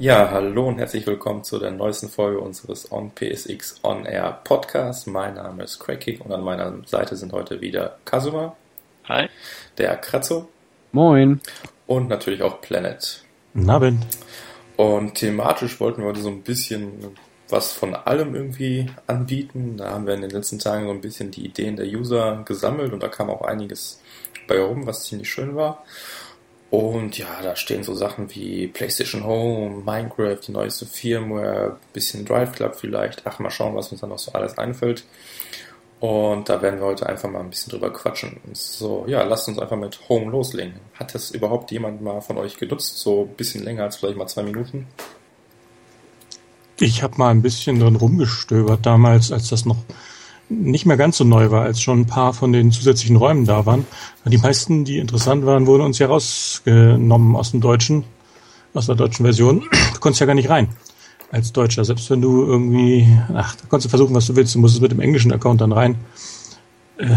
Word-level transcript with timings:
Ja, 0.00 0.30
hallo 0.30 0.66
und 0.66 0.78
herzlich 0.78 1.06
willkommen 1.06 1.44
zu 1.44 1.58
der 1.58 1.72
neuesten 1.72 2.08
Folge 2.08 2.40
unseres 2.40 2.90
On 2.90 3.10
PSX 3.14 3.80
On 3.82 4.06
Air 4.06 4.40
Podcasts. 4.44 5.06
Mein 5.06 5.34
Name 5.34 5.62
ist 5.64 5.78
Cracking 5.78 6.22
und 6.22 6.32
an 6.32 6.42
meiner 6.42 6.72
Seite 6.86 7.16
sind 7.16 7.34
heute 7.34 7.60
wieder 7.60 7.98
Kazuma. 8.06 8.56
Hi. 9.04 9.28
Der 9.76 9.98
Kratzo. 9.98 10.48
Moin. 10.92 11.42
Und 11.86 12.08
natürlich 12.08 12.40
auch 12.40 12.62
Planet. 12.62 13.22
Abend. 13.66 14.06
Und 14.78 15.16
thematisch 15.16 15.78
wollten 15.80 16.00
wir 16.00 16.08
heute 16.08 16.22
so 16.22 16.30
ein 16.30 16.44
bisschen 16.44 17.14
was 17.50 17.72
von 17.74 17.94
allem 17.94 18.34
irgendwie 18.34 18.86
anbieten. 19.06 19.76
Da 19.76 19.90
haben 19.90 20.06
wir 20.06 20.14
in 20.14 20.22
den 20.22 20.30
letzten 20.30 20.58
Tagen 20.58 20.86
so 20.86 20.92
ein 20.92 21.02
bisschen 21.02 21.30
die 21.30 21.44
Ideen 21.44 21.76
der 21.76 21.84
User 21.84 22.42
gesammelt 22.46 22.94
und 22.94 23.02
da 23.02 23.08
kam 23.08 23.28
auch 23.28 23.42
einiges 23.42 24.00
bei 24.48 24.62
rum, 24.62 24.86
was 24.86 25.04
ziemlich 25.04 25.30
schön 25.30 25.56
war. 25.56 25.84
Und 26.70 27.18
ja, 27.18 27.26
da 27.42 27.56
stehen 27.56 27.82
so 27.82 27.94
Sachen 27.94 28.32
wie 28.34 28.68
PlayStation 28.68 29.24
Home, 29.24 29.82
Minecraft, 29.84 30.38
die 30.46 30.52
neueste 30.52 30.86
Firmware, 30.86 31.76
bisschen 31.92 32.24
Drive 32.24 32.52
Club 32.52 32.76
vielleicht. 32.76 33.22
Ach, 33.26 33.40
mal 33.40 33.50
schauen, 33.50 33.74
was 33.74 33.90
uns 33.90 34.00
da 34.00 34.06
noch 34.06 34.20
so 34.20 34.32
alles 34.32 34.56
einfällt. 34.56 35.04
Und 35.98 36.48
da 36.48 36.62
werden 36.62 36.80
wir 36.80 36.86
heute 36.86 37.06
einfach 37.06 37.28
mal 37.28 37.40
ein 37.40 37.50
bisschen 37.50 37.72
drüber 37.72 37.92
quatschen. 37.92 38.38
So, 38.52 39.04
ja, 39.08 39.22
lasst 39.24 39.48
uns 39.48 39.58
einfach 39.58 39.76
mit 39.76 40.08
Home 40.08 40.30
loslegen. 40.30 40.74
Hat 40.94 41.14
das 41.14 41.32
überhaupt 41.32 41.72
jemand 41.72 42.00
mal 42.02 42.20
von 42.20 42.38
euch 42.38 42.56
genutzt? 42.56 42.98
So 42.98 43.24
ein 43.24 43.34
bisschen 43.34 43.64
länger 43.64 43.82
als 43.82 43.96
vielleicht 43.96 44.16
mal 44.16 44.28
zwei 44.28 44.44
Minuten? 44.44 44.86
Ich 46.78 47.02
habe 47.02 47.18
mal 47.18 47.30
ein 47.30 47.42
bisschen 47.42 47.80
drin 47.80 47.96
rumgestöbert 47.96 48.86
damals, 48.86 49.32
als 49.32 49.50
das 49.50 49.66
noch 49.66 49.76
nicht 50.50 50.84
mehr 50.84 50.96
ganz 50.96 51.16
so 51.16 51.24
neu 51.24 51.50
war, 51.50 51.62
als 51.62 51.80
schon 51.80 52.00
ein 52.00 52.06
paar 52.06 52.34
von 52.34 52.52
den 52.52 52.72
zusätzlichen 52.72 53.16
Räumen 53.16 53.46
da 53.46 53.64
waren. 53.66 53.86
Die 54.26 54.38
meisten, 54.38 54.84
die 54.84 54.98
interessant 54.98 55.46
waren, 55.46 55.66
wurden 55.66 55.82
uns 55.82 55.98
ja 55.98 56.08
rausgenommen 56.08 57.36
aus 57.36 57.52
dem 57.52 57.60
Deutschen, 57.60 58.04
aus 58.74 58.86
der 58.86 58.96
deutschen 58.96 59.24
Version. 59.24 59.62
Du 59.94 60.00
konntest 60.00 60.20
ja 60.20 60.26
gar 60.26 60.34
nicht 60.34 60.50
rein 60.50 60.68
als 61.30 61.52
Deutscher. 61.52 61.84
Selbst 61.84 62.10
wenn 62.10 62.20
du 62.20 62.44
irgendwie, 62.44 63.06
ach, 63.34 63.54
da 63.54 63.62
konntest 63.68 63.86
du 63.86 63.90
versuchen, 63.90 64.14
was 64.14 64.26
du 64.26 64.36
willst. 64.36 64.54
Du 64.54 64.58
musstest 64.58 64.82
mit 64.82 64.90
dem 64.90 65.00
englischen 65.00 65.32
Account 65.32 65.60
dann 65.60 65.72
rein. 65.72 65.96
Äh, 67.00 67.16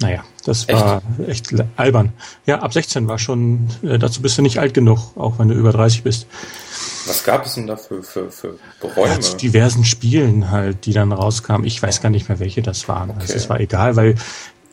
naja, 0.00 0.24
das 0.44 0.68
war 0.68 1.02
echt? 1.26 1.52
echt 1.52 1.64
albern. 1.76 2.12
Ja, 2.46 2.60
ab 2.60 2.72
16 2.72 3.08
war 3.08 3.18
schon, 3.18 3.68
äh, 3.82 3.98
dazu 3.98 4.20
bist 4.20 4.36
du 4.36 4.42
nicht 4.42 4.58
alt 4.58 4.74
genug, 4.74 4.98
auch 5.16 5.38
wenn 5.38 5.48
du 5.48 5.54
über 5.54 5.72
30 5.72 6.02
bist. 6.02 6.26
Was 7.06 7.24
gab 7.24 7.46
es 7.46 7.54
denn 7.54 7.66
da 7.66 7.76
für, 7.76 8.02
für, 8.02 8.30
für 8.30 8.58
Räume? 8.82 9.14
Ja, 9.14 9.20
zu 9.20 9.36
diversen 9.36 9.84
Spielen 9.84 10.50
halt, 10.50 10.86
die 10.86 10.92
dann 10.92 11.12
rauskamen. 11.12 11.66
Ich 11.66 11.82
weiß 11.82 12.02
gar 12.02 12.10
nicht 12.10 12.28
mehr, 12.28 12.38
welche 12.38 12.62
das 12.62 12.88
waren. 12.88 13.10
Okay. 13.10 13.20
Also 13.20 13.34
es 13.34 13.48
war 13.48 13.60
egal, 13.60 13.96
weil 13.96 14.14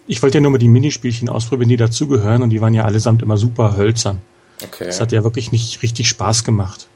ich 0.08 0.22
wollte 0.22 0.38
ja 0.38 0.42
nur 0.42 0.52
mal 0.52 0.58
die 0.58 0.68
Minispielchen 0.68 1.30
ausprobieren, 1.30 1.70
die 1.70 1.78
dazugehören 1.78 2.42
und 2.42 2.50
die 2.50 2.62
waren 2.62 2.74
ja 2.74 2.84
allesamt 2.84 3.22
immer 3.22 3.38
super 3.38 3.78
hölzern. 3.78 4.22
Okay. 4.64 4.86
Das 4.86 5.00
hat 5.00 5.12
ja 5.12 5.24
wirklich 5.24 5.52
nicht 5.52 5.82
richtig 5.82 6.08
Spaß 6.10 6.44
gemacht. 6.44 6.88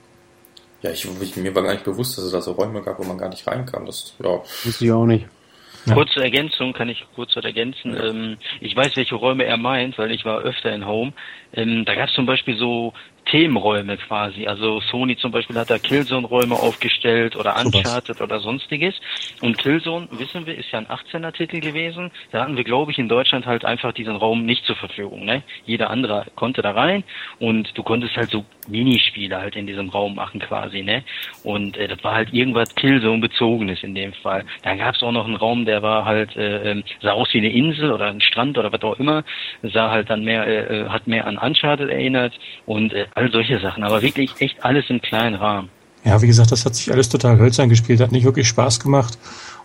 Ja, 0.82 0.92
ich, 0.92 1.08
ich, 1.22 1.36
mir 1.36 1.56
war 1.56 1.64
gar 1.64 1.72
nicht 1.72 1.84
bewusst, 1.84 2.18
dass 2.18 2.26
es 2.26 2.32
da 2.32 2.42
so 2.42 2.52
Räume 2.52 2.82
gab, 2.82 3.00
wo 3.00 3.04
man 3.04 3.18
gar 3.18 3.30
nicht 3.30 3.48
reinkam. 3.48 3.86
Das, 3.86 4.14
ja. 4.24 4.42
Wusste 4.64 4.86
ich 4.86 4.92
auch 4.92 5.06
nicht. 5.06 5.26
Ja. 5.86 5.94
Kurze 5.94 6.24
Ergänzung 6.24 6.74
kann 6.74 6.90
ich 6.90 7.06
kurz 7.16 7.36
ergänzen. 7.36 7.96
Ähm, 8.02 8.38
ich 8.60 8.76
weiß, 8.76 8.96
welche 8.96 9.16
Räume 9.16 9.44
er 9.44 9.58
meint, 9.58 9.98
weil 9.98 10.12
ich 10.12 10.26
war 10.26 10.40
öfter 10.40 10.74
in 10.74 10.86
Home. 10.86 11.14
Ähm, 11.54 11.86
da 11.86 11.96
gab 11.96 12.10
es 12.10 12.16
zum 12.16 12.26
Beispiel 12.26 12.58
so 12.58 12.94
Themenräume 13.26 13.98
quasi. 13.98 14.48
Also 14.48 14.80
Sony 14.82 15.18
zum 15.18 15.32
Beispiel 15.32 15.58
hat 15.58 15.70
da 15.70 15.80
Killzone-Räume 15.80 16.56
aufgestellt 16.56 17.36
oder 17.36 17.56
Uncharted 17.60 18.18
so 18.18 18.24
oder 18.24 18.40
sonstiges. 18.40 18.96
Und 19.42 19.58
Killzone, 19.58 20.08
wissen 20.12 20.46
wir, 20.46 20.58
ist 20.58 20.72
ja 20.72 20.80
ein 20.80 20.88
18er-Titel 20.88 21.60
gewesen. 21.60 22.12
Da 22.32 22.42
hatten 22.42 22.56
wir, 22.56 22.64
glaube 22.64 22.92
ich, 22.92 23.00
in 23.00 23.10
Deutschland 23.10 23.46
halt 23.46 23.66
einfach 23.66 23.94
diesen 23.94 24.16
Raum 24.16 24.46
nicht 24.46 24.66
zur 24.66 24.76
Verfügung. 24.76 25.26
Ne? 25.26 25.44
Jeder 25.66 25.90
andere 25.90 26.26
konnte 26.36 26.62
da 26.62 26.72
rein 26.72 27.04
und 27.40 27.76
du 27.76 27.84
konntest 27.84 28.16
halt 28.16 28.30
so 28.30 28.46
Minispiele 28.68 29.38
halt 29.38 29.56
in 29.56 29.68
diesem 29.68 29.90
Raum 29.90 30.16
machen 30.16 30.40
quasi. 30.40 30.84
ne 30.84 31.04
Und 31.44 31.78
äh, 31.78 31.88
das 31.88 32.04
war 32.04 32.16
halt 32.16 32.34
irgendwas 32.34 32.74
Killzone-bezogenes 32.76 33.84
in 33.84 33.96
dem 33.96 34.14
Fall. 34.14 34.46
Dann 34.64 34.78
gab 34.78 34.96
es 34.96 35.04
auch 35.04 35.12
noch 35.12 35.26
einen 35.26 35.36
Raum, 35.36 35.66
der 35.66 35.82
war 35.82 36.06
halt, 36.06 36.36
äh, 36.36 36.72
ähm, 36.72 36.84
sah 37.02 37.12
aus 37.12 37.34
wie 37.34 37.40
eine 37.40 37.52
Insel 37.52 37.92
oder 37.92 38.08
ein 38.08 38.22
Strand 38.22 38.58
oder 38.58 38.72
was 38.72 38.84
auch 38.84 39.00
immer. 39.00 39.24
Sah 39.64 39.90
halt 39.90 40.10
dann 40.10 40.24
mehr, 40.24 40.46
äh, 40.48 40.82
äh 40.82 40.90
hat 40.90 41.08
mehr 41.08 41.26
an 41.26 41.38
Uncharted 41.38 41.90
erinnert 41.90 42.34
und 42.66 42.94
äh, 42.94 43.08
all 43.16 43.32
solche 43.32 43.60
Sachen, 43.60 43.84
aber 43.84 44.02
wirklich 44.02 44.32
echt 44.40 44.64
alles 44.64 44.86
im 44.90 45.02
kleinen 45.02 45.36
Rahmen. 45.36 45.70
Ja, 46.04 46.22
wie 46.22 46.28
gesagt, 46.28 46.52
das 46.52 46.66
hat 46.66 46.76
sich 46.76 46.92
alles 46.92 47.10
total 47.10 47.40
hölzern 47.40 47.70
gespielt, 47.70 48.00
hat 48.00 48.12
nicht 48.12 48.26
wirklich 48.26 48.48
Spaß 48.48 48.80
gemacht. 48.80 49.18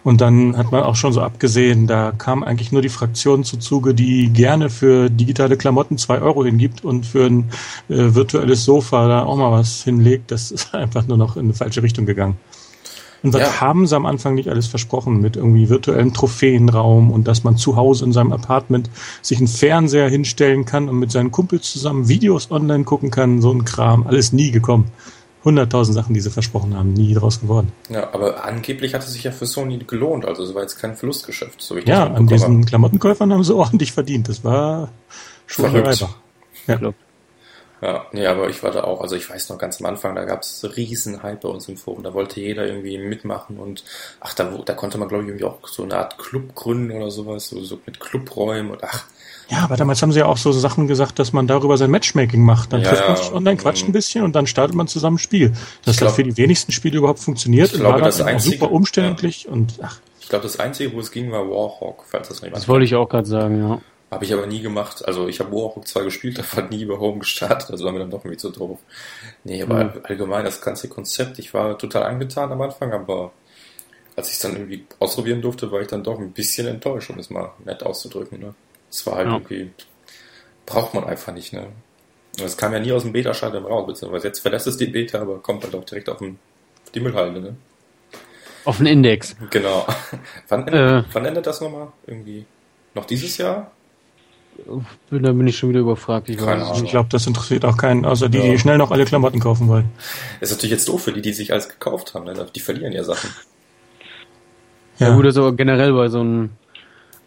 Und 0.02 0.22
dann 0.22 0.56
hat 0.56 0.72
man 0.72 0.82
auch 0.82 0.96
schon 0.96 1.12
so 1.12 1.20
abgesehen, 1.20 1.86
da 1.86 2.12
kam 2.16 2.42
eigentlich 2.42 2.72
nur 2.72 2.80
die 2.80 2.88
Fraktion 2.88 3.44
zu 3.44 3.58
Zuge, 3.58 3.92
die 3.92 4.30
gerne 4.32 4.70
für 4.70 5.10
digitale 5.10 5.58
Klamotten 5.58 5.98
zwei 5.98 6.22
Euro 6.22 6.42
hingibt 6.42 6.82
und 6.82 7.04
für 7.04 7.26
ein 7.26 7.50
äh, 7.90 8.14
virtuelles 8.14 8.64
Sofa 8.64 9.06
da 9.08 9.24
auch 9.24 9.36
mal 9.36 9.52
was 9.52 9.84
hinlegt. 9.84 10.30
Das 10.30 10.50
ist 10.50 10.74
einfach 10.74 11.06
nur 11.06 11.18
noch 11.18 11.36
in 11.36 11.44
eine 11.44 11.54
falsche 11.54 11.82
Richtung 11.82 12.06
gegangen. 12.06 12.38
Und 13.22 13.34
was 13.34 13.42
ja. 13.42 13.60
haben 13.60 13.86
sie 13.86 13.96
am 13.96 14.06
Anfang 14.06 14.34
nicht 14.34 14.48
alles 14.48 14.66
versprochen 14.66 15.20
mit 15.20 15.36
irgendwie 15.36 15.68
virtuellem 15.68 16.14
Trophäenraum 16.14 17.10
und 17.10 17.28
dass 17.28 17.44
man 17.44 17.56
zu 17.56 17.76
Hause 17.76 18.04
in 18.04 18.12
seinem 18.12 18.32
Apartment 18.32 18.90
sich 19.20 19.38
einen 19.38 19.48
Fernseher 19.48 20.08
hinstellen 20.08 20.64
kann 20.64 20.88
und 20.88 20.98
mit 20.98 21.12
seinen 21.12 21.30
Kumpels 21.30 21.70
zusammen 21.70 22.08
Videos 22.08 22.50
online 22.50 22.84
gucken 22.84 23.10
kann, 23.10 23.42
so 23.42 23.52
ein 23.52 23.64
Kram, 23.64 24.06
alles 24.06 24.32
nie 24.32 24.50
gekommen. 24.50 24.86
Hunderttausend 25.42 25.94
Sachen, 25.94 26.12
die 26.12 26.20
sie 26.20 26.30
versprochen 26.30 26.76
haben, 26.76 26.92
nie 26.92 27.14
draus 27.14 27.40
geworden. 27.40 27.72
Ja, 27.88 28.12
aber 28.12 28.44
angeblich 28.44 28.92
hat 28.92 29.02
es 29.02 29.12
sich 29.12 29.24
ja 29.24 29.32
für 29.32 29.46
Sony 29.46 29.78
gelohnt, 29.78 30.26
also 30.26 30.42
es 30.42 30.54
war 30.54 30.62
jetzt 30.62 30.78
kein 30.78 30.96
Verlustgeschäft, 30.96 31.62
so 31.62 31.76
wie 31.76 31.80
ich 31.80 31.86
Ja, 31.86 32.06
an 32.06 32.26
diesen 32.26 32.56
habe. 32.58 32.66
Klamottenkäufern 32.66 33.32
haben 33.32 33.44
sie 33.44 33.54
ordentlich 33.56 33.92
verdient, 33.92 34.28
das 34.28 34.44
war 34.44 34.90
schon 35.46 35.70
Verrückt. 35.70 36.06
Ja. 36.66 36.92
Ja, 37.82 38.06
nee, 38.12 38.26
aber 38.26 38.48
ich 38.50 38.62
war 38.62 38.72
da 38.72 38.84
auch, 38.84 39.00
also 39.00 39.16
ich 39.16 39.28
weiß 39.28 39.48
noch 39.48 39.58
ganz 39.58 39.80
am 39.80 39.86
Anfang, 39.86 40.14
da 40.14 40.24
gab 40.24 40.42
es 40.42 40.68
riesen 40.76 41.22
Hype 41.22 41.40
bei 41.40 41.48
uns 41.48 41.66
im 41.68 41.78
Forum, 41.78 42.02
da 42.02 42.12
wollte 42.12 42.40
jeder 42.40 42.66
irgendwie 42.66 42.98
mitmachen 42.98 43.58
und 43.58 43.84
ach, 44.20 44.34
da, 44.34 44.44
da 44.64 44.74
konnte 44.74 44.98
man 44.98 45.08
glaube 45.08 45.24
ich 45.24 45.28
irgendwie 45.30 45.46
auch 45.46 45.66
so 45.66 45.82
eine 45.84 45.96
Art 45.96 46.18
Club 46.18 46.54
gründen 46.54 46.92
oder 46.92 47.10
sowas, 47.10 47.48
so, 47.48 47.62
so 47.62 47.78
mit 47.86 47.98
Clubräumen 47.98 48.70
und 48.70 48.84
ach. 48.84 49.06
Ja, 49.48 49.64
aber 49.64 49.76
damals 49.76 50.00
haben 50.00 50.12
sie 50.12 50.20
ja 50.20 50.26
auch 50.26 50.36
so 50.36 50.52
Sachen 50.52 50.86
gesagt, 50.86 51.18
dass 51.18 51.32
man 51.32 51.48
darüber 51.48 51.76
sein 51.76 51.90
Matchmaking 51.90 52.40
macht. 52.40 52.72
Dann 52.72 52.82
ja, 52.82 52.90
trifft 52.90 53.08
man 53.08 53.16
sich 53.16 53.32
online, 53.32 53.56
quatscht 53.56 53.84
ein 53.84 53.92
bisschen 53.92 54.22
und 54.22 54.36
dann 54.36 54.46
startet 54.46 54.76
man 54.76 54.86
zusammen 54.86 55.16
ein 55.16 55.18
Spiel. 55.18 55.52
Das 55.84 55.96
glaub, 55.96 56.10
hat 56.10 56.16
für 56.16 56.22
die 56.22 56.36
wenigsten 56.36 56.70
Spiele 56.70 56.98
überhaupt 56.98 57.18
funktioniert 57.18 57.72
ich 57.72 57.80
glaube, 57.80 57.96
und 57.96 58.00
war 58.00 58.06
das 58.06 58.20
einzige, 58.20 58.58
super 58.58 58.70
umständlich 58.70 59.44
ja. 59.44 59.50
und 59.50 59.74
ach. 59.82 59.98
Ich 60.20 60.28
glaube, 60.28 60.44
das 60.44 60.60
Einzige, 60.60 60.92
wo 60.92 61.00
es 61.00 61.10
ging, 61.10 61.32
war 61.32 61.48
Warhawk, 61.50 62.04
falls 62.06 62.28
das 62.28 62.42
nicht 62.42 62.54
Das 62.54 62.68
wollte 62.68 62.84
ich 62.84 62.94
auch 62.94 63.08
gerade 63.08 63.26
sagen, 63.26 63.58
ja. 63.58 63.80
Habe 64.10 64.24
ich 64.24 64.32
aber 64.32 64.46
nie 64.46 64.60
gemacht. 64.60 65.06
Also 65.06 65.28
ich 65.28 65.38
habe 65.38 65.52
Warhawk 65.52 65.86
zwar 65.86 66.02
gespielt, 66.02 66.42
aber 66.52 66.68
nie 66.68 66.82
über 66.82 66.98
Home 66.98 67.20
gestartet. 67.20 67.70
Also 67.70 67.84
war 67.84 67.92
mir 67.92 68.00
dann 68.00 68.10
doch 68.10 68.24
irgendwie 68.24 68.38
zu 68.38 68.50
doof. 68.50 68.78
Nee, 69.44 69.62
aber 69.62 69.84
mhm. 69.84 70.00
allgemein 70.02 70.44
das 70.44 70.60
ganze 70.60 70.88
Konzept, 70.88 71.38
ich 71.38 71.54
war 71.54 71.78
total 71.78 72.04
angetan 72.04 72.50
am 72.50 72.60
Anfang, 72.60 72.92
aber 72.92 73.32
als 74.16 74.28
ich 74.28 74.34
es 74.34 74.40
dann 74.40 74.52
irgendwie 74.52 74.84
ausprobieren 74.98 75.40
durfte, 75.40 75.70
war 75.70 75.80
ich 75.80 75.88
dann 75.88 76.02
doch 76.02 76.18
ein 76.18 76.32
bisschen 76.32 76.66
enttäuscht, 76.66 77.10
um 77.10 77.18
es 77.18 77.30
mal 77.30 77.52
nett 77.64 77.82
auszudrücken. 77.82 78.40
Ne? 78.40 78.54
Es 78.90 79.06
war 79.06 79.16
halt 79.16 79.28
ja. 79.28 79.34
irgendwie, 79.34 79.70
braucht 80.66 80.94
man 80.94 81.04
einfach 81.04 81.32
nicht. 81.32 81.52
Ne? 81.52 81.68
Es 82.42 82.56
kam 82.56 82.72
ja 82.72 82.80
nie 82.80 82.92
aus 82.92 83.02
dem 83.02 83.12
Beta-Schalter 83.12 83.62
raus, 83.62 83.86
beziehungsweise 83.86 84.28
jetzt 84.28 84.40
verlässt 84.40 84.66
es 84.66 84.76
die 84.76 84.86
Beta, 84.86 85.20
aber 85.20 85.38
kommt 85.38 85.62
halt 85.62 85.74
auch 85.74 85.84
direkt 85.84 86.08
auf, 86.08 86.18
den, 86.18 86.38
auf 86.84 86.90
die 86.90 87.00
Müllhalde. 87.00 87.40
Ne? 87.40 87.56
Auf 88.64 88.78
den 88.78 88.86
Index. 88.86 89.36
Genau. 89.50 89.86
wann, 90.48 90.68
äh. 90.68 91.04
wann 91.12 91.24
endet 91.24 91.46
das 91.46 91.60
nochmal? 91.60 91.92
Irgendwie 92.06 92.44
noch 92.94 93.04
dieses 93.04 93.38
Jahr? 93.38 93.70
Bin, 95.10 95.22
da 95.22 95.32
bin 95.32 95.46
ich 95.46 95.58
schon 95.58 95.70
wieder 95.70 95.80
überfragt. 95.80 96.28
Ich, 96.28 96.36
ich 96.36 96.90
glaube, 96.90 97.08
das 97.10 97.26
interessiert 97.26 97.64
auch 97.64 97.76
keinen, 97.76 98.04
außer 98.04 98.28
die, 98.28 98.38
ja. 98.38 98.44
die 98.44 98.58
schnell 98.58 98.78
noch 98.78 98.90
alle 98.90 99.04
Klamotten 99.04 99.40
kaufen 99.40 99.68
wollen. 99.68 99.86
Das 100.40 100.50
ist 100.50 100.56
natürlich 100.56 100.72
jetzt 100.72 100.88
doof 100.88 101.02
für 101.02 101.12
die, 101.12 101.22
die 101.22 101.32
sich 101.32 101.52
alles 101.52 101.68
gekauft 101.68 102.14
haben. 102.14 102.24
Ne? 102.24 102.46
Die 102.54 102.60
verlieren 102.60 102.92
ja 102.92 103.04
Sachen. 103.04 103.30
Ja, 104.98 105.08
ja 105.08 105.16
gut, 105.16 105.24
also 105.24 105.52
generell 105.54 105.92
bei 105.92 106.08
so 106.08 106.20
einem 106.20 106.50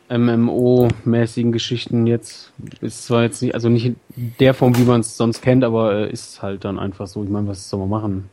MMO-mäßigen 0.09 1.51
Geschichten 1.51 2.05
jetzt 2.05 2.51
ist 2.81 3.05
zwar 3.05 3.23
jetzt 3.23 3.41
nicht, 3.41 3.55
also 3.55 3.69
nicht 3.69 3.95
in 4.15 4.35
der 4.39 4.53
Form, 4.53 4.77
wie 4.77 4.83
man 4.83 5.01
es 5.01 5.17
sonst 5.17 5.41
kennt, 5.41 5.63
aber 5.63 5.93
äh, 5.93 6.11
ist 6.11 6.41
halt 6.41 6.65
dann 6.65 6.77
einfach 6.77 7.07
so. 7.07 7.23
Ich 7.23 7.29
meine, 7.29 7.47
was 7.47 7.69
soll 7.69 7.79
man 7.79 7.89
machen? 7.89 8.29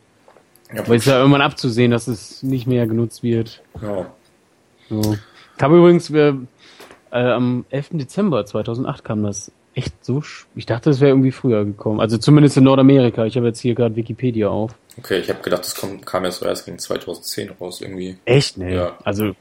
Ja, 0.75 0.87
Weil 0.87 0.99
es 0.99 1.07
ja 1.07 1.19
irgendwann 1.19 1.41
abzusehen, 1.41 1.91
dass 1.91 2.07
es 2.07 2.43
nicht 2.43 2.67
mehr 2.67 2.87
genutzt 2.87 3.23
wird. 3.23 3.63
Ja. 3.81 4.07
So. 4.89 5.17
Ich 5.57 5.63
habe 5.63 5.79
übrigens, 5.79 6.13
wir, 6.13 6.39
äh, 7.11 7.19
am 7.19 7.65
11. 7.71 7.91
Dezember 7.93 8.45
2008 8.45 9.05
kam 9.05 9.23
das 9.23 9.53
echt 9.75 10.05
so. 10.05 10.23
Ich 10.55 10.67
dachte, 10.67 10.91
es 10.91 11.01
wäre 11.01 11.11
irgendwie 11.11 11.33
früher 11.33 11.65
gekommen. 11.65 12.01
Also 12.01 12.19
zumindest 12.19 12.57
in 12.57 12.65
Nordamerika. 12.65 13.25
Ich 13.25 13.37
habe 13.37 13.47
jetzt 13.47 13.61
hier 13.61 13.75
gerade 13.75 13.97
Wikipedia 13.97 14.49
auf. 14.49 14.75
Okay, 14.99 15.19
ich 15.19 15.29
habe 15.29 15.41
gedacht, 15.43 15.65
das 15.65 15.75
kam, 15.75 16.01
kam 16.01 16.25
ja 16.25 16.31
so 16.31 16.45
erst 16.45 16.67
gegen 16.67 16.79
2010 16.79 17.51
raus 17.61 17.81
irgendwie. 17.81 18.19
Echt? 18.25 18.59
Nee. 18.59 18.75
Ja. 18.75 18.99
Also. 19.05 19.33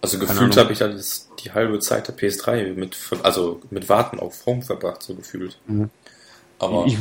Also 0.00 0.18
gefühlt 0.18 0.56
habe 0.56 0.72
ich 0.72 0.78
da 0.78 0.88
die 0.88 1.52
halbe 1.52 1.78
Zeit 1.80 2.08
der 2.08 2.16
PS3 2.16 2.74
mit, 2.74 2.96
also 3.22 3.60
mit 3.68 3.90
Warten 3.90 4.18
auf 4.18 4.46
Home 4.46 4.62
verbracht, 4.62 5.02
so 5.02 5.14
gefühlt. 5.14 5.58
Mhm. 5.66 5.90
Aber. 6.58 6.86
Ich, 6.86 6.96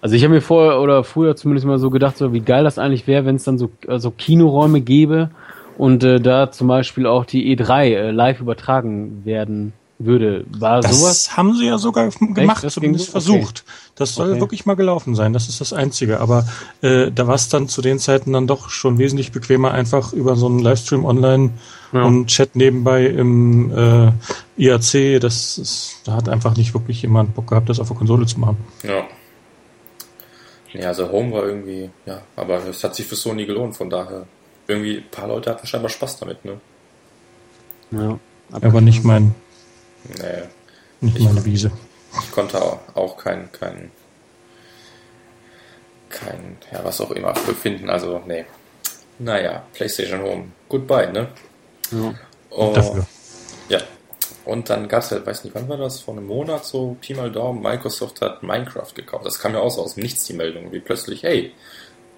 also 0.00 0.14
ich 0.16 0.24
habe 0.24 0.34
mir 0.34 0.40
vorher 0.40 0.80
oder 0.80 1.04
früher 1.04 1.36
zumindest 1.36 1.66
mal 1.66 1.78
so 1.78 1.90
gedacht, 1.90 2.16
so 2.16 2.32
wie 2.32 2.40
geil 2.40 2.64
das 2.64 2.78
eigentlich 2.78 3.06
wäre, 3.06 3.24
wenn 3.24 3.36
es 3.36 3.44
dann 3.44 3.58
so 3.58 3.70
also 3.86 4.10
Kinoräume 4.10 4.80
gäbe 4.80 5.30
und 5.78 6.04
äh, 6.04 6.20
da 6.20 6.50
zum 6.50 6.68
Beispiel 6.68 7.06
auch 7.06 7.24
die 7.24 7.56
E3 7.56 7.84
äh, 7.84 8.10
live 8.10 8.40
übertragen 8.40 9.24
werden 9.24 9.72
würde. 9.98 10.44
War 10.50 10.80
das 10.80 11.00
sowas? 11.00 11.36
haben 11.36 11.56
sie 11.56 11.66
ja 11.66 11.78
sogar 11.78 12.10
gemacht, 12.10 12.64
Echt? 12.64 12.72
zumindest 12.72 13.10
versucht. 13.10 13.64
Okay. 13.66 13.92
Das 13.96 14.14
soll 14.14 14.30
okay. 14.30 14.40
wirklich 14.40 14.66
mal 14.66 14.74
gelaufen 14.74 15.14
sein, 15.14 15.32
das 15.32 15.48
ist 15.48 15.60
das 15.60 15.72
Einzige. 15.72 16.20
Aber 16.20 16.46
äh, 16.82 17.10
da 17.10 17.26
war 17.26 17.34
es 17.34 17.48
dann 17.48 17.68
zu 17.68 17.82
den 17.82 17.98
Zeiten 17.98 18.32
dann 18.32 18.46
doch 18.46 18.70
schon 18.70 18.98
wesentlich 18.98 19.32
bequemer, 19.32 19.72
einfach 19.72 20.12
über 20.12 20.36
so 20.36 20.46
einen 20.46 20.60
Livestream 20.60 21.04
online 21.04 21.50
ja. 21.92 22.02
und 22.02 22.26
Chat 22.28 22.54
nebenbei 22.54 23.06
im 23.06 23.72
äh, 23.76 24.12
IAC, 24.56 25.20
das 25.20 25.58
ist, 25.58 26.02
da 26.04 26.12
hat 26.12 26.28
einfach 26.28 26.56
nicht 26.56 26.74
wirklich 26.74 27.02
jemand 27.02 27.34
Bock 27.34 27.48
gehabt, 27.48 27.68
das 27.68 27.80
auf 27.80 27.88
der 27.88 27.96
Konsole 27.96 28.26
zu 28.26 28.38
machen. 28.38 28.58
Ja. 28.82 29.04
Ja, 30.74 30.88
also 30.88 31.10
Home 31.10 31.32
war 31.32 31.44
irgendwie, 31.44 31.88
ja, 32.04 32.20
aber 32.36 32.62
es 32.66 32.84
hat 32.84 32.94
sich 32.94 33.06
für 33.06 33.16
Sony 33.16 33.46
gelohnt, 33.46 33.74
von 33.74 33.88
daher. 33.88 34.26
Irgendwie, 34.68 34.98
ein 34.98 35.10
paar 35.10 35.26
Leute 35.26 35.50
hatten 35.50 35.66
scheinbar 35.66 35.88
Spaß 35.88 36.18
damit, 36.18 36.44
ne? 36.44 36.60
Ja. 37.90 38.18
Aber 38.52 38.80
nicht 38.82 39.02
mein. 39.02 39.34
Nee. 40.04 40.42
Nicht 41.00 41.16
ich, 41.16 41.24
meine 41.24 41.44
Wiese. 41.44 41.72
Ich 42.22 42.30
konnte 42.30 42.60
auch, 42.62 42.80
auch 42.94 43.16
kein, 43.16 43.50
kein, 43.50 43.90
kein, 46.10 46.58
ja, 46.70 46.84
was 46.84 47.00
auch 47.00 47.10
immer 47.12 47.32
befinden, 47.32 47.88
also, 47.88 48.22
nee. 48.26 48.44
Naja, 49.18 49.64
PlayStation 49.72 50.22
Home. 50.22 50.44
Goodbye, 50.68 51.12
ne? 51.12 51.28
Ja. 51.90 52.14
Oh, 52.50 52.72
dafür. 52.74 53.06
Ja. 53.68 53.80
Und 54.44 54.68
dann 54.70 54.86
gab 54.88 55.02
es 55.02 55.10
halt, 55.10 55.26
weiß 55.26 55.44
nicht, 55.44 55.54
wann 55.54 55.68
war 55.68 55.78
das? 55.78 56.00
Vor 56.00 56.14
einem 56.14 56.26
Monat 56.26 56.64
so, 56.64 56.96
Pi 57.00 57.14
mal 57.14 57.32
Daumen, 57.32 57.62
Microsoft 57.62 58.20
hat 58.20 58.42
Minecraft 58.42 58.94
gekauft. 58.94 59.24
Das 59.24 59.38
kam 59.38 59.54
ja 59.54 59.60
auch 59.60 59.70
so 59.70 59.82
aus 59.82 59.94
dem 59.94 60.02
Nichts, 60.02 60.24
die 60.24 60.34
Meldung, 60.34 60.72
wie 60.72 60.80
plötzlich, 60.80 61.22
hey, 61.22 61.52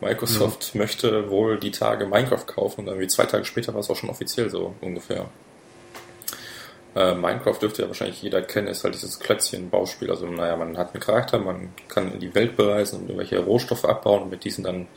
Microsoft 0.00 0.74
ja. 0.74 0.80
möchte 0.80 1.30
wohl 1.30 1.58
die 1.58 1.70
Tage 1.70 2.06
Minecraft 2.06 2.46
kaufen 2.46 2.80
und 2.80 2.86
dann 2.86 2.98
wie 2.98 3.08
zwei 3.08 3.26
Tage 3.26 3.44
später 3.44 3.74
war 3.74 3.80
es 3.80 3.90
auch 3.90 3.96
schon 3.96 4.10
offiziell 4.10 4.50
so 4.50 4.74
ungefähr. 4.80 5.26
Äh, 6.94 7.14
Minecraft 7.14 7.58
dürfte 7.60 7.82
ja 7.82 7.88
wahrscheinlich 7.88 8.22
jeder 8.22 8.42
kennen, 8.42 8.66
ist 8.66 8.82
halt 8.82 8.94
dieses 8.94 9.20
Klötzchen-Bauspiel. 9.20 10.10
Also, 10.10 10.26
naja, 10.26 10.56
man 10.56 10.76
hat 10.76 10.94
einen 10.94 11.02
Charakter, 11.02 11.38
man 11.38 11.72
kann 11.88 12.12
in 12.12 12.20
die 12.20 12.34
Welt 12.34 12.56
bereisen 12.56 13.00
und 13.00 13.02
irgendwelche 13.04 13.38
Rohstoffe 13.38 13.84
abbauen 13.84 14.24
und 14.24 14.30
mit 14.30 14.44
diesen 14.44 14.64
dann 14.64 14.88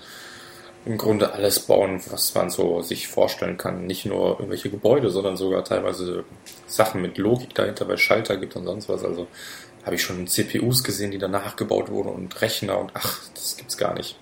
im 0.86 0.98
Grunde 0.98 1.32
alles 1.32 1.62
bauen, 1.62 2.02
was 2.10 2.34
man 2.36 2.50
so 2.50 2.82
sich 2.82 3.08
vorstellen 3.08 3.58
kann. 3.58 3.86
Nicht 3.86 4.06
nur 4.06 4.32
irgendwelche 4.32 4.70
Gebäude, 4.70 5.10
sondern 5.12 5.38
sogar 5.38 5.64
teilweise 5.64 6.26
Sachen 6.68 7.02
mit 7.02 7.18
Logik 7.18 7.54
dahinter, 7.54 7.88
weil 7.88 7.98
Schalter 7.98 8.38
gibt 8.38 8.56
und 8.56 8.66
sonst 8.66 8.90
was. 8.90 9.04
Also 9.04 9.28
habe 9.86 9.96
ich 9.96 10.02
schon 10.02 10.28
CPUs 10.28 10.84
gesehen, 10.84 11.12
die 11.12 11.20
danach 11.20 11.56
gebaut 11.56 11.90
wurden 11.90 12.10
und 12.10 12.42
Rechner 12.42 12.80
und 12.80 12.92
ach, 12.96 13.20
das 13.34 13.56
gibt's 13.56 13.78
gar 13.78 13.94
nicht. 13.94 14.18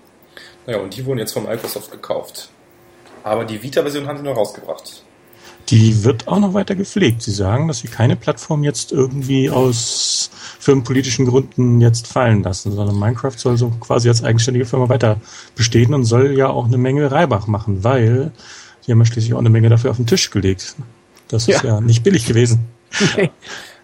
Naja, 0.66 0.78
und 0.78 0.96
die 0.96 1.04
wurden 1.04 1.18
jetzt 1.18 1.32
von 1.32 1.44
Microsoft 1.44 1.90
gekauft. 1.90 2.50
Aber 3.24 3.44
die 3.44 3.62
Vita-Version 3.62 4.06
haben 4.06 4.18
sie 4.18 4.24
noch 4.24 4.36
rausgebracht. 4.36 5.02
Die 5.68 6.04
wird 6.04 6.26
auch 6.28 6.40
noch 6.40 6.54
weiter 6.54 6.74
gepflegt. 6.74 7.22
Sie 7.22 7.30
sagen, 7.30 7.68
dass 7.68 7.78
sie 7.78 7.88
keine 7.88 8.16
Plattform 8.16 8.64
jetzt 8.64 8.92
irgendwie 8.92 9.48
aus 9.48 10.30
firmenpolitischen 10.58 11.26
Gründen 11.26 11.80
jetzt 11.80 12.08
fallen 12.08 12.42
lassen, 12.42 12.72
sondern 12.72 12.98
Minecraft 12.98 13.36
soll 13.36 13.56
so 13.56 13.70
quasi 13.80 14.08
als 14.08 14.24
eigenständige 14.24 14.66
Firma 14.66 14.88
weiter 14.88 15.18
bestehen 15.54 15.94
und 15.94 16.04
soll 16.04 16.36
ja 16.36 16.48
auch 16.48 16.66
eine 16.66 16.78
Menge 16.78 17.10
Reibach 17.10 17.46
machen, 17.46 17.84
weil 17.84 18.32
sie 18.80 18.92
haben 18.92 18.98
ja 18.98 19.04
schließlich 19.04 19.34
auch 19.34 19.38
eine 19.38 19.50
Menge 19.50 19.68
dafür 19.68 19.92
auf 19.92 19.96
den 19.96 20.06
Tisch 20.06 20.30
gelegt. 20.30 20.74
Das 21.28 21.48
ist 21.48 21.62
ja, 21.62 21.74
ja 21.74 21.80
nicht 21.80 22.02
billig 22.02 22.26
gewesen. 22.26 22.66
Okay. 23.00 23.30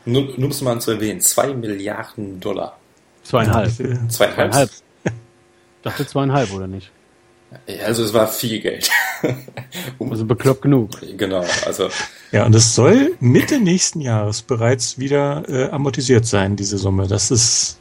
Nur, 0.05 0.23
nur 0.23 0.45
um 0.45 0.51
es 0.51 0.61
mal 0.61 0.81
zu 0.81 0.93
erwähnen, 0.93 1.21
zwei 1.21 1.55
Milliarden 1.55 2.41
Dollar. 2.41 2.77
Zweieinhalb. 3.23 3.71
Zweieinhalb. 3.71 4.11
Zweieinhalb. 4.11 4.71
Ich 5.79 5.83
dachte 5.83 6.07
zweieinhalb, 6.07 6.53
oder 6.53 6.67
nicht? 6.67 6.91
Also 7.85 8.05
es 8.05 8.13
war 8.13 8.29
viel 8.29 8.61
Geld. 8.61 8.91
um, 9.97 10.11
also 10.11 10.27
bekloppt 10.27 10.63
genug. 10.63 10.91
Genau, 11.17 11.45
also. 11.65 11.89
Ja, 12.31 12.45
und 12.45 12.55
es 12.55 12.75
soll 12.75 13.17
Mitte 13.21 13.59
nächsten 13.59 14.01
Jahres 14.01 14.43
bereits 14.43 14.99
wieder 14.99 15.49
äh, 15.49 15.71
amortisiert 15.71 16.27
sein, 16.27 16.57
diese 16.57 16.77
Summe. 16.77 17.07
Das 17.07 17.31
ist 17.31 17.79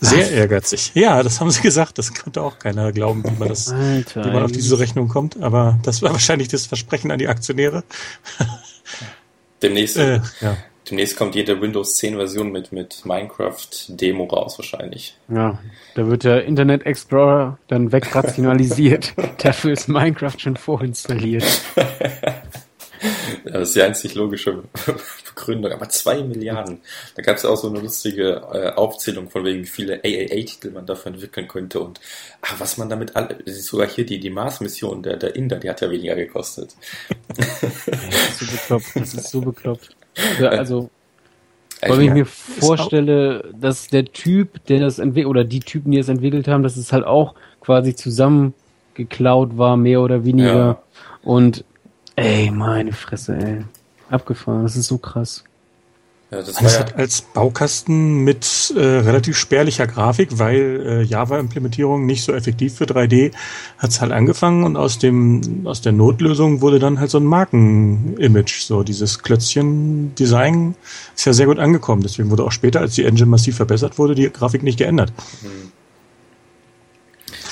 sehr 0.00 0.30
ehrgeizig. 0.30 0.92
Ja, 0.94 1.22
das 1.22 1.40
haben 1.40 1.50
sie 1.50 1.62
gesagt. 1.62 1.96
Das 1.98 2.12
konnte 2.12 2.42
auch 2.42 2.58
keiner 2.58 2.92
glauben, 2.92 3.24
wie 3.24 3.38
man 3.38 3.48
das, 3.48 3.70
Alter, 3.70 4.24
wie 4.24 4.30
man 4.30 4.42
auf 4.42 4.52
diese 4.52 4.78
Rechnung 4.78 5.08
kommt. 5.08 5.42
Aber 5.42 5.78
das 5.82 6.02
war 6.02 6.12
wahrscheinlich 6.12 6.48
das 6.48 6.66
Versprechen 6.66 7.10
an 7.10 7.18
die 7.18 7.28
Aktionäre. 7.28 7.84
Demnächst, 9.62 9.96
äh, 9.96 10.20
ja. 10.40 10.58
Demnächst 10.88 11.16
kommt 11.16 11.34
jede 11.34 11.60
Windows 11.60 11.96
10 11.96 12.16
Version 12.16 12.52
mit, 12.52 12.72
mit 12.72 13.04
Minecraft 13.04 13.68
Demo 13.88 14.24
raus, 14.24 14.58
wahrscheinlich. 14.58 15.16
Ja, 15.28 15.58
da 15.94 16.06
wird 16.06 16.24
der 16.24 16.44
Internet 16.44 16.86
Explorer 16.86 17.58
dann 17.68 17.92
wegrationalisiert. 17.92 19.14
Dafür 19.42 19.72
ist 19.72 19.88
Minecraft 19.88 20.38
schon 20.38 20.56
vorinstalliert. 20.56 21.44
Das 23.44 23.68
ist 23.68 23.76
die 23.76 23.82
einzig 23.82 24.14
logische 24.14 24.64
Begründung. 25.28 25.72
Aber 25.72 25.88
zwei 25.88 26.22
Milliarden. 26.22 26.80
Da 27.14 27.22
gab 27.22 27.36
es 27.36 27.44
auch 27.44 27.56
so 27.56 27.68
eine 27.68 27.80
lustige 27.80 28.42
äh, 28.52 28.70
Aufzählung 28.72 29.30
von 29.30 29.44
wegen, 29.44 29.62
wie 29.62 29.66
viele 29.66 30.00
AAA-Titel 30.04 30.70
man 30.70 30.86
dafür 30.86 31.12
entwickeln 31.12 31.46
könnte 31.46 31.80
und 31.80 32.00
ach, 32.42 32.58
was 32.58 32.76
man 32.76 32.88
damit 32.88 33.14
alle. 33.14 33.38
Sogar 33.46 33.88
hier 33.88 34.04
die, 34.04 34.18
die 34.18 34.30
Mars-Mission 34.30 35.02
der, 35.02 35.16
der 35.16 35.36
Inder, 35.36 35.58
die 35.58 35.70
hat 35.70 35.80
ja 35.80 35.90
weniger 35.90 36.16
gekostet. 36.16 36.74
das 37.28 37.62
ist 37.62 38.38
so 38.38 38.46
bekloppt. 38.46 38.96
Das 38.96 39.14
ist 39.14 39.30
so 39.30 39.40
bekloppt. 39.40 39.96
Ja, 40.40 40.48
also, 40.48 40.90
weil 41.82 42.02
ich 42.02 42.10
mir 42.10 42.26
vorstelle, 42.26 43.52
dass 43.58 43.88
der 43.88 44.06
Typ, 44.06 44.64
der 44.66 44.80
das 44.80 44.98
entwickelt, 44.98 45.30
oder 45.30 45.44
die 45.44 45.60
Typen, 45.60 45.92
die 45.92 45.98
es 45.98 46.08
entwickelt 46.08 46.48
haben, 46.48 46.62
dass 46.62 46.76
es 46.76 46.92
halt 46.92 47.04
auch 47.04 47.34
quasi 47.60 47.94
zusammengeklaut 47.94 49.58
war, 49.58 49.76
mehr 49.76 50.00
oder 50.00 50.24
weniger. 50.24 50.56
Ja. 50.56 50.82
Und 51.22 51.64
Ey, 52.16 52.50
meine 52.50 52.92
Fresse, 52.92 53.36
ey. 53.36 53.64
Abgefahren, 54.08 54.62
das 54.62 54.74
ist 54.74 54.86
so 54.86 54.96
krass. 54.96 55.44
Ja, 56.30 56.38
das, 56.38 56.54
das 56.54 56.78
hat 56.80 56.96
als 56.96 57.20
Baukasten 57.20 58.24
mit 58.24 58.74
äh, 58.76 58.80
relativ 58.80 59.36
spärlicher 59.36 59.86
Grafik, 59.86 60.40
weil 60.40 60.84
äh, 60.84 61.02
Java-Implementierung 61.02 62.04
nicht 62.04 62.24
so 62.24 62.32
effektiv 62.32 62.74
für 62.74 62.84
3D, 62.84 63.30
hat's 63.78 64.00
halt 64.00 64.10
angefangen 64.10 64.64
und 64.64 64.76
aus 64.76 64.98
dem 64.98 65.64
aus 65.66 65.82
der 65.82 65.92
Notlösung 65.92 66.62
wurde 66.62 66.80
dann 66.80 66.98
halt 66.98 67.10
so 67.10 67.18
ein 67.18 67.24
Marken-Image, 67.24 68.62
so 68.62 68.82
dieses 68.82 69.22
Klötzchen-Design 69.22 70.74
ist 71.14 71.26
ja 71.26 71.32
sehr 71.32 71.46
gut 71.46 71.60
angekommen. 71.60 72.02
Deswegen 72.02 72.28
wurde 72.30 72.42
auch 72.42 72.52
später, 72.52 72.80
als 72.80 72.96
die 72.96 73.04
Engine 73.04 73.30
massiv 73.30 73.54
verbessert 73.56 73.96
wurde, 73.96 74.16
die 74.16 74.28
Grafik 74.28 74.64
nicht 74.64 74.78
geändert. 74.78 75.12
Mhm. 75.42 75.70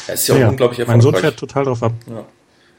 Ja, 0.09 0.15
ist 0.15 0.27
ja, 0.27 0.37
ja 0.37 0.49
unglaublich 0.49 0.81
erfolgreich. 0.81 1.05
Mein 1.05 1.13
Sohn 1.13 1.21
fährt 1.21 1.39
total 1.39 1.65
drauf 1.65 1.83
ab. 1.83 1.93
Ja. 2.09 2.25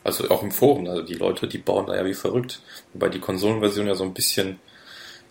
Also 0.04 0.30
auch 0.30 0.44
im 0.44 0.52
Forum, 0.52 0.86
also 0.88 1.02
die 1.02 1.16
Leute, 1.16 1.48
die 1.48 1.58
bauen 1.58 1.88
da 1.88 1.96
ja 1.96 2.06
wie 2.06 2.14
verrückt. 2.14 2.62
Wobei 2.94 3.10
die 3.10 3.20
Konsolenversion 3.20 3.88
ja 3.88 3.96
so 3.96 4.04
ein 4.04 4.14
bisschen 4.14 4.60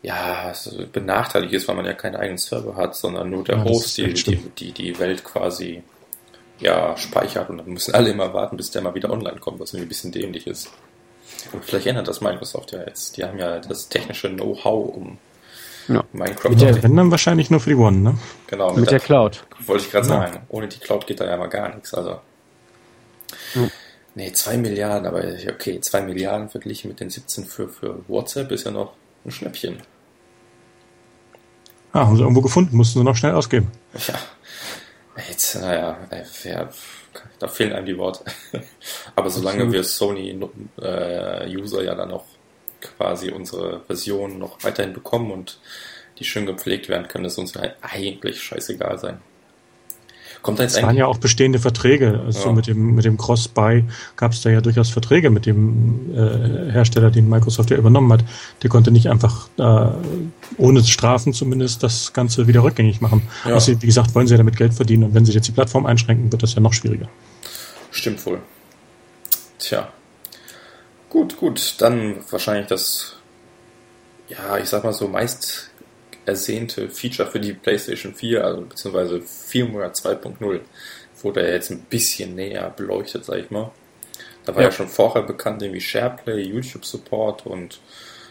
ja, 0.04 0.52
benachteiligt 0.92 1.54
ist, 1.54 1.66
weil 1.66 1.76
man 1.76 1.86
ja 1.86 1.94
keinen 1.94 2.16
eigenen 2.16 2.36
Server 2.36 2.76
hat, 2.76 2.94
sondern 2.94 3.30
nur 3.30 3.42
der 3.42 3.56
ja, 3.56 3.64
Host, 3.64 3.96
die, 3.96 4.12
die, 4.12 4.36
die, 4.36 4.72
die 4.72 4.98
Welt 4.98 5.24
quasi 5.24 5.82
ja, 6.60 6.94
speichert 6.98 7.48
und 7.48 7.58
dann 7.58 7.68
müssen 7.68 7.94
alle 7.94 8.10
immer 8.10 8.32
warten, 8.34 8.58
bis 8.58 8.70
der 8.70 8.82
mal 8.82 8.94
wieder 8.94 9.10
online 9.10 9.38
kommt, 9.38 9.60
was 9.60 9.72
irgendwie 9.72 9.86
ein 9.86 9.88
bisschen 9.88 10.12
dämlich 10.12 10.46
ist. 10.46 10.70
Und 11.52 11.64
vielleicht 11.64 11.86
ändert 11.86 12.06
das 12.06 12.20
Microsoft 12.20 12.72
ja 12.72 12.80
jetzt. 12.80 13.16
Die 13.16 13.24
haben 13.24 13.38
ja 13.38 13.58
das 13.60 13.88
technische 13.88 14.28
Know-how, 14.28 14.94
um 14.94 15.18
ja. 15.88 16.04
Minecraft. 16.12 16.50
Mit 16.50 16.60
der, 16.60 16.82
wenn 16.82 16.96
dann 16.96 17.10
wahrscheinlich 17.10 17.50
nur 17.50 17.60
für 17.60 17.70
die 17.70 17.76
One, 17.76 17.96
ne? 17.96 18.18
Genau. 18.46 18.68
Mit, 18.68 18.80
mit 18.80 18.90
der, 18.90 18.98
der, 18.98 19.06
Cloud. 19.06 19.44
Wollte 19.66 19.84
ich 19.84 19.90
gerade 19.90 20.06
ja. 20.06 20.12
sagen. 20.12 20.42
Ohne 20.50 20.68
die 20.68 20.78
Cloud 20.78 21.06
geht 21.06 21.20
da 21.20 21.24
ja 21.24 21.36
mal 21.38 21.48
gar 21.48 21.74
nichts. 21.74 21.94
Also. 21.94 22.20
Ja. 23.54 23.68
Nee, 24.14 24.32
zwei 24.32 24.58
Milliarden, 24.58 25.06
aber 25.06 25.24
okay, 25.50 25.80
zwei 25.80 26.02
Milliarden 26.02 26.50
verglichen 26.50 26.88
mit 26.88 27.00
den 27.00 27.10
17 27.10 27.46
für, 27.46 27.68
für 27.68 28.06
WhatsApp 28.06 28.52
ist 28.52 28.64
ja 28.64 28.70
noch 28.70 28.92
ein 29.24 29.30
Schnäppchen. 29.30 29.78
Ah, 31.94 32.06
haben 32.06 32.16
sie 32.16 32.22
irgendwo 32.22 32.40
gefunden, 32.40 32.76
mussten 32.76 32.98
sie 32.98 33.04
noch 33.04 33.14
schnell 33.14 33.34
ausgeben. 33.34 33.70
Ja. 34.08 34.14
Jetzt, 35.28 35.54
naja, 35.60 35.96
ja, 36.42 36.68
da 37.38 37.46
fehlen 37.46 37.72
einem 37.72 37.86
die 37.86 37.96
Worte. 37.96 38.24
aber 39.14 39.30
solange 39.30 39.70
wir 39.70 39.84
Sony-User 39.84 41.80
äh, 41.80 41.84
ja 41.84 41.94
dann 41.94 42.08
noch 42.08 42.24
quasi 42.80 43.30
unsere 43.30 43.80
Version 43.82 44.38
noch 44.38 44.64
weiterhin 44.64 44.92
bekommen 44.92 45.30
und 45.30 45.60
die 46.18 46.24
schön 46.24 46.46
gepflegt 46.46 46.88
werden, 46.88 47.06
kann 47.06 47.24
es 47.24 47.38
uns 47.38 47.54
ja 47.54 47.62
eigentlich 47.80 48.42
scheißegal 48.42 48.98
sein. 48.98 49.20
Kommt 50.44 50.58
da 50.58 50.64
jetzt 50.64 50.76
es 50.76 50.82
waren 50.82 50.94
ja 50.94 51.06
auch 51.06 51.16
bestehende 51.16 51.58
Verträge. 51.58 52.20
Also 52.26 52.48
ja. 52.48 52.52
mit 52.52 52.66
dem, 52.66 52.94
mit 52.94 53.06
dem 53.06 53.16
Cross-Buy 53.16 53.84
gab 54.14 54.32
es 54.32 54.42
da 54.42 54.50
ja 54.50 54.60
durchaus 54.60 54.90
Verträge 54.90 55.30
mit 55.30 55.46
dem 55.46 56.14
äh, 56.14 56.70
Hersteller, 56.70 57.10
den 57.10 57.30
Microsoft 57.30 57.70
ja 57.70 57.78
übernommen 57.78 58.12
hat. 58.12 58.22
Der 58.62 58.68
konnte 58.68 58.90
nicht 58.90 59.08
einfach 59.08 59.48
äh, 59.56 59.86
ohne 60.58 60.84
Strafen 60.84 61.32
zumindest 61.32 61.82
das 61.82 62.12
Ganze 62.12 62.46
wieder 62.46 62.62
rückgängig 62.62 63.00
machen. 63.00 63.22
Ja. 63.46 63.54
Also, 63.54 63.80
wie 63.80 63.86
gesagt, 63.86 64.14
wollen 64.14 64.26
sie 64.26 64.34
ja 64.34 64.38
damit 64.38 64.58
Geld 64.58 64.74
verdienen 64.74 65.04
und 65.04 65.14
wenn 65.14 65.24
sie 65.24 65.32
jetzt 65.32 65.48
die 65.48 65.52
Plattform 65.52 65.86
einschränken, 65.86 66.30
wird 66.30 66.42
das 66.42 66.54
ja 66.54 66.60
noch 66.60 66.74
schwieriger. 66.74 67.08
Stimmt 67.90 68.24
wohl. 68.26 68.42
Tja. 69.58 69.88
Gut, 71.08 71.38
gut. 71.38 71.76
Dann 71.78 72.16
wahrscheinlich 72.30 72.66
das, 72.66 73.16
ja, 74.28 74.58
ich 74.58 74.68
sag 74.68 74.84
mal 74.84 74.92
so, 74.92 75.08
meist 75.08 75.70
ersehnte 76.26 76.88
Feature 76.88 77.30
für 77.30 77.40
die 77.40 77.52
PlayStation 77.52 78.14
4, 78.14 78.44
also 78.44 78.62
beziehungsweise 78.62 79.20
Firmware 79.20 79.92
2.0, 79.92 80.60
wurde 81.22 81.42
er 81.42 81.54
jetzt 81.54 81.70
ein 81.70 81.80
bisschen 81.80 82.34
näher 82.34 82.70
beleuchtet, 82.70 83.24
sag 83.24 83.38
ich 83.38 83.50
mal. 83.50 83.70
Da 84.44 84.54
war 84.54 84.62
ja, 84.62 84.68
ja 84.68 84.72
schon 84.72 84.88
vorher 84.88 85.22
bekannt, 85.22 85.62
irgendwie 85.62 85.80
SharePlay, 85.80 86.42
YouTube 86.42 86.84
Support 86.84 87.46
und 87.46 87.80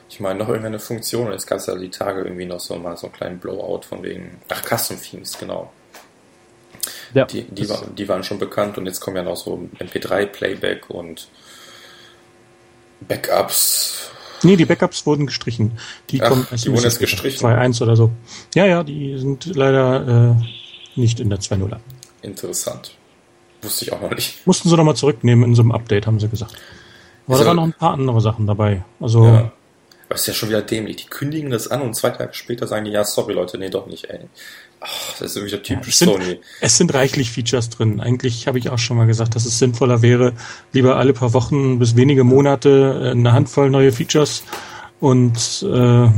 Ich 0.10 0.20
meine, 0.20 0.40
noch 0.40 0.48
irgendeine 0.48 0.80
Funktion. 0.80 1.32
Jetzt 1.32 1.48
gab 1.48 1.58
es 1.58 1.66
ja 1.66 1.76
die 1.76 1.90
Tage 1.90 2.22
irgendwie 2.22 2.46
noch 2.46 2.60
so 2.60 2.76
mal 2.76 2.96
so 2.98 3.08
einen 3.08 3.16
kleinen 3.16 3.40
Blowout 3.40 3.82
von 3.82 4.04
wegen. 4.04 4.40
Ach, 4.50 4.62
Custom 4.64 5.02
Themes, 5.02 5.38
genau. 5.40 5.72
Ja, 7.14 7.26
die, 7.26 7.44
die, 7.44 7.70
war, 7.70 7.86
die 7.88 8.08
waren 8.08 8.24
schon 8.24 8.40
bekannt 8.40 8.78
und 8.78 8.86
jetzt 8.86 9.00
kommen 9.00 9.18
ja 9.18 9.24
noch 9.24 9.38
so 9.38 9.68
MP3-Playback 9.80 10.90
und 10.90 11.28
Backups. 13.02 14.12
Nee, 14.44 14.56
die 14.56 14.66
Backups 14.66 15.06
wurden 15.06 15.26
gestrichen. 15.26 15.74
Die 16.10 16.22
Ach, 16.22 16.30
kommen 16.30 16.48
die 16.52 16.72
wurden 16.72 16.84
jetzt 16.84 17.00
gestrichen. 17.00 17.48
2.1 17.48 17.82
oder 17.82 17.96
so. 17.96 18.12
Ja, 18.56 18.66
ja, 18.66 18.84
die 18.84 19.18
sind 19.18 19.46
leider 19.56 20.38
äh, 20.40 21.00
nicht 21.00 21.20
in 21.20 21.30
der 21.30 21.40
2.0. 21.40 21.78
Interessant. 22.22 22.96
Wusste 23.62 23.86
ich 23.86 23.94
auch 23.94 24.02
noch 24.02 24.12
nicht. 24.12 24.46
Mussten 24.46 24.70
sie 24.70 24.76
nochmal 24.76 24.96
zurücknehmen 24.96 25.46
in 25.46 25.56
so 25.56 25.62
einem 25.62 25.72
Update, 25.72 26.06
haben 26.06 26.20
sie 26.20 26.28
gesagt. 26.28 26.56
Aber 27.28 27.38
da 27.38 27.46
waren 27.46 27.56
noch 27.56 27.64
ein 27.64 27.74
paar 27.74 27.94
andere 27.94 28.22
Sachen 28.22 28.48
dabei. 28.48 28.84
Also. 29.00 29.26
Ja. 29.26 29.52
Das 30.10 30.22
ist 30.22 30.28
ja 30.28 30.34
schon 30.34 30.50
wieder 30.50 30.62
dämlich. 30.62 30.98
Die 30.98 31.08
kündigen 31.08 31.50
das 31.50 31.70
an 31.70 31.82
und 31.82 31.96
zwei 31.96 32.12
Tage 32.12 32.34
später 32.34 32.68
sagen 32.68 32.86
die, 32.86 32.92
ja, 32.92 33.04
sorry 33.04 33.34
Leute, 33.34 33.58
nee, 33.58 33.70
doch 33.70 33.88
nicht, 33.88 34.06
ey. 34.06 34.20
Ach, 34.86 35.20
das 35.20 35.32
ist 35.32 35.38
irgendwie 35.38 35.58
typisch 35.58 36.02
ja, 36.02 36.08
es 36.08 36.14
Sony. 36.14 36.26
Sind, 36.26 36.40
es 36.60 36.78
sind 36.78 36.94
reichlich 36.94 37.32
Features 37.32 37.70
drin. 37.70 38.02
Eigentlich 38.02 38.48
habe 38.48 38.60
ich 38.60 38.70
auch 38.70 38.78
schon 38.78 38.98
mal 38.98 39.08
gesagt, 39.08 39.36
dass 39.36 39.46
es 39.46 39.58
sinnvoller 39.58 40.02
wäre, 40.02 40.34
lieber 40.74 40.98
alle 40.98 41.14
paar 41.14 41.34
Wochen 41.34 41.80
bis 41.80 41.96
wenige 41.96 42.26
Monate 42.26 43.02
äh, 43.02 43.12
eine 43.12 43.32
Handvoll 43.32 43.70
neue 43.70 43.94
Features 43.94 44.44
und 45.00 45.64
äh, 45.64 46.10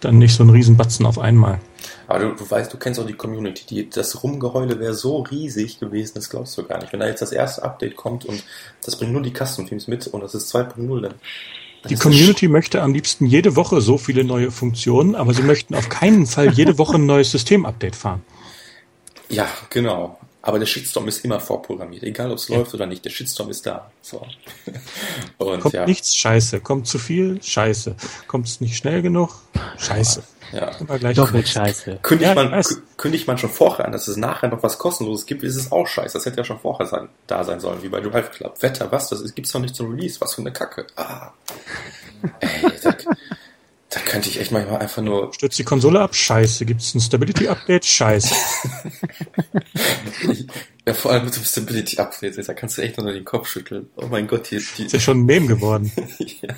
dann 0.00 0.18
nicht 0.18 0.34
so 0.34 0.44
ein 0.44 0.50
Riesenbatzen 0.50 1.04
auf 1.04 1.18
einmal. 1.18 1.58
Aber 2.06 2.20
du, 2.20 2.34
du 2.36 2.48
weißt, 2.48 2.72
du 2.72 2.76
kennst 2.76 3.00
auch 3.00 3.06
die 3.06 3.14
Community. 3.14 3.64
Die, 3.66 3.90
das 3.90 4.22
Rumgeheule 4.22 4.78
wäre 4.78 4.94
so 4.94 5.18
riesig 5.22 5.80
gewesen, 5.80 6.12
das 6.14 6.30
glaubst 6.30 6.56
du 6.56 6.64
gar 6.64 6.78
nicht. 6.78 6.92
Wenn 6.92 7.00
da 7.00 7.08
jetzt 7.08 7.22
das 7.22 7.32
erste 7.32 7.64
Update 7.64 7.96
kommt 7.96 8.24
und 8.24 8.44
das 8.84 8.96
bringt 8.96 9.12
nur 9.12 9.22
die 9.22 9.32
Custom 9.32 9.66
Themes 9.66 9.88
mit 9.88 10.06
und 10.06 10.20
das 10.20 10.34
ist 10.34 10.54
2.0, 10.54 11.00
dann 11.00 11.14
die 11.88 11.96
Community 11.96 12.48
möchte 12.48 12.82
am 12.82 12.92
liebsten 12.92 13.26
jede 13.26 13.56
Woche 13.56 13.80
so 13.80 13.98
viele 13.98 14.24
neue 14.24 14.50
Funktionen, 14.50 15.14
aber 15.14 15.34
sie 15.34 15.42
möchten 15.42 15.74
auf 15.74 15.88
keinen 15.88 16.26
Fall 16.26 16.52
jede 16.52 16.78
Woche 16.78 16.96
ein 16.96 17.06
neues 17.06 17.30
Systemupdate 17.30 17.96
fahren. 17.96 18.22
Ja, 19.28 19.48
genau. 19.70 20.18
Aber 20.42 20.60
der 20.60 20.66
Shitstorm 20.66 21.08
ist 21.08 21.24
immer 21.24 21.40
vorprogrammiert, 21.40 22.04
egal 22.04 22.30
ob 22.30 22.38
es 22.38 22.46
ja. 22.46 22.56
läuft 22.56 22.72
oder 22.72 22.86
nicht. 22.86 23.04
Der 23.04 23.10
Shitstorm 23.10 23.50
ist 23.50 23.66
da. 23.66 23.90
So. 24.00 24.24
Und, 25.38 25.60
Kommt 25.60 25.74
ja. 25.74 25.84
nichts, 25.86 26.14
scheiße. 26.14 26.60
Kommt 26.60 26.86
zu 26.86 27.00
viel, 27.00 27.42
scheiße. 27.42 27.96
Kommt 28.28 28.46
es 28.46 28.60
nicht 28.60 28.76
schnell 28.76 29.02
genug, 29.02 29.30
scheiße. 29.76 30.22
Ja. 30.52 30.70
Immer 30.78 30.98
gleich 30.98 31.16
Doppelt 31.16 31.48
scheiße. 31.48 31.98
Kündigt, 32.02 32.34
ja, 32.34 32.34
man, 32.34 32.62
kündigt 32.96 33.26
man 33.26 33.38
schon 33.38 33.50
vorher 33.50 33.84
an, 33.84 33.92
dass 33.92 34.08
es 34.08 34.16
nachher 34.16 34.48
noch 34.48 34.62
was 34.62 34.78
kostenloses 34.78 35.26
gibt, 35.26 35.42
ist 35.42 35.56
es 35.56 35.72
auch 35.72 35.86
scheiße. 35.86 36.14
Das 36.14 36.26
hätte 36.26 36.38
ja 36.38 36.44
schon 36.44 36.60
vorher 36.60 36.86
sein, 36.86 37.08
da 37.26 37.44
sein 37.44 37.60
sollen, 37.60 37.82
wie 37.82 37.88
bei 37.88 38.00
Drive 38.00 38.30
Club. 38.30 38.62
Wetter, 38.62 38.90
was? 38.92 39.08
Das 39.08 39.34
gibt's 39.34 39.52
noch 39.54 39.60
nicht 39.60 39.74
zum 39.74 39.90
Release. 39.90 40.20
Was 40.20 40.34
für 40.34 40.42
eine 40.42 40.52
Kacke. 40.52 40.86
Ah. 40.96 41.32
Ey, 42.40 42.48
da, 42.82 42.94
da 43.90 44.00
könnte 44.00 44.28
ich 44.28 44.40
echt 44.40 44.52
manchmal 44.52 44.80
einfach 44.80 45.02
nur. 45.02 45.32
Stürzt 45.34 45.58
die 45.58 45.64
Konsole 45.64 46.00
ab? 46.00 46.14
Scheiße. 46.14 46.64
Gibt's 46.64 46.94
ein 46.94 47.00
Stability 47.00 47.48
Update? 47.48 47.84
Scheiße. 47.84 48.34
ja, 50.86 50.94
vor 50.94 51.10
allem 51.10 51.24
mit 51.24 51.34
dem 51.34 51.42
Stability 51.42 51.98
Update, 51.98 52.48
da 52.48 52.54
kannst 52.54 52.78
du 52.78 52.82
echt 52.82 52.96
nur 52.96 53.12
den 53.12 53.24
Kopf 53.24 53.48
schütteln. 53.48 53.90
Oh 53.96 54.06
mein 54.06 54.28
Gott, 54.28 54.46
hier 54.46 54.62
die. 54.78 54.84
Ist 54.84 54.92
ja 54.92 55.00
schon 55.00 55.20
ein 55.20 55.26
Meme 55.26 55.48
geworden. 55.48 55.90
ja. 56.18 56.54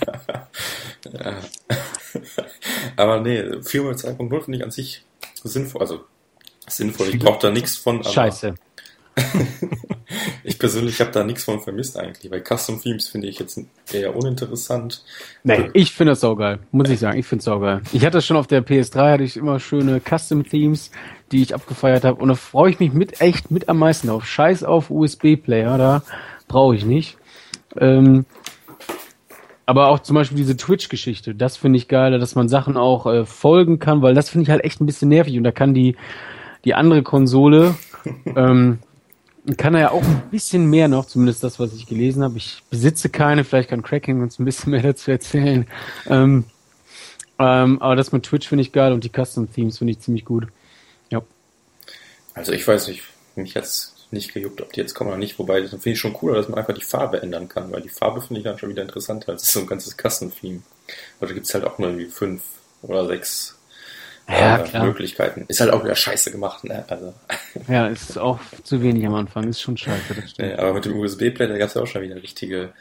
ja. 1.10 1.38
Aber 2.96 3.20
nee, 3.20 3.62
Firmware 3.62 3.94
2.0 3.94 4.44
finde 4.44 4.58
ich 4.58 4.64
an 4.64 4.70
sich 4.70 5.04
sinnvoll. 5.42 5.80
Also 5.80 6.04
sinnvoll. 6.68 7.08
Ich 7.08 7.18
brauche 7.18 7.38
da 7.40 7.50
nichts 7.50 7.76
von. 7.76 8.04
Scheiße. 8.04 8.54
ich 10.44 10.58
persönlich 10.58 11.00
habe 11.00 11.10
da 11.10 11.24
nichts 11.24 11.44
von 11.44 11.60
vermisst 11.60 11.96
eigentlich, 11.96 12.30
weil 12.30 12.44
Custom 12.44 12.80
Themes 12.80 13.08
finde 13.08 13.28
ich 13.28 13.38
jetzt 13.38 13.60
eher 13.92 14.14
uninteressant. 14.14 15.04
Nee, 15.42 15.70
ich 15.72 15.92
finde 15.92 16.12
das 16.12 16.20
saugeil, 16.20 16.60
muss 16.70 16.90
ich 16.90 17.00
sagen. 17.00 17.18
Ich 17.18 17.26
finde 17.26 17.40
es 17.40 17.44
saugeil. 17.46 17.80
Ich 17.92 18.04
hatte 18.04 18.20
schon 18.22 18.36
auf 18.36 18.46
der 18.46 18.64
PS3, 18.64 19.12
hatte 19.12 19.24
ich 19.24 19.36
immer 19.36 19.58
schöne 19.58 20.00
Custom 20.00 20.48
Themes, 20.48 20.90
die 21.32 21.42
ich 21.42 21.54
abgefeiert 21.54 22.04
habe. 22.04 22.20
Und 22.20 22.28
da 22.28 22.34
freue 22.34 22.70
ich 22.70 22.80
mich 22.80 22.92
mit 22.92 23.20
echt 23.20 23.50
mit 23.50 23.68
am 23.68 23.78
meisten 23.78 24.10
auf. 24.10 24.24
Scheiß 24.24 24.64
auf 24.64 24.90
USB-Player, 24.90 25.78
da 25.78 26.02
brauche 26.46 26.74
ich 26.74 26.84
nicht. 26.84 27.16
Ähm, 27.76 28.24
aber 29.66 29.88
auch 29.88 29.98
zum 29.98 30.14
Beispiel 30.14 30.38
diese 30.38 30.56
Twitch-Geschichte, 30.56 31.34
das 31.34 31.58
finde 31.58 31.76
ich 31.76 31.88
geil, 31.88 32.18
dass 32.18 32.34
man 32.34 32.48
Sachen 32.48 32.78
auch 32.78 33.06
äh, 33.06 33.26
folgen 33.26 33.78
kann, 33.78 34.00
weil 34.00 34.14
das 34.14 34.30
finde 34.30 34.44
ich 34.44 34.50
halt 34.50 34.64
echt 34.64 34.80
ein 34.80 34.86
bisschen 34.86 35.10
nervig 35.10 35.36
und 35.36 35.44
da 35.44 35.52
kann 35.52 35.74
die, 35.74 35.94
die 36.64 36.74
andere 36.74 37.02
Konsole, 37.02 37.74
ähm, 38.34 38.78
kann 39.58 39.74
er 39.74 39.80
ja 39.80 39.90
auch 39.90 40.02
ein 40.02 40.22
bisschen 40.30 40.70
mehr 40.70 40.88
noch, 40.88 41.04
zumindest 41.04 41.44
das, 41.44 41.60
was 41.60 41.74
ich 41.74 41.86
gelesen 41.86 42.22
habe. 42.22 42.38
Ich 42.38 42.62
besitze 42.70 43.08
keine, 43.08 43.44
vielleicht 43.44 43.70
kann 43.70 43.82
Cracking 43.82 44.22
uns 44.22 44.38
ein 44.38 44.44
bisschen 44.44 44.70
mehr 44.70 44.82
dazu 44.82 45.10
erzählen. 45.10 45.66
Ähm, 46.06 46.44
ähm, 47.38 47.80
aber 47.80 47.94
das 47.94 48.12
mit 48.12 48.24
Twitch 48.24 48.48
finde 48.48 48.62
ich 48.62 48.72
geil 48.72 48.92
und 48.92 49.04
die 49.04 49.10
Custom 49.10 49.52
Themes 49.52 49.78
finde 49.78 49.92
ich 49.92 50.00
ziemlich 50.00 50.24
gut. 50.24 50.46
Also 52.38 52.52
ich 52.52 52.66
weiß 52.66 52.88
nicht, 52.88 53.02
mich 53.34 53.54
jetzt 53.54 53.94
nicht 54.10 54.32
gejuckt, 54.32 54.60
ob 54.62 54.72
die 54.72 54.80
jetzt 54.80 54.94
kommen 54.94 55.10
oder 55.10 55.18
nicht. 55.18 55.38
Wobei, 55.38 55.60
das 55.60 55.70
finde 55.70 55.90
ich 55.90 55.98
schon 55.98 56.12
cooler, 56.12 56.36
dass 56.36 56.48
man 56.48 56.58
einfach 56.58 56.74
die 56.74 56.84
Farbe 56.84 57.20
ändern 57.20 57.48
kann, 57.48 57.70
weil 57.72 57.82
die 57.82 57.88
Farbe 57.88 58.20
finde 58.20 58.40
ich 58.40 58.44
dann 58.44 58.58
schon 58.58 58.70
wieder 58.70 58.82
interessanter 58.82 59.32
als 59.32 59.52
so 59.52 59.60
ein 59.60 59.66
ganzes 59.66 59.96
Kassentheme. 59.96 60.62
Also 61.20 61.34
gibt 61.34 61.46
es 61.46 61.54
halt 61.54 61.64
auch 61.64 61.78
nur 61.78 61.88
irgendwie 61.88 62.06
fünf 62.06 62.42
oder 62.82 63.06
sechs 63.06 63.56
ja, 64.28 64.58
äh, 64.58 64.84
Möglichkeiten. 64.84 65.44
Ist 65.48 65.60
halt 65.60 65.72
auch 65.72 65.82
wieder 65.82 65.94
scheiße 65.94 66.30
gemacht, 66.30 66.64
ne? 66.64 66.84
Also. 66.88 67.14
Ja, 67.68 67.88
ist 67.88 68.16
auch 68.18 68.38
zu 68.62 68.82
wenig 68.82 69.04
am 69.06 69.14
Anfang, 69.14 69.48
ist 69.48 69.60
schon 69.60 69.76
scheiße, 69.76 70.14
das 70.14 70.30
stimmt. 70.30 70.50
Ja, 70.50 70.58
aber 70.58 70.74
mit 70.74 70.84
dem 70.84 70.96
USB-Player 70.96 71.58
gab 71.58 71.68
es 71.68 71.74
ja 71.74 71.82
auch 71.82 71.86
schon 71.86 72.02
wieder 72.02 72.22
richtige, 72.22 72.72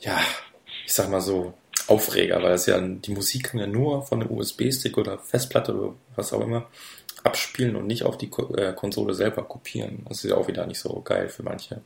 ja, 0.00 0.18
ich 0.86 0.94
sag 0.94 1.10
mal 1.10 1.20
so, 1.20 1.52
Aufreger, 1.88 2.42
weil 2.42 2.50
das 2.50 2.66
ja, 2.66 2.78
die 2.80 3.10
Musik 3.10 3.44
kann 3.44 3.60
ja 3.60 3.66
nur 3.66 4.06
von 4.06 4.20
einem 4.20 4.30
USB-Stick 4.30 4.96
oder 4.98 5.18
Festplatte 5.18 5.74
oder 5.74 5.94
was 6.16 6.32
auch 6.32 6.40
immer 6.40 6.66
abspielen 7.24 7.76
und 7.76 7.86
nicht 7.86 8.04
auf 8.04 8.16
die 8.18 8.30
äh, 8.56 8.72
Konsole 8.74 9.14
selber 9.14 9.42
kopieren. 9.42 10.04
Das 10.08 10.24
ist 10.24 10.30
ja 10.30 10.36
auch 10.36 10.48
wieder 10.48 10.66
nicht 10.66 10.80
so 10.80 11.00
geil 11.04 11.28
für 11.28 11.42
manche. 11.42 11.80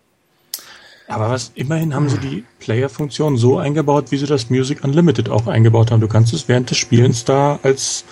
Aber 1.08 1.30
was, 1.30 1.52
immerhin 1.54 1.94
haben 1.94 2.08
sie 2.08 2.18
die 2.18 2.44
Player-Funktion 2.60 3.36
so 3.36 3.58
eingebaut, 3.58 4.06
wie 4.10 4.16
sie 4.16 4.26
das 4.26 4.50
Music 4.50 4.84
Unlimited 4.84 5.28
auch 5.28 5.46
eingebaut 5.46 5.90
haben. 5.90 6.00
Du 6.00 6.08
kannst 6.08 6.32
es 6.32 6.48
während 6.48 6.70
des 6.70 6.78
Spielens 6.78 7.24
da 7.24 7.58
als 7.62 8.04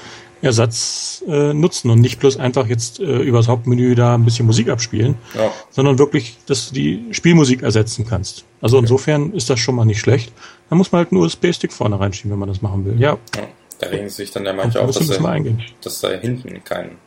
Ersatz 0.42 1.22
äh, 1.28 1.52
nutzen 1.52 1.90
und 1.90 2.00
nicht 2.00 2.18
bloß 2.18 2.38
einfach 2.38 2.66
jetzt 2.66 2.98
äh, 2.98 3.20
übers 3.20 3.48
Hauptmenü 3.48 3.94
da 3.94 4.14
ein 4.14 4.24
bisschen 4.24 4.46
Musik 4.46 4.68
abspielen, 4.68 5.16
ja. 5.34 5.52
sondern 5.70 5.98
wirklich, 5.98 6.38
dass 6.46 6.68
du 6.68 6.74
die 6.74 7.06
Spielmusik 7.12 7.62
ersetzen 7.62 8.06
kannst. 8.08 8.44
Also 8.60 8.76
okay. 8.76 8.84
insofern 8.84 9.32
ist 9.32 9.50
das 9.50 9.60
schon 9.60 9.74
mal 9.74 9.84
nicht 9.84 10.00
schlecht. 10.00 10.32
Da 10.70 10.76
muss 10.76 10.92
man 10.92 11.00
halt 11.00 11.12
einen 11.12 11.20
USB-Stick 11.22 11.72
vorne 11.72 12.00
reinschieben, 12.00 12.32
wenn 12.32 12.38
man 12.38 12.48
das 12.48 12.62
machen 12.62 12.84
will. 12.86 13.00
Ja. 13.00 13.18
ja 13.36 13.48
da 13.80 13.88
regen 13.88 14.08
sich 14.08 14.30
dann 14.30 14.44
ja 14.44 14.52
manche 14.52 14.78
dass, 14.78 15.10
er, 15.10 15.42
dass 15.82 16.00
da 16.00 16.10
hinten 16.10 16.62
kein 16.64 16.98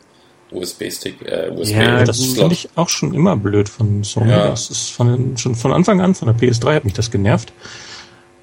USB-Stick, 0.54 1.22
äh, 1.26 1.52
USB 1.52 1.76
Ja, 1.76 2.04
das 2.04 2.24
finde 2.24 2.54
ich 2.54 2.70
auch 2.76 2.90
schon 2.90 3.14
immer 3.14 3.36
blöd 3.36 3.70
von 3.70 4.04
Sony. 4.04 4.30
Ja. 4.30 4.50
Das 4.50 4.70
ist 4.70 4.90
von, 4.90 5.38
schon 5.38 5.56
von 5.56 5.74
Anfang 5.74 6.02
an, 6.02 6.16
von 6.16 6.28
der 6.28 6.36
PS3 6.36 6.76
hat 6.76 6.86
mich 6.86 6.94
das 6.94 7.12
genervt. 7.12 7.54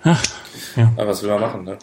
Ach, 0.03 0.23
ja. 0.77 0.93
Aber 0.97 1.09
was 1.09 1.23
will 1.23 1.31
man 1.31 1.41
machen, 1.41 1.65
ne? 1.65 1.79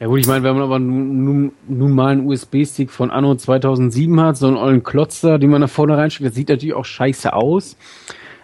Ja 0.00 0.08
gut, 0.08 0.18
ich 0.18 0.26
meine, 0.26 0.42
wenn 0.42 0.54
man 0.54 0.64
aber 0.64 0.80
nun, 0.80 1.52
nun 1.68 1.92
mal 1.92 2.08
einen 2.08 2.26
USB-Stick 2.26 2.90
von 2.90 3.12
Anno 3.12 3.36
2007 3.36 4.20
hat, 4.20 4.36
so 4.36 4.48
einen 4.48 4.56
ollen 4.56 4.82
Klotzer, 4.82 5.38
den 5.38 5.50
man 5.50 5.60
da 5.60 5.68
vorne 5.68 5.96
reinsteckt, 5.96 6.28
das 6.28 6.34
sieht 6.34 6.48
natürlich 6.48 6.74
auch 6.74 6.84
scheiße 6.84 7.32
aus. 7.32 7.76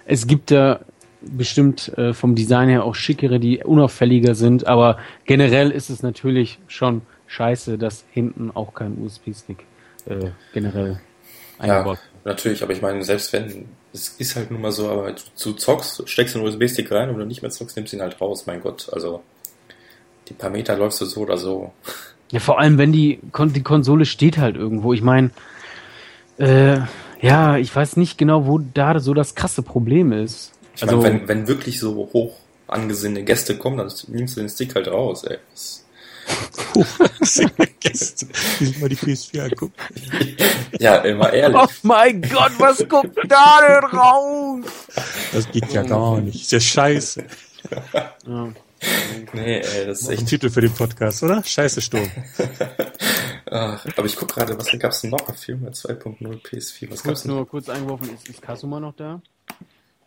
Es 0.05 0.29
gibt 0.29 0.53
da 0.53 0.81
bestimmt 1.21 1.93
äh, 1.99 2.13
vom 2.13 2.37
Design 2.37 2.69
her 2.69 2.85
auch 2.85 2.95
schickere, 2.95 3.41
die 3.41 3.65
unauffälliger 3.65 4.37
sind, 4.37 4.69
aber 4.69 4.99
generell 5.25 5.73
ist 5.73 5.91
es 5.91 6.03
natürlich 6.03 6.61
schon 6.69 7.03
scheiße, 7.27 7.77
dass 7.77 8.05
hinten 8.13 8.53
auch 8.55 8.73
kein 8.75 8.97
USB-Stick 9.03 9.67
äh, 10.09 10.31
generell 10.53 11.01
eingebaut. 11.59 11.99
Ja, 12.25 12.31
natürlich, 12.31 12.63
aber 12.63 12.73
ich 12.73 12.83
meine, 12.83 13.03
selbst 13.05 13.33
wenn, 13.33 13.69
es 13.93 14.09
ist 14.19 14.37
halt 14.37 14.51
nun 14.51 14.61
mal 14.61 14.73
so, 14.73 14.89
aber 14.89 15.13
du, 15.13 15.23
du 15.43 15.53
zockst, 15.53 16.09
steckst 16.09 16.37
einen 16.37 16.47
USB-Stick 16.47 16.91
rein 16.91 17.09
und 17.09 17.17
wenn 17.17 17.23
du 17.23 17.27
nicht 17.27 17.43
mehr 17.43 17.51
zockst, 17.51 17.77
nimmst 17.77 17.93
du 17.93 17.97
ihn 17.97 18.03
halt 18.03 18.21
raus, 18.21 18.47
mein 18.47 18.61
Gott, 18.61 18.89
also 18.93 19.23
die 20.29 20.35
paar 20.35 20.51
Meter 20.51 20.77
läufst 20.77 21.01
du 21.01 21.05
so 21.07 21.21
oder 21.21 21.39
so. 21.39 21.73
Ja, 22.31 22.41
vor 22.41 22.59
allem, 22.59 22.77
wenn 22.77 22.93
die, 22.93 23.21
die 23.23 23.63
Konsole 23.63 24.05
steht 24.05 24.37
halt 24.37 24.55
irgendwo. 24.55 24.93
Ich 24.93 25.01
meine, 25.01 25.31
äh, 26.37 26.77
ja, 27.23 27.57
ich 27.57 27.75
weiß 27.75 27.97
nicht 27.97 28.19
genau, 28.19 28.47
wo 28.47 28.59
da 28.59 28.99
so 29.01 29.15
das 29.15 29.35
krasse 29.35 29.63
Problem 29.63 30.13
ist. 30.13 30.53
Ich 30.77 30.83
also, 30.83 31.03
wenn, 31.03 31.27
wenn 31.27 31.49
wirklich 31.49 31.81
so 31.81 32.11
hoch 32.13 32.37
angesehene 32.67 33.25
Gäste 33.25 33.57
kommen, 33.57 33.79
dann 33.79 33.91
nimmst 34.09 34.37
du 34.37 34.41
den 34.41 34.51
Stick 34.51 34.75
halt 34.75 34.89
raus, 34.89 35.25
ey. 35.25 35.39
Das 35.53 35.87
Gäste, 37.81 38.27
die 38.61 38.67
sich 38.67 38.79
mal 38.81 38.89
die 38.89 38.97
PS4 38.97 39.43
angucken. 39.43 39.75
Ja, 40.79 40.97
immer 40.97 41.33
ehrlich. 41.33 41.61
Oh 41.61 41.67
mein 41.83 42.23
Gott, 42.23 42.53
was 42.59 42.87
guckt 42.89 43.19
da 43.29 43.61
denn 43.67 43.99
raus? 43.99 44.65
Das 45.33 45.51
geht 45.51 45.73
ja 45.73 45.83
gar 45.83 46.21
nicht. 46.21 46.43
Ist 46.43 46.53
ja 46.53 46.61
scheiße. 46.61 47.25
Ja. 48.27 48.53
Nee, 49.33 49.61
ey, 49.61 49.87
das 49.87 50.03
ist 50.03 50.09
echt. 50.09 50.21
Ein 50.21 50.27
Titel 50.27 50.51
für 50.51 50.61
den 50.61 50.73
Podcast, 50.73 51.23
oder? 51.23 51.43
Scheiße 51.43 51.81
Sturm. 51.81 52.11
Ach, 53.51 53.85
aber 53.97 54.07
ich 54.07 54.17
guck 54.17 54.33
gerade, 54.33 54.57
was 54.57 54.71
gab's 54.79 55.01
denn 55.01 55.11
noch? 55.11 55.35
Firma 55.37 55.71
2.0 55.71 56.43
PS4, 56.43 56.91
was 56.91 57.03
gab's 57.03 57.23
denn? 57.23 57.33
nur 57.33 57.49
kurz 57.49 57.69
eingeworfen, 57.69 58.15
ist, 58.15 58.29
ist 58.29 58.43
Kasuma 58.43 58.79
noch 58.79 58.95
da? 58.95 59.21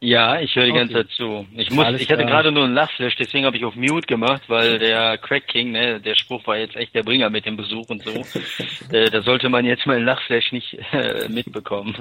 Ja, 0.03 0.41
ich 0.41 0.55
höre 0.55 0.65
die 0.65 0.73
ganze 0.73 0.95
Zeit 0.95 1.09
zu. 1.11 1.45
Ich 1.55 1.69
muss, 1.69 1.85
Alles 1.85 2.01
ich 2.01 2.09
hatte 2.09 2.25
gerade 2.25 2.51
nur 2.51 2.63
einen 2.63 2.73
Lachflash, 2.73 3.15
deswegen 3.17 3.45
habe 3.45 3.55
ich 3.55 3.63
auf 3.63 3.75
Mute 3.75 4.07
gemacht, 4.07 4.41
weil 4.47 4.79
der 4.79 5.19
Crack 5.19 5.47
King, 5.47 5.73
ne, 5.73 6.01
der 6.01 6.15
Spruch 6.15 6.47
war 6.47 6.57
jetzt 6.57 6.75
echt 6.75 6.95
der 6.95 7.03
Bringer 7.03 7.29
mit 7.29 7.45
dem 7.45 7.55
Besuch 7.55 7.87
und 7.87 8.03
so. 8.03 8.11
äh, 8.91 9.11
da 9.11 9.21
sollte 9.21 9.47
man 9.47 9.63
jetzt 9.63 9.85
mal 9.85 9.97
einen 9.97 10.05
Lachflash 10.05 10.53
nicht 10.53 10.75
äh, 10.91 11.29
mitbekommen. 11.29 11.95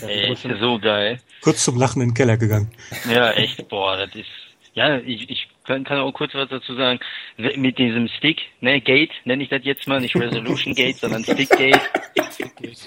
Ey, 0.00 0.32
ist 0.32 0.44
ja 0.44 0.56
so 0.56 0.78
geil. 0.78 1.20
Kurz 1.42 1.62
zum 1.62 1.76
Lachen 1.76 2.00
in 2.00 2.08
den 2.08 2.14
Keller 2.14 2.38
gegangen. 2.38 2.70
Ja, 3.12 3.32
echt, 3.32 3.68
boah, 3.68 3.98
das 3.98 4.14
ist, 4.14 4.30
ja, 4.72 4.96
ich, 4.96 5.28
ich 5.28 5.48
kann, 5.64 5.84
kann 5.84 5.98
auch 5.98 6.12
kurz 6.12 6.34
was 6.34 6.48
dazu 6.48 6.74
sagen. 6.74 7.00
Mit 7.36 7.76
diesem 7.78 8.08
Stick, 8.08 8.40
ne, 8.62 8.80
Gate, 8.80 9.12
nenne 9.24 9.42
ich 9.42 9.50
das 9.50 9.60
jetzt 9.64 9.86
mal, 9.86 10.00
nicht 10.00 10.16
Resolution 10.16 10.74
Gate, 10.74 10.96
sondern 10.96 11.22
Stick 11.22 11.50
Gate. 11.50 11.80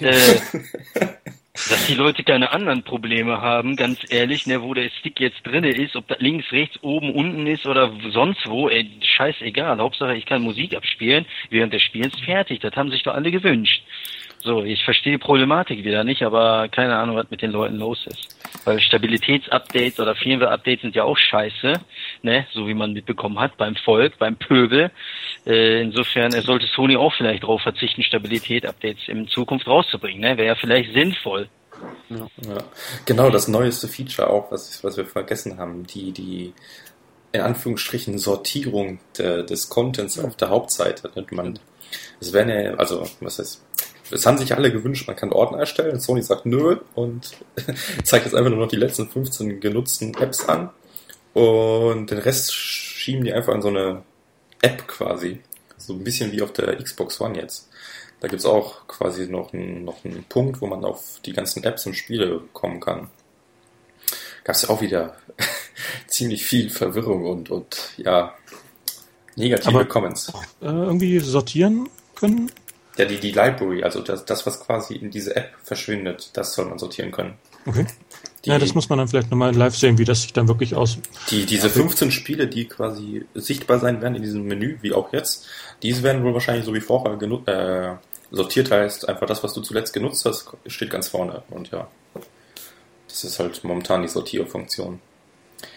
äh, 0.00 0.40
dass 1.68 1.86
die 1.86 1.94
Leute 1.94 2.24
keine 2.24 2.52
anderen 2.52 2.82
Probleme 2.82 3.40
haben, 3.40 3.76
ganz 3.76 4.00
ehrlich, 4.08 4.46
ne, 4.46 4.62
wo 4.62 4.74
der 4.74 4.90
Stick 4.90 5.20
jetzt 5.20 5.42
drinne 5.44 5.70
ist, 5.70 5.96
ob 5.96 6.08
das 6.08 6.20
links, 6.20 6.50
rechts, 6.52 6.78
oben, 6.82 7.12
unten 7.12 7.46
ist 7.46 7.66
oder 7.66 7.92
sonst 8.10 8.46
wo, 8.48 8.68
ey, 8.68 8.90
scheißegal. 9.02 9.78
Hauptsache 9.78 10.16
ich 10.16 10.26
kann 10.26 10.42
Musik 10.42 10.76
abspielen 10.76 11.26
während 11.50 11.72
des 11.72 11.82
Spiels 11.82 12.18
fertig. 12.20 12.60
Das 12.60 12.74
haben 12.76 12.90
sich 12.90 13.02
doch 13.02 13.14
alle 13.14 13.30
gewünscht. 13.30 13.82
So, 14.42 14.64
ich 14.64 14.82
verstehe 14.84 15.12
die 15.12 15.18
Problematik 15.18 15.84
wieder 15.84 16.02
nicht, 16.02 16.22
aber 16.22 16.68
keine 16.68 16.96
Ahnung, 16.96 17.16
was 17.16 17.30
mit 17.30 17.42
den 17.42 17.50
Leuten 17.50 17.76
los 17.76 18.06
ist. 18.06 18.38
Weil 18.64 18.80
Stabilitätsupdates 18.80 20.00
oder 20.00 20.14
Firmware-Updates 20.14 20.80
sind 20.80 20.94
ja 20.94 21.04
auch 21.04 21.18
scheiße, 21.18 21.74
ne, 22.22 22.46
so 22.52 22.66
wie 22.66 22.74
man 22.74 22.92
mitbekommen 22.92 23.38
hat, 23.38 23.56
beim 23.56 23.76
Volk, 23.76 24.18
beim 24.18 24.36
Pöbel. 24.36 24.90
Äh, 25.46 25.82
insofern 25.82 26.32
sollte 26.32 26.66
Sony 26.66 26.96
auch 26.96 27.12
vielleicht 27.14 27.42
darauf 27.42 27.62
verzichten, 27.62 28.02
Stabilität-Updates 28.02 29.08
in 29.08 29.28
Zukunft 29.28 29.66
rauszubringen, 29.66 30.20
ne? 30.20 30.36
Wäre 30.36 30.48
ja 30.48 30.54
vielleicht 30.54 30.92
sinnvoll. 30.92 31.48
Ja. 32.08 32.28
ja. 32.46 32.58
Genau, 33.06 33.30
das 33.30 33.48
neueste 33.48 33.88
Feature 33.88 34.28
auch, 34.28 34.50
was, 34.50 34.82
was 34.84 34.96
wir 34.96 35.06
vergessen 35.06 35.58
haben, 35.58 35.86
die, 35.86 36.12
die 36.12 36.52
in 37.32 37.40
Anführungsstrichen 37.40 38.18
Sortierung 38.18 38.98
de, 39.18 39.44
des 39.46 39.68
Contents 39.68 40.18
auf 40.18 40.36
der 40.36 40.50
Hauptseite. 40.50 41.10
Man, 41.30 41.58
es 42.20 42.32
werden 42.32 42.50
ja, 42.50 42.74
also, 42.74 43.08
was 43.20 43.38
heißt, 43.38 43.64
es 44.10 44.26
haben 44.26 44.38
sich 44.38 44.54
alle 44.56 44.72
gewünscht, 44.72 45.06
man 45.06 45.16
kann 45.16 45.32
Ordner 45.32 45.58
erstellen. 45.58 46.00
Sony 46.00 46.22
sagt 46.22 46.46
nö 46.46 46.78
und 46.94 47.30
zeigt 48.04 48.24
jetzt 48.26 48.34
einfach 48.34 48.50
nur 48.50 48.60
noch 48.60 48.68
die 48.68 48.76
letzten 48.76 49.08
15 49.08 49.60
genutzten 49.60 50.14
Apps 50.14 50.48
an. 50.48 50.70
Und 51.34 52.10
den 52.10 52.18
Rest 52.18 52.54
schieben 52.54 53.24
die 53.24 53.32
einfach 53.32 53.54
in 53.54 53.62
so 53.62 53.68
eine 53.68 54.02
App 54.62 54.86
quasi. 54.88 55.40
So 55.76 55.94
ein 55.94 56.04
bisschen 56.04 56.32
wie 56.32 56.42
auf 56.42 56.52
der 56.52 56.76
Xbox 56.76 57.20
One 57.20 57.38
jetzt. 57.38 57.68
Da 58.20 58.28
gibt's 58.28 58.44
auch 58.44 58.86
quasi 58.86 59.26
noch 59.26 59.52
einen, 59.52 59.84
noch 59.84 60.04
einen 60.04 60.24
Punkt, 60.24 60.60
wo 60.60 60.66
man 60.66 60.84
auf 60.84 61.20
die 61.24 61.32
ganzen 61.32 61.64
Apps 61.64 61.86
und 61.86 61.94
Spiele 61.94 62.42
kommen 62.52 62.80
kann. 62.80 63.08
Gab's 64.44 64.62
ja 64.62 64.68
auch 64.68 64.82
wieder 64.82 65.16
ziemlich 66.06 66.44
viel 66.44 66.68
Verwirrung 66.68 67.24
und, 67.24 67.50
und 67.50 67.92
ja, 67.96 68.34
negative 69.36 69.68
Aber, 69.68 69.84
Comments. 69.86 70.32
Äh, 70.60 70.66
irgendwie 70.66 71.18
sortieren 71.20 71.88
können? 72.14 72.50
Ja, 72.98 73.06
die, 73.06 73.18
die 73.18 73.32
Library, 73.32 73.82
also 73.82 74.02
das, 74.02 74.26
das, 74.26 74.44
was 74.46 74.60
quasi 74.60 74.94
in 74.96 75.10
diese 75.10 75.34
App 75.36 75.54
verschwindet, 75.62 76.30
das 76.34 76.54
soll 76.54 76.66
man 76.66 76.78
sortieren 76.78 77.12
können. 77.12 77.34
Okay. 77.64 77.86
Die, 78.44 78.50
ja, 78.50 78.58
das 78.58 78.74
muss 78.74 78.88
man 78.88 78.98
dann 78.98 79.08
vielleicht 79.08 79.30
nochmal 79.30 79.54
live 79.54 79.76
sehen, 79.76 79.98
wie 79.98 80.04
das 80.04 80.22
sich 80.22 80.32
dann 80.32 80.48
wirklich 80.48 80.74
aus. 80.74 80.98
Die, 81.30 81.44
diese 81.44 81.68
15 81.68 82.10
Spiele, 82.10 82.46
die 82.46 82.64
quasi 82.66 83.26
sichtbar 83.34 83.78
sein 83.78 84.00
werden 84.00 84.14
in 84.14 84.22
diesem 84.22 84.44
Menü, 84.44 84.78
wie 84.80 84.94
auch 84.94 85.12
jetzt, 85.12 85.46
diese 85.82 86.02
werden 86.02 86.24
wohl 86.24 86.32
wahrscheinlich 86.32 86.64
so 86.64 86.72
wie 86.72 86.80
vorher 86.80 87.18
äh, 87.46 87.96
sortiert 88.30 88.70
heißt, 88.70 89.08
einfach 89.08 89.26
das, 89.26 89.44
was 89.44 89.52
du 89.52 89.60
zuletzt 89.60 89.92
genutzt 89.92 90.24
hast, 90.24 90.48
steht 90.66 90.88
ganz 90.90 91.08
vorne. 91.08 91.42
Und 91.50 91.70
ja, 91.70 91.88
das 93.08 93.24
ist 93.24 93.38
halt 93.38 93.62
momentan 93.62 94.02
die 94.02 94.08
Sortierfunktion. 94.08 95.00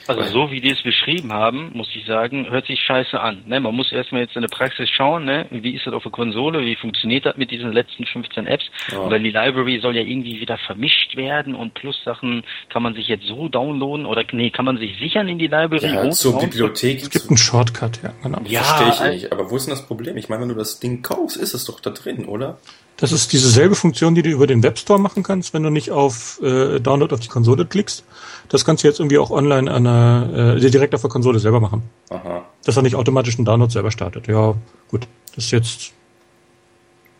Also 0.08 0.24
so 0.24 0.52
wie 0.52 0.60
die 0.60 0.72
es 0.72 0.82
beschrieben 0.82 1.32
haben, 1.32 1.72
muss 1.74 1.88
ich 1.96 2.06
sagen, 2.06 2.50
hört 2.50 2.68
sich 2.68 2.80
scheiße 2.82 3.20
an. 3.20 3.44
Ne? 3.46 3.60
Man 3.60 3.74
muss 3.74 3.92
erstmal 3.92 4.22
jetzt 4.22 4.36
in 4.36 4.42
der 4.42 4.50
Praxis 4.50 4.90
schauen, 4.90 5.26
ne? 5.26 5.48
wie 5.50 5.76
ist 5.76 5.88
das 5.88 5.94
auf 5.94 6.04
der 6.04 6.12
Konsole, 6.12 6.62
wie 6.62 6.76
funktioniert 6.76 7.26
das 7.26 7.38
mit 7.38 7.52
diesen 7.52 7.72
letzten 7.72 8.06
15 8.06 8.46
Apps. 8.48 8.66
Ja. 8.92 9.10
Weil 9.10 9.22
die 9.22 9.32
Library 9.32 9.80
soll 9.80 9.96
ja 9.96 10.02
irgendwie 10.02 10.42
wieder 10.42 10.58
vermischt 10.58 11.16
werden 11.16 11.56
und 11.56 11.74
Plus-Sachen 11.74 12.44
kann 12.70 12.84
man 12.84 12.96
sich 12.96 13.08
jetzt 13.08 13.26
so 13.26 13.48
downloaden 13.48 14.06
oder 14.06 14.24
nee, 14.32 14.50
kann 14.50 14.66
man 14.66 14.78
sich 14.78 14.98
sichern 15.00 15.28
in 15.28 15.40
die 15.40 15.48
Library. 15.48 15.94
Ja, 15.94 16.10
zur 16.12 16.40
Bibliothek. 16.40 17.02
Es 17.02 17.10
gibt 17.10 17.30
einen 17.30 17.38
Shortcut, 17.38 18.02
ja, 18.04 18.14
genau. 18.22 18.42
Ja, 18.46 18.62
Verstehe 18.64 18.90
ich 18.90 19.22
nicht. 19.22 19.32
Aber 19.32 19.50
wo 19.50 19.56
ist 19.56 19.68
denn 19.68 19.74
das 19.74 19.86
Problem? 19.86 20.18
Ich 20.18 20.28
meine, 20.28 20.42
wenn 20.42 20.50
du 20.50 20.56
das 20.56 20.80
Ding 20.80 21.02
kaufst, 21.02 21.38
ist 21.38 21.54
es 21.54 21.66
doch 21.66 21.80
da 21.80 21.92
drin, 21.92 22.26
oder? 22.26 22.58
Das 22.98 23.12
ist 23.12 23.34
dieselbe 23.34 23.76
Funktion, 23.76 24.16
die 24.16 24.22
du 24.22 24.30
über 24.30 24.48
den 24.48 24.62
Webstore 24.64 25.00
machen 25.00 25.24
kannst, 25.24 25.54
wenn 25.54 25.64
du 25.64 25.70
nicht 25.70 25.92
auf 25.92 26.40
äh, 26.42 26.80
Download 26.80 27.14
auf 27.14 27.20
die 27.20 27.28
Konsole 27.28 27.66
klickst. 27.66 28.04
Das 28.50 28.66
kannst 28.66 28.84
du 28.84 28.88
jetzt 28.88 29.00
irgendwie 29.00 29.18
auch 29.18 29.32
online 29.32 29.72
an 29.72 29.84
der, 29.84 30.56
äh, 30.58 30.70
direkt 30.70 30.94
auf 30.94 31.02
der 31.02 31.10
Konsole 31.10 31.40
selber 31.40 31.60
machen. 31.60 31.84
Aha. 32.10 32.44
Dass 32.64 32.78
er 32.78 32.84
nicht 32.84 32.96
automatisch 32.96 33.38
einen 33.38 33.46
Download 33.46 33.72
selber 33.72 33.92
startet. 33.92 34.28
Ja, 34.28 34.56
gut. 34.90 35.08
Das 35.36 35.46
ist 35.46 35.52
jetzt 35.52 35.92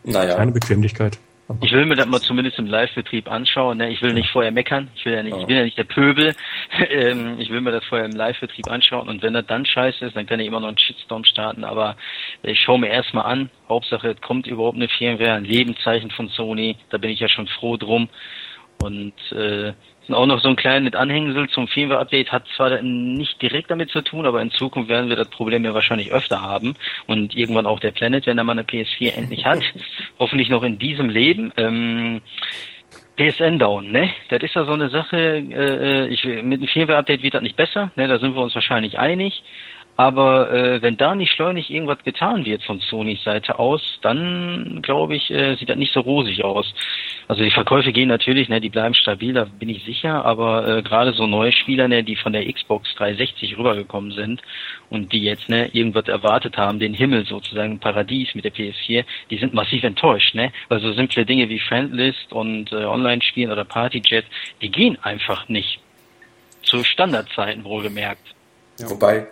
naja. 0.04 0.36
keine 0.36 0.52
Bequemlichkeit. 0.52 1.18
Ich 1.60 1.72
will 1.72 1.84
mir 1.84 1.94
das 1.94 2.06
mal 2.06 2.20
zumindest 2.20 2.58
im 2.58 2.66
Live-Betrieb 2.66 3.30
anschauen. 3.30 3.76
Ne? 3.76 3.90
Ich 3.90 4.00
will 4.00 4.14
nicht 4.14 4.30
vorher 4.30 4.50
meckern. 4.50 4.88
Ich 4.94 5.04
will 5.04 5.12
ja 5.12 5.22
nicht, 5.22 5.36
ich 5.36 5.46
bin 5.46 5.56
ja 5.56 5.64
nicht 5.64 5.76
der 5.76 5.84
Pöbel. 5.84 6.34
ähm, 6.90 7.38
ich 7.38 7.50
will 7.50 7.60
mir 7.60 7.70
das 7.70 7.84
vorher 7.84 8.06
im 8.06 8.16
Live-Betrieb 8.16 8.70
anschauen. 8.70 9.08
Und 9.08 9.22
wenn 9.22 9.34
das 9.34 9.46
dann 9.46 9.66
scheiße 9.66 10.06
ist, 10.06 10.16
dann 10.16 10.26
kann 10.26 10.40
ich 10.40 10.46
immer 10.46 10.60
noch 10.60 10.68
einen 10.68 10.78
Shitstorm 10.78 11.24
starten. 11.24 11.64
Aber 11.64 11.96
ich 12.42 12.58
schaue 12.60 12.78
mir 12.78 12.88
erstmal 12.88 13.26
an. 13.26 13.50
Hauptsache, 13.68 14.08
es 14.08 14.20
kommt 14.22 14.46
überhaupt 14.46 14.76
eine 14.76 14.88
Firmware, 14.88 15.34
ein 15.34 15.44
Lebenszeichen 15.44 16.10
von 16.10 16.28
Sony. 16.28 16.76
Da 16.88 16.96
bin 16.96 17.10
ich 17.10 17.20
ja 17.20 17.28
schon 17.28 17.46
froh 17.46 17.76
drum. 17.76 18.08
Und 18.82 19.14
äh, 19.32 19.74
und 20.08 20.14
auch 20.14 20.26
noch 20.26 20.40
so 20.40 20.48
ein 20.48 20.56
kleines 20.56 20.94
Anhängsel 20.94 21.48
zum 21.48 21.68
Firmware-Update 21.68 22.32
hat 22.32 22.44
zwar 22.56 22.82
nicht 22.82 23.40
direkt 23.40 23.70
damit 23.70 23.90
zu 23.90 24.02
tun, 24.02 24.26
aber 24.26 24.42
in 24.42 24.50
Zukunft 24.50 24.88
werden 24.88 25.08
wir 25.08 25.16
das 25.16 25.28
Problem 25.28 25.64
ja 25.64 25.74
wahrscheinlich 25.74 26.12
öfter 26.12 26.42
haben 26.42 26.74
und 27.06 27.34
irgendwann 27.34 27.66
auch 27.66 27.80
der 27.80 27.92
Planet, 27.92 28.26
wenn 28.26 28.38
er 28.38 28.44
mal 28.44 28.52
eine 28.52 28.62
PS4 28.62 29.16
endlich 29.16 29.44
hat. 29.44 29.62
Hoffentlich 30.18 30.48
noch 30.48 30.62
in 30.62 30.78
diesem 30.78 31.08
Leben. 31.08 31.52
Ähm, 31.56 32.20
PSN 33.16 33.58
down, 33.58 33.92
ne? 33.92 34.10
Das 34.28 34.42
ist 34.42 34.54
ja 34.54 34.64
so 34.64 34.72
eine 34.72 34.90
Sache, 34.90 35.16
äh, 35.16 36.08
ich, 36.08 36.24
mit 36.24 36.60
dem 36.60 36.68
Firmware-Update 36.68 37.22
wird 37.22 37.34
das 37.34 37.42
nicht 37.42 37.56
besser, 37.56 37.92
ne? 37.94 38.08
Da 38.08 38.18
sind 38.18 38.34
wir 38.34 38.42
uns 38.42 38.54
wahrscheinlich 38.54 38.98
einig. 38.98 39.42
Aber 39.96 40.52
äh, 40.52 40.82
wenn 40.82 40.96
da 40.96 41.14
nicht 41.14 41.32
schleunig 41.32 41.70
irgendwas 41.70 42.02
getan 42.02 42.44
wird 42.44 42.64
von 42.64 42.80
Sonys 42.80 43.22
Seite 43.22 43.60
aus, 43.60 43.98
dann 44.02 44.80
glaube 44.82 45.14
ich, 45.14 45.30
äh, 45.30 45.54
sieht 45.54 45.68
das 45.68 45.76
nicht 45.76 45.92
so 45.92 46.00
rosig 46.00 46.42
aus. 46.42 46.74
Also 47.28 47.44
die 47.44 47.50
Verkäufe 47.52 47.92
gehen 47.92 48.08
natürlich, 48.08 48.48
ne, 48.48 48.60
die 48.60 48.70
bleiben 48.70 48.94
stabil, 48.94 49.32
da 49.32 49.44
bin 49.44 49.68
ich 49.68 49.84
sicher, 49.84 50.24
aber 50.24 50.66
äh, 50.66 50.82
gerade 50.82 51.12
so 51.12 51.26
neue 51.26 51.52
Spieler, 51.52 51.86
ne, 51.86 52.02
die 52.02 52.16
von 52.16 52.32
der 52.32 52.52
Xbox 52.52 52.92
360 52.96 53.56
rübergekommen 53.56 54.10
sind 54.10 54.42
und 54.90 55.12
die 55.12 55.22
jetzt 55.22 55.48
ne, 55.48 55.68
irgendwas 55.72 56.08
erwartet 56.08 56.56
haben, 56.56 56.80
den 56.80 56.92
Himmel 56.92 57.24
sozusagen, 57.24 57.78
Paradies 57.78 58.34
mit 58.34 58.44
der 58.44 58.52
PS4, 58.52 59.04
die 59.30 59.38
sind 59.38 59.54
massiv 59.54 59.84
enttäuscht, 59.84 60.34
ne? 60.34 60.52
Weil 60.68 60.80
so 60.80 60.92
simple 60.92 61.24
Dinge 61.24 61.48
wie 61.48 61.60
Friendlist 61.60 62.32
und 62.32 62.72
äh, 62.72 62.84
Online-Spielen 62.84 63.52
oder 63.52 63.64
Partyjet, 63.64 64.24
die 64.60 64.70
gehen 64.70 64.98
einfach 65.02 65.48
nicht. 65.48 65.80
Zu 66.62 66.82
Standardzeiten 66.82 67.62
wohlgemerkt. 67.64 68.34
Ja. 68.78 68.90
Wobei, 68.90 69.26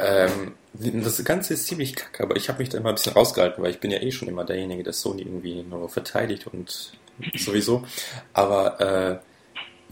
ähm, 0.00 0.54
das 0.72 1.24
Ganze 1.24 1.54
ist 1.54 1.66
ziemlich 1.66 1.96
kacke, 1.96 2.22
aber 2.22 2.36
ich 2.36 2.48
habe 2.48 2.60
mich 2.60 2.68
da 2.68 2.78
immer 2.78 2.90
ein 2.90 2.94
bisschen 2.94 3.12
rausgehalten, 3.12 3.62
weil 3.62 3.72
ich 3.72 3.80
bin 3.80 3.90
ja 3.90 4.00
eh 4.00 4.12
schon 4.12 4.28
immer 4.28 4.44
derjenige, 4.44 4.82
der 4.82 4.92
Sony 4.92 5.22
irgendwie 5.22 5.62
nur 5.62 5.88
verteidigt 5.88 6.46
und 6.46 6.92
sowieso. 7.34 7.84
Aber 8.32 8.80
äh, 8.80 9.18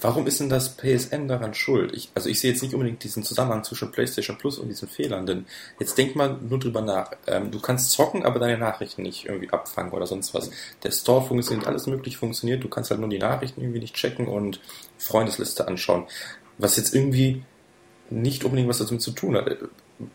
warum 0.01 0.27
ist 0.27 0.40
denn 0.40 0.49
das 0.49 0.77
PSN 0.77 1.27
daran 1.27 1.55
schuld? 1.55 1.92
Ich, 1.94 2.11
also 2.14 2.29
ich 2.29 2.40
sehe 2.40 2.53
jetzt 2.53 2.62
nicht 2.62 2.75
unbedingt 2.75 3.03
diesen 3.03 3.25
Zusammenhang 3.25 3.64
zwischen 3.64 3.90
PlayStation 3.90 4.38
Plus 4.38 4.59
und 4.59 4.68
diesen 4.68 4.88
Fehlern, 4.88 5.27
denn 5.27 5.47
jetzt 5.81 5.99
denk 5.99 6.14
mal 6.14 6.38
nur 6.40 6.59
drüber 6.59 6.81
nach. 6.81 7.11
Ähm, 7.27 7.51
du 7.51 7.61
kannst 7.61 7.90
zocken, 7.90 8.25
aber 8.25 8.38
deine 8.38 8.59
Nachrichten 8.59 9.03
nicht 9.03 9.27
irgendwie 9.27 9.51
abfangen 9.51 9.92
oder 9.92 10.07
sonst 10.07 10.33
was. 10.35 10.51
Der 10.85 10.92
Store 10.92 11.27
funktioniert, 11.27 11.66
alles 11.66 11.87
möglich 11.87 12.16
funktioniert, 12.16 12.62
du 12.62 12.68
kannst 12.68 12.90
halt 12.90 13.01
nur 13.01 13.11
die 13.11 13.18
Nachrichten 13.18 13.61
irgendwie 13.61 13.81
nicht 13.81 13.97
checken 13.97 14.29
und 14.29 14.61
Freundesliste 14.97 15.66
anschauen. 15.66 16.07
Was 16.59 16.77
jetzt 16.77 16.94
irgendwie 16.94 17.42
nicht 18.11 18.44
unbedingt 18.44 18.68
was 18.68 18.79
damit 18.79 19.03
zu 19.03 19.11
tun 19.11 19.37
hat 19.37 19.49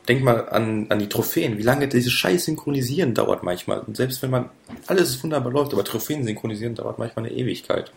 denk 0.07 0.23
mal 0.23 0.47
an, 0.49 0.87
an 0.89 0.99
die 0.99 1.09
Trophäen, 1.09 1.57
wie 1.57 1.63
lange 1.63 1.87
dieses 1.87 2.11
Scheiß 2.13 2.45
synchronisieren 2.45 3.13
dauert 3.13 3.43
manchmal. 3.43 3.79
Und 3.79 3.97
selbst 3.97 4.21
wenn 4.21 4.29
man 4.29 4.49
alles 4.87 5.21
wunderbar 5.23 5.51
läuft, 5.51 5.73
aber 5.73 5.83
Trophäen 5.83 6.23
synchronisieren 6.23 6.75
dauert 6.75 6.99
manchmal 6.99 7.25
eine 7.25 7.35
Ewigkeit. 7.35 7.91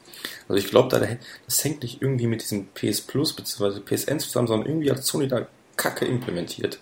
Also 0.48 0.58
ich 0.58 0.68
glaube, 0.70 0.88
da, 0.88 1.06
das 1.46 1.64
hängt 1.64 1.82
nicht 1.82 2.02
irgendwie 2.02 2.26
mit 2.26 2.42
diesem 2.42 2.66
PS 2.68 3.02
Plus 3.02 3.34
bzw. 3.34 3.80
PSN 3.80 4.18
zusammen, 4.18 4.48
sondern 4.48 4.68
irgendwie 4.68 4.90
hat 4.90 5.02
Sony 5.04 5.28
da 5.28 5.46
Kacke 5.76 6.06
implementiert. 6.06 6.80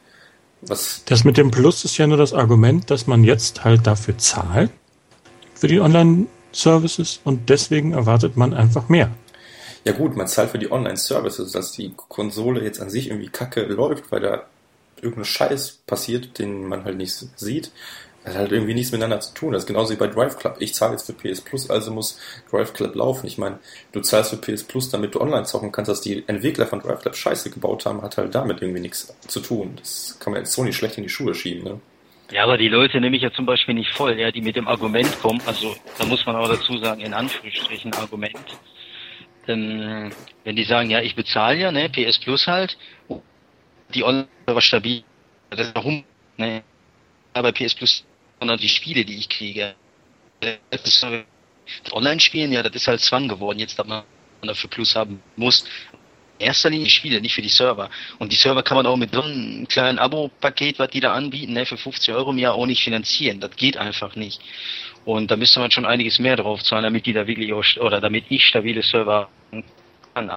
Was 0.62 1.02
das 1.04 1.24
mit 1.24 1.36
dem 1.36 1.50
Plus 1.50 1.84
ist 1.84 1.98
ja 1.98 2.06
nur 2.06 2.16
das 2.16 2.32
Argument, 2.32 2.90
dass 2.90 3.06
man 3.06 3.24
jetzt 3.24 3.64
halt 3.64 3.86
dafür 3.86 4.16
zahlt, 4.16 4.70
für 5.54 5.68
die 5.68 5.80
Online-Services 5.80 7.20
und 7.24 7.50
deswegen 7.50 7.92
erwartet 7.92 8.36
man 8.36 8.54
einfach 8.54 8.88
mehr. 8.88 9.10
Ja 9.84 9.92
gut, 9.92 10.16
man 10.16 10.26
zahlt 10.26 10.50
für 10.50 10.58
die 10.58 10.72
Online-Services, 10.72 11.52
dass 11.52 11.72
die 11.72 11.92
Konsole 11.94 12.64
jetzt 12.64 12.80
an 12.80 12.88
sich 12.88 13.08
irgendwie 13.08 13.28
kacke 13.28 13.64
läuft, 13.64 14.10
weil 14.10 14.20
da 14.20 14.44
irgendein 15.04 15.24
Scheiß 15.24 15.82
passiert, 15.86 16.38
den 16.38 16.66
man 16.66 16.84
halt 16.84 16.96
nicht 16.96 17.12
sieht. 17.12 17.70
Das 18.24 18.32
hat 18.32 18.40
halt 18.40 18.52
irgendwie 18.52 18.72
nichts 18.72 18.90
miteinander 18.90 19.20
zu 19.20 19.34
tun. 19.34 19.52
Das 19.52 19.64
ist 19.64 19.66
genauso 19.66 19.92
wie 19.92 19.98
bei 19.98 20.06
Drive 20.06 20.38
Club. 20.38 20.56
Ich 20.58 20.72
zahle 20.72 20.92
jetzt 20.92 21.04
für 21.04 21.12
PS 21.12 21.42
Plus, 21.42 21.68
also 21.68 21.92
muss 21.92 22.18
Drive 22.50 22.72
Club 22.72 22.94
laufen. 22.94 23.26
Ich 23.26 23.36
meine, 23.36 23.58
du 23.92 24.00
zahlst 24.00 24.30
für 24.30 24.38
PS 24.38 24.64
Plus, 24.64 24.88
damit 24.88 25.14
du 25.14 25.20
online 25.20 25.44
zocken 25.44 25.72
kannst, 25.72 25.90
dass 25.90 26.00
die 26.00 26.24
Entwickler 26.26 26.66
von 26.66 26.80
Drive 26.80 27.02
Club 27.02 27.16
Scheiße 27.16 27.50
gebaut 27.50 27.84
haben, 27.84 28.00
hat 28.00 28.16
halt 28.16 28.34
damit 28.34 28.62
irgendwie 28.62 28.80
nichts 28.80 29.14
zu 29.26 29.40
tun. 29.40 29.74
Das 29.76 30.16
kann 30.20 30.32
man 30.32 30.40
jetzt 30.40 30.54
so 30.54 30.64
nicht 30.64 30.76
schlecht 30.76 30.96
in 30.96 31.02
die 31.02 31.10
Schuhe 31.10 31.34
schieben, 31.34 31.64
ne? 31.64 31.80
Ja, 32.30 32.44
aber 32.44 32.56
die 32.56 32.68
Leute 32.68 33.00
nehme 33.00 33.16
ich 33.16 33.22
ja 33.22 33.30
zum 33.32 33.44
Beispiel 33.44 33.74
nicht 33.74 33.92
voll, 33.92 34.18
ja, 34.18 34.30
die 34.30 34.40
mit 34.40 34.56
dem 34.56 34.66
Argument 34.66 35.20
kommen, 35.20 35.42
also 35.44 35.76
da 35.98 36.06
muss 36.06 36.24
man 36.24 36.36
auch 36.36 36.48
dazu 36.48 36.78
sagen, 36.78 37.02
in 37.02 37.12
Anführungsstrichen 37.12 37.92
Argument. 37.92 38.38
Ähm, 39.46 40.10
wenn 40.42 40.56
die 40.56 40.64
sagen, 40.64 40.88
ja, 40.88 41.02
ich 41.02 41.14
bezahle 41.14 41.58
ja, 41.58 41.70
ne, 41.70 41.90
PS 41.90 42.18
Plus 42.18 42.46
halt, 42.46 42.78
die 43.94 44.04
Online 44.04 44.28
war 44.46 44.60
stabil, 44.60 45.04
das 45.50 45.68
ist 45.68 45.74
warum, 45.74 46.04
ne, 46.36 46.62
bei 47.32 47.52
PS 47.52 47.74
Plus 47.74 48.04
sondern 48.40 48.58
die 48.58 48.68
Spiele, 48.68 49.04
die 49.04 49.16
ich 49.16 49.28
kriege. 49.28 49.74
Das 50.70 51.06
Online-Spielen, 51.92 52.52
ja, 52.52 52.62
das 52.62 52.74
ist 52.74 52.88
halt 52.88 53.00
Zwang 53.00 53.28
geworden, 53.28 53.58
jetzt, 53.58 53.78
dass 53.78 53.86
man 53.86 54.02
dafür 54.42 54.68
Plus 54.68 54.94
haben 54.94 55.22
muss. 55.36 55.64
In 56.38 56.46
erster 56.46 56.68
Linie 56.68 56.84
die 56.84 56.90
Spiele, 56.90 57.20
nicht 57.20 57.34
für 57.34 57.42
die 57.42 57.48
Server. 57.48 57.88
Und 58.18 58.32
die 58.32 58.36
Server 58.36 58.62
kann 58.62 58.76
man 58.76 58.86
auch 58.86 58.96
mit 58.96 59.14
so 59.14 59.22
einem 59.22 59.66
kleinen 59.68 59.98
Abo-Paket, 59.98 60.78
was 60.78 60.90
die 60.90 61.00
da 61.00 61.14
anbieten, 61.14 61.54
ne, 61.54 61.64
für 61.64 61.78
50 61.78 62.12
Euro 62.12 62.32
im 62.32 62.38
Jahr 62.38 62.54
auch 62.54 62.66
nicht 62.66 62.82
finanzieren. 62.82 63.40
Das 63.40 63.56
geht 63.56 63.76
einfach 63.76 64.14
nicht. 64.16 64.40
Und 65.04 65.30
da 65.30 65.36
müsste 65.36 65.60
man 65.60 65.70
schon 65.70 65.86
einiges 65.86 66.18
mehr 66.18 66.36
drauf 66.36 66.62
zahlen, 66.62 66.82
damit 66.82 67.06
die 67.06 67.12
da 67.12 67.26
wirklich 67.26 67.52
auch, 67.52 67.64
oder 67.80 68.00
damit 68.00 68.24
ich 68.28 68.44
stabile 68.44 68.82
Server 68.82 69.30
kann. 70.14 70.30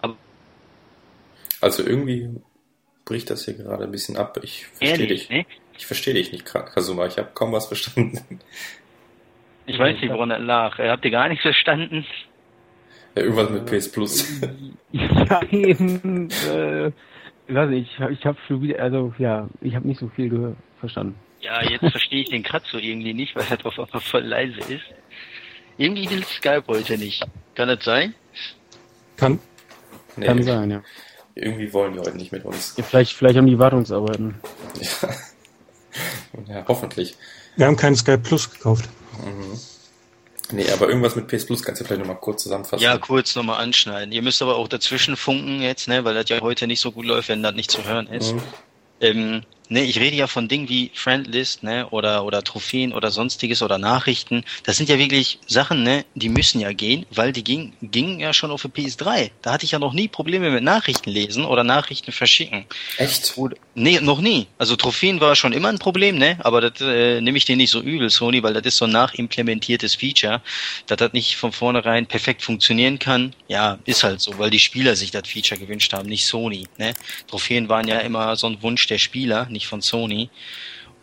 Also 1.59 1.83
irgendwie 1.83 2.29
bricht 3.07 3.29
das 3.29 3.45
hier 3.45 3.55
gerade 3.55 3.85
ein 3.85 3.91
bisschen 3.91 4.17
ab. 4.17 4.37
Ich 4.43 4.67
verstehe 4.67 5.07
dich. 5.07 5.29
Ne? 5.29 5.45
Ich 5.77 5.85
verstehe 5.85 6.13
dich 6.13 6.31
nicht, 6.31 6.45
Kasuma. 6.45 7.05
Ich 7.07 7.17
habe 7.17 7.29
kaum 7.33 7.53
was 7.53 7.67
verstanden. 7.67 8.39
Ich 9.65 9.79
weiß 9.79 9.99
nicht, 9.99 10.11
woran 10.11 10.31
er 10.31 10.39
lag. 10.39 10.77
Habt 10.77 11.05
ihr 11.05 11.11
gar 11.11 11.29
nichts 11.29 11.41
verstanden? 11.41 12.05
Ja, 13.15 13.23
irgendwas 13.23 13.49
mit 13.49 13.65
PS 13.65 13.91
Plus. 13.91 14.41
ja, 14.91 15.41
eben, 15.51 16.29
äh, 16.29 16.91
weiß 17.47 17.69
nicht, 17.69 17.91
ich, 17.91 18.09
ich 18.19 18.25
habe 18.25 18.37
schon 18.47 18.61
wieder, 18.61 18.81
also 18.81 19.13
ja, 19.17 19.47
ich 19.61 19.75
habe 19.75 19.87
nicht 19.87 19.99
so 19.99 20.09
viel 20.09 20.55
verstanden. 20.79 21.15
Ja, 21.41 21.63
jetzt 21.63 21.89
verstehe 21.89 22.21
ich 22.21 22.29
den 22.29 22.43
Kratzo 22.43 22.77
irgendwie 22.77 23.13
nicht, 23.13 23.35
weil 23.35 23.45
er 23.49 23.57
doch 23.57 23.77
einfach 23.77 24.01
voll 24.01 24.23
leise 24.23 24.59
ist. 24.59 24.85
Irgendwie 25.77 26.09
will 26.09 26.23
Skype 26.23 26.63
heute 26.67 26.97
nicht. 26.97 27.23
Kann 27.55 27.67
das 27.67 27.83
sein? 27.83 28.15
Kann. 29.15 29.39
Nee, 30.15 30.25
Kann 30.25 30.43
sein, 30.43 30.71
ja. 30.71 30.81
Irgendwie 31.37 31.71
wollen 31.73 31.93
die 31.93 31.99
heute 31.99 32.17
nicht 32.17 32.31
mit 32.31 32.45
uns. 32.45 32.73
Ja, 32.77 32.83
vielleicht, 32.83 33.13
vielleicht 33.13 33.37
haben 33.37 33.47
die 33.47 33.59
Wartungsarbeiten. 33.59 34.35
Ja. 34.81 35.09
Ja, 36.47 36.63
hoffentlich. 36.67 37.15
Wir 37.55 37.65
haben 37.65 37.75
keinen 37.75 37.95
Sky 37.95 38.17
Plus 38.17 38.51
gekauft. 38.51 38.87
Mhm. 39.25 39.59
Nee, 40.51 40.71
aber 40.71 40.87
irgendwas 40.87 41.15
mit 41.15 41.27
PS 41.27 41.45
Plus 41.45 41.63
kannst 41.63 41.81
du 41.81 41.85
vielleicht 41.85 41.99
nochmal 41.99 42.17
kurz 42.17 42.43
zusammenfassen. 42.43 42.83
Ja, 42.83 42.97
kurz 42.97 43.35
nochmal 43.35 43.61
anschneiden. 43.61 44.13
Ihr 44.13 44.21
müsst 44.21 44.41
aber 44.41 44.55
auch 44.55 44.67
dazwischen 44.67 45.17
funken 45.17 45.61
jetzt, 45.61 45.87
ne, 45.87 46.05
weil 46.05 46.13
das 46.13 46.29
ja 46.29 46.39
heute 46.39 46.67
nicht 46.67 46.79
so 46.79 46.91
gut 46.91 47.05
läuft, 47.05 47.29
wenn 47.29 47.43
das 47.43 47.55
nicht 47.55 47.71
zu 47.71 47.83
hören 47.83 48.07
ist. 48.07 48.33
Mhm. 48.33 48.41
Ähm, 49.01 49.43
Ne, 49.69 49.83
ich 49.83 49.99
rede 49.99 50.15
ja 50.15 50.27
von 50.27 50.47
Dingen 50.47 50.69
wie 50.69 50.91
Friendlist, 50.93 51.61
ne, 51.61 51.87
oder, 51.89 52.23
oder 52.23 52.41
Trophäen 52.41 52.93
oder 52.93 53.11
sonstiges 53.11 53.61
oder 53.61 53.77
Nachrichten. 53.77 54.45
Das 54.63 54.77
sind 54.77 54.87
ja 54.87 54.97
wirklich 54.97 55.39
Sachen, 55.45 55.83
ne, 55.83 56.05
die 56.15 56.29
müssen 56.29 56.61
ja 56.61 56.71
gehen, 56.71 57.05
weil 57.11 57.33
die 57.33 57.43
ging, 57.43 57.73
gingen 57.81 58.19
ja 58.19 58.33
schon 58.33 58.51
auf 58.51 58.61
der 58.61 58.71
PS3. 58.71 59.31
Da 59.41 59.51
hatte 59.51 59.65
ich 59.65 59.71
ja 59.71 59.79
noch 59.79 59.91
nie 59.91 60.07
Probleme 60.07 60.51
mit 60.51 60.63
Nachrichten 60.63 61.09
lesen 61.09 61.43
oder 61.43 61.65
Nachrichten 61.65 62.13
verschicken. 62.13 62.65
Echt? 62.97 63.33
Oder, 63.35 63.57
nee, 63.75 63.99
noch 63.99 64.21
nie. 64.21 64.47
Also 64.57 64.77
Trophäen 64.77 65.19
war 65.19 65.35
schon 65.35 65.51
immer 65.51 65.67
ein 65.67 65.79
Problem, 65.79 66.17
ne, 66.17 66.37
aber 66.39 66.61
das 66.61 66.79
äh, 66.79 67.19
nehme 67.19 67.37
ich 67.37 67.43
dir 67.43 67.57
nicht 67.57 67.71
so 67.71 67.81
übel, 67.81 68.09
Sony, 68.09 68.41
weil 68.43 68.53
das 68.53 68.65
ist 68.65 68.77
so 68.77 68.85
ein 68.85 68.91
nachimplementiertes 68.91 69.95
Feature, 69.95 70.41
dass 70.85 70.97
das 70.97 71.11
nicht 71.11 71.35
von 71.35 71.51
vornherein 71.51 72.05
perfekt 72.05 72.41
funktionieren 72.41 72.99
kann. 72.99 73.33
Ja, 73.49 73.79
ist 73.83 74.03
halt 74.03 74.21
so, 74.21 74.39
weil 74.39 74.49
die 74.49 74.59
Spieler 74.59 74.95
sich 74.95 75.11
das 75.11 75.27
Feature 75.27 75.59
gewünscht 75.59 75.91
haben, 75.91 76.07
nicht 76.07 76.25
Sony, 76.25 76.67
ne. 76.77 76.93
Trophäen 77.27 77.67
waren 77.67 77.87
ja 77.89 77.99
immer 77.99 78.37
so 78.37 78.47
ein 78.47 78.61
Wunsch 78.61 78.87
der 78.87 78.97
Spieler, 78.97 79.47
nicht 79.57 79.67
von 79.67 79.81
Sony. 79.81 80.29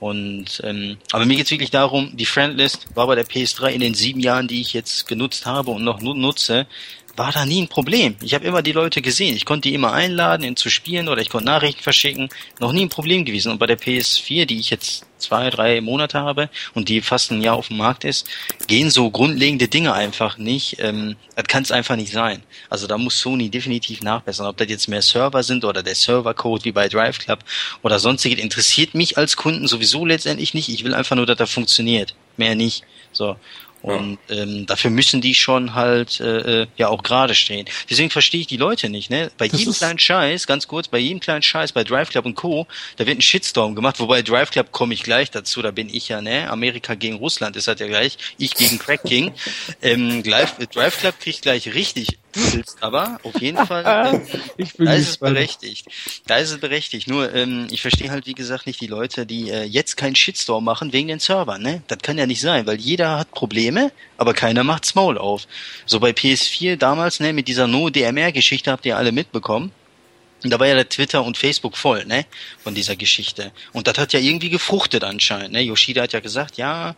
Und 0.01 0.61
ähm, 0.65 0.99
aber 1.13 1.25
mir 1.25 1.37
geht 1.37 1.47
es 1.47 1.51
wirklich 1.51 1.71
darum, 1.71 2.17
die 2.17 2.27
Friendlist 2.27 2.95
war 2.95 3.07
bei 3.07 3.15
der 3.15 3.27
PS3 3.27 3.71
in 3.71 3.81
den 3.81 3.95
sieben 3.95 4.21
Jahren, 4.21 4.49
die 4.49 4.61
ich 4.61 4.73
jetzt 4.73 5.07
genutzt 5.07 5.47
habe 5.47 5.71
und 5.71 5.85
noch 5.85 6.01
nutze, 6.01 6.67
war 7.17 7.33
da 7.33 7.47
nie 7.47 7.63
ein 7.63 7.69
Problem. 7.69 8.17
Ich 8.23 8.35
habe 8.35 8.45
immer 8.45 8.63
die 8.63 8.73
Leute 8.73 9.01
gesehen. 9.01 9.37
Ich 9.37 9.45
konnte 9.45 9.69
die 9.69 9.75
immer 9.75 9.93
einladen, 9.93 10.45
ihn 10.45 10.57
zu 10.57 10.69
spielen 10.71 11.09
oder 11.09 11.23
ich 11.23 11.29
konnte 11.29 11.47
Nachrichten 11.47 11.83
verschicken. 11.83 12.29
Noch 12.59 12.73
nie 12.73 12.85
ein 12.85 12.89
Problem 12.89 13.25
gewesen. 13.25 13.53
Und 13.53 13.59
bei 13.59 13.67
der 13.67 13.79
PS4, 13.79 14.47
die 14.47 14.59
ich 14.59 14.71
jetzt 14.71 15.07
zwei, 15.19 15.51
drei 15.51 15.81
Monate 15.81 16.21
habe 16.21 16.51
und 16.75 16.89
die 16.89 17.01
fast 17.01 17.31
ein 17.31 17.41
Jahr 17.41 17.57
auf 17.57 17.69
dem 17.69 17.79
Markt 17.79 18.05
ist, 18.05 18.29
gehen 18.67 18.91
so 18.91 19.11
grundlegende 19.11 19.69
Dinge 19.69 19.93
einfach 19.93 20.39
nicht. 20.39 20.77
Ähm, 20.81 21.17
das 21.37 21.47
kann 21.47 21.63
es 21.63 21.73
einfach 21.73 21.97
nicht 21.97 22.13
sein. 22.13 22.43
Also 22.69 22.87
da 22.87 22.99
muss 22.99 23.21
Sony 23.21 23.49
definitiv 23.49 24.03
nachbessern. 24.03 24.47
Ob 24.47 24.57
das 24.57 24.69
jetzt 24.69 24.89
mehr 24.89 25.03
Server 25.03 25.43
sind 25.43 25.65
oder 25.65 25.83
der 25.83 25.95
Servercode 25.95 26.65
wie 26.65 26.73
bei 26.73 26.89
Drive 26.89 27.19
Club 27.19 27.41
oder 27.83 27.99
sonstiges, 27.99 28.43
interessiert 28.43 28.95
mich 28.95 29.17
als 29.17 29.37
Kunden 29.37 29.69
sowieso 29.69 30.05
letztendlich 30.05 30.55
nicht. 30.55 30.69
Ich 30.69 30.85
will 30.85 30.95
einfach 30.95 31.17
nur, 31.17 31.27
dass 31.27 31.39
das 31.39 31.51
funktioniert. 31.51 32.15
Mehr 32.37 32.55
nicht. 32.55 32.83
So. 33.13 33.37
Und 33.85 34.19
ähm, 34.31 34.65
dafür 34.65 34.91
müssen 34.91 35.21
die 35.21 35.35
schon 35.35 35.75
halt 35.75 36.19
äh, 36.19 36.63
äh, 36.63 36.67
ja 36.79 36.89
auch 36.89 37.03
gerade 37.03 37.35
stehen. 37.35 37.67
Deswegen 37.91 38.09
verstehe 38.09 38.41
ich 38.41 38.47
die 38.47 38.57
Leute 38.57 38.89
nicht, 38.89 39.11
ne? 39.11 39.31
Bei 39.37 39.47
das 39.47 39.61
jedem 39.61 39.75
kleinen 39.75 39.99
Scheiß, 39.99 40.47
ganz 40.47 40.67
kurz, 40.67 40.89
bei 40.89 40.97
jedem 40.97 41.21
kleinen 41.21 41.43
Scheiß, 41.43 41.73
bei 41.73 41.85
Drive 41.85 42.09
Club 42.09 42.25
und 42.25 42.35
Co., 42.35 42.67
da 42.97 43.07
wird 43.07 43.19
ein 43.19 43.21
Shitstorm 43.21 43.75
gemacht, 43.75 44.01
wobei 44.01 44.23
Drive 44.23 44.53
Club 44.53 44.73
komme 44.73 44.95
ich 44.95 45.03
gleich 45.03 45.31
dazu, 45.31 45.61
da 45.61 45.71
bin 45.71 45.91
ich 45.93 46.09
ja, 46.09 46.23
ne? 46.23 46.49
Amerika 46.49 46.95
gegen 46.95 47.17
Russland 47.17 47.57
ist 47.57 47.69
halt 47.69 47.81
ja 47.81 47.87
gleich, 47.87 48.17
ich 48.39 48.55
gegen 48.55 48.79
Crack 48.79 49.05
King. 49.05 49.35
ähm, 49.83 50.23
Drive 50.23 50.57
Club 50.99 51.21
kriegt 51.21 51.43
gleich 51.43 51.75
richtig 51.75 52.19
übelst, 52.35 52.79
aber 52.83 53.19
auf 53.23 53.41
jeden 53.41 53.65
Fall, 53.67 53.85
äh, 53.85 54.39
ich 54.57 54.75
bin 54.75 54.87
da 54.87 54.95
ist 54.95 55.09
es 55.09 55.17
berechtigt. 55.19 55.87
Da 56.27 56.37
ist 56.37 56.51
es 56.51 56.59
berechtigt. 56.59 57.09
Nur, 57.09 57.35
ähm, 57.35 57.67
ich 57.71 57.83
verstehe 57.83 58.11
halt, 58.11 58.27
wie 58.27 58.35
gesagt, 58.35 58.67
nicht 58.67 58.81
die 58.81 58.87
Leute, 58.87 59.27
die 59.27 59.51
äh, 59.51 59.65
jetzt 59.65 59.97
keinen 59.97 60.17
Shitstorm 60.17 60.65
machen 60.65 60.93
wegen 60.93 61.09
den 61.09 61.21
Servern, 61.21 61.63
ne? 61.63 61.83
Das 61.87 61.99
kann 61.99 62.19
ja 62.19 62.27
nicht 62.27 62.41
sein, 62.41 62.67
weil 62.67 62.81
jeder 62.81 63.19
hat 63.19 63.31
Probleme, 63.31 63.93
aber 64.17 64.35
keiner 64.35 64.65
macht's 64.65 64.95
Maul 64.95 65.19
auf. 65.19 65.47
So 65.87 66.01
bei 66.01 66.11
PS4 66.11 66.77
damals, 66.77 67.21
ne, 67.21 67.33
mit 67.33 67.49
dieser 67.49 67.67
No-DMR-Geschichte 67.67 68.71
habt 68.71 68.87
ihr 68.87 68.97
alle 68.97 69.13
mitbekommen. 69.13 69.73
Und 70.45 70.51
da 70.51 70.61
war 70.61 70.67
ja 70.67 70.75
der 70.75 70.89
Twitter 70.89 71.25
und 71.25 71.37
Facebook 71.37 71.77
voll, 71.77 72.05
ne, 72.05 72.27
von 72.63 72.75
dieser 72.75 72.97
Geschichte. 72.97 73.51
Und 73.73 73.87
das 73.87 73.99
hat 73.99 74.13
ja 74.13 74.21
irgendwie 74.21 74.51
gefruchtet 74.51 75.03
anscheinend, 75.03 75.53
ne. 75.53 75.63
Yoshida 75.63 76.03
hat 76.03 76.13
ja 76.13 76.21
gesagt, 76.21 76.57
ja, 76.59 76.95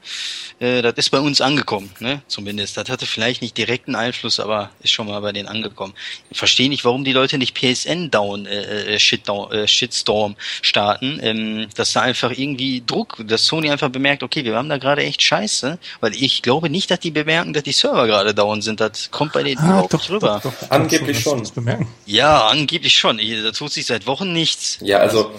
äh, 0.58 0.82
das 0.82 0.94
ist 0.96 1.10
bei 1.10 1.20
uns 1.20 1.40
angekommen, 1.40 1.90
ne, 2.00 2.22
zumindest. 2.26 2.76
Das 2.76 2.88
hatte 2.88 3.06
vielleicht 3.06 3.42
nicht 3.42 3.56
direkten 3.56 3.94
Einfluss, 3.94 4.40
aber 4.40 4.70
ist 4.82 4.90
schon 4.90 5.06
mal 5.06 5.20
bei 5.20 5.32
denen 5.32 5.48
angekommen. 5.48 5.94
Ich 6.30 6.38
verstehe 6.38 6.68
nicht, 6.68 6.84
warum 6.84 7.04
die 7.04 7.12
Leute 7.12 7.38
nicht 7.38 7.56
PSN 7.56 8.10
down, 8.10 8.46
äh, 8.46 8.94
äh, 8.94 8.98
Shitdown, 8.98 9.52
äh, 9.52 9.68
Shitstorm 9.68 10.36
starten, 10.62 11.20
ähm, 11.22 11.68
dass 11.76 11.92
da 11.92 12.02
einfach 12.02 12.32
irgendwie 12.36 12.82
Druck, 12.84 13.22
dass 13.26 13.46
Sony 13.46 13.70
einfach 13.70 13.90
bemerkt, 13.90 14.22
okay, 14.22 14.44
wir 14.44 14.56
haben 14.56 14.68
da 14.68 14.78
gerade 14.78 15.02
echt 15.04 15.22
Scheiße, 15.22 15.78
weil 16.00 16.14
ich 16.14 16.42
glaube 16.42 16.68
nicht, 16.68 16.90
dass 16.90 17.00
die 17.00 17.10
bemerken, 17.12 17.52
dass 17.52 17.62
die 17.62 17.72
Server 17.72 18.06
gerade 18.06 18.34
down 18.34 18.62
sind. 18.62 18.80
Das 18.80 19.10
kommt 19.10 19.32
bei 19.32 19.42
denen 19.42 19.58
ah, 19.58 19.66
überhaupt 19.66 19.94
doch, 19.94 20.00
nicht 20.00 20.10
rüber. 20.10 20.40
Doch, 20.42 20.52
doch, 20.52 20.70
angeblich 20.70 21.20
schon. 21.20 21.42
Ja, 22.06 22.46
angeblich 22.48 22.98
schon. 22.98 23.18
Ich, 23.18 23.35
da 23.42 23.52
tut 23.52 23.72
sich 23.72 23.86
seit 23.86 24.06
Wochen 24.06 24.32
nichts. 24.32 24.78
Ja, 24.80 24.98
also 24.98 25.32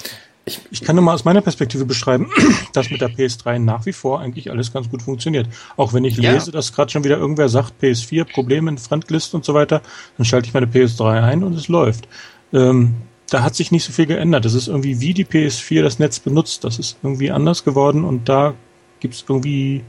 ich, 0.46 0.60
ich 0.72 0.82
kann 0.82 0.96
nur 0.96 1.04
mal 1.04 1.14
aus 1.14 1.26
meiner 1.26 1.42
Perspektive 1.42 1.86
beschreiben, 1.86 2.32
dass 2.74 2.90
mit 2.90 3.02
der 3.02 3.10
PS3 3.10 3.60
nach 3.60 3.86
wie 3.86 3.94
vor 3.94 4.22
eigentlich 4.22 4.50
alles 4.50 4.72
ganz 4.72 4.90
gut 4.90 5.02
funktioniert. 5.02 5.48
Auch 5.76 5.94
wenn 5.94 6.06
ich 6.06 6.18
ja. 6.18 6.32
lese, 6.32 6.52
dass 6.52 6.74
gerade 6.74 6.90
schon 6.90 7.04
wieder 7.04 7.18
irgendwer 7.18 7.50
sagt, 7.50 7.74
PS4, 7.84 8.24
Probleme 8.24 8.72
in 8.72 8.78
Frontlist 8.78 9.36
und 9.36 9.44
so 9.44 9.54
weiter, 9.54 9.82
dann 10.18 10.26
schalte 10.26 10.48
ich 10.48 10.54
meine 10.54 10.68
PS3 10.68 11.22
ein 11.22 11.44
und 11.44 11.54
es 11.54 11.68
läuft. 11.68 12.08
Ähm, 12.54 12.96
da 13.30 13.44
hat 13.44 13.56
sich 13.56 13.72
nicht 13.72 13.84
so 13.84 13.92
viel 13.92 14.06
geändert. 14.06 14.46
Das 14.46 14.54
ist 14.54 14.70
irgendwie, 14.70 15.02
wie 15.02 15.14
die 15.14 15.26
PS4 15.26 15.82
das 15.82 16.00
Netz 16.00 16.20
benutzt. 16.20 16.64
Das 16.64 16.80
ist 16.80 16.98
irgendwie 17.04 17.30
anders 17.30 17.66
geworden 17.66 18.06
und 18.06 18.30
da 18.30 18.54
gibt 19.02 19.16
es 19.16 19.26
irgendwie 19.28 19.84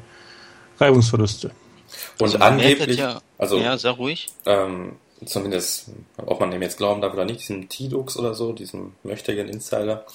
Reibungsverluste. 0.81 1.53
Und 2.19 2.35
also 2.35 2.39
angeblich, 2.39 2.99
ja, 2.99 3.21
also, 3.39 3.59
ja, 3.59 3.79
sag 3.79 3.99
ruhig. 3.99 4.29
Ähm, 4.45 4.97
zumindest, 5.25 5.91
ob 6.17 6.41
man 6.41 6.51
dem 6.51 6.63
jetzt 6.63 6.79
glauben 6.79 7.01
darf 7.01 7.13
oder 7.13 7.25
nicht, 7.25 7.41
diesem 7.41 7.69
T-Dux 7.69 8.17
oder 8.17 8.35
so, 8.35 8.53
diesem 8.53 8.95
möchtigen 9.03 9.49
Insider, 9.49 10.07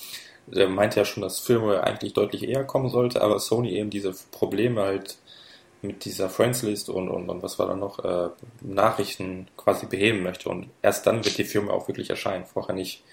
der 0.47 0.67
meinte 0.67 0.99
ja 0.99 1.05
schon, 1.05 1.23
dass 1.23 1.39
Firmware 1.39 1.83
eigentlich 1.83 2.13
deutlich 2.13 2.43
eher 2.47 2.63
kommen 2.63 2.89
sollte, 2.89 3.21
aber 3.21 3.39
Sony 3.39 3.71
eben 3.71 3.89
diese 3.89 4.13
Probleme 4.31 4.81
halt 4.81 5.17
mit 5.81 6.05
dieser 6.05 6.29
Friends-List 6.29 6.89
und, 6.89 7.09
und, 7.09 7.29
und 7.29 7.43
was 7.43 7.59
war 7.59 7.67
da 7.67 7.75
noch, 7.75 8.03
äh, 8.03 8.29
Nachrichten 8.61 9.47
quasi 9.57 9.85
beheben 9.85 10.23
möchte. 10.23 10.49
Und 10.49 10.69
erst 10.81 11.05
dann 11.05 11.23
wird 11.25 11.37
die 11.37 11.43
Firma 11.43 11.73
auch 11.73 11.87
wirklich 11.87 12.09
erscheinen, 12.09 12.45
vorher 12.45 12.73
nicht. 12.73 13.03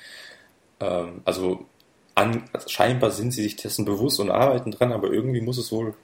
Ähm, 0.79 1.23
also 1.25 1.67
an, 2.15 2.45
scheinbar 2.67 3.11
sind 3.11 3.33
sie 3.33 3.43
sich 3.43 3.57
dessen 3.57 3.85
bewusst 3.85 4.21
und 4.21 4.31
arbeiten 4.31 4.71
dran, 4.71 4.93
aber 4.93 5.13
irgendwie 5.13 5.41
muss 5.41 5.59
es 5.59 5.73
wohl 5.73 5.95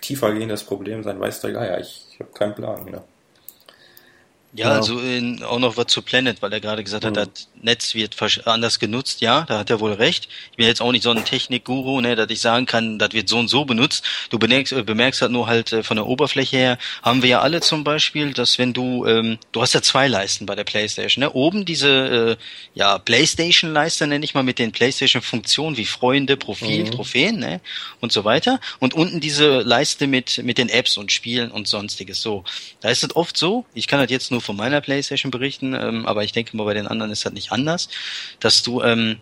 tiefer 0.00 0.32
gehendes 0.32 0.64
Problem 0.64 1.02
sein, 1.02 1.20
weiß 1.20 1.40
der 1.42 1.52
Geier. 1.52 1.80
Ich, 1.80 2.06
ich 2.12 2.20
habe 2.20 2.32
keinen 2.32 2.54
Plan. 2.54 2.86
Ja. 2.90 3.04
Ja, 4.52 4.68
ja, 4.68 4.74
also 4.74 4.98
in, 4.98 5.44
auch 5.44 5.60
noch 5.60 5.76
was 5.76 5.86
zu 5.86 6.02
Planet, 6.02 6.42
weil 6.42 6.52
er 6.52 6.60
gerade 6.60 6.82
gesagt 6.82 7.04
hat, 7.04 7.12
mhm. 7.12 7.16
das 7.16 7.48
Netz 7.62 7.94
wird 7.94 8.16
anders 8.46 8.80
genutzt. 8.80 9.20
Ja, 9.20 9.42
da 9.42 9.58
hat 9.58 9.70
er 9.70 9.78
wohl 9.78 9.92
recht. 9.92 10.28
Ich 10.50 10.56
bin 10.56 10.66
jetzt 10.66 10.82
auch 10.82 10.90
nicht 10.90 11.04
so 11.04 11.10
ein 11.10 11.24
Technikguru, 11.24 12.00
ne, 12.00 12.16
dass 12.16 12.30
ich 12.30 12.40
sagen 12.40 12.66
kann, 12.66 12.98
das 12.98 13.12
wird 13.12 13.28
so 13.28 13.38
und 13.38 13.48
so 13.48 13.64
benutzt. 13.64 14.04
Du 14.30 14.38
bemerkst, 14.38 14.72
äh, 14.72 14.82
bemerkst 14.82 15.22
halt 15.22 15.30
nur 15.30 15.46
halt 15.46 15.72
äh, 15.72 15.82
von 15.84 15.96
der 15.96 16.06
Oberfläche 16.06 16.56
her, 16.56 16.78
haben 17.02 17.22
wir 17.22 17.28
ja 17.28 17.40
alle 17.40 17.60
zum 17.60 17.84
Beispiel, 17.84 18.32
dass 18.32 18.58
wenn 18.58 18.72
du, 18.72 19.06
ähm, 19.06 19.38
du 19.52 19.62
hast 19.62 19.72
ja 19.74 19.82
zwei 19.82 20.08
Leisten 20.08 20.46
bei 20.46 20.56
der 20.56 20.64
PlayStation. 20.64 21.22
Ne? 21.22 21.32
Oben 21.32 21.64
diese, 21.64 22.36
äh, 22.40 22.44
ja, 22.74 22.98
PlayStation-Leiste 22.98 24.08
nenne 24.08 24.24
ich 24.24 24.34
mal 24.34 24.42
mit 24.42 24.58
den 24.58 24.72
PlayStation-Funktionen 24.72 25.76
wie 25.76 25.84
Freunde, 25.84 26.36
Profil, 26.36 26.84
mhm. 26.84 26.90
Trophäen, 26.90 27.38
ne, 27.38 27.60
und 28.00 28.10
so 28.10 28.24
weiter. 28.24 28.60
Und 28.80 28.94
unten 28.94 29.20
diese 29.20 29.60
Leiste 29.60 30.06
mit 30.06 30.40
mit 30.42 30.58
den 30.58 30.68
Apps 30.68 30.96
und 30.96 31.12
Spielen 31.12 31.50
und 31.50 31.68
sonstiges. 31.68 32.20
So, 32.20 32.44
da 32.80 32.88
ist 32.90 33.04
es 33.04 33.14
oft 33.14 33.36
so. 33.36 33.64
Ich 33.74 33.86
kann 33.86 34.00
das 34.00 34.10
jetzt 34.10 34.30
nur 34.30 34.39
nur 34.40 34.42
von 34.44 34.56
meiner 34.56 34.80
Playstation 34.80 35.30
berichten, 35.30 35.74
ähm, 35.74 36.06
aber 36.06 36.24
ich 36.24 36.32
denke 36.32 36.56
mal, 36.56 36.64
bei 36.64 36.74
den 36.74 36.86
anderen 36.86 37.12
ist 37.12 37.24
das 37.24 37.32
nicht 37.32 37.52
anders, 37.52 37.88
dass 38.40 38.62
du, 38.62 38.82
ähm, 38.82 39.18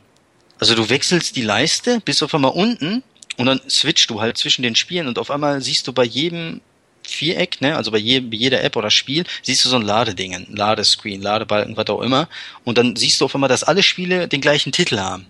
also 0.59 0.75
du 0.75 0.89
wechselst 0.89 1.37
die 1.37 1.43
Leiste 1.43 2.01
bis 2.05 2.23
auf 2.23 2.35
einmal 2.35 2.53
unten 2.53 3.03
und 3.37 3.47
dann 3.47 3.61
switchst 3.69 4.11
du 4.11 4.21
halt 4.21 4.39
zwischen 4.39 4.63
den 4.63 4.77
Spielen 4.77 5.09
und 5.09 5.19
auf 5.19 5.31
einmal 5.31 5.61
siehst 5.61 5.87
du 5.87 5.93
bei 5.93 6.05
jedem 6.05 6.61
Viereck, 7.03 7.61
ne, 7.61 7.77
also 7.77 7.91
bei, 7.91 7.99
je, 7.99 8.21
bei 8.21 8.37
jeder 8.37 8.63
App 8.63 8.77
oder 8.77 8.91
Spiel, 8.91 9.25
siehst 9.43 9.65
du 9.65 9.69
so 9.69 9.77
ein 9.77 9.83
Ladeding, 9.83 10.35
ein 10.35 10.47
Ladescreen, 10.55 11.21
Ladebalken, 11.21 11.77
was 11.77 11.87
auch 11.89 12.03
immer. 12.03 12.29
Und 12.65 12.79
dann 12.79 12.97
siehst 12.97 13.21
du 13.21 13.25
auf 13.25 13.35
einmal, 13.35 13.49
dass 13.49 13.65
alle 13.65 13.83
Spiele 13.83 14.29
den 14.29 14.41
gleichen 14.41 14.73
Titel 14.73 14.99
haben. 14.99 15.27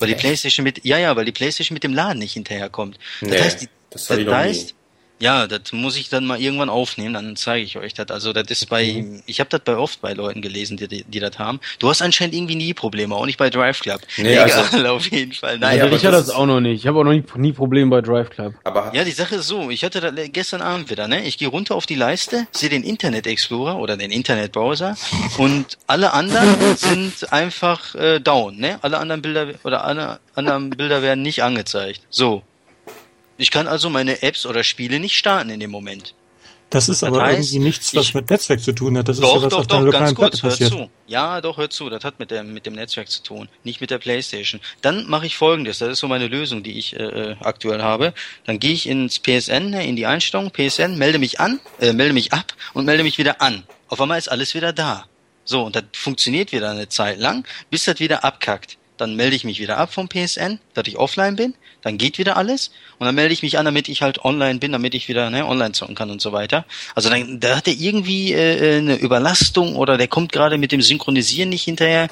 Weil 0.00 0.08
die 0.08 0.14
Playstation 0.14 0.64
mit, 0.64 0.84
ja, 0.84 0.98
ja, 0.98 1.14
weil 1.14 1.26
die 1.26 1.32
Playstation 1.32 1.74
mit 1.74 1.84
dem 1.84 1.94
Laden 1.94 2.18
nicht 2.18 2.32
hinterherkommt. 2.32 2.98
Das 3.20 3.30
nee, 3.30 3.38
heißt, 3.38 3.60
die, 3.60 3.68
das, 3.90 4.06
das 4.06 4.18
heißt, 4.18 4.74
ja, 5.20 5.46
das 5.46 5.72
muss 5.72 5.96
ich 5.96 6.08
dann 6.08 6.26
mal 6.26 6.40
irgendwann 6.40 6.70
aufnehmen, 6.70 7.14
dann 7.14 7.36
zeige 7.36 7.64
ich 7.64 7.76
euch 7.76 7.92
das. 7.92 8.10
Also 8.10 8.32
das 8.32 8.50
ist 8.50 8.68
bei, 8.70 9.02
mhm. 9.02 9.22
ich 9.26 9.38
habe 9.38 9.50
das 9.50 9.60
bei 9.60 9.76
oft 9.76 10.00
bei 10.00 10.14
Leuten 10.14 10.40
gelesen, 10.40 10.78
die, 10.78 10.88
die, 10.88 11.04
die 11.04 11.20
das 11.20 11.38
haben. 11.38 11.60
Du 11.78 11.90
hast 11.90 12.00
anscheinend 12.00 12.34
irgendwie 12.34 12.54
nie 12.54 12.72
Probleme, 12.72 13.14
auch 13.14 13.26
nicht 13.26 13.36
bei 13.36 13.50
Drive 13.50 13.80
Club. 13.80 14.00
Nee, 14.16 14.32
Egal, 14.32 14.50
also, 14.50 14.86
auf 14.88 15.06
jeden 15.10 15.32
Fall. 15.32 15.58
Nein, 15.58 15.80
also 15.80 15.94
ich 15.94 16.06
hatte 16.06 16.16
das 16.16 16.30
auch 16.30 16.46
noch 16.46 16.60
nicht. 16.60 16.80
Ich 16.80 16.86
habe 16.86 16.98
auch 16.98 17.04
noch 17.04 17.12
nie, 17.12 17.24
nie 17.36 17.52
Probleme 17.52 17.90
bei 17.90 18.00
Drive 18.00 18.30
Club. 18.30 18.54
Aber 18.64 18.92
ja, 18.94 19.04
die 19.04 19.10
Sache 19.10 19.36
ist 19.36 19.46
so, 19.46 19.68
ich 19.68 19.84
hatte 19.84 20.00
das 20.00 20.14
gestern 20.32 20.62
Abend 20.62 20.90
wieder, 20.90 21.06
ne? 21.06 21.22
Ich 21.24 21.36
gehe 21.36 21.48
runter 21.48 21.74
auf 21.74 21.84
die 21.84 21.96
Leiste, 21.96 22.46
sehe 22.52 22.70
den 22.70 22.82
Internet 22.82 23.26
Explorer 23.26 23.78
oder 23.78 23.98
den 23.98 24.10
Internetbrowser 24.10 24.96
und 25.36 25.76
alle 25.86 26.14
anderen 26.14 26.56
sind 26.76 27.30
einfach 27.30 27.94
äh, 27.94 28.20
down, 28.20 28.56
ne? 28.56 28.78
Alle 28.80 28.98
anderen 28.98 29.20
Bilder 29.20 29.48
oder 29.64 29.84
alle 29.84 30.18
anderen 30.34 30.70
Bilder 30.70 31.02
werden 31.02 31.22
nicht 31.22 31.42
angezeigt. 31.42 32.00
So, 32.08 32.42
ich 33.40 33.50
kann 33.50 33.66
also 33.66 33.90
meine 33.90 34.22
Apps 34.22 34.44
oder 34.46 34.62
Spiele 34.62 35.00
nicht 35.00 35.16
starten 35.16 35.50
in 35.50 35.60
dem 35.60 35.70
Moment. 35.70 36.14
Das 36.68 36.88
ist 36.88 37.02
das 37.02 37.08
aber 37.08 37.22
heißt, 37.22 37.52
irgendwie 37.52 37.58
nichts, 37.58 37.96
was 37.96 38.04
ich, 38.04 38.14
mit 38.14 38.30
Netzwerk 38.30 38.62
zu 38.62 38.72
tun 38.72 38.96
hat. 38.96 39.08
Das 39.08 39.18
doch, 39.18 39.28
ist 39.28 39.34
ja 39.34 39.42
was 39.42 39.50
doch, 39.50 39.58
auf 39.60 39.66
doch, 39.66 39.78
deiner 39.78 39.90
ganz 39.90 40.14
kurz, 40.14 40.42
hört 40.42 40.54
zu. 40.56 40.88
Ja, 41.08 41.40
doch, 41.40 41.56
hört 41.56 41.72
zu. 41.72 41.90
Das 41.90 42.04
hat 42.04 42.20
mit 42.20 42.30
dem, 42.30 42.54
mit 42.54 42.64
dem 42.64 42.74
Netzwerk 42.74 43.10
zu 43.10 43.24
tun, 43.24 43.48
nicht 43.64 43.80
mit 43.80 43.90
der 43.90 43.98
Playstation. 43.98 44.60
Dann 44.80 45.08
mache 45.08 45.26
ich 45.26 45.36
folgendes. 45.36 45.78
Das 45.78 45.88
ist 45.88 45.98
so 45.98 46.06
meine 46.06 46.28
Lösung, 46.28 46.62
die 46.62 46.78
ich 46.78 46.94
äh, 46.94 47.02
äh 47.02 47.36
aktuell 47.40 47.82
habe. 47.82 48.14
Dann 48.44 48.60
gehe 48.60 48.72
ich 48.72 48.88
ins 48.88 49.18
PSN, 49.18 49.70
ne, 49.70 49.84
in 49.84 49.96
die 49.96 50.06
Einstellung, 50.06 50.52
PSN, 50.52 50.96
melde 50.96 51.18
mich 51.18 51.40
an, 51.40 51.58
äh, 51.80 51.92
melde 51.92 52.12
mich 52.12 52.32
ab 52.32 52.54
und 52.72 52.84
melde 52.84 53.02
mich 53.02 53.18
wieder 53.18 53.40
an. 53.40 53.64
Auf 53.88 54.00
einmal 54.00 54.18
ist 54.18 54.30
alles 54.30 54.54
wieder 54.54 54.72
da. 54.72 55.06
So, 55.44 55.64
und 55.64 55.74
das 55.74 55.84
funktioniert 55.94 56.52
wieder 56.52 56.70
eine 56.70 56.88
Zeit 56.88 57.18
lang, 57.18 57.44
bis 57.70 57.84
das 57.84 57.98
wieder 57.98 58.22
abkackt 58.22 58.78
dann 59.00 59.16
melde 59.16 59.34
ich 59.34 59.44
mich 59.44 59.60
wieder 59.60 59.78
ab 59.78 59.92
vom 59.92 60.08
PSN, 60.08 60.60
dass 60.74 60.86
ich 60.86 60.98
offline 60.98 61.36
bin, 61.36 61.54
dann 61.82 61.98
geht 61.98 62.18
wieder 62.18 62.36
alles 62.36 62.70
und 62.98 63.06
dann 63.06 63.14
melde 63.14 63.32
ich 63.32 63.42
mich 63.42 63.58
an, 63.58 63.64
damit 63.64 63.88
ich 63.88 64.02
halt 64.02 64.24
online 64.24 64.58
bin, 64.58 64.72
damit 64.72 64.94
ich 64.94 65.08
wieder 65.08 65.30
ne, 65.30 65.46
online 65.46 65.72
zocken 65.72 65.94
kann 65.94 66.10
und 66.10 66.20
so 66.20 66.32
weiter. 66.32 66.64
Also 66.94 67.10
dann 67.10 67.40
da 67.40 67.56
hat 67.56 67.68
er 67.68 67.74
irgendwie 67.74 68.32
äh, 68.32 68.78
eine 68.78 68.96
Überlastung 68.96 69.76
oder 69.76 69.96
der 69.96 70.08
kommt 70.08 70.32
gerade 70.32 70.58
mit 70.58 70.72
dem 70.72 70.82
Synchronisieren 70.82 71.48
nicht 71.48 71.64
hinterher. 71.64 72.08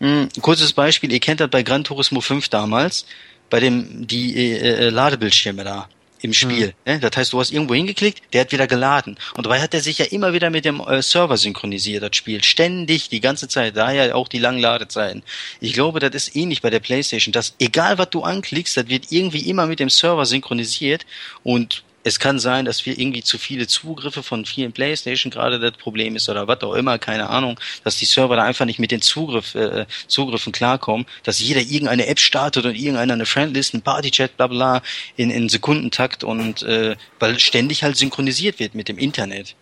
Hm, 0.00 0.28
kurzes 0.40 0.72
Beispiel, 0.72 1.12
ihr 1.12 1.20
kennt 1.20 1.40
das 1.40 1.50
bei 1.50 1.62
Gran 1.62 1.84
Turismo 1.84 2.20
5 2.20 2.48
damals, 2.48 3.06
bei 3.48 3.60
dem 3.60 4.06
die 4.06 4.36
äh, 4.36 4.86
äh, 4.86 4.90
Ladebildschirme 4.90 5.64
da 5.64 5.88
im 6.22 6.32
Spiel. 6.32 6.68
Mhm. 6.84 6.92
Ne? 6.92 7.00
Das 7.00 7.16
heißt, 7.16 7.32
du 7.32 7.40
hast 7.40 7.52
irgendwo 7.52 7.74
hingeklickt, 7.74 8.22
der 8.32 8.42
hat 8.42 8.52
wieder 8.52 8.66
geladen. 8.66 9.16
Und 9.36 9.46
dabei 9.46 9.60
hat 9.60 9.74
er 9.74 9.80
sich 9.80 9.98
ja 9.98 10.06
immer 10.06 10.32
wieder 10.32 10.50
mit 10.50 10.64
dem 10.64 10.80
äh, 10.80 11.02
Server 11.02 11.36
synchronisiert, 11.36 12.02
das 12.02 12.16
Spiel. 12.16 12.42
Ständig, 12.44 13.08
die 13.08 13.20
ganze 13.20 13.48
Zeit. 13.48 13.76
Daher 13.76 14.16
auch 14.16 14.28
die 14.28 14.38
langen 14.38 14.60
Ladezeiten. 14.60 15.22
Ich 15.60 15.72
glaube, 15.72 16.00
das 16.00 16.14
ist 16.14 16.36
ähnlich 16.36 16.62
bei 16.62 16.70
der 16.70 16.80
Playstation, 16.80 17.32
dass 17.32 17.54
egal 17.58 17.98
was 17.98 18.10
du 18.10 18.22
anklickst, 18.22 18.76
das 18.76 18.88
wird 18.88 19.10
irgendwie 19.10 19.48
immer 19.48 19.66
mit 19.66 19.80
dem 19.80 19.90
Server 19.90 20.26
synchronisiert 20.26 21.06
und 21.42 21.82
es 22.02 22.18
kann 22.18 22.38
sein, 22.38 22.64
dass 22.64 22.86
wir 22.86 22.98
irgendwie 22.98 23.22
zu 23.22 23.38
viele 23.38 23.66
Zugriffe 23.66 24.22
von 24.22 24.44
vielen 24.44 24.72
Playstation 24.72 25.30
gerade 25.30 25.58
das 25.58 25.72
Problem 25.72 26.16
ist 26.16 26.28
oder 26.28 26.48
was 26.48 26.62
auch 26.62 26.74
immer, 26.74 26.98
keine 26.98 27.28
Ahnung, 27.28 27.58
dass 27.84 27.96
die 27.96 28.06
Server 28.06 28.36
da 28.36 28.44
einfach 28.44 28.64
nicht 28.64 28.78
mit 28.78 28.90
den 28.90 29.02
Zugriff, 29.02 29.54
äh, 29.54 29.86
Zugriffen 30.06 30.52
klarkommen, 30.52 31.06
dass 31.24 31.40
jeder 31.40 31.60
irgendeine 31.60 32.06
App 32.06 32.18
startet 32.18 32.64
und 32.64 32.74
irgendeiner 32.74 33.14
eine 33.14 33.26
Friendlist, 33.26 33.74
ein 33.74 33.82
Partychat, 33.82 34.36
bla 34.36 34.46
bla, 34.46 34.82
in, 35.16 35.30
in 35.30 35.48
Sekundentakt 35.48 36.24
und 36.24 36.62
äh, 36.62 36.96
weil 37.18 37.38
ständig 37.38 37.82
halt 37.82 37.96
synchronisiert 37.96 38.58
wird 38.58 38.74
mit 38.74 38.88
dem 38.88 38.98
Internet. 38.98 39.54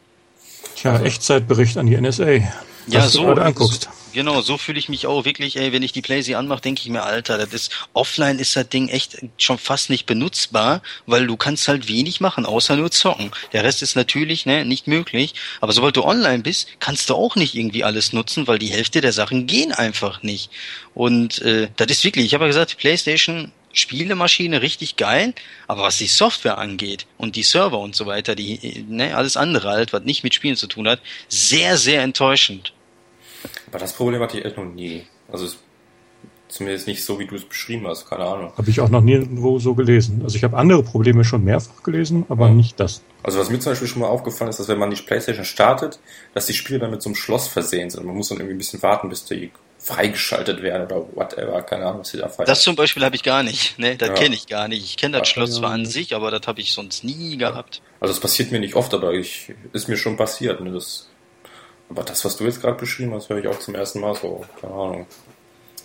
Tja, 0.76 1.00
Echtzeitbericht 1.00 1.76
an 1.76 1.86
die 1.86 2.00
NSA. 2.00 2.40
Ja, 2.86 3.08
so, 3.08 3.34
du 3.34 3.42
anguckst. 3.42 3.88
Genau, 4.12 4.40
so 4.40 4.56
fühle 4.56 4.78
ich 4.78 4.88
mich 4.88 5.06
auch 5.06 5.24
wirklich, 5.24 5.56
ey, 5.56 5.72
wenn 5.72 5.82
ich 5.82 5.92
die 5.92 6.02
Playsee 6.02 6.34
anmache, 6.34 6.62
denke 6.62 6.80
ich 6.80 6.88
mir, 6.88 7.02
Alter, 7.02 7.36
das 7.36 7.52
ist, 7.52 7.72
offline 7.92 8.38
ist 8.38 8.56
das 8.56 8.68
Ding 8.68 8.88
echt 8.88 9.18
schon 9.36 9.58
fast 9.58 9.90
nicht 9.90 10.06
benutzbar, 10.06 10.82
weil 11.06 11.26
du 11.26 11.36
kannst 11.36 11.68
halt 11.68 11.88
wenig 11.88 12.20
machen, 12.20 12.46
außer 12.46 12.76
nur 12.76 12.90
zocken. 12.90 13.30
Der 13.52 13.64
Rest 13.64 13.82
ist 13.82 13.96
natürlich, 13.96 14.46
ne, 14.46 14.64
nicht 14.64 14.86
möglich, 14.86 15.34
aber 15.60 15.72
sobald 15.72 15.96
du 15.96 16.04
online 16.04 16.42
bist, 16.42 16.68
kannst 16.80 17.10
du 17.10 17.14
auch 17.14 17.36
nicht 17.36 17.54
irgendwie 17.54 17.84
alles 17.84 18.12
nutzen, 18.12 18.46
weil 18.46 18.58
die 18.58 18.70
Hälfte 18.70 19.00
der 19.00 19.12
Sachen 19.12 19.46
gehen 19.46 19.72
einfach 19.72 20.22
nicht. 20.22 20.50
Und 20.94 21.42
äh, 21.42 21.68
das 21.76 21.88
ist 21.88 22.04
wirklich, 22.04 22.24
ich 22.24 22.34
habe 22.34 22.44
ja 22.44 22.48
gesagt, 22.48 22.78
Playstation 22.78 23.52
Spielemaschine 23.72 24.62
richtig 24.62 24.96
geil, 24.96 25.34
aber 25.66 25.82
was 25.82 25.98
die 25.98 26.06
Software 26.06 26.58
angeht 26.58 27.06
und 27.18 27.36
die 27.36 27.42
Server 27.42 27.78
und 27.78 27.94
so 27.94 28.06
weiter, 28.06 28.34
die, 28.34 28.84
ne, 28.88 29.14
alles 29.14 29.36
andere 29.36 29.68
halt, 29.68 29.92
was 29.92 30.02
nicht 30.04 30.24
mit 30.24 30.34
Spielen 30.34 30.56
zu 30.56 30.66
tun 30.66 30.88
hat, 30.88 31.00
sehr, 31.28 31.76
sehr 31.76 32.02
enttäuschend. 32.02 32.72
Aber 33.68 33.78
das 33.78 33.92
Problem 33.92 34.20
hatte 34.20 34.38
ich 34.38 34.44
echt 34.44 34.56
noch 34.56 34.64
nie. 34.64 35.04
Also 35.30 35.46
es, 35.46 35.58
zumindest 36.48 36.86
nicht 36.86 37.04
so, 37.04 37.18
wie 37.18 37.26
du 37.26 37.34
es 37.34 37.44
beschrieben 37.44 37.86
hast, 37.86 38.08
keine 38.08 38.24
Ahnung. 38.24 38.52
Habe 38.56 38.70
ich 38.70 38.80
auch 38.80 38.88
noch 38.88 39.02
nirgendwo 39.02 39.58
so 39.58 39.74
gelesen. 39.74 40.22
Also 40.24 40.36
ich 40.36 40.44
habe 40.44 40.56
andere 40.56 40.82
Probleme 40.82 41.24
schon 41.24 41.44
mehrfach 41.44 41.82
gelesen, 41.82 42.24
aber 42.28 42.48
ja. 42.48 42.54
nicht 42.54 42.80
das. 42.80 43.02
Also 43.22 43.38
was 43.38 43.50
mir 43.50 43.58
zum 43.58 43.72
Beispiel 43.72 43.88
schon 43.88 44.02
mal 44.02 44.08
aufgefallen 44.08 44.50
ist, 44.50 44.58
dass 44.58 44.68
wenn 44.68 44.78
man 44.78 44.90
die 44.90 44.96
Playstation 44.96 45.44
startet, 45.44 45.98
dass 46.34 46.46
die 46.46 46.54
Spiele 46.54 46.78
dann 46.78 46.90
mit 46.90 47.02
so 47.02 47.08
einem 47.08 47.16
Schloss 47.16 47.48
versehen 47.48 47.90
sind. 47.90 48.04
Man 48.04 48.16
muss 48.16 48.28
dann 48.28 48.38
irgendwie 48.38 48.54
ein 48.54 48.58
bisschen 48.58 48.82
warten, 48.82 49.08
bis 49.08 49.24
die 49.24 49.50
freigeschaltet 49.78 50.62
werden 50.62 50.86
oder 50.86 51.06
whatever, 51.14 51.62
keine 51.62 51.86
Ahnung, 51.86 52.00
was 52.00 52.08
sie 52.08 52.18
da 52.18 52.28
frei 52.28 52.44
Das 52.44 52.62
zum 52.62 52.74
Beispiel 52.74 53.04
habe 53.04 53.14
ich 53.14 53.22
gar 53.22 53.42
nicht, 53.42 53.78
ne, 53.78 53.96
das 53.96 54.08
ja. 54.08 54.14
kenne 54.14 54.34
ich 54.34 54.46
gar 54.46 54.68
nicht. 54.68 54.84
Ich 54.84 54.96
kenne 54.96 55.18
das 55.18 55.28
ja, 55.28 55.34
Schloss 55.34 55.54
zwar 55.54 55.70
an 55.70 55.86
sich, 55.86 56.14
aber 56.14 56.30
das 56.30 56.46
habe 56.46 56.60
ich 56.60 56.72
sonst 56.72 57.04
nie 57.04 57.36
gehabt. 57.36 57.80
Also 58.00 58.12
es 58.12 58.20
passiert 58.20 58.50
mir 58.50 58.60
nicht 58.60 58.74
oft, 58.74 58.92
aber 58.92 59.12
ich 59.12 59.54
ist 59.72 59.88
mir 59.88 59.96
schon 59.96 60.16
passiert, 60.16 60.60
ne, 60.60 60.72
das 60.72 61.08
aber 61.90 62.02
das, 62.02 62.24
was 62.24 62.36
du 62.36 62.44
jetzt 62.44 62.60
gerade 62.60 62.78
beschrieben 62.78 63.14
hast, 63.14 63.28
höre 63.28 63.38
ich 63.38 63.48
auch 63.48 63.58
zum 63.58 63.74
ersten 63.74 64.00
Mal 64.00 64.14
so. 64.14 64.44
Keine 64.60 64.74
Ahnung. 64.74 65.06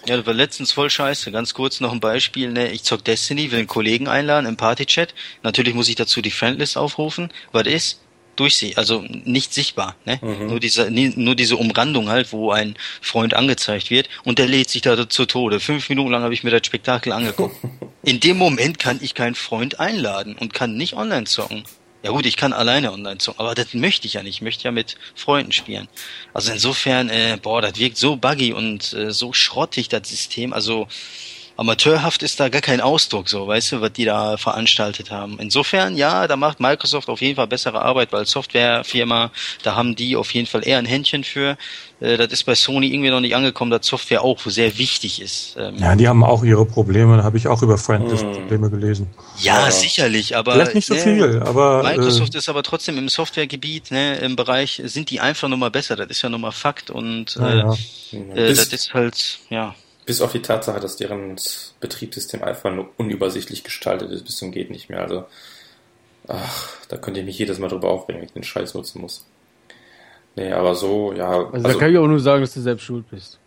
Ja, 0.06 0.18
das 0.18 0.26
war 0.26 0.34
letztens 0.34 0.74
voll 0.74 0.90
scheiße. 0.90 1.32
Ganz 1.32 1.54
kurz 1.54 1.80
noch 1.80 1.94
ein 1.94 2.02
Beispiel. 2.02 2.52
Ne? 2.52 2.72
Ich 2.72 2.84
zock 2.84 3.06
Destiny, 3.06 3.52
will 3.52 3.60
einen 3.60 3.68
Kollegen 3.68 4.08
einladen 4.08 4.46
im 4.48 4.58
Partychat. 4.58 5.14
Natürlich 5.44 5.74
muss 5.74 5.88
ich 5.88 5.96
dazu 5.96 6.22
die 6.22 6.32
Friendlist 6.32 6.78
aufrufen. 6.78 7.32
Was 7.52 7.68
ist? 7.68 8.00
Durch 8.36 8.56
sie, 8.56 8.76
also 8.78 9.06
nicht 9.08 9.54
sichtbar. 9.54 9.96
Ne? 10.06 10.20
Mhm. 10.22 10.48
Nur, 10.48 10.60
diese, 10.60 10.90
nur 10.90 11.36
diese 11.36 11.56
Umrandung 11.56 12.10
halt, 12.10 12.34
wo 12.34 12.50
ein 12.52 12.76
Freund 13.00 13.36
angezeigt 13.36 13.92
wird 13.92 14.10
und 14.24 14.40
der 14.40 14.48
lädt 14.48 14.72
sich 14.72 14.82
da 14.82 15.08
zu 15.08 15.28
Tode. 15.28 15.60
Fünf 15.60 15.88
Minuten 15.88 16.10
lang 16.10 16.24
habe 16.24 16.34
ich 16.34 16.44
mir 16.44 16.50
das 16.50 16.66
Spektakel 16.66 17.14
angeguckt. 17.14 17.56
In 18.04 18.20
dem 18.20 18.38
Moment 18.38 18.80
kann 18.80 18.98
ich 19.02 19.14
keinen 19.14 19.36
Freund 19.36 19.80
einladen 19.80 20.36
und 20.36 20.52
kann 20.52 20.76
nicht 20.76 20.96
online 20.96 21.26
zocken. 21.26 21.64
Ja 22.04 22.12
gut, 22.12 22.26
ich 22.26 22.36
kann 22.36 22.52
alleine 22.52 22.92
online 22.92 23.18
zocken, 23.18 23.40
aber 23.40 23.56
das 23.56 23.74
möchte 23.74 24.08
ich 24.08 24.16
ja 24.16 24.24
nicht. 24.24 24.36
Ich 24.36 24.42
möchte 24.42 24.66
ja 24.66 24.72
mit 24.72 24.98
Freunden 25.16 25.54
spielen. 25.54 25.88
Also 26.34 26.52
insofern, 26.52 27.10
äh, 27.10 27.38
boah, 27.42 27.62
das 27.62 27.80
wirkt 27.80 27.96
so 27.96 28.18
buggy 28.18 28.52
und 28.52 28.92
äh, 28.92 29.12
so 29.12 29.32
schrottig, 29.32 29.88
das 29.88 30.10
System. 30.10 30.52
Also 30.52 30.90
amateurhaft 31.56 32.24
ist 32.24 32.40
da 32.40 32.50
gar 32.50 32.62
kein 32.62 32.82
Ausdruck, 32.82 33.30
so, 33.30 33.48
weißt 33.48 33.74
du, 33.74 33.82
was 33.82 33.94
die 33.94 34.06
da 34.06 34.38
veranstaltet 34.38 35.12
haben. 35.12 35.38
Insofern, 35.40 35.96
ja, 35.96 36.28
da 36.28 36.36
macht 36.36 36.60
Microsoft 36.60 37.10
auf 37.10 37.22
jeden 37.22 37.36
Fall 37.36 37.48
bessere 37.48 37.82
Arbeit, 37.82 38.12
weil 38.12 38.26
Softwarefirma, 38.26 39.32
da 39.62 39.76
haben 39.76 39.96
die 39.96 40.16
auf 40.16 40.34
jeden 40.34 40.48
Fall 40.48 40.66
eher 40.68 40.80
ein 40.80 40.86
Händchen 40.86 41.24
für. 41.24 41.58
Äh, 42.00 42.18
das 42.18 42.32
ist 42.32 42.44
bei 42.46 42.56
Sony 42.56 42.88
irgendwie 42.88 43.12
noch 43.12 43.20
nicht 43.20 43.36
angekommen, 43.36 43.72
dass 43.72 43.86
Software 43.86 44.24
auch 44.24 44.40
sehr 44.46 44.78
wichtig 44.78 45.22
ist. 45.22 45.56
Ähm, 45.58 45.78
ja, 45.78 45.96
die 45.96 46.08
haben 46.08 46.24
auch 46.24 46.44
ihre 46.44 46.66
Probleme, 46.66 47.18
da 47.18 47.24
habe 47.24 47.38
ich 47.38 47.48
auch 47.48 47.62
über 47.62 47.78
Friendlist 47.78 48.24
hm. 48.24 48.34
Probleme 48.34 48.70
gelesen. 48.70 49.08
Ja, 49.40 49.66
ja, 49.66 49.72
sicherlich, 49.72 50.36
aber. 50.36 50.54
Vielleicht 50.54 50.76
nicht 50.76 50.88
so 50.88 50.96
ne, 50.96 51.02
viel, 51.02 51.44
aber. 51.44 51.84
Microsoft 51.84 52.34
äh, 52.34 52.40
ist 52.40 52.50
aber 52.50 52.64
trotzdem 52.64 52.98
im 52.98 53.10
Softwaregebiet, 53.10 53.92
ne, 53.92 54.18
im 54.18 54.36
Bereich, 54.36 54.82
sind 54.86 55.10
die 55.12 55.20
einfach 55.20 55.48
nochmal 55.48 55.72
besser, 55.72 55.96
das 55.96 56.08
ist 56.08 56.22
ja 56.22 56.30
nochmal 56.30 56.52
Fakt 56.52 56.90
und 56.90 57.38
äh, 57.38 57.58
ja. 57.60 57.74
äh, 58.34 58.50
das 58.50 58.74
ist 58.74 58.94
halt, 58.94 59.40
ja. 59.50 59.76
Bis 60.06 60.22
auf 60.22 60.32
die 60.32 60.42
Tatsache, 60.42 60.80
dass 60.80 60.98
deren 60.98 61.36
Betriebssystem 61.80 62.44
einfach 62.44 62.74
nur 62.74 62.90
unübersichtlich 62.98 63.64
gestaltet 63.64 64.12
ist, 64.12 64.26
bis 64.26 64.38
zum 64.38 64.52
geht 64.52 64.70
nicht 64.70 64.90
mehr. 64.90 65.02
Also, 65.02 65.26
ach, 66.28 66.70
da 66.90 66.98
könnt 66.98 67.18
ihr 67.18 67.24
mich 67.24 67.38
jedes 67.38 67.60
Mal 67.60 67.70
drüber 67.70 67.90
aufregen, 67.90 68.22
wenn 68.22 68.28
ich 68.28 68.34
den 68.34 68.44
Scheiß 68.44 68.74
nutzen 68.74 69.02
muss. 69.02 69.26
Nee, 70.36 70.52
aber 70.52 70.76
so, 70.76 71.14
ja. 71.14 71.30
Also, 71.30 71.52
also 71.52 71.68
da 71.68 71.74
kann 71.76 71.92
ich 71.92 71.98
auch 71.98 72.08
nur 72.08 72.20
sagen, 72.20 72.42
dass 72.42 72.54
du 72.54 72.62
selbst 72.62 72.84
schuld 72.84 73.10
bist. 73.10 73.40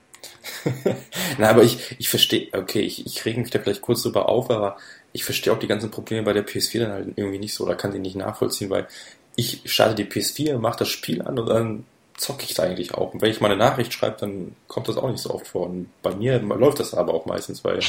Na, 1.39 1.51
aber 1.51 1.63
ich, 1.63 1.97
ich 1.99 2.09
verstehe, 2.09 2.49
okay, 2.53 2.81
ich, 2.81 3.05
ich 3.07 3.25
rege 3.25 3.41
mich 3.41 3.51
da 3.51 3.59
vielleicht 3.59 3.83
kurz 3.83 4.03
drüber 4.03 4.29
auf, 4.29 4.51
aber 4.51 4.77
ich 5.13 5.25
verstehe 5.25 5.53
auch 5.53 5.59
die 5.59 5.67
ganzen 5.67 5.91
Probleme 5.91 6.23
bei 6.23 6.33
der 6.33 6.47
PS4 6.47 6.81
dann 6.81 6.93
halt 6.93 7.09
irgendwie 7.17 7.39
nicht 7.39 7.55
so 7.55 7.65
oder 7.65 7.75
kann 7.75 7.93
die 7.93 7.99
nicht 7.99 8.17
nachvollziehen, 8.17 8.71
weil 8.71 8.87
ich 9.37 9.63
starte 9.67 9.95
die 9.95 10.05
PS4, 10.05 10.59
mache 10.59 10.81
das 10.81 10.89
Spiel 10.89 11.23
an 11.23 11.39
und 11.39 11.47
dann 11.47 11.85
zocke 12.17 12.45
ich 12.45 12.55
da 12.55 12.63
eigentlich 12.63 12.95
auch. 12.95 13.15
Und 13.15 13.23
wenn 13.23 13.31
ich 13.31 13.41
mal 13.41 13.51
eine 13.51 13.59
Nachricht 13.59 13.93
schreibe, 13.93 14.17
dann 14.21 14.55
kommt 14.69 14.89
das 14.89 14.97
auch 14.97 15.11
nicht 15.11 15.23
so 15.23 15.31
oft 15.31 15.47
vor. 15.47 15.67
Und 15.67 15.89
bei 16.03 16.15
mir 16.15 16.39
läuft 16.39 16.81
das 16.81 16.95
aber 16.95 17.15
auch 17.15 17.27
meistens, 17.27 17.65
weil, 17.65 17.81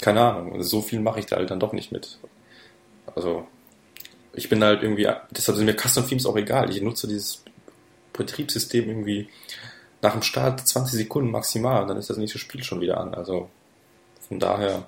keine 0.00 0.22
Ahnung, 0.22 0.62
so 0.62 0.80
viel 0.80 1.00
mache 1.00 1.20
ich 1.20 1.26
da 1.26 1.36
halt 1.36 1.50
dann 1.50 1.60
doch 1.60 1.72
nicht 1.72 1.92
mit. 1.92 2.18
Also, 3.14 3.46
ich 4.32 4.48
bin 4.48 4.64
halt 4.64 4.82
irgendwie, 4.82 5.08
deshalb 5.30 5.56
sind 5.56 5.66
mir 5.66 5.76
Custom 5.76 6.08
Themes 6.08 6.26
auch 6.26 6.36
egal. 6.36 6.70
Ich 6.70 6.80
nutze 6.80 7.06
dieses 7.06 7.42
Betriebssystem 8.12 8.88
irgendwie 8.88 9.28
nach 10.02 10.12
dem 10.12 10.22
Start 10.22 10.66
20 10.66 10.98
Sekunden 10.98 11.30
maximal 11.30 11.82
und 11.82 11.88
dann 11.88 11.96
ist 11.96 12.10
das 12.10 12.16
nächste 12.16 12.38
Spiel 12.38 12.62
schon 12.62 12.80
wieder 12.80 12.98
an. 12.98 13.14
Also, 13.14 13.48
von 14.28 14.38
daher. 14.38 14.86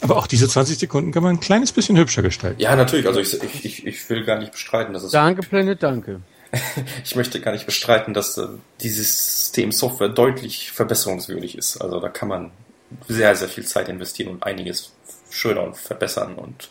Aber 0.00 0.16
auch 0.16 0.26
diese 0.26 0.48
20 0.48 0.78
Sekunden 0.78 1.12
kann 1.12 1.22
man 1.22 1.36
ein 1.36 1.40
kleines 1.40 1.72
bisschen 1.72 1.96
hübscher 1.96 2.22
gestalten. 2.22 2.60
Ja, 2.60 2.76
natürlich. 2.76 3.06
Also 3.06 3.20
ich, 3.20 3.64
ich, 3.64 3.86
ich 3.86 4.10
will 4.10 4.24
gar 4.24 4.38
nicht 4.38 4.52
bestreiten, 4.52 4.94
dass 4.94 5.02
es. 5.02 5.12
Danke, 5.12 5.42
Planet, 5.42 5.82
danke. 5.82 6.20
ich 7.04 7.16
möchte 7.16 7.40
gar 7.40 7.52
nicht 7.52 7.66
bestreiten, 7.66 8.14
dass 8.14 8.38
äh, 8.38 8.48
dieses 8.80 9.38
System 9.38 9.72
Software 9.72 10.08
deutlich 10.08 10.72
verbesserungswürdig 10.72 11.56
ist. 11.56 11.78
Also 11.78 12.00
da 12.00 12.08
kann 12.08 12.28
man 12.28 12.50
sehr, 13.08 13.34
sehr 13.34 13.48
viel 13.48 13.64
Zeit 13.66 13.88
investieren 13.88 14.30
und 14.30 14.42
einiges 14.42 14.92
schöner 15.30 15.62
und 15.62 15.76
verbessern. 15.76 16.34
Und 16.34 16.70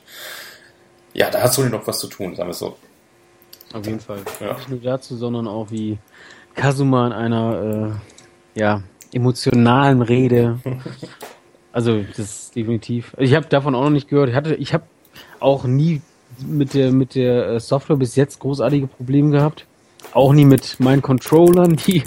ja, 1.13 1.29
da 1.29 1.41
hat 1.41 1.53
Sony 1.53 1.69
noch 1.69 1.87
was 1.87 1.99
zu 1.99 2.07
tun, 2.07 2.35
sagen 2.35 2.49
wir 2.49 2.53
so. 2.53 2.77
Auf 3.73 3.85
jeden 3.85 3.99
Fall. 3.99 4.19
Ja. 4.39 4.53
Nicht 4.55 4.69
nur 4.69 4.79
dazu, 4.79 5.17
sondern 5.17 5.47
auch 5.47 5.71
wie 5.71 5.97
Kazuma 6.53 7.07
in 7.07 7.13
einer 7.13 7.99
äh, 8.55 8.59
ja, 8.59 8.83
emotionalen 9.11 10.01
Rede. 10.01 10.59
also 11.73 12.01
das 12.01 12.19
ist 12.19 12.55
definitiv. 12.55 13.15
Ich 13.17 13.35
habe 13.35 13.47
davon 13.47 13.75
auch 13.75 13.83
noch 13.83 13.89
nicht 13.89 14.07
gehört. 14.07 14.29
Ich 14.29 14.35
hatte, 14.35 14.55
ich 14.55 14.73
habe 14.73 14.85
auch 15.39 15.65
nie 15.65 16.01
mit 16.39 16.73
der, 16.73 16.91
mit 16.91 17.15
der 17.15 17.47
äh, 17.47 17.59
Software 17.59 17.97
bis 17.97 18.15
jetzt 18.15 18.39
großartige 18.39 18.87
Probleme 18.87 19.31
gehabt. 19.31 19.65
Auch 20.15 20.31
nie 20.31 20.45
mit 20.45 20.79
meinen 20.79 21.01
Controllern, 21.01 21.75
die 21.75 22.03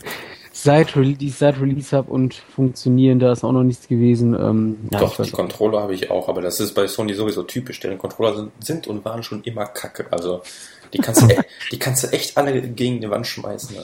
seit, 0.51 0.95
die 0.97 1.27
ich 1.27 1.35
seit 1.37 1.61
Release 1.61 1.95
habe 1.95 2.11
und 2.11 2.35
funktionieren. 2.35 3.19
Da 3.19 3.33
ist 3.33 3.45
auch 3.45 3.53
noch 3.53 3.63
nichts 3.63 3.87
gewesen. 3.87 4.35
Ähm, 4.35 4.79
ja, 4.91 5.01
Doch, 5.01 5.23
die 5.23 5.31
Controller 5.31 5.83
habe 5.83 5.95
ich 5.95 6.11
auch, 6.11 6.29
aber 6.29 6.41
das 6.41 6.59
ist 6.59 6.75
bei 6.75 6.87
Sony 6.87 7.13
sowieso 7.13 7.43
typisch. 7.43 7.81
Deren 7.81 7.99
Controller 7.99 8.35
sind, 8.35 8.53
sind 8.61 8.87
und 8.87 9.05
waren 9.05 9.23
schon 9.23 9.43
immer 9.45 9.67
kacke. 9.67 10.07
Also 10.11 10.43
die 10.95 10.99
kannst 10.99 11.23
du, 11.23 11.29
die 11.71 11.79
kannst 11.79 12.05
du 12.05 12.09
echt 12.09 12.37
alle 12.39 12.61
gegen 12.63 13.01
die 13.01 13.11
Wand 13.11 13.27
schmeißen. 13.27 13.77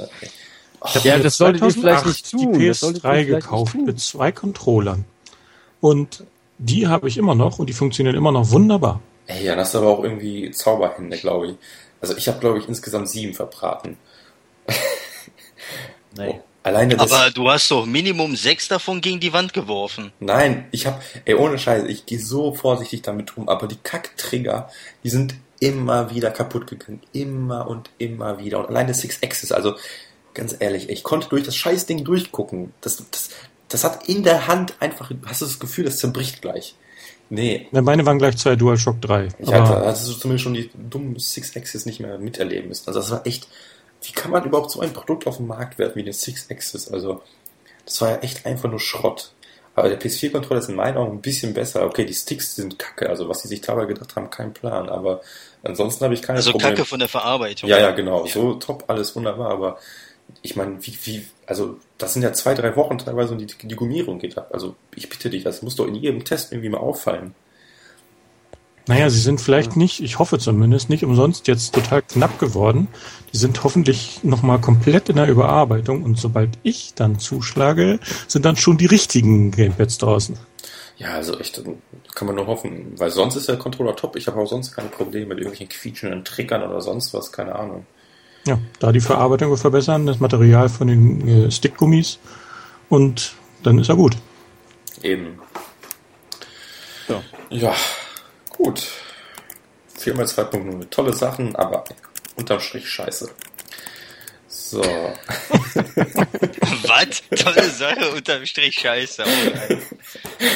Oh, 0.81 0.89
ja, 1.03 1.19
das 1.19 1.37
solltet 1.37 1.63
ihr 1.63 1.71
vielleicht 1.71 2.07
nicht 2.07 2.31
tun. 2.31 2.53
die 2.55 2.71
PS3 2.71 3.25
gekauft 3.25 3.75
mit 3.75 4.01
zwei 4.01 4.33
Controllern. 4.33 5.05
Und 5.81 6.25
die 6.59 6.89
habe 6.89 7.09
ich 7.09 7.19
immer 7.19 7.35
noch 7.35 7.59
und 7.59 7.69
die 7.69 7.75
funktionieren 7.75 8.17
immer 8.17 8.33
noch 8.33 8.51
wunderbar. 8.51 9.01
Ey, 9.27 9.45
ja, 9.45 9.55
das 9.55 9.69
ist 9.69 9.77
aber 9.77 9.89
auch 9.89 10.03
irgendwie 10.03 10.51
Zauberhände, 10.51 11.19
glaube 11.19 11.49
ich. 11.49 11.55
Also 12.01 12.17
ich 12.17 12.29
habe, 12.29 12.39
glaube 12.39 12.59
ich, 12.59 12.69
insgesamt 12.69 13.09
sieben 13.09 13.35
verbraten. 13.35 13.97
Nein. 16.17 16.31
Oh, 16.35 16.41
alleine 16.63 16.97
das 16.97 17.13
aber 17.13 17.31
du 17.31 17.51
hast 17.51 17.71
doch 17.71 17.87
Minimum 17.87 18.37
sechs 18.37 18.69
davon 18.69 19.01
gegen 19.01 19.21
die 19.21 19.33
Wand 19.33 19.53
geworfen. 19.53 20.13
Nein, 20.21 20.67
ich 20.71 20.87
habe, 20.87 21.01
ey, 21.25 21.35
ohne 21.35 21.59
Scheiße, 21.59 21.89
ich 21.89 22.07
gehe 22.07 22.19
so 22.19 22.55
vorsichtig 22.55 23.03
damit 23.03 23.37
um, 23.37 23.49
aber 23.49 23.67
die 23.67 23.79
Kacktrigger, 23.83 24.71
die 25.03 25.11
sind 25.11 25.35
immer 25.61 26.15
wieder 26.15 26.31
kaputt 26.31 26.67
gegangen. 26.67 27.01
Immer 27.13 27.69
und 27.69 27.91
immer 27.99 28.39
wieder. 28.39 28.59
Und 28.61 28.67
alleine 28.67 28.95
Six 28.95 29.21
Axis, 29.23 29.53
also 29.53 29.75
ganz 30.35 30.55
ehrlich, 30.59 30.89
ich 30.89 31.03
konnte 31.03 31.29
durch 31.29 31.45
das 31.45 31.57
Scheißding 31.57 32.05
durchgucken. 32.05 32.73
Das, 32.81 33.03
das, 33.11 33.31
das 33.69 33.85
hat 33.85 34.09
in 34.09 34.23
der 34.23 34.47
Hand 34.47 34.75
einfach, 34.81 35.11
hast 35.27 35.41
du 35.41 35.47
das 35.47 35.59
Gefühl, 35.59 35.85
das 35.85 35.99
zerbricht 35.99 36.43
gleich. 36.43 36.75
Nee. 37.31 37.69
Ja, 37.73 37.81
meine 37.81 38.05
waren 38.05 38.19
gleich 38.19 38.37
zwei 38.37 38.55
DualShock 38.55 39.01
3. 39.01 39.29
Ich 39.39 39.53
hatte, 39.53 39.77
also 39.77 40.13
zumindest 40.13 40.45
schon 40.45 40.55
die 40.55 40.71
dummen 40.75 41.19
Six 41.19 41.57
Axis 41.57 41.87
nicht 41.87 42.01
mehr 42.01 42.19
miterleben 42.19 42.69
müssen. 42.69 42.87
Also 42.87 43.01
das 43.01 43.11
war 43.11 43.27
echt, 43.27 43.49
wie 44.05 44.13
kann 44.13 44.31
man 44.31 44.45
überhaupt 44.45 44.71
so 44.71 44.81
ein 44.81 44.93
Produkt 44.93 45.27
auf 45.27 45.39
den 45.39 45.47
Markt 45.47 45.79
werfen 45.79 45.97
wie 45.97 46.05
den 46.05 46.13
Six 46.13 46.51
Axis? 46.51 46.89
Also, 46.89 47.23
das 47.85 48.01
war 48.01 48.11
ja 48.11 48.17
echt 48.19 48.47
einfach 48.47 48.71
nur 48.71 48.81
Schrott. 48.81 49.33
Aber 49.77 49.89
der 49.89 50.01
PS4-Controller 50.01 50.61
ist 50.61 50.69
in 50.69 50.77
meinen 50.77 50.97
Augen 50.97 51.17
ein 51.17 51.21
bisschen 51.21 51.53
besser. 51.53 51.85
Okay, 51.85 52.05
die 52.05 52.15
Sticks 52.15 52.55
sind 52.55 52.79
kacke, 52.79 53.09
also 53.09 53.29
was 53.29 53.43
die 53.43 53.49
sich 53.49 53.61
dabei 53.61 53.87
gedacht 53.87 54.15
haben, 54.15 54.31
kein 54.31 54.55
Plan. 54.55 54.89
Aber 54.89 55.21
ansonsten 55.65 56.05
habe 56.05 56.15
ich 56.15 56.23
keine 56.23 56.37
also 56.37 56.53
Probleme. 56.53 56.71
Also 56.71 56.83
kacke 56.83 56.89
von 56.89 56.99
der 57.01 57.09
Verarbeitung. 57.09 57.69
Ja, 57.69 57.79
ja, 57.79 57.91
genau. 57.91 58.25
Ja. 58.25 58.33
So 58.33 58.55
top, 58.55 58.85
alles 58.87 59.17
wunderbar. 59.17 59.51
Aber 59.51 59.79
ich 60.43 60.55
meine, 60.55 60.77
wie, 60.87 60.97
wie, 61.05 61.27
also 61.47 61.79
das 61.99 62.13
sind 62.13 62.23
ja 62.23 62.33
zwei, 62.33 62.55
drei 62.55 62.77
Wochen 62.77 62.99
teilweise 62.99 63.33
und 63.33 63.39
die, 63.39 63.47
die 63.47 63.77
Gummierung 63.77 64.21
geht 64.21 64.39
ab. 64.39 64.51
Also 64.53 64.77
ich 64.95 65.09
bitte 65.09 65.29
dich, 65.29 65.43
das 65.43 65.63
muss 65.63 65.75
doch 65.75 65.89
in 65.89 65.97
jedem 65.97 66.25
Test 66.25 66.53
irgendwie 66.53 66.71
mal 66.71 66.79
auffallen. 66.79 67.35
Naja, 68.87 69.09
sie 69.09 69.21
sind 69.21 69.41
vielleicht 69.41 69.77
nicht, 69.77 70.01
ich 70.01 70.19
hoffe 70.19 70.39
zumindest, 70.39 70.91
nicht 70.91 71.05
umsonst 71.05 71.49
jetzt 71.49 71.75
total 71.75 72.03
knapp 72.03 72.39
geworden. 72.39 72.89
Die 73.33 73.39
sind 73.39 73.65
hoffentlich 73.65 74.21
nochmal 74.23 74.61
komplett 74.61 75.09
in 75.09 75.17
der 75.17 75.27
Überarbeitung 75.27 76.03
und 76.03 76.19
sobald 76.19 76.51
ich 76.63 76.93
dann 76.95 77.19
zuschlage, 77.19 77.99
sind 78.29 78.45
dann 78.45 78.57
schon 78.57 78.77
die 78.77 78.87
richtigen 78.87 79.51
Gamepads 79.53 79.99
draußen. 79.99 80.37
Ja, 80.99 81.15
also 81.15 81.39
echt, 81.41 81.63
kann 82.15 82.27
man 82.27 82.37
nur 82.37 82.47
hoffen, 82.47 82.93
weil 82.99 83.11
sonst 83.11 83.37
ist 83.37 83.49
der 83.49 83.57
Controller 83.57 83.97
top. 83.97 84.17
Ich 84.17 84.27
habe 84.27 84.39
auch 84.39 84.47
sonst 84.47 84.73
keine 84.73 84.89
Probleme 84.89 85.27
mit 85.27 85.39
irgendwelchen 85.39 85.69
quietschenden 85.69 86.25
Triggern 86.25 86.63
oder 86.63 86.81
sonst 86.81 87.15
was, 87.15 87.33
keine 87.33 87.55
Ahnung. 87.55 87.87
Ja, 88.47 88.59
da 88.79 88.93
die 88.93 89.01
Verarbeitung 89.01 89.57
verbessern, 89.57 90.05
das 90.05 90.21
Material 90.21 90.69
von 90.69 90.89
den 90.89 91.47
äh, 91.47 91.51
Stickgummis 91.51 92.19
und 92.91 93.35
dann 93.63 93.79
ist 93.79 93.89
er 93.89 93.97
gut. 93.97 94.17
Eben. 95.03 95.39
Ja. 97.09 97.23
ja, 97.51 97.75
gut. 98.65 98.83
Firma 99.97 100.23
2.0, 100.23 100.89
tolle 100.91 101.13
Sachen, 101.13 101.55
aber 101.57 101.85
unterm 102.37 102.61
Strich 102.61 102.89
scheiße. 102.89 103.31
So. 104.49 104.83
Was? 106.87 107.23
Tolle 107.43 107.71
Sache, 107.71 108.11
unterm 108.11 108.45
Strich 108.47 108.75
scheiße. 108.77 109.25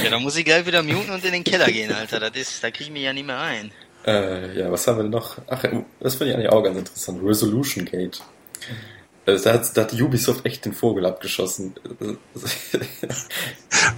Ja, 0.03 0.11
dann 0.11 0.23
muss 0.23 0.37
ich 0.37 0.45
gleich 0.45 0.67
wieder 0.67 0.83
muten 0.83 1.11
und 1.11 1.25
in 1.25 1.33
den 1.33 1.45
Keller 1.45 1.67
gehen, 1.67 1.93
Alter. 1.93 2.19
Das 2.21 2.37
ist, 2.37 2.65
da 2.65 2.71
kriege 2.71 2.85
ich 2.85 2.91
mich 2.91 3.03
ja 3.03 3.13
nicht 3.13 3.27
mehr 3.27 3.39
ein. 3.39 3.71
Äh, 4.07 4.59
ja, 4.59 4.73
was 4.73 4.87
haben 4.87 4.99
wir 4.99 5.05
noch? 5.05 5.37
Ach, 5.47 5.63
das 6.01 6.15
finde 6.15 6.31
ich 6.31 6.37
eigentlich 6.37 6.51
auch 6.51 6.63
ganz 6.63 6.79
interessant. 6.79 7.21
Resolution 7.23 7.85
Gate. 7.85 8.23
Also 9.29 9.45
da, 9.45 9.53
hat, 9.53 9.77
da 9.77 9.83
hat 9.83 9.93
Ubisoft 9.93 10.47
echt 10.47 10.65
den 10.65 10.73
Vogel 10.73 11.05
abgeschossen. 11.05 11.75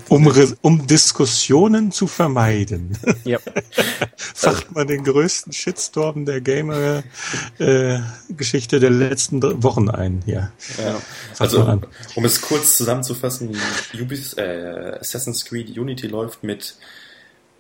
um, 0.09 0.33
um 0.61 0.89
Diskussionen 0.89 1.93
zu 1.93 2.09
vermeiden. 2.09 2.99
Ja. 3.23 3.39
Facht 4.17 4.75
man 4.75 4.89
den 4.89 5.05
größten 5.05 5.53
Shitstorm 5.53 6.25
der 6.25 6.41
Gamer-Geschichte 6.41 8.77
äh, 8.77 8.81
der 8.81 8.91
letzten 8.91 9.41
Wochen 9.63 9.89
ein. 9.89 10.25
Ja. 10.27 10.51
ja. 10.83 11.01
Also, 11.39 11.81
um 12.17 12.25
es 12.25 12.41
kurz 12.41 12.77
zusammenzufassen, 12.77 13.57
Ubisoft, 13.95 14.39
äh, 14.39 14.97
Assassin's 15.01 15.45
Creed 15.45 15.79
Unity 15.79 16.09
läuft 16.09 16.43
mit 16.43 16.75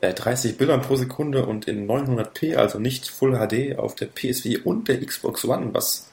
30 0.00 0.50
äh, 0.50 0.54
Bildern 0.54 0.82
pro 0.82 0.96
Sekunde 0.96 1.46
und 1.46 1.68
in 1.68 1.88
900p, 1.88 2.56
also 2.56 2.80
nicht 2.80 3.08
Full 3.08 3.38
HD, 3.38 3.78
auf 3.78 3.94
der 3.94 4.10
PS4 4.10 4.64
und 4.64 4.88
der 4.88 5.06
Xbox 5.06 5.44
One, 5.44 5.72
was 5.72 6.09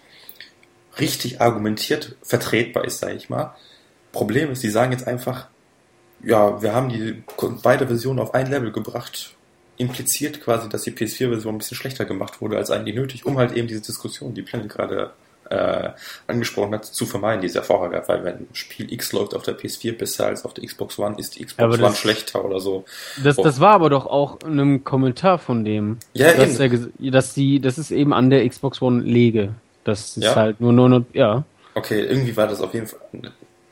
richtig 0.99 1.41
argumentiert 1.41 2.15
vertretbar 2.21 2.85
ist, 2.85 2.99
sage 2.99 3.15
ich 3.15 3.29
mal. 3.29 3.55
Problem 4.11 4.51
ist, 4.51 4.63
die 4.63 4.69
sagen 4.69 4.91
jetzt 4.91 5.07
einfach, 5.07 5.47
ja, 6.23 6.61
wir 6.61 6.73
haben 6.73 6.89
die 6.89 7.23
beide 7.61 7.87
Versionen 7.87 8.19
auf 8.19 8.33
ein 8.33 8.49
Level 8.49 8.71
gebracht, 8.71 9.35
impliziert 9.77 10.41
quasi, 10.41 10.69
dass 10.69 10.83
die 10.83 10.91
PS4-Version 10.91 11.55
ein 11.55 11.57
bisschen 11.59 11.77
schlechter 11.77 12.05
gemacht 12.05 12.41
wurde 12.41 12.57
als 12.57 12.71
eigentlich 12.71 12.95
nötig, 12.95 13.25
um 13.25 13.37
halt 13.37 13.55
eben 13.55 13.67
diese 13.67 13.81
Diskussion, 13.81 14.33
die 14.33 14.41
Planet 14.41 14.69
gerade 14.69 15.11
äh, 15.49 15.89
angesprochen 16.25 16.73
hat, 16.73 16.85
zu 16.85 17.05
vermeiden, 17.05 17.41
die 17.41 17.47
es 17.47 17.53
ja 17.53 17.61
vorher 17.61 17.89
gab, 17.89 18.09
weil 18.09 18.23
wenn 18.23 18.47
Spiel 18.53 18.91
X 18.91 19.13
läuft 19.13 19.33
auf 19.33 19.43
der 19.43 19.57
PS4 19.57 19.97
besser 19.97 20.27
als 20.27 20.43
auf 20.45 20.53
der 20.53 20.65
Xbox 20.65 20.99
One, 20.99 21.15
ist 21.17 21.37
die 21.37 21.45
Xbox 21.45 21.79
One 21.79 21.95
schlechter 21.95 22.43
oder 22.43 22.59
so. 22.59 22.85
Das, 23.23 23.37
das 23.37 23.59
war 23.59 23.73
aber 23.73 23.89
doch 23.89 24.05
auch 24.05 24.39
in 24.43 24.53
einem 24.53 24.83
Kommentar 24.83 25.37
von 25.37 25.63
dem, 25.63 25.97
ja, 26.13 26.33
dass, 26.33 26.59
er, 26.59 26.69
dass 26.99 27.33
die, 27.33 27.59
das 27.59 27.77
ist 27.77 27.91
eben 27.91 28.13
an 28.13 28.29
der 28.29 28.47
Xbox 28.47 28.81
One 28.81 29.03
lege. 29.03 29.53
Das 29.87 30.17
ist 30.17 30.23
ja? 30.23 30.35
halt 30.35 30.59
nur, 30.59 30.73
nur, 30.73 30.89
nur, 30.89 31.05
ja. 31.13 31.45
Okay, 31.73 32.01
irgendwie 32.01 32.35
war 32.35 32.47
das 32.47 32.59
auf 32.59 32.73
jeden 32.73 32.87
Fall. 32.87 32.99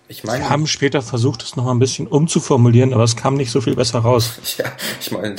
Ich 0.08 0.24
meine. 0.24 0.44
Wir 0.44 0.50
haben 0.50 0.66
später 0.66 1.02
versucht, 1.02 1.44
es 1.44 1.58
noch 1.58 1.68
ein 1.68 1.80
bisschen 1.80 2.08
umzuformulieren, 2.08 2.94
aber 2.94 3.04
es 3.04 3.18
kam 3.18 3.36
nicht 3.36 3.52
so 3.52 3.60
viel 3.60 3.76
besser 3.76 4.00
raus. 4.00 4.40
Ja, 4.58 4.72
ich 5.02 5.12
meine, 5.12 5.36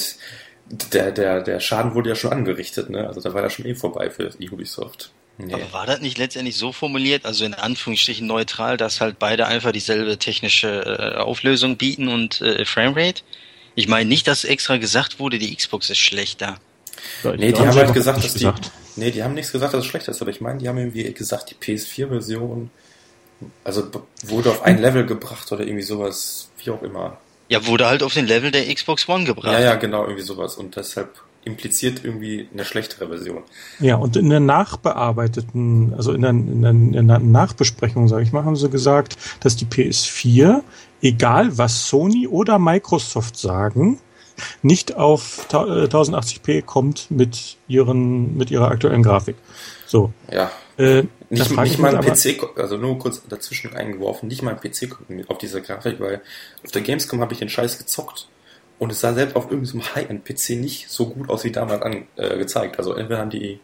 der, 0.93 1.13
der, 1.13 1.41
der 1.41 1.61
Schaden 1.61 1.95
wurde 1.95 2.11
ja 2.11 2.15
schon 2.15 2.33
angerichtet, 2.33 2.91
ne? 2.91 3.07
Also 3.07 3.21
da 3.21 3.33
war 3.33 3.43
ja 3.43 3.49
schon 3.49 3.65
eh 3.65 3.75
vorbei 3.75 4.11
für 4.11 4.31
Ubisoft. 4.53 5.13
Nee. 5.39 5.55
Aber 5.55 5.73
war 5.73 5.87
das 5.87 6.01
nicht 6.01 6.19
letztendlich 6.19 6.57
so 6.57 6.73
formuliert, 6.73 7.25
also 7.25 7.47
in 7.47 7.55
Anführungsstrichen 7.55 8.27
neutral, 8.27 8.77
dass 8.77 9.01
halt 9.01 9.19
beide 9.19 9.47
einfach 9.47 9.73
dieselbe 9.73 10.19
technische 10.19 10.69
äh, 10.69 11.19
Auflösung 11.19 11.77
bieten 11.79 12.09
und 12.09 12.43
äh, 12.43 12.67
Framerate? 12.67 13.23
Ich 13.75 13.89
meine 13.89 14.09
nicht, 14.09 14.27
dass 14.27 14.45
extra 14.45 14.77
gesagt 14.77 15.21
wurde, 15.21 15.39
die 15.39 15.55
Xbox 15.55 15.89
ist 15.89 15.99
schlechter. 15.99 16.59
nee, 17.23 17.53
die 17.53 17.61
haben 17.61 17.75
halt 17.75 17.95
gesagt, 17.95 18.23
dass 18.25 18.35
gesagt. 18.35 18.71
Nee, 18.97 19.11
die 19.11 19.23
haben 19.23 19.35
nichts 19.35 19.53
gesagt, 19.53 19.75
dass 19.75 19.81
es 19.81 19.87
schlecht 19.87 20.09
ist, 20.09 20.21
aber 20.23 20.31
ich 20.31 20.41
meine, 20.41 20.59
die 20.59 20.69
haben 20.69 20.79
irgendwie 20.79 21.13
gesagt, 21.13 21.51
die 21.51 21.55
PS4-Version, 21.55 22.71
also 23.65 23.91
wurde 24.25 24.51
auf 24.51 24.63
ein 24.63 24.79
Level 24.79 25.05
gebracht 25.05 25.53
oder 25.53 25.65
irgendwie 25.65 25.83
sowas, 25.83 26.49
wie 26.59 26.71
auch 26.71 26.83
immer. 26.83 27.19
Ja, 27.49 27.67
wurde 27.67 27.87
halt 27.87 28.03
auf 28.03 28.15
den 28.15 28.27
Level 28.27 28.51
der 28.51 28.73
Xbox 28.75 29.09
One 29.09 29.25
gebracht. 29.25 29.53
Ja, 29.53 29.61
ja, 29.61 29.75
genau, 29.77 30.03
irgendwie 30.03 30.23
sowas. 30.23 30.57
Und 30.57 30.77
deshalb 30.77 31.11
impliziert 31.45 32.05
irgendwie 32.05 32.49
eine 32.53 32.65
schlechtere 32.65 33.07
Version. 33.07 33.43
Ja, 33.79 33.97
und 33.97 34.17
in 34.17 34.29
der 34.31 34.41
nachbearbeiteten, 34.41 35.95
also 35.95 36.13
in 36.13 36.23
der, 36.23 36.31
in 36.31 36.63
der, 36.63 36.71
in 36.71 37.09
der 37.09 37.19
Nachbesprechung, 37.21 38.09
sage 38.09 38.25
ich 38.25 38.33
mal, 38.33 38.45
haben 38.45 38.57
sie 38.57 38.69
gesagt, 38.69 39.17
dass 39.41 39.55
die 39.55 39.67
PS4, 39.67 40.63
egal 41.03 41.57
was 41.57 41.89
Sony 41.89 42.27
oder 42.27 42.59
Microsoft 42.59 43.37
sagen, 43.37 44.01
nicht 44.63 44.97
auf 44.97 45.47
1080p 45.51 46.49
äh, 46.49 46.63
kommt 46.63 47.11
mit 47.11 47.57
ihren 47.69 48.37
mit 48.37 48.51
ihrer 48.51 48.71
aktuellen 48.71 49.03
Grafik. 49.03 49.37
So. 49.87 50.13
Ja. 50.31 50.51
Äh, 50.79 51.05
nicht, 51.31 51.57
nicht 51.57 51.79
mal 51.79 51.97
ein 51.97 52.05
PC, 52.05 52.57
also 52.57 52.77
nur 52.77 52.99
kurz 52.99 53.23
dazwischen 53.29 53.75
eingeworfen, 53.75 54.29
nicht 54.29 54.43
mal 54.43 54.57
ein 54.57 54.61
PC 54.61 54.91
kommt 54.91 55.31
auf 55.31 55.39
dieser 55.39 55.61
Grafik, 55.61 55.99
weil 55.99 56.21
auf 56.65 56.71
der 56.71 56.83
Gamescom 56.83 57.21
habe 57.21 57.33
ich 57.33 57.41
den 57.41 57.49
Scheiß 57.49 57.79
gezockt 57.79 58.29
und 58.79 58.93
es 58.93 59.01
sah 59.01 59.15
selbst 59.15 59.37
auf 59.37 59.51
irgendeinem 59.51 59.83
High-End-PC 59.95 60.51
nicht 60.51 60.89
so 60.89 61.09
gut 61.09 61.29
aus 61.31 61.45
wie 61.45 61.51
damals 61.51 61.83
angezeigt. 61.83 62.75
Äh, 62.75 62.79
also 62.79 62.95
entweder 62.95 63.21
haben 63.21 63.31
die 63.31 63.59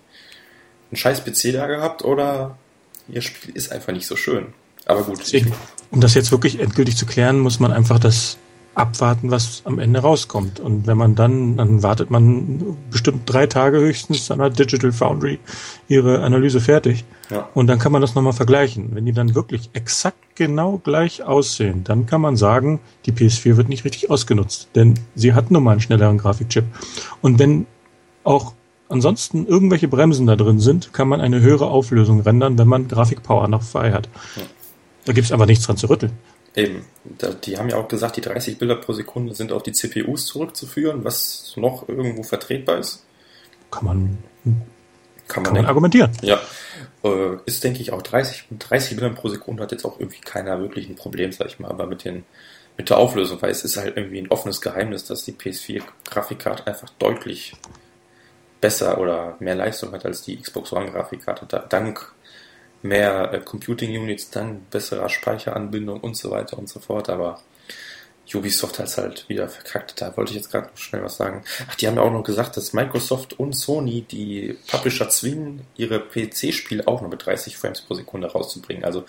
einen 0.90 0.96
scheiß 0.96 1.24
PC 1.24 1.52
da 1.52 1.66
gehabt 1.66 2.04
oder 2.04 2.56
ihr 3.08 3.22
Spiel 3.22 3.54
ist 3.54 3.72
einfach 3.72 3.92
nicht 3.92 4.06
so 4.06 4.16
schön. 4.16 4.54
Aber 4.86 5.02
gut. 5.04 5.20
Um 5.90 6.00
das 6.00 6.14
jetzt 6.14 6.32
wirklich 6.32 6.60
endgültig 6.60 6.96
zu 6.96 7.06
klären, 7.06 7.38
muss 7.38 7.60
man 7.60 7.72
einfach 7.72 7.98
das 7.98 8.38
abwarten, 8.74 9.30
was 9.30 9.62
am 9.64 9.78
Ende 9.78 10.00
rauskommt. 10.00 10.60
Und 10.60 10.86
wenn 10.86 10.96
man 10.96 11.14
dann, 11.14 11.56
dann 11.56 11.82
wartet 11.82 12.10
man 12.10 12.76
bestimmt 12.90 13.22
drei 13.26 13.46
Tage 13.46 13.78
höchstens, 13.78 14.26
dann 14.28 14.40
hat 14.40 14.58
Digital 14.58 14.92
Foundry 14.92 15.38
ihre 15.88 16.22
Analyse 16.22 16.60
fertig. 16.60 17.04
Ja. 17.30 17.48
Und 17.54 17.66
dann 17.66 17.78
kann 17.78 17.92
man 17.92 18.00
das 18.00 18.14
nochmal 18.14 18.32
vergleichen. 18.32 18.90
Wenn 18.92 19.04
die 19.04 19.12
dann 19.12 19.34
wirklich 19.34 19.70
exakt 19.74 20.36
genau 20.36 20.80
gleich 20.82 21.22
aussehen, 21.22 21.84
dann 21.84 22.06
kann 22.06 22.20
man 22.20 22.36
sagen, 22.36 22.80
die 23.06 23.12
PS4 23.12 23.56
wird 23.56 23.68
nicht 23.68 23.84
richtig 23.84 24.10
ausgenutzt. 24.10 24.68
Denn 24.74 24.94
sie 25.14 25.34
hat 25.34 25.50
nun 25.50 25.64
mal 25.64 25.72
einen 25.72 25.80
schnelleren 25.80 26.18
Grafikchip. 26.18 26.64
Und 27.20 27.38
wenn 27.38 27.66
auch 28.24 28.54
ansonsten 28.88 29.46
irgendwelche 29.46 29.88
Bremsen 29.88 30.26
da 30.26 30.36
drin 30.36 30.60
sind, 30.60 30.92
kann 30.92 31.08
man 31.08 31.20
eine 31.20 31.40
höhere 31.40 31.66
Auflösung 31.66 32.20
rendern, 32.20 32.58
wenn 32.58 32.68
man 32.68 32.88
Grafikpower 32.88 33.48
noch 33.48 33.62
frei 33.62 33.92
hat. 33.92 34.08
Ja. 34.36 34.42
Da 35.04 35.12
gibt's 35.12 35.32
aber 35.32 35.46
nichts 35.46 35.66
dran 35.66 35.76
zu 35.76 35.90
rütteln. 35.90 36.12
Eben, 36.54 36.84
die 37.44 37.56
haben 37.56 37.70
ja 37.70 37.76
auch 37.76 37.88
gesagt, 37.88 38.16
die 38.16 38.20
30 38.20 38.58
Bilder 38.58 38.76
pro 38.76 38.92
Sekunde 38.92 39.34
sind 39.34 39.52
auf 39.52 39.62
die 39.62 39.72
CPUs 39.72 40.26
zurückzuführen, 40.26 41.02
was 41.02 41.54
noch 41.56 41.88
irgendwo 41.88 42.22
vertretbar 42.22 42.78
ist. 42.78 43.04
Kann 43.70 43.84
man, 43.86 44.18
kann 45.28 45.42
man, 45.42 45.44
kann 45.44 45.54
man 45.54 45.66
argumentieren. 45.66 46.12
Ja, 46.20 46.38
äh, 47.04 47.36
ist 47.46 47.64
denke 47.64 47.80
ich 47.80 47.92
auch 47.92 48.02
30, 48.02 48.44
30 48.58 48.96
Bilder 48.96 49.14
pro 49.14 49.28
Sekunde 49.28 49.62
hat 49.62 49.72
jetzt 49.72 49.86
auch 49.86 49.98
irgendwie 49.98 50.20
keiner 50.20 50.60
wirklich 50.60 50.88
ein 50.90 50.96
Problem, 50.96 51.32
sag 51.32 51.46
ich 51.46 51.58
mal, 51.58 51.70
aber 51.70 51.86
mit 51.86 52.04
den 52.04 52.24
mit 52.76 52.88
der 52.88 52.98
Auflösung, 52.98 53.40
weil 53.42 53.50
es 53.50 53.64
ist 53.64 53.76
halt 53.76 53.96
irgendwie 53.96 54.18
ein 54.18 54.30
offenes 54.30 54.60
Geheimnis, 54.60 55.04
dass 55.04 55.24
die 55.24 55.32
PS4 55.32 55.82
Grafikkarte 56.08 56.66
einfach 56.66 56.88
deutlich 56.98 57.54
besser 58.60 58.98
oder 58.98 59.36
mehr 59.40 59.54
Leistung 59.54 59.92
hat 59.92 60.06
als 60.06 60.22
die 60.22 60.40
Xbox 60.40 60.72
One 60.72 60.90
Grafikkarte, 60.90 61.64
dank 61.68 62.12
mehr 62.82 63.32
äh, 63.32 63.40
Computing 63.40 63.96
Units, 63.96 64.30
dann 64.30 64.62
besserer 64.70 65.08
Speicheranbindung 65.08 66.00
und 66.00 66.16
so 66.16 66.30
weiter 66.30 66.58
und 66.58 66.68
so 66.68 66.80
fort, 66.80 67.08
aber 67.08 67.40
Ubisoft 68.34 68.78
hat 68.78 68.86
es 68.86 68.98
halt 68.98 69.28
wieder 69.28 69.48
verkackt. 69.48 70.00
Da 70.00 70.16
wollte 70.16 70.30
ich 70.30 70.36
jetzt 70.36 70.50
gerade 70.50 70.68
noch 70.68 70.76
schnell 70.76 71.02
was 71.02 71.16
sagen. 71.16 71.44
Ach, 71.68 71.74
die 71.74 71.86
haben 71.86 71.96
ja 71.96 72.02
auch 72.02 72.12
noch 72.12 72.22
gesagt, 72.22 72.56
dass 72.56 72.72
Microsoft 72.72 73.38
und 73.38 73.52
Sony 73.52 74.02
die 74.02 74.56
Publisher 74.68 75.08
zwingen, 75.08 75.66
ihre 75.76 76.00
PC-Spiele 76.00 76.86
auch 76.86 77.00
nur 77.00 77.10
mit 77.10 77.26
30 77.26 77.56
Frames 77.56 77.82
pro 77.82 77.94
Sekunde 77.94 78.28
rauszubringen. 78.28 78.84
Also 78.84 79.04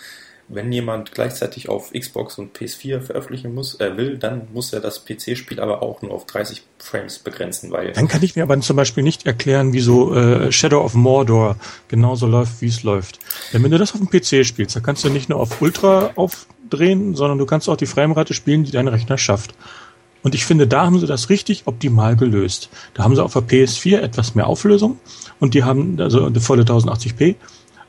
wenn 0.47 0.71
jemand 0.71 1.13
gleichzeitig 1.13 1.69
auf 1.69 1.91
Xbox 1.91 2.37
und 2.37 2.57
PS4 2.57 3.01
veröffentlichen 3.01 3.53
muss, 3.53 3.79
äh, 3.79 3.95
will, 3.97 4.17
dann 4.17 4.47
muss 4.53 4.73
er 4.73 4.81
das 4.81 5.05
PC-Spiel 5.05 5.59
aber 5.59 5.81
auch 5.81 6.01
nur 6.01 6.11
auf 6.11 6.25
30 6.25 6.63
Frames 6.79 7.19
begrenzen, 7.19 7.71
weil. 7.71 7.93
Dann 7.93 8.07
kann 8.07 8.23
ich 8.23 8.35
mir 8.35 8.43
aber 8.43 8.59
zum 8.59 8.75
Beispiel 8.75 9.03
nicht 9.03 9.25
erklären, 9.25 9.73
wieso 9.73 10.13
äh, 10.13 10.51
Shadow 10.51 10.81
of 10.81 10.93
Mordor 10.93 11.57
genauso 11.87 12.27
läuft, 12.27 12.61
wie 12.61 12.67
es 12.67 12.83
läuft. 12.83 13.19
Denn 13.53 13.63
wenn 13.63 13.71
du 13.71 13.77
das 13.77 13.93
auf 13.93 13.99
dem 13.99 14.09
PC 14.09 14.45
spielst, 14.45 14.75
dann 14.75 14.83
kannst 14.83 15.03
du 15.03 15.09
nicht 15.09 15.29
nur 15.29 15.39
auf 15.39 15.61
Ultra 15.61 16.11
aufdrehen, 16.15 17.15
sondern 17.15 17.37
du 17.37 17.45
kannst 17.45 17.69
auch 17.69 17.77
die 17.77 17.85
Framerate 17.85 18.33
spielen, 18.33 18.63
die 18.63 18.71
dein 18.71 18.87
Rechner 18.87 19.17
schafft. 19.17 19.55
Und 20.23 20.35
ich 20.35 20.45
finde, 20.45 20.67
da 20.67 20.85
haben 20.85 20.99
sie 20.99 21.05
das 21.05 21.29
richtig 21.29 21.63
optimal 21.65 22.15
gelöst. 22.15 22.69
Da 22.93 23.03
haben 23.03 23.13
sie 23.15 23.23
auf 23.23 23.33
der 23.33 23.41
PS4 23.43 23.99
etwas 23.99 24.35
mehr 24.35 24.47
Auflösung 24.47 24.99
und 25.39 25.53
die 25.53 25.63
haben 25.63 25.99
also 25.99 26.31
volle 26.39 26.63
1080p 26.63 27.35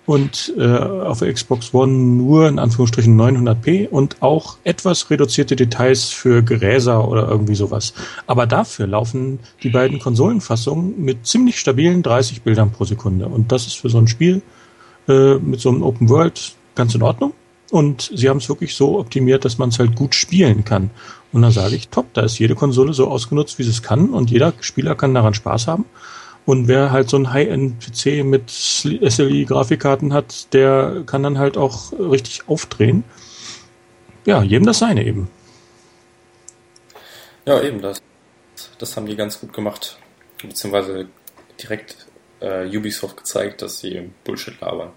und 0.06 0.52
äh, 0.58 0.66
auf 0.66 1.20
Xbox 1.20 1.72
One 1.72 1.92
nur 1.92 2.48
in 2.48 2.58
Anführungsstrichen 2.58 3.18
900p 3.18 3.88
und 3.88 4.20
auch 4.20 4.58
etwas 4.64 5.10
reduzierte 5.10 5.56
Details 5.56 6.10
für 6.10 6.42
Geräser 6.42 7.08
oder 7.08 7.28
irgendwie 7.28 7.54
sowas. 7.54 7.94
Aber 8.26 8.46
dafür 8.46 8.86
laufen 8.86 9.38
die 9.62 9.70
beiden 9.70 9.98
Konsolenfassungen 9.98 11.02
mit 11.02 11.26
ziemlich 11.26 11.58
stabilen 11.58 12.02
30 12.02 12.42
Bildern 12.42 12.70
pro 12.70 12.84
Sekunde 12.84 13.26
und 13.26 13.50
das 13.50 13.66
ist 13.66 13.74
für 13.74 13.88
so 13.88 13.98
ein 13.98 14.08
Spiel 14.08 14.42
äh, 15.08 15.34
mit 15.36 15.60
so 15.60 15.70
einem 15.70 15.82
Open 15.82 16.08
World 16.08 16.54
ganz 16.74 16.94
in 16.94 17.02
Ordnung. 17.02 17.32
Und 17.70 18.10
sie 18.14 18.28
haben 18.28 18.36
es 18.36 18.48
wirklich 18.48 18.74
so 18.74 19.00
optimiert, 19.00 19.44
dass 19.44 19.58
man 19.58 19.70
es 19.70 19.78
halt 19.78 19.96
gut 19.96 20.14
spielen 20.14 20.64
kann. 20.64 20.90
Und 21.32 21.42
dann 21.42 21.50
sage 21.50 21.74
ich, 21.74 21.88
top, 21.88 22.12
da 22.14 22.22
ist 22.22 22.38
jede 22.38 22.54
Konsole 22.54 22.92
so 22.92 23.08
ausgenutzt, 23.08 23.58
wie 23.58 23.64
sie 23.64 23.70
es 23.70 23.82
kann 23.82 24.10
und 24.10 24.30
jeder 24.30 24.52
Spieler 24.60 24.94
kann 24.94 25.14
daran 25.14 25.34
Spaß 25.34 25.66
haben. 25.66 25.84
Und 26.46 26.68
wer 26.68 26.90
halt 26.90 27.08
so 27.08 27.16
ein 27.16 27.32
High-End-PC 27.32 28.24
mit 28.24 28.50
SLI-Grafikkarten 28.50 30.12
hat, 30.12 30.52
der 30.52 31.02
kann 31.06 31.22
dann 31.22 31.38
halt 31.38 31.56
auch 31.56 31.92
richtig 31.92 32.48
aufdrehen. 32.48 33.04
Ja, 34.26 34.42
jedem 34.42 34.66
das 34.66 34.78
seine 34.78 35.04
eben. 35.04 35.30
Ja, 37.46 37.60
eben 37.62 37.80
das. 37.80 38.02
Das 38.78 38.96
haben 38.96 39.06
die 39.06 39.16
ganz 39.16 39.40
gut 39.40 39.52
gemacht. 39.52 39.98
Beziehungsweise 40.42 41.08
direkt 41.62 42.06
äh, 42.40 42.66
Ubisoft 42.76 43.16
gezeigt, 43.16 43.62
dass 43.62 43.78
sie 43.80 44.10
Bullshit 44.24 44.60
labern. 44.60 44.92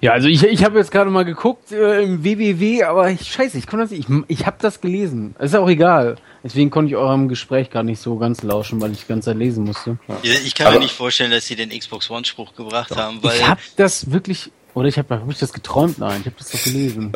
Ja, 0.00 0.12
also 0.12 0.28
ich, 0.28 0.42
ich 0.42 0.64
habe 0.64 0.78
jetzt 0.78 0.90
gerade 0.90 1.10
mal 1.10 1.24
geguckt 1.24 1.72
äh, 1.72 2.02
im 2.02 2.24
WWW, 2.24 2.84
aber 2.84 3.10
ich, 3.10 3.32
scheiße, 3.32 3.56
ich 3.56 3.66
konnte 3.66 3.84
das 3.84 3.90
nicht. 3.90 4.08
Ich, 4.08 4.38
ich 4.40 4.46
habe 4.46 4.56
das 4.60 4.80
gelesen. 4.80 5.34
Ist 5.38 5.56
auch 5.56 5.68
egal. 5.68 6.16
Deswegen 6.42 6.70
konnte 6.70 6.90
ich 6.90 6.96
eurem 6.96 7.28
Gespräch 7.28 7.70
gar 7.70 7.82
nicht 7.82 8.00
so 8.00 8.16
ganz 8.16 8.42
lauschen, 8.42 8.80
weil 8.80 8.92
ich 8.92 9.00
die 9.00 9.06
ganze 9.06 9.30
Zeit 9.30 9.38
lesen 9.38 9.64
musste. 9.64 9.96
Ja, 10.08 10.32
ich 10.44 10.54
kann 10.54 10.66
aber, 10.66 10.76
mir 10.76 10.82
nicht 10.82 10.94
vorstellen, 10.94 11.30
dass 11.30 11.46
sie 11.46 11.56
den 11.56 11.70
Xbox 11.70 12.10
One 12.10 12.24
Spruch 12.24 12.54
gebracht 12.54 12.90
doch. 12.90 12.96
haben, 12.96 13.22
weil 13.22 13.36
ich 13.36 13.48
habe 13.48 13.60
das 13.76 14.10
wirklich 14.10 14.50
oder 14.74 14.88
ich 14.88 14.98
habe 14.98 15.14
hab 15.14 15.30
ich 15.30 15.38
das 15.38 15.52
geträumt? 15.52 15.98
Nein, 15.98 16.20
ich 16.20 16.26
habe 16.26 16.36
das 16.36 16.50
doch 16.50 16.62
gelesen. 16.62 17.12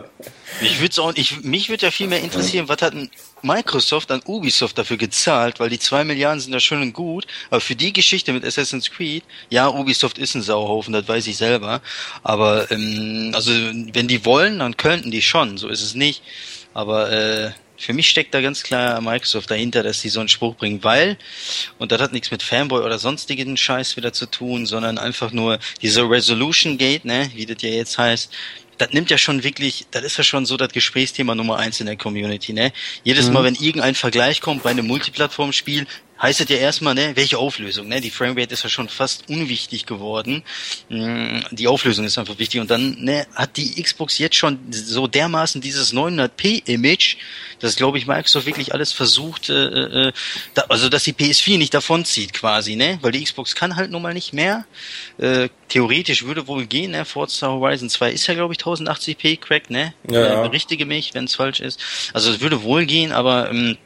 Mich 0.61 0.81
würde 0.81 1.03
auch, 1.03 1.13
ich, 1.15 1.43
mich 1.43 1.69
würde 1.69 1.87
ja 1.87 1.91
viel 1.91 2.07
mehr 2.07 2.23
interessieren, 2.23 2.69
was 2.69 2.81
hat 2.83 2.95
Microsoft 3.43 4.11
an 4.11 4.23
Ubisoft 4.25 4.79
dafür 4.79 4.97
gezahlt, 4.97 5.61
weil 5.61 5.69
die 5.69 5.79
zwei 5.79 6.05
Milliarden 6.05 6.41
sind 6.41 6.53
ja 6.53 6.61
schön 6.61 6.83
und 6.83 6.93
gut, 6.93 7.27
aber 7.51 7.61
für 7.61 7.75
die 7.75 7.93
Geschichte 7.93 8.33
mit 8.33 8.45
Assassin's 8.45 8.91
Creed, 8.91 9.25
ja, 9.51 9.69
Ubisoft 9.69 10.19
ist 10.19 10.35
ein 10.35 10.43
Sauhaufen, 10.43 10.93
das 10.93 11.09
weiß 11.09 11.27
ich 11.27 11.37
selber, 11.37 11.81
aber 12.23 12.71
ähm, 12.71 13.33
also 13.35 13.53
wenn 13.53 14.09
die 14.09 14.25
wollen, 14.25 14.61
dann 14.61 14.77
könnten 14.77 15.11
die 15.11 15.23
schon, 15.23 15.59
so 15.59 15.69
ist 15.69 15.83
es 15.83 15.95
nicht, 15.95 16.23
aber 16.75 17.11
äh, 17.11 17.51
für 17.79 17.93
mich 17.93 18.11
steckt 18.11 18.35
da 18.35 18.41
ganz 18.41 18.62
klar 18.62 19.01
Microsoft 19.01 19.51
dahinter, 19.51 19.83
dass 19.83 20.01
sie 20.01 20.09
so 20.09 20.20
einen 20.20 20.29
Spruch 20.29 20.57
bringen, 20.57 20.83
weil, 20.83 21.16
und 21.79 21.93
das 21.93 22.01
hat 22.01 22.12
nichts 22.12 22.31
mit 22.31 22.43
Fanboy 22.43 22.83
oder 22.83 22.99
sonstigen 22.99 23.57
Scheiß 23.57 23.97
wieder 23.97 24.12
zu 24.12 24.26
tun, 24.26 24.66
sondern 24.66 24.99
einfach 24.99 25.31
nur 25.33 25.59
diese 25.81 26.03
Resolution 26.03 26.76
Gate, 26.76 27.05
ne, 27.05 27.31
wie 27.35 27.47
das 27.47 27.62
ja 27.62 27.70
jetzt 27.70 27.97
heißt, 27.97 28.33
das 28.79 28.91
nimmt 28.93 29.11
ja 29.11 29.18
schon 29.18 29.43
wirklich, 29.43 29.87
das 29.91 30.05
ist 30.05 30.18
ja 30.18 30.24
schon 30.24 30.47
so 30.47 30.57
das 30.57 30.72
Gesprächsthema 30.72 31.35
Nummer 31.35 31.59
eins 31.59 31.81
in 31.81 31.87
der 31.87 31.97
Community, 31.97 32.53
ne? 32.53 32.72
Jedes 33.03 33.26
mhm. 33.26 33.35
Mal, 33.35 33.45
wenn 33.45 33.55
irgendein 33.57 33.95
Vergleich 33.95 34.41
kommt 34.41 34.62
bei 34.62 34.70
einem 34.70 34.87
Multiplattform-Spiel, 34.87 35.87
heißt 36.21 36.41
es 36.41 36.49
ja 36.49 36.57
erstmal, 36.57 36.95
ne, 36.95 37.12
welche 37.14 37.39
Auflösung, 37.39 37.89
ne? 37.89 38.01
Die 38.01 38.11
Framerate 38.11 38.55
ist 38.55 38.64
ja 38.64 38.69
schon 38.69 38.89
fast 38.89 39.29
unwichtig 39.29 39.87
geworden. 39.87 40.43
Mm, 40.89 41.41
die 41.53 41.69
Auflösung 41.69 42.05
ist 42.05 42.19
einfach 42.19 42.39
wichtig. 42.39 42.61
Und 42.61 42.71
dann, 42.71 42.97
ne, 43.03 43.27
hat 43.35 43.57
die 43.57 43.81
Xbox 43.81 44.19
jetzt 44.19 44.37
schon 44.37 44.59
so 44.71 45.07
dermaßen 45.07 45.61
dieses 45.61 45.95
900p-Image, 45.95 47.16
dass, 47.61 47.77
glaube 47.77 47.99
ich, 47.99 48.07
Microsoft 48.07 48.47
wirklich 48.47 48.75
alles 48.75 48.93
versucht, 48.93 49.49
äh, 49.49 50.09
äh, 50.09 50.12
da, 50.55 50.62
also 50.69 50.89
dass 50.89 51.05
die 51.05 51.12
PS4 51.12 51.59
nicht 51.59 51.75
davonzieht 51.75 52.33
quasi, 52.33 52.77
ne? 52.77 52.99
Weil 53.03 53.12
die 53.12 53.23
Xbox 53.23 53.55
kann 53.55 53.77
halt 53.77 53.91
nun 53.91 54.03
mal 54.03 54.14
nicht 54.14 54.33
mehr. 54.33 54.64
Äh, 55.19 55.49
theoretisch 55.69 56.25
würde 56.25 56.47
wohl 56.47 56.66
gehen, 56.66 56.93
ne? 56.93 57.05
Forza 57.05 57.49
Horizon 57.49 57.91
2 57.91 58.12
ist 58.12 58.27
ja, 58.27 58.35
glaube 58.35 58.55
ich, 58.55 58.61
1080p 58.61 59.39
Crack, 59.39 59.71
ne? 59.71 59.95
Ja, 60.11 60.21
ja. 60.21 60.45
Äh, 60.45 60.49
berichtige 60.49 60.85
mich, 60.85 61.14
wenn 61.14 61.25
es 61.25 61.37
falsch 61.37 61.61
ist. 61.61 61.81
Also 62.12 62.33
es 62.33 62.41
würde 62.41 62.62
wohl 62.62 62.87
gehen, 62.87 63.12
aber 63.12 63.51
ähm, 63.51 63.77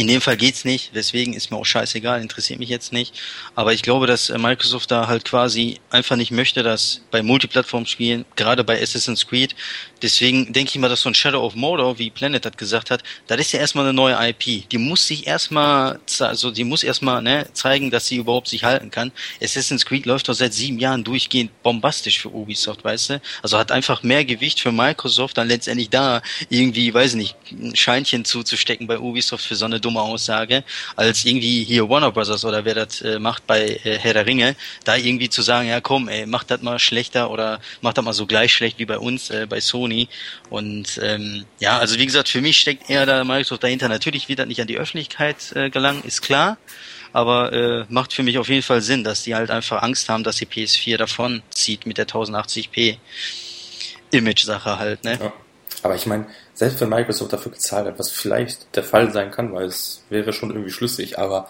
In 0.00 0.06
dem 0.06 0.22
Fall 0.22 0.38
geht's 0.38 0.64
nicht, 0.64 0.92
deswegen 0.94 1.34
ist 1.34 1.50
mir 1.50 1.58
auch 1.58 1.66
scheißegal, 1.66 2.22
interessiert 2.22 2.58
mich 2.58 2.70
jetzt 2.70 2.90
nicht. 2.90 3.20
Aber 3.54 3.74
ich 3.74 3.82
glaube, 3.82 4.06
dass 4.06 4.30
äh, 4.30 4.38
Microsoft 4.38 4.90
da 4.90 5.08
halt 5.08 5.26
quasi 5.26 5.78
einfach 5.90 6.16
nicht 6.16 6.30
möchte, 6.30 6.62
dass 6.62 7.02
bei 7.10 7.22
Multiplattform-Spielen, 7.22 8.24
gerade 8.34 8.64
bei 8.64 8.80
Assassin's 8.80 9.26
Creed, 9.26 9.54
deswegen 10.00 10.54
denke 10.54 10.70
ich 10.70 10.78
mal, 10.78 10.88
dass 10.88 11.02
so 11.02 11.10
ein 11.10 11.14
Shadow 11.14 11.44
of 11.44 11.54
Mordor, 11.54 11.98
wie 11.98 12.08
Planet 12.08 12.46
hat 12.46 12.56
gesagt 12.56 12.90
hat, 12.90 13.02
das 13.26 13.40
ist 13.40 13.52
ja 13.52 13.60
erstmal 13.60 13.84
eine 13.84 13.92
neue 13.92 14.16
IP. 14.30 14.70
Die 14.70 14.78
muss 14.78 15.06
sich 15.06 15.26
erstmal, 15.26 16.00
also 16.20 16.50
die 16.50 16.64
muss 16.64 16.82
erstmal 16.82 17.20
ne, 17.20 17.46
zeigen, 17.52 17.90
dass 17.90 18.06
sie 18.06 18.16
überhaupt 18.16 18.48
sich 18.48 18.64
halten 18.64 18.90
kann. 18.90 19.12
Assassin's 19.42 19.84
Creed 19.84 20.06
läuft 20.06 20.30
doch 20.30 20.34
seit 20.34 20.54
sieben 20.54 20.78
Jahren 20.78 21.04
durchgehend 21.04 21.62
bombastisch 21.62 22.20
für 22.20 22.30
Ubisoft, 22.30 22.84
weißt 22.84 23.10
du? 23.10 23.20
Also 23.42 23.58
hat 23.58 23.70
einfach 23.70 24.02
mehr 24.02 24.24
Gewicht 24.24 24.60
für 24.60 24.72
Microsoft, 24.72 25.36
dann 25.36 25.48
letztendlich 25.48 25.90
da 25.90 26.22
irgendwie, 26.48 26.94
weiß 26.94 27.16
nicht, 27.16 27.36
ein 27.50 27.76
Scheinchen 27.76 28.24
zuzustecken 28.24 28.86
bei 28.86 28.98
Ubisoft 28.98 29.44
für 29.44 29.56
so 29.56 29.66
eine 29.66 29.78
dumme 29.78 29.89
Aussage, 29.96 30.64
als 30.96 31.24
irgendwie 31.24 31.64
hier 31.64 31.88
Warner 31.88 32.12
Brothers 32.12 32.44
oder 32.44 32.64
wer 32.64 32.74
das 32.74 33.00
äh, 33.02 33.18
macht 33.18 33.46
bei 33.46 33.80
äh, 33.84 33.98
Herr 33.98 34.14
der 34.14 34.26
Ringe, 34.26 34.56
da 34.84 34.96
irgendwie 34.96 35.28
zu 35.28 35.42
sagen, 35.42 35.68
ja 35.68 35.80
komm, 35.80 36.08
ey, 36.08 36.26
mach 36.26 36.44
das 36.44 36.62
mal 36.62 36.78
schlechter 36.78 37.30
oder 37.30 37.60
mach 37.80 37.92
das 37.92 38.04
mal 38.04 38.12
so 38.12 38.26
gleich 38.26 38.52
schlecht 38.52 38.78
wie 38.78 38.86
bei 38.86 38.98
uns, 38.98 39.30
äh, 39.30 39.46
bei 39.48 39.60
Sony. 39.60 40.08
Und 40.48 41.00
ähm, 41.02 41.44
ja, 41.58 41.78
also 41.78 41.98
wie 41.98 42.06
gesagt, 42.06 42.28
für 42.28 42.40
mich 42.40 42.58
steckt 42.58 42.90
eher 42.90 43.06
da 43.06 43.24
Microsoft 43.24 43.62
dahinter. 43.62 43.88
Natürlich 43.88 44.28
wird 44.28 44.38
das 44.38 44.46
nicht 44.46 44.60
an 44.60 44.66
die 44.66 44.78
Öffentlichkeit 44.78 45.52
äh, 45.54 45.70
gelangen, 45.70 46.02
ist 46.04 46.22
klar 46.22 46.58
aber 47.12 47.52
äh, 47.52 47.84
macht 47.88 48.12
für 48.12 48.22
mich 48.22 48.38
auf 48.38 48.48
jeden 48.48 48.62
Fall 48.62 48.80
Sinn, 48.80 49.04
dass 49.04 49.24
die 49.24 49.34
halt 49.34 49.50
einfach 49.50 49.82
Angst 49.82 50.08
haben, 50.08 50.24
dass 50.24 50.36
die 50.36 50.46
PS4 50.46 50.96
davon 50.96 51.42
zieht 51.50 51.86
mit 51.86 51.98
der 51.98 52.06
1080p 52.06 52.98
Image-Sache 54.12 54.78
halt, 54.78 55.04
ne? 55.04 55.18
Ja. 55.20 55.32
Aber 55.82 55.94
ich 55.94 56.06
meine, 56.06 56.26
selbst 56.60 56.78
wenn 56.82 56.90
Microsoft 56.90 57.32
dafür 57.32 57.52
gezahlt 57.52 57.86
hat, 57.86 57.98
was 57.98 58.10
vielleicht 58.10 58.76
der 58.76 58.84
Fall 58.84 59.10
sein 59.14 59.30
kann, 59.30 59.54
weil 59.54 59.64
es 59.64 60.02
wäre 60.10 60.34
schon 60.34 60.50
irgendwie 60.50 60.70
schlüssig, 60.70 61.18
aber 61.18 61.48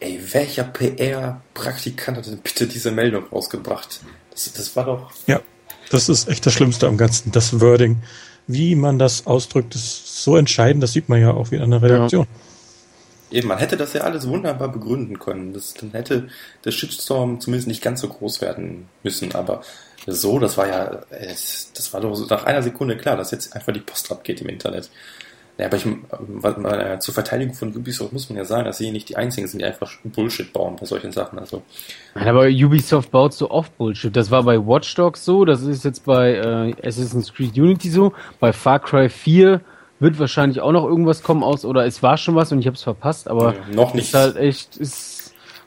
ey, 0.00 0.18
welcher 0.32 0.64
PR-Praktikant 0.64 2.16
hat 2.16 2.26
denn 2.26 2.38
bitte 2.38 2.66
diese 2.66 2.90
Meldung 2.92 3.26
rausgebracht? 3.26 4.00
Das, 4.30 4.50
das 4.54 4.74
war 4.74 4.86
doch. 4.86 5.10
Ja, 5.26 5.42
das 5.90 6.08
ist 6.08 6.30
echt 6.30 6.46
das 6.46 6.54
Schlimmste 6.54 6.86
am 6.86 6.96
Ganzen, 6.96 7.30
das 7.30 7.60
Wording. 7.60 7.98
Wie 8.46 8.74
man 8.74 8.98
das 8.98 9.26
ausdrückt, 9.26 9.74
ist 9.74 10.22
so 10.22 10.38
entscheidend, 10.38 10.82
das 10.82 10.94
sieht 10.94 11.10
man 11.10 11.20
ja 11.20 11.32
auch 11.32 11.50
wie 11.50 11.56
in 11.56 11.62
einer 11.62 11.82
Redaktion. 11.82 12.26
Ja. 13.30 13.38
Eben, 13.38 13.48
man 13.48 13.58
hätte 13.58 13.76
das 13.76 13.92
ja 13.92 14.00
alles 14.00 14.26
wunderbar 14.26 14.72
begründen 14.72 15.18
können. 15.18 15.52
Das, 15.52 15.74
dann 15.74 15.90
hätte 15.90 16.28
der 16.64 16.70
Shitstorm 16.70 17.38
zumindest 17.38 17.68
nicht 17.68 17.82
ganz 17.82 18.00
so 18.00 18.08
groß 18.08 18.40
werden 18.40 18.88
müssen, 19.02 19.34
aber 19.34 19.60
so, 20.06 20.38
das 20.38 20.56
war 20.56 20.68
ja, 20.68 21.00
das 21.10 21.92
war 21.92 22.00
doch 22.00 22.30
nach 22.30 22.44
einer 22.44 22.62
Sekunde 22.62 22.96
klar, 22.96 23.16
dass 23.16 23.30
jetzt 23.30 23.54
einfach 23.54 23.72
die 23.72 23.80
Post 23.80 24.10
abgeht 24.12 24.40
im 24.40 24.48
Internet. 24.48 24.90
Ja, 25.58 25.66
aber 25.66 25.76
ich, 25.76 25.86
äh, 25.86 26.98
zur 26.98 27.14
Verteidigung 27.14 27.54
von 27.54 27.74
Ubisoft 27.74 28.12
muss 28.12 28.28
man 28.28 28.36
ja 28.36 28.44
sagen, 28.44 28.66
dass 28.66 28.76
sie 28.76 28.90
nicht 28.90 29.08
die 29.08 29.16
einzigen 29.16 29.48
sind, 29.48 29.60
die 29.60 29.64
einfach 29.64 29.90
Bullshit 30.04 30.52
bauen 30.52 30.76
bei 30.78 30.84
solchen 30.84 31.12
Sachen. 31.12 31.38
Also. 31.38 31.62
Nein, 32.14 32.28
aber 32.28 32.46
Ubisoft 32.46 33.10
baut 33.10 33.32
so 33.32 33.50
oft 33.50 33.76
Bullshit. 33.78 34.14
Das 34.14 34.30
war 34.30 34.42
bei 34.42 34.58
Watch 34.58 34.94
Dogs 34.94 35.24
so, 35.24 35.46
das 35.46 35.62
ist 35.62 35.84
jetzt 35.84 36.04
bei 36.04 36.34
äh, 36.34 36.86
Assassin's 36.86 37.32
Creed 37.32 37.56
Unity 37.56 37.88
so, 37.88 38.12
bei 38.38 38.52
Far 38.52 38.80
Cry 38.80 39.08
4 39.08 39.62
wird 39.98 40.18
wahrscheinlich 40.18 40.60
auch 40.60 40.72
noch 40.72 40.84
irgendwas 40.84 41.22
kommen 41.22 41.42
aus, 41.42 41.64
oder 41.64 41.86
es 41.86 42.02
war 42.02 42.18
schon 42.18 42.34
was 42.34 42.52
und 42.52 42.58
ich 42.58 42.66
habe 42.66 42.76
es 42.76 42.82
verpasst, 42.82 43.28
aber 43.28 43.54
ja, 43.54 43.74
noch 43.74 43.94
nicht. 43.94 44.08
Ist 44.08 44.14
halt 44.14 44.36
echt, 44.36 44.76
ist 44.76 45.15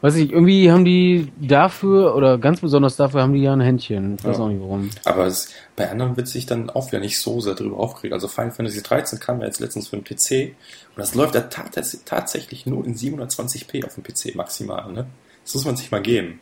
weiß 0.02 0.16
ich, 0.16 0.32
irgendwie 0.32 0.72
haben 0.72 0.86
die 0.86 1.32
dafür, 1.40 2.16
oder 2.16 2.38
ganz 2.38 2.62
besonders 2.62 2.96
dafür 2.96 3.22
haben 3.22 3.34
die 3.34 3.42
ja 3.42 3.54
ein 3.54 3.62
Händchen. 3.62 4.16
Ich 4.18 4.24
weiß 4.24 4.38
ja. 4.38 4.44
auch 4.44 4.50
nicht 4.50 4.62
warum. 4.62 4.90
Aber 5.06 5.26
es, 5.26 5.50
bei 5.76 5.90
anderen 5.90 6.16
wird 6.16 6.28
sich 6.28 6.46
dann 6.46 6.70
auch 6.70 6.92
wieder 6.92 7.00
nicht 7.00 7.20
so 7.20 7.42
sehr 7.42 7.56
drüber 7.56 7.78
aufgeregt. 7.78 8.14
Also 8.14 8.28
Final 8.28 8.52
Fantasy 8.52 8.82
13 8.82 9.20
kam 9.20 9.42
ja 9.42 9.48
jetzt 9.48 9.60
letztens 9.60 9.90
für 9.90 9.98
den 9.98 10.04
PC 10.04 10.56
und 10.96 10.98
das 10.98 11.16
läuft 11.16 11.36
ja 11.36 11.42
tatsächlich 11.42 12.66
nur 12.66 12.86
in 12.86 12.96
720p 12.96 13.86
auf 13.86 13.96
dem 13.96 14.04
PC 14.04 14.36
maximal, 14.36 14.92
ne? 14.92 15.08
Das 15.44 15.56
muss 15.56 15.66
man 15.66 15.76
sich 15.76 15.90
mal 15.92 16.02
geben. 16.02 16.42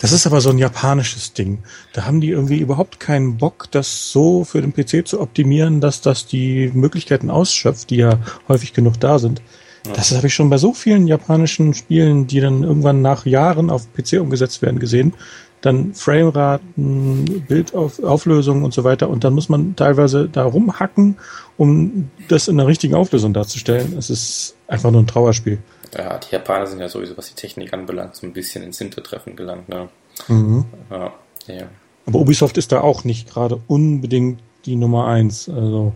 Das 0.00 0.12
ist 0.12 0.26
aber 0.26 0.40
so 0.40 0.48
ein 0.48 0.58
japanisches 0.58 1.34
Ding. 1.34 1.62
Da 1.92 2.06
haben 2.06 2.22
die 2.22 2.30
irgendwie 2.30 2.58
überhaupt 2.58 3.00
keinen 3.00 3.36
Bock, 3.36 3.68
das 3.70 4.10
so 4.10 4.44
für 4.44 4.62
den 4.62 4.72
PC 4.72 5.06
zu 5.06 5.20
optimieren, 5.20 5.82
dass 5.82 6.00
das 6.00 6.26
die 6.26 6.70
Möglichkeiten 6.72 7.28
ausschöpft, 7.28 7.90
die 7.90 7.96
ja 7.96 8.18
häufig 8.48 8.72
genug 8.72 8.98
da 8.98 9.18
sind. 9.18 9.42
Das 9.84 10.14
habe 10.14 10.26
ich 10.26 10.34
schon 10.34 10.50
bei 10.50 10.58
so 10.58 10.72
vielen 10.72 11.06
japanischen 11.06 11.74
Spielen, 11.74 12.26
die 12.26 12.40
dann 12.40 12.62
irgendwann 12.62 13.02
nach 13.02 13.24
Jahren 13.26 13.70
auf 13.70 13.92
PC 13.92 14.20
umgesetzt 14.20 14.62
werden, 14.62 14.78
gesehen. 14.78 15.14
Dann 15.62 15.94
Frameraten, 15.94 17.44
Bildauflösungen 17.46 18.64
und 18.64 18.72
so 18.72 18.84
weiter. 18.84 19.10
Und 19.10 19.24
dann 19.24 19.34
muss 19.34 19.48
man 19.48 19.76
teilweise 19.76 20.28
da 20.28 20.44
rumhacken, 20.44 21.16
um 21.56 22.10
das 22.28 22.48
in 22.48 22.56
der 22.56 22.66
richtigen 22.66 22.94
Auflösung 22.94 23.34
darzustellen. 23.34 23.96
Es 23.98 24.10
ist 24.10 24.54
einfach 24.68 24.90
nur 24.90 25.02
ein 25.02 25.06
Trauerspiel. 25.06 25.58
Ja, 25.96 26.18
die 26.18 26.32
Japaner 26.32 26.66
sind 26.66 26.80
ja 26.80 26.88
sowieso, 26.88 27.16
was 27.16 27.28
die 27.28 27.34
Technik 27.34 27.72
anbelangt, 27.72 28.16
so 28.16 28.26
ein 28.26 28.32
bisschen 28.32 28.62
ins 28.62 28.78
Hintertreffen 28.78 29.36
gelangt. 29.36 29.68
Ne? 29.68 29.88
Mhm. 30.28 30.64
Ja, 30.90 31.12
ja. 31.46 31.68
Aber 32.06 32.20
Ubisoft 32.20 32.56
ist 32.58 32.72
da 32.72 32.80
auch 32.80 33.04
nicht 33.04 33.30
gerade 33.30 33.60
unbedingt 33.66 34.40
die 34.64 34.76
Nummer 34.76 35.08
eins. 35.08 35.48
Also 35.48 35.94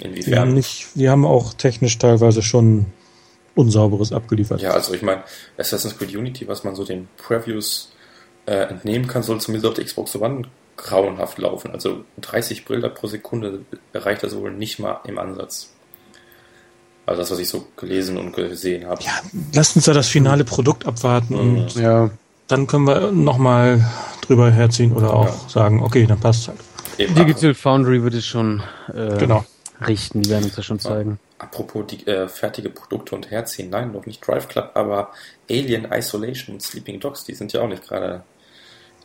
Inwiefern? 0.00 0.32
Wir 0.32 0.40
haben, 0.40 0.54
nicht, 0.54 0.88
wir 0.94 1.10
haben 1.10 1.24
auch 1.24 1.54
technisch 1.54 1.98
teilweise 1.98 2.42
schon 2.42 2.86
Unsauberes 3.54 4.12
abgeliefert. 4.12 4.62
Ja, 4.62 4.70
also 4.70 4.94
ich 4.94 5.02
meine, 5.02 5.22
Assassin's 5.58 5.98
Creed 5.98 6.14
Unity, 6.14 6.48
was 6.48 6.64
man 6.64 6.74
so 6.74 6.84
den 6.84 7.08
Previews 7.16 7.92
äh, 8.46 8.54
entnehmen 8.54 9.06
kann, 9.06 9.22
soll 9.22 9.40
zumindest 9.40 9.68
auf 9.68 9.74
der 9.74 9.84
Xbox 9.84 10.16
One 10.16 10.42
grauenhaft 10.76 11.38
laufen. 11.38 11.72
Also 11.72 12.04
30 12.20 12.64
Bilder 12.64 12.88
pro 12.88 13.06
Sekunde 13.06 13.60
erreicht 13.92 14.22
das 14.22 14.34
wohl 14.34 14.52
nicht 14.52 14.78
mal 14.78 15.00
im 15.06 15.18
Ansatz. 15.18 15.70
Also 17.06 17.22
das, 17.22 17.30
was 17.32 17.38
ich 17.40 17.48
so 17.48 17.66
gelesen 17.76 18.16
und 18.16 18.32
gesehen 18.32 18.86
habe. 18.86 19.02
Ja, 19.02 19.12
lasst 19.52 19.76
uns 19.76 19.86
da 19.86 19.92
das 19.92 20.08
finale 20.08 20.44
Produkt 20.44 20.86
abwarten 20.86 21.34
mhm. 21.34 21.40
und 21.40 21.74
ja. 21.74 22.10
dann 22.46 22.66
können 22.66 22.86
wir 22.86 23.10
nochmal 23.10 23.84
drüber 24.22 24.50
herziehen 24.50 24.92
oder 24.92 25.12
auch 25.12 25.26
ja. 25.26 25.48
sagen, 25.48 25.82
okay, 25.82 26.06
dann 26.06 26.20
passt 26.20 26.48
halt. 26.48 26.58
Eben 26.98 27.14
Digital 27.14 27.54
Foundry 27.54 28.02
wird 28.02 28.14
es 28.14 28.26
schon 28.26 28.62
äh, 28.94 29.16
genau 29.18 29.44
richten. 29.86 30.22
Die 30.22 30.30
werden 30.30 30.44
uns 30.44 30.56
das 30.56 30.64
schon 30.64 30.78
zeigen. 30.78 31.18
Apropos 31.38 31.86
die 31.86 32.06
äh, 32.06 32.28
fertige 32.28 32.70
Produkte 32.70 33.14
und 33.14 33.30
herziehen. 33.30 33.70
Nein, 33.70 33.92
noch 33.92 34.06
nicht 34.06 34.26
Drive 34.26 34.48
Club, 34.48 34.72
aber 34.74 35.10
Alien 35.48 35.90
Isolation 35.90 36.56
und 36.56 36.60
Sleeping 36.60 37.00
Dogs, 37.00 37.24
die 37.24 37.34
sind 37.34 37.52
ja 37.52 37.62
auch 37.62 37.68
nicht 37.68 37.86
gerade 37.86 38.22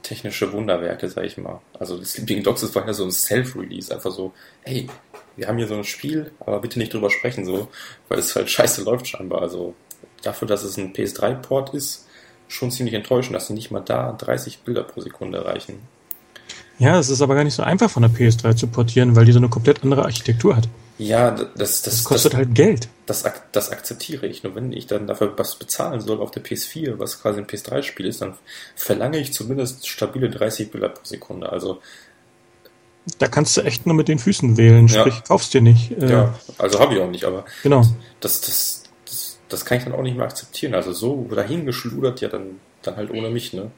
technische 0.05 0.51
Wunderwerke, 0.53 1.09
sag 1.09 1.25
ich 1.25 1.37
mal. 1.37 1.61
Also 1.79 2.01
Sleeping 2.03 2.43
Dogs 2.43 2.63
ist 2.63 2.75
ja 2.75 2.93
so 2.93 3.05
ein 3.05 3.11
Self-Release, 3.11 3.93
einfach 3.93 4.11
so, 4.11 4.33
hey, 4.63 4.87
wir 5.35 5.47
haben 5.47 5.57
hier 5.57 5.67
so 5.67 5.75
ein 5.75 5.83
Spiel, 5.83 6.31
aber 6.39 6.59
bitte 6.61 6.79
nicht 6.79 6.93
drüber 6.93 7.09
sprechen, 7.09 7.45
so, 7.45 7.69
weil 8.07 8.19
es 8.19 8.35
halt 8.35 8.49
scheiße 8.51 8.83
läuft 8.83 9.07
scheinbar. 9.07 9.41
Also 9.41 9.73
dafür, 10.21 10.47
dass 10.47 10.63
es 10.63 10.77
ein 10.77 10.93
PS3-Port 10.93 11.73
ist, 11.73 12.07
schon 12.47 12.71
ziemlich 12.71 12.93
enttäuschend, 12.93 13.35
dass 13.35 13.47
sie 13.47 13.53
nicht 13.53 13.71
mal 13.71 13.81
da 13.81 14.13
30 14.13 14.59
Bilder 14.59 14.83
pro 14.83 15.01
Sekunde 15.01 15.39
erreichen. 15.39 15.79
Ja, 16.77 16.99
es 16.99 17.09
ist 17.09 17.21
aber 17.21 17.35
gar 17.35 17.43
nicht 17.43 17.53
so 17.53 17.63
einfach 17.63 17.89
von 17.89 18.03
der 18.03 18.11
PS3 18.11 18.55
zu 18.55 18.67
portieren, 18.67 19.15
weil 19.15 19.25
die 19.25 19.31
so 19.31 19.39
eine 19.39 19.49
komplett 19.49 19.83
andere 19.83 20.03
Architektur 20.03 20.55
hat. 20.55 20.67
Ja, 20.97 21.31
das, 21.31 21.47
das, 21.55 21.81
das 21.83 22.03
kostet 22.05 22.33
das, 22.33 22.37
halt 22.37 22.55
Geld. 22.55 22.89
Das, 23.05 23.23
das 23.51 23.69
akzeptiere 23.69 24.27
ich. 24.27 24.43
Nur 24.43 24.55
wenn 24.55 24.71
ich 24.71 24.87
dann 24.87 25.07
dafür 25.07 25.33
was 25.37 25.55
bezahlen 25.55 25.99
soll 25.99 26.21
auf 26.21 26.31
der 26.31 26.43
PS4, 26.43 26.99
was 26.99 27.21
quasi 27.21 27.39
ein 27.39 27.47
PS3-Spiel 27.47 28.05
ist, 28.05 28.21
dann 28.21 28.35
verlange 28.75 29.19
ich 29.19 29.33
zumindest 29.33 29.87
stabile 29.87 30.29
30 30.29 30.71
Bilder 30.71 30.89
pro 30.89 31.03
Sekunde. 31.03 31.51
Also 31.51 31.81
da 33.19 33.27
kannst 33.27 33.55
du 33.55 33.61
echt 33.61 33.85
nur 33.85 33.95
mit 33.95 34.07
den 34.07 34.19
Füßen 34.19 34.57
wählen, 34.57 34.89
sprich, 34.89 35.15
ja. 35.15 35.21
kaufst 35.27 35.53
dir 35.53 35.61
nicht. 35.61 35.91
Äh, 35.91 36.09
ja, 36.09 36.39
also 36.57 36.79
habe 36.79 36.95
ich 36.95 37.01
auch 37.01 37.09
nicht, 37.09 37.25
aber 37.25 37.45
genau. 37.61 37.83
das, 38.19 38.41
das, 38.41 38.83
das, 39.05 39.37
das 39.47 39.65
kann 39.65 39.77
ich 39.77 39.83
dann 39.83 39.93
auch 39.93 40.01
nicht 40.01 40.17
mehr 40.17 40.25
akzeptieren. 40.25 40.73
Also 40.73 40.91
so 40.91 41.27
dahingeschludert, 41.29 42.21
ja 42.21 42.29
dann, 42.29 42.59
dann 42.81 42.95
halt 42.95 43.11
ohne 43.11 43.29
mich, 43.29 43.53
ne? 43.53 43.69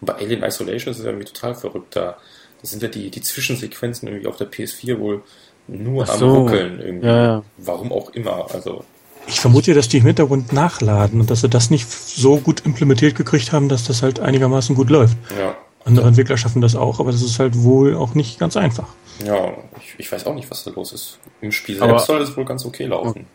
Und 0.00 0.06
bei 0.06 0.14
Alien 0.14 0.42
Isolation 0.42 0.92
ist 0.92 0.98
es 0.98 1.04
irgendwie 1.04 1.26
total 1.26 1.54
verrückt. 1.54 1.96
Da, 1.96 2.16
da 2.60 2.66
sind 2.66 2.82
ja 2.82 2.88
die, 2.88 3.10
die 3.10 3.22
Zwischensequenzen 3.22 4.08
irgendwie 4.08 4.26
auf 4.26 4.36
der 4.36 4.50
PS4 4.50 4.98
wohl 4.98 5.22
nur 5.68 6.06
so. 6.06 6.12
am 6.12 6.36
Ruckeln 6.36 6.80
irgendwie. 6.80 7.06
Ja. 7.06 7.42
Warum 7.58 7.92
auch 7.92 8.10
immer. 8.10 8.46
Also. 8.52 8.84
Ich 9.26 9.40
vermute 9.40 9.70
ja, 9.70 9.76
dass 9.76 9.88
die 9.88 9.98
im 9.98 10.06
Hintergrund 10.06 10.52
nachladen 10.52 11.20
und 11.20 11.30
dass 11.30 11.42
sie 11.42 11.48
das 11.48 11.70
nicht 11.70 11.90
so 11.90 12.38
gut 12.38 12.64
implementiert 12.64 13.14
gekriegt 13.14 13.52
haben, 13.52 13.68
dass 13.68 13.84
das 13.84 14.02
halt 14.02 14.20
einigermaßen 14.20 14.74
gut 14.74 14.90
läuft. 14.90 15.16
Ja. 15.38 15.56
Andere 15.84 16.08
Entwickler 16.08 16.36
schaffen 16.36 16.60
das 16.60 16.76
auch, 16.76 17.00
aber 17.00 17.10
das 17.10 17.22
ist 17.22 17.38
halt 17.38 17.62
wohl 17.62 17.96
auch 17.96 18.14
nicht 18.14 18.38
ganz 18.38 18.56
einfach. 18.56 18.88
Ja, 19.24 19.52
ich, 19.78 19.94
ich 19.98 20.12
weiß 20.12 20.26
auch 20.26 20.34
nicht, 20.34 20.50
was 20.50 20.64
da 20.64 20.70
los 20.70 20.92
ist. 20.92 21.18
Im 21.40 21.52
Spiel 21.52 21.76
selbst 21.76 22.06
soll 22.06 22.20
es 22.20 22.36
wohl 22.36 22.44
ganz 22.44 22.64
okay 22.64 22.86
laufen. 22.86 23.26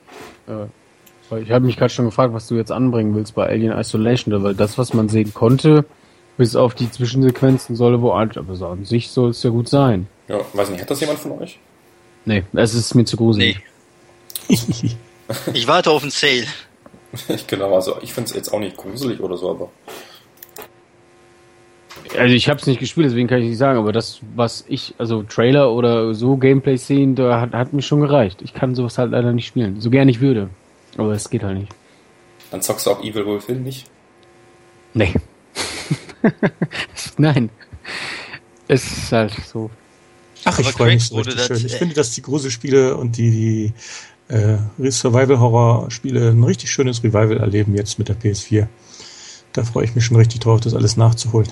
Äh, 0.48 1.42
ich 1.42 1.52
habe 1.52 1.66
mich 1.66 1.78
gerade 1.78 1.92
schon 1.92 2.06
gefragt, 2.06 2.34
was 2.34 2.48
du 2.48 2.56
jetzt 2.56 2.72
anbringen 2.72 3.16
willst 3.16 3.34
bei 3.34 3.48
Alien 3.48 3.78
Isolation, 3.78 4.44
weil 4.44 4.54
das, 4.54 4.78
was 4.78 4.94
man 4.94 5.10
sehen 5.10 5.34
konnte, 5.34 5.86
bis 6.38 6.56
auf 6.56 6.76
die 6.76 6.92
Zwischensequenzen 6.92 7.76
soll 7.76 8.02
wo 8.02 8.12
alt, 8.12 8.38
aber 8.38 8.56
so 8.56 8.68
an 8.68 8.86
sich 8.86 9.10
soll 9.10 9.30
es 9.30 9.44
ja 9.44 9.50
gut 9.50 9.70
sein. 9.70 10.08
Ja, 10.28 10.40
weiß 10.54 10.70
nicht, 10.70 10.82
hat 10.82 10.92
das 10.92 11.00
jemand 11.00 11.20
von 11.20 11.34
euch? 11.34 11.60
Nee, 12.26 12.44
es 12.54 12.74
ist 12.74 12.94
mir 12.96 13.06
zu 13.06 13.18
gruselig. 13.18 13.62
Nee. 14.50 14.56
ich 15.54 15.68
warte 15.68 15.92
auf 15.92 16.02
einen 16.02 16.12
Sale. 16.12 16.46
genau, 17.48 17.76
also 17.76 17.98
ich 18.02 18.14
finde 18.14 18.30
es 18.30 18.36
jetzt 18.36 18.52
auch 18.52 18.60
nicht 18.60 18.76
gruselig 18.76 19.20
oder 19.20 19.38
so, 19.38 19.52
aber. 19.52 19.70
Also 22.18 22.36
ich 22.36 22.50
habe 22.50 22.60
es 22.60 22.68
nicht 22.68 22.80
gespielt, 22.80 23.08
deswegen 23.08 23.28
kann 23.28 23.40
ich 23.40 23.50
nicht 23.50 23.58
sagen, 23.58 23.80
aber 23.80 23.92
das, 23.92 24.20
was 24.36 24.64
ich, 24.68 24.94
also 24.98 25.24
Trailer 25.24 25.72
oder 25.72 26.14
so 26.14 26.38
Gameplay 26.38 26.78
sehen, 26.78 27.16
da 27.16 27.42
hat, 27.42 27.54
hat 27.54 27.74
mir 27.74 27.82
schon 27.82 28.02
gereicht. 28.02 28.42
Ich 28.42 28.54
kann 28.54 28.76
sowas 28.76 28.98
halt 28.98 29.12
leider 29.12 29.34
nicht 29.34 29.48
spielen. 29.48 29.82
So 29.82 29.90
gern 29.90 30.08
ich 30.08 30.22
würde. 30.22 30.50
Aber 30.98 31.14
es 31.14 31.30
geht 31.30 31.44
halt 31.44 31.58
nicht. 31.58 31.72
Dann 32.52 32.62
zockst 32.62 32.86
du 32.86 32.92
auch 32.92 33.04
Evil 33.04 33.26
Within 33.26 33.64
nicht? 33.64 33.90
Nee. 34.94 35.14
Nein. 37.18 37.50
Es 38.68 38.86
ist 38.86 39.12
halt 39.12 39.34
so. 39.46 39.70
Ach, 40.44 40.60
ich 40.60 40.68
freue 40.68 40.94
mich 40.94 41.08
so 41.08 41.16
richtig 41.16 41.42
schön. 41.42 41.58
Ich 41.58 41.74
äh, 41.74 41.78
finde, 41.78 41.96
dass 41.96 42.12
die 42.12 42.22
Gruselspiele 42.22 42.96
und 42.96 43.18
die, 43.18 43.32
die 43.32 44.34
äh, 44.34 44.58
Survival-Horror-Spiele 44.92 46.30
ein 46.30 46.44
richtig 46.44 46.72
schönes 46.72 47.04
Revival 47.04 47.38
erleben 47.38 47.76
jetzt 47.76 48.00
mit 48.00 48.10
der 48.10 48.16
PS4. 48.16 48.68
Da 49.54 49.64
freue 49.64 49.86
ich 49.86 49.96
mich 49.96 50.06
schon 50.06 50.18
richtig 50.18 50.42
drauf, 50.42 50.60
das 50.60 50.74
alles 50.74 50.98
nachzuholen. 50.98 51.50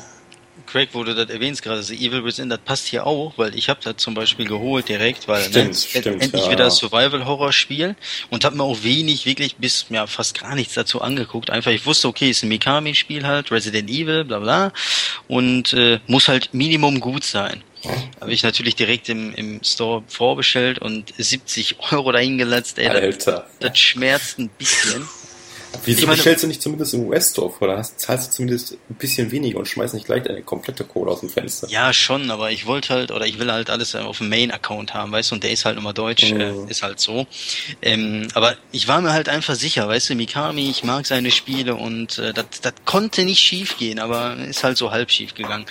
Craig, 0.74 0.90
wo 0.94 1.04
du 1.04 1.14
das 1.14 1.30
erwähnst 1.30 1.62
gerade, 1.62 1.84
The 1.84 1.96
Evil 1.96 2.26
Within, 2.26 2.50
das 2.50 2.58
passt 2.58 2.88
hier 2.88 3.06
auch, 3.06 3.34
weil 3.38 3.56
ich 3.56 3.70
habe 3.70 3.80
das 3.84 3.98
zum 3.98 4.16
Beispiel 4.16 4.48
geholt 4.48 4.90
direkt, 4.90 5.28
weil 5.28 5.44
stimmt, 5.44 5.68
ne, 5.68 5.76
stimmt, 5.76 6.24
endlich 6.24 6.46
ja. 6.46 6.50
wieder 6.50 6.72
Survival-Horror-Spiel 6.72 7.96
und 8.32 8.44
habe 8.44 8.58
mir 8.58 8.64
auch 8.64 8.82
wenig, 8.82 9.28
wirklich 9.28 9.58
bis 9.58 9.86
ja 9.92 10.08
fast 10.08 10.40
gar 10.40 10.56
nichts 10.56 10.74
dazu 10.74 11.00
angeguckt. 11.00 11.52
Einfach, 11.52 11.70
ich 11.70 11.86
wusste, 11.86 12.08
okay, 12.08 12.32
ist 12.32 12.42
ein 12.42 12.50
Mikami-Spiel 12.50 13.28
halt, 13.28 13.52
Resident 13.52 13.88
Evil, 13.88 14.24
bla 14.24 14.40
bla 14.40 14.74
und 15.28 15.74
äh, 15.74 16.00
muss 16.08 16.28
halt 16.28 16.56
Minimum 16.56 17.00
gut 17.00 17.24
sein. 17.24 17.64
Habe 18.20 18.34
ich 18.34 18.42
natürlich 18.42 18.76
direkt 18.76 19.10
im, 19.10 19.36
im 19.36 19.64
Store 19.64 20.04
vorbestellt 20.08 20.80
und 20.80 21.14
70 21.16 21.76
Euro 21.92 22.12
dahingelatzt. 22.12 22.80
Ey, 22.80 22.88
Alter. 22.88 23.46
Das, 23.60 23.70
das 23.70 23.78
schmerzt 23.78 24.40
ein 24.40 24.50
bisschen. 24.50 25.08
Wieso 25.86 26.06
meine, 26.06 26.16
bestellst 26.16 26.44
du 26.44 26.48
nicht 26.48 26.62
zumindest 26.62 26.94
im 26.94 27.08
US-Store 27.08 27.52
vor? 27.52 27.78
Hast, 27.78 28.00
zahlst 28.00 28.28
du 28.28 28.36
zumindest 28.36 28.74
ein 28.90 28.96
bisschen 28.96 29.32
weniger 29.32 29.60
und 29.60 29.68
schmeißt 29.68 29.94
nicht 29.94 30.06
gleich 30.06 30.24
deine 30.24 30.42
komplette 30.42 30.84
Kohle 30.84 31.12
aus 31.12 31.22
dem 31.22 31.30
Fenster. 31.30 31.68
Ja, 31.70 31.92
schon, 31.94 32.30
aber 32.32 32.52
ich 32.52 32.66
wollte 32.66 32.94
halt, 32.94 33.12
oder 33.12 33.26
ich 33.26 33.40
will 33.40 33.52
halt 33.52 33.70
alles 33.70 33.96
auf 33.96 34.20
dem 34.20 34.30
Main-Account 34.30 34.94
haben, 34.94 35.12
weißt 35.12 35.32
du, 35.32 35.36
und 35.36 35.44
der 35.44 35.52
ist 35.52 35.66
halt 35.66 35.78
immer 35.78 35.94
deutsch, 35.94 36.32
mhm. 36.32 36.40
äh, 36.40 36.54
ist 36.70 36.84
halt 36.84 37.00
so. 37.00 37.28
Ähm, 37.82 38.28
aber 38.34 38.56
ich 38.72 38.88
war 38.88 39.02
mir 39.02 39.14
halt 39.14 39.30
einfach 39.30 39.56
sicher, 39.56 39.88
weißt 39.88 40.12
du, 40.12 40.16
Mikami, 40.16 40.70
ich 40.70 40.84
mag 40.84 41.06
seine 41.06 41.32
Spiele 41.32 41.76
und 41.76 42.20
äh, 42.20 42.34
das 42.34 42.74
konnte 42.86 43.24
nicht 43.26 43.40
schief 43.40 43.78
gehen, 43.78 44.00
aber 44.00 44.38
ist 44.38 44.64
halt 44.64 44.78
so 44.78 44.92
halb 44.92 45.12
schief 45.12 45.34
gegangen. 45.34 45.66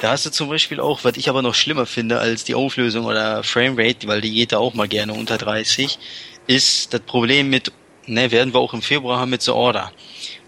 Da 0.00 0.12
hast 0.12 0.26
du 0.26 0.30
zum 0.30 0.48
Beispiel 0.48 0.80
auch, 0.80 1.04
was 1.04 1.16
ich 1.16 1.28
aber 1.28 1.42
noch 1.42 1.54
schlimmer 1.54 1.86
finde 1.86 2.20
als 2.20 2.44
die 2.44 2.54
Auflösung 2.54 3.04
oder 3.04 3.42
Framerate, 3.42 4.06
weil 4.06 4.20
die 4.20 4.32
geht 4.32 4.52
da 4.52 4.58
auch 4.58 4.74
mal 4.74 4.88
gerne 4.88 5.12
unter 5.12 5.36
30, 5.36 5.98
ist 6.46 6.94
das 6.94 7.00
Problem 7.02 7.50
mit 7.50 7.72
ne, 8.10 8.30
werden 8.30 8.52
wir 8.52 8.60
auch 8.60 8.74
im 8.74 8.82
Februar 8.82 9.18
haben 9.18 9.30
mit 9.30 9.42
The 9.42 9.52
Order. 9.52 9.92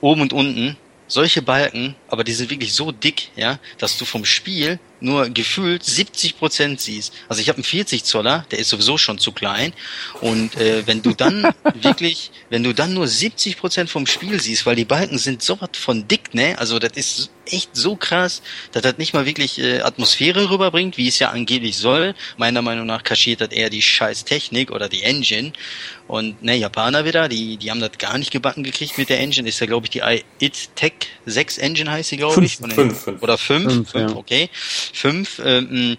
Oben 0.00 0.20
und 0.20 0.32
unten 0.32 0.76
solche 1.06 1.42
Balken, 1.42 1.94
aber 2.08 2.24
die 2.24 2.32
sind 2.32 2.50
wirklich 2.50 2.74
so 2.74 2.90
dick, 2.92 3.30
ja, 3.36 3.58
dass 3.78 3.98
du 3.98 4.04
vom 4.04 4.24
Spiel 4.24 4.78
nur 5.03 5.28
gefühlt 5.30 5.84
70 5.84 6.38
Prozent 6.38 6.80
siehst. 6.80 7.12
Also 7.28 7.42
ich 7.42 7.48
habe 7.48 7.57
einen 7.57 7.64
40 7.64 8.05
Zoller, 8.05 8.46
der 8.50 8.59
ist 8.59 8.68
sowieso 8.68 8.98
schon 8.98 9.18
zu 9.18 9.32
klein. 9.32 9.72
Und 10.20 10.57
äh, 10.57 10.86
wenn 10.86 11.03
du 11.03 11.12
dann 11.12 11.53
wirklich, 11.74 12.30
wenn 12.50 12.62
du 12.62 12.72
dann 12.72 12.94
nur 12.94 13.07
70 13.07 13.57
Prozent 13.57 13.90
vom 13.90 14.07
Spiel 14.07 14.40
siehst, 14.40 14.66
weil 14.66 14.76
die 14.76 14.84
Balken 14.84 15.18
sind 15.18 15.42
so 15.42 15.61
was 15.61 15.70
von 15.74 16.07
dick, 16.09 16.34
ne? 16.34 16.59
Also 16.59 16.78
das 16.78 16.92
ist 16.92 17.30
echt 17.46 17.70
so 17.74 17.96
krass, 17.96 18.42
dass 18.72 18.82
das 18.82 18.98
nicht 18.98 19.14
mal 19.14 19.26
wirklich 19.26 19.59
äh, 19.59 19.80
Atmosphäre 19.80 20.50
rüberbringt, 20.50 20.96
wie 20.96 21.09
es 21.09 21.18
ja 21.18 21.30
angeblich 21.30 21.76
soll. 21.76 22.14
Meiner 22.36 22.62
Meinung 22.62 22.86
nach 22.86 23.03
kaschiert 23.03 23.40
das 23.40 23.50
eher 23.50 23.70
die 23.70 23.82
scheiß 23.82 24.24
Technik 24.24 24.70
oder 24.70 24.88
die 24.88 25.03
Engine. 25.03 25.53
Und 26.09 26.42
ne, 26.42 26.57
Japaner 26.57 27.05
wieder, 27.05 27.28
die, 27.28 27.57
die 27.57 27.70
haben 27.70 27.80
das 27.80 27.92
gar 27.98 28.18
nicht 28.18 28.30
gebacken 28.30 28.64
gekriegt 28.64 28.98
mit 28.98 29.09
der 29.09 29.20
Engine. 29.20 29.48
Ist 29.48 29.61
ja, 29.61 29.66
glaube 29.66 29.86
ich, 29.86 29.90
die 29.90 30.03
IT 30.40 30.76
Tech 30.76 30.92
6 31.26 31.59
Engine 31.59 31.90
heißt 31.90 32.11
sie, 32.11 32.16
glaube 32.16 32.44
ich. 32.44 32.57
Fünf, 32.57 33.05
fünf. 33.05 33.22
Oder 33.22 33.38
5, 33.38 33.90
5, 33.90 33.94
ja. 33.94 34.16
okay. 34.16 34.50
5. 34.93 35.43
Ähm, 35.45 35.97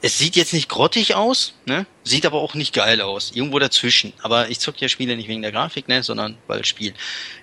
es 0.00 0.18
sieht 0.18 0.34
jetzt 0.34 0.52
nicht 0.52 0.68
grottig 0.68 1.14
aus, 1.14 1.54
ne? 1.64 1.86
Sieht 2.02 2.26
aber 2.26 2.40
auch 2.40 2.54
nicht 2.54 2.74
geil 2.74 3.00
aus. 3.00 3.30
Irgendwo 3.34 3.58
dazwischen. 3.60 4.12
Aber 4.22 4.50
ich 4.50 4.58
zock 4.58 4.80
ja 4.80 4.88
Spiele 4.88 5.16
nicht 5.16 5.28
wegen 5.28 5.42
der 5.42 5.52
Grafik, 5.52 5.86
ne? 5.88 6.02
Sondern 6.02 6.36
weil 6.48 6.64
Spiel. 6.64 6.92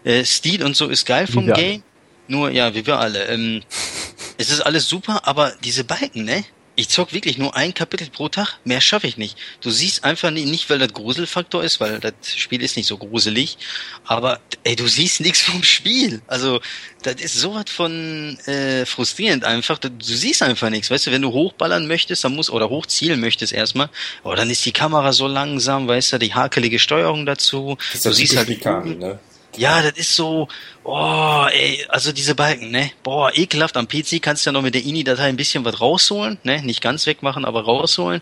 Äh, 0.03 0.25
Stil 0.25 0.63
und 0.63 0.75
so 0.75 0.87
ist 0.87 1.05
geil 1.05 1.25
vom 1.27 1.51
Game. 1.53 1.83
Nur, 2.27 2.51
ja, 2.51 2.75
wie 2.75 2.85
wir 2.85 2.99
alle. 2.99 3.25
Ähm, 3.27 3.63
es 4.37 4.49
ist 4.51 4.61
alles 4.61 4.89
super, 4.89 5.25
aber 5.25 5.53
diese 5.63 5.85
Balken, 5.85 6.25
ne? 6.25 6.43
Ich 6.79 6.87
zock 6.87 7.11
wirklich 7.11 7.37
nur 7.37 7.57
ein 7.57 7.73
Kapitel 7.73 8.09
pro 8.09 8.29
Tag, 8.29 8.57
mehr 8.63 8.79
schaffe 8.79 9.05
ich 9.05 9.17
nicht. 9.17 9.37
Du 9.59 9.69
siehst 9.69 10.05
einfach 10.05 10.31
nicht, 10.31 10.47
nicht, 10.47 10.69
weil 10.69 10.79
das 10.79 10.93
Gruselfaktor 10.93 11.61
ist, 11.61 11.81
weil 11.81 11.99
das 11.99 12.13
Spiel 12.23 12.61
ist 12.61 12.77
nicht 12.77 12.87
so 12.87 12.97
gruselig, 12.97 13.57
aber 14.05 14.39
ey, 14.63 14.77
du 14.77 14.87
siehst 14.87 15.19
nichts 15.19 15.41
vom 15.41 15.61
Spiel. 15.61 16.21
Also, 16.27 16.61
das 17.03 17.15
ist 17.15 17.35
sowas 17.35 17.65
von 17.67 18.39
äh, 18.45 18.85
frustrierend 18.85 19.43
einfach. 19.43 19.77
Du, 19.77 19.91
du 19.91 20.05
siehst 20.05 20.41
einfach 20.41 20.69
nichts. 20.69 20.89
Weißt 20.89 21.07
du, 21.07 21.11
wenn 21.11 21.21
du 21.21 21.33
hochballern 21.33 21.85
möchtest, 21.85 22.23
dann 22.23 22.33
muss 22.33 22.49
oder 22.49 22.69
hochzielen 22.69 23.19
möchtest 23.19 23.51
erstmal, 23.51 23.89
oh, 24.23 24.33
dann 24.33 24.49
ist 24.49 24.65
die 24.65 24.71
Kamera 24.71 25.11
so 25.11 25.27
langsam, 25.27 25.85
weißt 25.85 26.13
du, 26.13 26.17
die 26.17 26.33
hakelige 26.33 26.79
Steuerung 26.79 27.25
dazu. 27.25 27.77
Das 27.91 28.03
du 28.03 28.13
siehst 28.13 28.37
halt 28.37 28.47
Mikami, 28.47 28.95
ne? 28.95 29.19
Ja, 29.59 29.81
das 29.81 29.91
ist 29.97 30.15
so, 30.15 30.47
oh, 30.85 31.45
ey, 31.51 31.85
also 31.89 32.13
diese 32.13 32.33
Balken, 32.33 32.71
ne? 32.71 32.91
Boah, 33.03 33.29
ekelhaft. 33.35 33.75
Am 33.75 33.89
PC 33.89 34.21
kannst 34.21 34.45
du 34.45 34.49
ja 34.49 34.51
noch 34.53 34.61
mit 34.61 34.73
der 34.73 34.85
INI-Datei 34.85 35.27
ein 35.27 35.35
bisschen 35.35 35.65
was 35.65 35.81
rausholen, 35.81 36.37
ne? 36.43 36.61
Nicht 36.63 36.81
ganz 36.81 37.05
wegmachen, 37.05 37.43
aber 37.43 37.65
rausholen. 37.65 38.21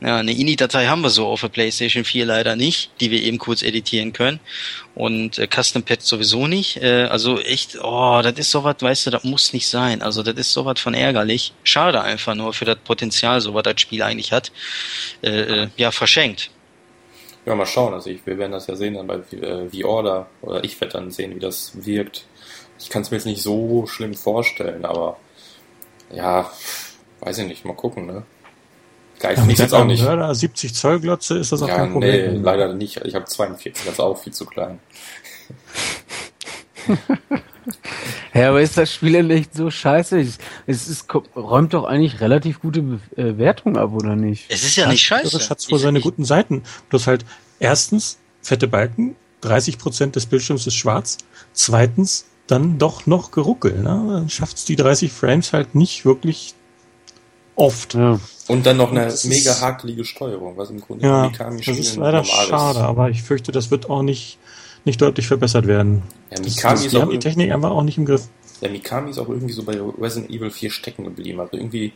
Ja, 0.00 0.18
eine 0.18 0.30
INI-Datei 0.30 0.86
haben 0.86 1.00
wir 1.00 1.10
so 1.10 1.26
auf 1.26 1.40
der 1.40 1.48
PlayStation 1.48 2.04
4 2.04 2.26
leider 2.26 2.54
nicht, 2.54 2.92
die 3.00 3.10
wir 3.10 3.20
eben 3.20 3.38
kurz 3.38 3.62
editieren 3.62 4.12
können. 4.12 4.38
Und 4.94 5.40
äh, 5.40 5.48
Custom 5.48 5.82
Pad 5.82 6.02
sowieso 6.02 6.46
nicht. 6.46 6.76
Äh, 6.76 7.06
also 7.10 7.40
echt, 7.40 7.78
oh, 7.82 8.20
das 8.22 8.34
ist 8.38 8.52
sowas, 8.52 8.76
weißt 8.78 9.06
du, 9.06 9.10
das 9.10 9.24
muss 9.24 9.52
nicht 9.54 9.66
sein. 9.66 10.02
Also 10.02 10.22
das 10.22 10.36
ist 10.36 10.52
sowas 10.52 10.78
von 10.78 10.94
ärgerlich. 10.94 11.52
Schade 11.64 12.00
einfach 12.00 12.36
nur 12.36 12.52
für 12.52 12.64
das 12.64 12.76
Potenzial, 12.84 13.40
so 13.40 13.54
was 13.54 13.64
das 13.64 13.80
Spiel 13.80 14.02
eigentlich 14.02 14.30
hat. 14.30 14.52
Äh, 15.22 15.40
äh 15.40 15.68
ja, 15.76 15.90
verschenkt. 15.90 16.50
Ja, 17.46 17.54
mal 17.54 17.64
schauen. 17.64 17.94
Also 17.94 18.10
ich, 18.10 18.26
wir 18.26 18.38
werden 18.38 18.52
das 18.52 18.66
ja 18.66 18.74
sehen 18.74 18.94
dann 18.94 19.06
bei 19.06 19.20
äh, 19.30 19.68
V-Order 19.70 20.26
oder 20.42 20.64
ich 20.64 20.80
werde 20.80 20.94
dann 20.94 21.10
sehen, 21.12 21.34
wie 21.36 21.40
das 21.40 21.72
wirkt. 21.86 22.26
Ich 22.78 22.90
kann 22.90 23.02
es 23.02 23.10
mir 23.10 23.16
jetzt 23.16 23.26
nicht 23.26 23.42
so 23.42 23.86
schlimm 23.86 24.14
vorstellen, 24.14 24.84
aber 24.84 25.16
ja, 26.12 26.50
weiß 27.20 27.38
ich 27.38 27.46
nicht, 27.46 27.64
mal 27.64 27.74
gucken, 27.74 28.06
ne? 28.06 28.24
Geil 29.18 29.36
finde 29.36 29.52
ich 29.52 29.58
jetzt 29.58 29.72
auch 29.72 29.84
nicht. 29.84 30.02
Mörder, 30.02 30.34
70 30.34 30.74
Zoll 30.74 31.00
Glotze 31.00 31.38
ist 31.38 31.52
das 31.52 31.62
auch 31.62 31.68
ja, 31.68 31.76
kein 31.76 31.92
Problem. 31.92 32.34
Nee, 32.34 32.40
leider 32.42 32.74
nicht. 32.74 33.00
Ich 33.04 33.14
habe 33.14 33.24
42, 33.24 33.84
das 33.84 33.94
ist 33.94 34.00
auch 34.00 34.18
viel 34.18 34.32
zu 34.32 34.44
klein. 34.44 34.78
ja, 38.34 38.50
aber 38.50 38.60
ist 38.60 38.76
das 38.76 38.92
Spiel 38.92 39.12
denn 39.12 39.30
echt 39.30 39.54
so 39.54 39.70
scheiße? 39.70 40.24
Es, 40.66 40.88
ist, 40.88 41.06
räumt 41.34 41.74
doch 41.74 41.84
eigentlich 41.84 42.20
relativ 42.20 42.60
gute 42.60 42.80
äh, 43.16 43.38
Wertung 43.38 43.76
ab, 43.76 43.92
oder 43.92 44.16
nicht? 44.16 44.46
Es 44.48 44.62
ist 44.62 44.76
ja 44.76 44.88
nicht 44.88 45.02
scheiße. 45.02 45.30
Das 45.30 45.50
hat 45.50 45.60
zwar 45.60 45.78
seine 45.78 46.00
guten 46.00 46.24
Seiten. 46.24 46.62
Bloß 46.88 47.06
halt, 47.06 47.24
erstens, 47.58 48.18
fette 48.42 48.68
Balken, 48.68 49.16
30 49.42 49.78
Prozent 49.78 50.16
des 50.16 50.26
Bildschirms 50.26 50.66
ist 50.66 50.74
schwarz. 50.74 51.18
Zweitens, 51.52 52.26
dann 52.46 52.78
doch 52.78 53.06
noch 53.06 53.30
geruckelt. 53.30 53.78
Ne? 53.78 54.06
Dann 54.08 54.30
schafft 54.30 54.56
es 54.56 54.64
die 54.64 54.76
30 54.76 55.12
Frames 55.12 55.52
halt 55.52 55.74
nicht 55.74 56.04
wirklich 56.04 56.54
oft. 57.56 57.94
Ja. 57.94 58.20
Und 58.48 58.66
dann 58.66 58.76
noch 58.76 58.90
eine 58.90 59.12
mega 59.24 59.60
hakelige 59.60 60.04
Steuerung, 60.04 60.56
was 60.56 60.70
im 60.70 60.80
Grunde 60.80 61.06
ja, 61.06 61.28
das 61.28 61.66
ist 61.66 61.96
leider 61.96 62.22
schade, 62.22 62.80
aber 62.80 63.10
ich 63.10 63.22
fürchte, 63.22 63.50
das 63.50 63.70
wird 63.70 63.90
auch 63.90 64.02
nicht 64.02 64.38
nicht 64.86 65.02
deutlich 65.02 65.26
verbessert 65.26 65.66
werden. 65.66 66.02
Ja, 66.30 66.40
Mikami 66.40 66.74
das, 66.74 66.88
die 66.88 67.00
haben 67.00 67.10
die 67.10 67.18
Technik 67.18 67.52
einfach 67.52 67.70
auch 67.70 67.82
nicht 67.82 67.98
im 67.98 68.06
Griff. 68.06 68.28
Ja, 68.60 68.70
Mikami 68.70 69.10
ist 69.10 69.18
auch 69.18 69.28
irgendwie 69.28 69.52
so 69.52 69.62
bei 69.62 69.78
Resident 70.00 70.30
Evil 70.30 70.50
4 70.50 70.70
stecken 70.70 71.04
geblieben. 71.04 71.40
Also 71.40 71.56
irgendwie 71.56 71.92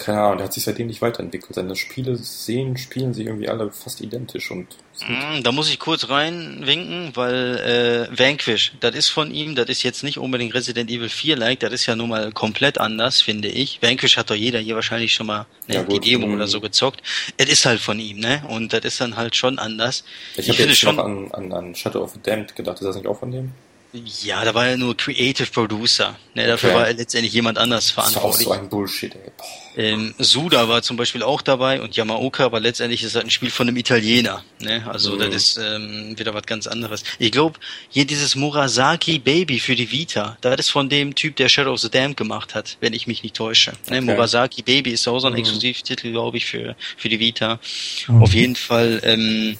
keine 0.00 0.20
Ahnung, 0.20 0.38
der 0.38 0.46
hat 0.46 0.52
sich 0.52 0.64
seitdem 0.64 0.86
nicht 0.86 1.02
weiterentwickelt. 1.02 1.54
Seine 1.54 1.76
Spiele 1.76 2.16
sehen, 2.16 2.76
spielen 2.76 3.12
sich 3.12 3.26
irgendwie 3.26 3.48
alle 3.48 3.70
fast 3.70 4.00
identisch 4.00 4.50
und 4.50 4.66
mm, 5.06 5.42
da 5.42 5.52
muss 5.52 5.70
ich 5.70 5.78
kurz 5.78 6.08
reinwinken, 6.08 7.12
weil 7.14 8.08
äh, 8.10 8.18
Vanquish, 8.18 8.72
das 8.80 8.94
ist 8.94 9.08
von 9.10 9.32
ihm, 9.32 9.54
das 9.54 9.68
ist 9.68 9.82
jetzt 9.82 10.02
nicht 10.02 10.18
unbedingt 10.18 10.54
Resident 10.54 10.90
Evil 10.90 11.08
4 11.08 11.36
like, 11.36 11.60
das 11.60 11.72
ist 11.72 11.86
ja 11.86 11.96
nun 11.96 12.08
mal 12.08 12.32
komplett 12.32 12.78
anders, 12.78 13.20
finde 13.20 13.48
ich. 13.48 13.80
Vanquish 13.82 14.16
hat 14.16 14.30
doch 14.30 14.34
jeder 14.34 14.58
hier 14.58 14.74
wahrscheinlich 14.74 15.12
schon 15.12 15.26
mal 15.26 15.46
ne, 15.68 15.76
ja, 15.76 15.82
die 15.82 16.00
Demo 16.00 16.26
oder 16.34 16.48
so 16.48 16.60
gezockt. 16.60 17.02
Es 17.36 17.50
ist 17.50 17.66
halt 17.66 17.80
von 17.80 18.00
ihm, 18.00 18.18
ne? 18.18 18.42
Und 18.48 18.72
das 18.72 18.84
ist 18.84 19.00
dann 19.00 19.16
halt 19.16 19.36
schon 19.36 19.58
anders. 19.58 20.04
Ich, 20.36 20.48
ich 20.48 20.58
habe 20.58 20.68
jetzt 20.68 20.78
schon 20.78 20.96
noch 20.96 21.04
an, 21.04 21.30
an, 21.32 21.52
an 21.52 21.74
Shadow 21.74 22.02
of 22.02 22.12
the 22.12 22.20
Damned 22.22 22.56
gedacht, 22.56 22.78
ist 22.78 22.86
das 22.86 22.96
nicht 22.96 23.06
auch 23.06 23.18
von 23.18 23.30
dem? 23.30 23.52
Ja, 23.92 24.44
da 24.44 24.54
war 24.54 24.68
er 24.68 24.76
nur 24.76 24.96
Creative 24.96 25.48
Producer. 25.50 26.16
Ne, 26.34 26.46
dafür 26.46 26.70
okay. 26.70 26.78
war 26.78 26.86
er 26.86 26.94
letztendlich 26.94 27.32
jemand 27.32 27.58
anders 27.58 27.90
verantwortlich. 27.90 28.32
Das 28.32 28.40
ist 28.40 28.46
auch 28.46 28.54
so 28.54 28.60
ein 28.60 28.68
Bullshit, 28.68 29.14
ey. 29.14 29.32
Ähm, 29.76 30.14
Suda 30.18 30.68
war 30.68 30.82
zum 30.82 30.96
Beispiel 30.96 31.22
auch 31.22 31.42
dabei 31.42 31.80
und 31.80 31.96
Yamaoka, 31.96 32.44
aber 32.44 32.60
letztendlich 32.60 33.02
ist 33.02 33.14
das 33.14 33.24
ein 33.24 33.30
Spiel 33.30 33.50
von 33.50 33.68
einem 33.68 33.76
Italiener. 33.76 34.44
Ne? 34.60 34.84
Also 34.88 35.14
mhm. 35.14 35.20
das 35.20 35.34
ist 35.34 35.56
ähm, 35.58 36.18
wieder 36.18 36.34
was 36.34 36.44
ganz 36.44 36.66
anderes. 36.66 37.02
Ich 37.18 37.32
glaube, 37.32 37.58
hier 37.88 38.04
dieses 38.04 38.34
Murasaki 38.34 39.18
Baby 39.18 39.58
für 39.60 39.76
die 39.76 39.90
Vita, 39.90 40.36
das 40.40 40.60
ist 40.60 40.70
von 40.70 40.88
dem 40.88 41.14
Typ, 41.14 41.36
der 41.36 41.48
Shadow 41.48 41.72
of 41.72 41.80
the 41.80 41.90
Dam 41.90 42.14
gemacht 42.16 42.54
hat, 42.54 42.76
wenn 42.80 42.92
ich 42.92 43.06
mich 43.06 43.22
nicht 43.22 43.36
täusche. 43.36 43.72
Ne? 43.88 43.98
Okay. 43.98 44.00
Murasaki 44.00 44.62
Baby 44.62 44.90
ist 44.90 45.06
auch 45.08 45.20
so 45.20 45.28
ein 45.28 45.32
mhm. 45.34 45.40
Exklusivtitel, 45.40 46.10
glaube 46.10 46.36
ich, 46.36 46.46
für, 46.46 46.76
für 46.96 47.08
die 47.08 47.20
Vita. 47.20 47.58
Mhm. 48.06 48.22
Auf 48.22 48.34
jeden 48.34 48.56
Fall... 48.56 49.00
Ähm, 49.04 49.56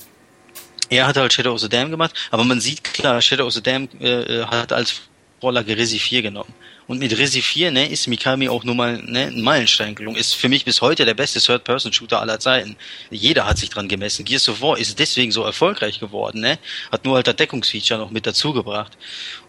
er 0.91 1.07
hat 1.07 1.17
halt 1.17 1.33
Shadow 1.33 1.55
of 1.55 1.61
the 1.61 1.69
Dam 1.69 1.91
gemacht, 1.91 2.13
aber 2.31 2.45
man 2.45 2.61
sieht 2.61 2.85
klar, 2.85 3.23
Shadow 3.23 3.47
of 3.47 3.53
the 3.53 3.63
Dam 3.63 3.89
äh, 4.01 4.41
äh 4.41 4.45
hat 4.45 4.73
als 4.73 5.03
Vorlage 5.41 5.77
Resi 5.77 5.99
4 5.99 6.23
genommen. 6.23 6.53
Und 6.87 6.99
mit 6.99 7.17
Resi 7.17 7.41
4 7.41 7.71
ne, 7.71 7.89
ist 7.89 8.09
Mikami 8.09 8.49
auch 8.49 8.65
nur 8.65 8.75
mal 8.75 9.01
ne, 9.01 9.27
ein 9.27 9.41
Meilenstein 9.43 9.95
gelungen. 9.95 10.17
Ist 10.19 10.35
für 10.35 10.49
mich 10.49 10.65
bis 10.65 10.81
heute 10.81 11.05
der 11.05 11.15
beste 11.15 11.41
Third-Person-Shooter 11.41 12.21
aller 12.21 12.41
Zeiten. 12.41 12.77
Jeder 13.11 13.47
hat 13.47 13.59
sich 13.59 13.71
dran 13.71 13.89
gemessen. 13.89 14.25
Gears 14.25 14.49
of 14.49 14.61
War 14.61 14.77
ist 14.77 14.99
deswegen 14.99 15.31
so 15.31 15.45
erfolgreich 15.45 16.01
geworden. 16.01 16.41
Ne? 16.41 16.59
Hat 16.91 17.05
nur 17.05 17.15
halt 17.15 17.29
das 17.29 17.37
Deckungsfeature 17.37 18.01
noch 18.01 18.11
mit 18.11 18.27
dazugebracht. 18.27 18.99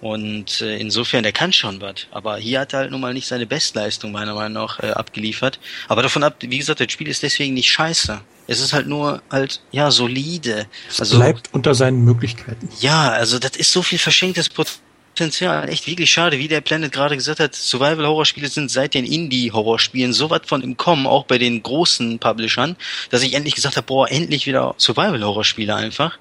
Und 0.02 0.62
äh, 0.62 0.78
insofern, 0.78 1.24
der 1.24 1.32
kann 1.32 1.52
schon 1.52 1.82
was. 1.82 2.06
Aber 2.12 2.38
hier 2.38 2.60
hat 2.60 2.74
er 2.74 2.82
halt 2.82 2.92
nun 2.92 3.02
mal 3.02 3.14
nicht 3.14 3.28
seine 3.28 3.48
Bestleistung 3.48 4.12
meiner 4.12 4.36
Meinung 4.36 4.54
nach 4.54 4.80
äh, 4.80 4.92
abgeliefert. 4.92 5.60
Aber 5.88 6.04
davon 6.04 6.24
ab, 6.24 6.36
wie 6.42 6.60
gesagt, 6.60 6.80
das 6.80 6.92
Spiel 6.92 7.08
ist 7.08 7.24
deswegen 7.24 7.56
nicht 7.56 7.72
scheiße. 7.72 8.22
Es 8.52 8.60
ist 8.60 8.74
halt 8.74 8.88
nur 8.88 9.22
halt, 9.30 9.62
ja, 9.72 9.92
solide. 9.92 10.68
Es 10.90 11.00
also, 11.00 11.18
bleibt 11.18 11.54
unter 11.54 11.74
seinen 11.74 12.04
Möglichkeiten. 12.04 12.68
Ja, 12.82 13.10
also 13.12 13.40
das 13.40 13.56
ist 13.56 13.72
so 13.72 13.82
viel 13.82 13.98
verschenktes 13.98 14.50
Potenzial. 14.50 15.70
Echt 15.70 15.88
wirklich 15.88 16.12
schade, 16.12 16.38
wie 16.38 16.50
der 16.50 16.60
Planet 16.60 16.92
gerade 16.92 17.16
gesagt 17.16 17.40
hat, 17.40 17.56
Survival-Horror-Spiele 17.56 18.50
sind 18.50 18.70
seit 18.70 18.94
den 18.94 19.06
Indie-Horror-Spielen 19.06 20.12
so 20.12 20.30
was 20.30 20.42
von 20.46 20.62
im 20.62 20.76
Kommen, 20.76 21.08
auch 21.08 21.24
bei 21.24 21.38
den 21.38 21.64
großen 21.64 22.20
Publishern, 22.20 22.76
dass 23.10 23.24
ich 23.24 23.34
endlich 23.34 23.56
gesagt 23.56 23.78
habe, 23.78 23.88
boah, 23.88 24.12
endlich 24.12 24.46
wieder 24.46 24.76
Survival-Horror-Spiele 24.78 25.74
einfach. 25.74 26.18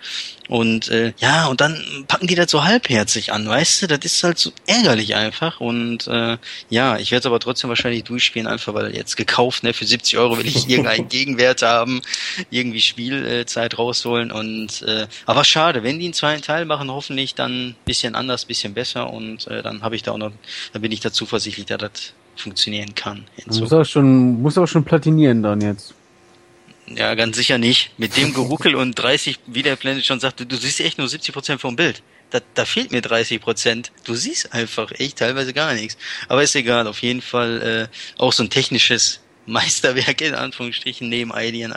Und 0.50 0.88
äh, 0.88 1.12
ja, 1.18 1.46
und 1.46 1.60
dann 1.60 1.80
packen 2.08 2.26
die 2.26 2.34
das 2.34 2.50
so 2.50 2.64
halbherzig 2.64 3.32
an, 3.32 3.48
weißt 3.48 3.82
du? 3.82 3.86
Das 3.86 4.00
ist 4.04 4.24
halt 4.24 4.36
so 4.36 4.50
ärgerlich 4.66 5.14
einfach. 5.14 5.60
Und 5.60 6.08
äh, 6.08 6.38
ja, 6.70 6.98
ich 6.98 7.12
werde 7.12 7.20
es 7.20 7.26
aber 7.26 7.38
trotzdem 7.38 7.68
wahrscheinlich 7.68 8.02
durchspielen, 8.02 8.48
einfach 8.48 8.74
weil 8.74 8.92
jetzt 8.92 9.16
gekauft, 9.16 9.62
ne? 9.62 9.72
Für 9.72 9.86
70 9.86 10.18
Euro 10.18 10.38
will 10.38 10.46
ich 10.48 10.68
irgendeinen 10.68 11.08
Gegenwert 11.08 11.62
haben, 11.62 12.02
irgendwie 12.50 12.80
Spielzeit 12.80 13.78
rausholen. 13.78 14.32
Und 14.32 14.82
äh, 14.82 15.06
aber 15.24 15.44
schade, 15.44 15.84
wenn 15.84 16.00
die 16.00 16.06
einen 16.06 16.14
zweiten 16.14 16.42
Teil 16.42 16.64
machen, 16.64 16.90
hoffentlich 16.90 17.36
dann 17.36 17.76
bisschen 17.84 18.16
anders, 18.16 18.44
bisschen 18.44 18.74
besser. 18.74 19.12
Und 19.12 19.46
äh, 19.46 19.62
dann 19.62 19.82
habe 19.82 19.94
ich 19.94 20.02
da 20.02 20.10
auch 20.10 20.18
noch, 20.18 20.32
dann 20.72 20.82
bin 20.82 20.90
ich 20.90 20.98
da 20.98 21.12
zuversichtlich, 21.12 21.66
dass 21.66 21.78
das 21.78 22.12
funktionieren 22.34 22.96
kann. 22.96 23.24
Muss 23.46 23.72
auch 23.72 23.84
schon, 23.84 24.42
muss 24.42 24.58
auch 24.58 24.66
schon 24.66 24.82
platinieren 24.82 25.44
dann 25.44 25.60
jetzt. 25.60 25.94
Ja, 26.96 27.14
ganz 27.14 27.36
sicher 27.36 27.58
nicht. 27.58 27.92
Mit 27.98 28.16
dem 28.16 28.34
Geruckel 28.34 28.74
und 28.74 28.94
30, 28.94 29.38
wie 29.46 29.62
der 29.62 29.76
Planet 29.76 30.04
schon 30.04 30.20
sagte, 30.20 30.44
du 30.44 30.56
siehst 30.56 30.80
echt 30.80 30.98
nur 30.98 31.08
70 31.08 31.32
Prozent 31.32 31.60
vom 31.60 31.76
Bild. 31.76 32.02
Da, 32.30 32.40
da 32.54 32.64
fehlt 32.64 32.90
mir 32.92 33.00
30 33.00 33.40
Prozent. 33.40 33.92
Du 34.04 34.14
siehst 34.14 34.52
einfach 34.52 34.90
echt 34.98 35.18
teilweise 35.18 35.52
gar 35.52 35.74
nichts. 35.74 35.96
Aber 36.28 36.42
ist 36.42 36.54
egal, 36.56 36.86
auf 36.86 37.02
jeden 37.02 37.22
Fall 37.22 37.88
äh, 37.90 38.20
auch 38.20 38.32
so 38.32 38.42
ein 38.42 38.50
technisches 38.50 39.20
Meisterwerk 39.46 40.20
in 40.20 40.34
Anführungsstrichen 40.34 41.08
neben 41.08 41.32
Alien, 41.32 41.72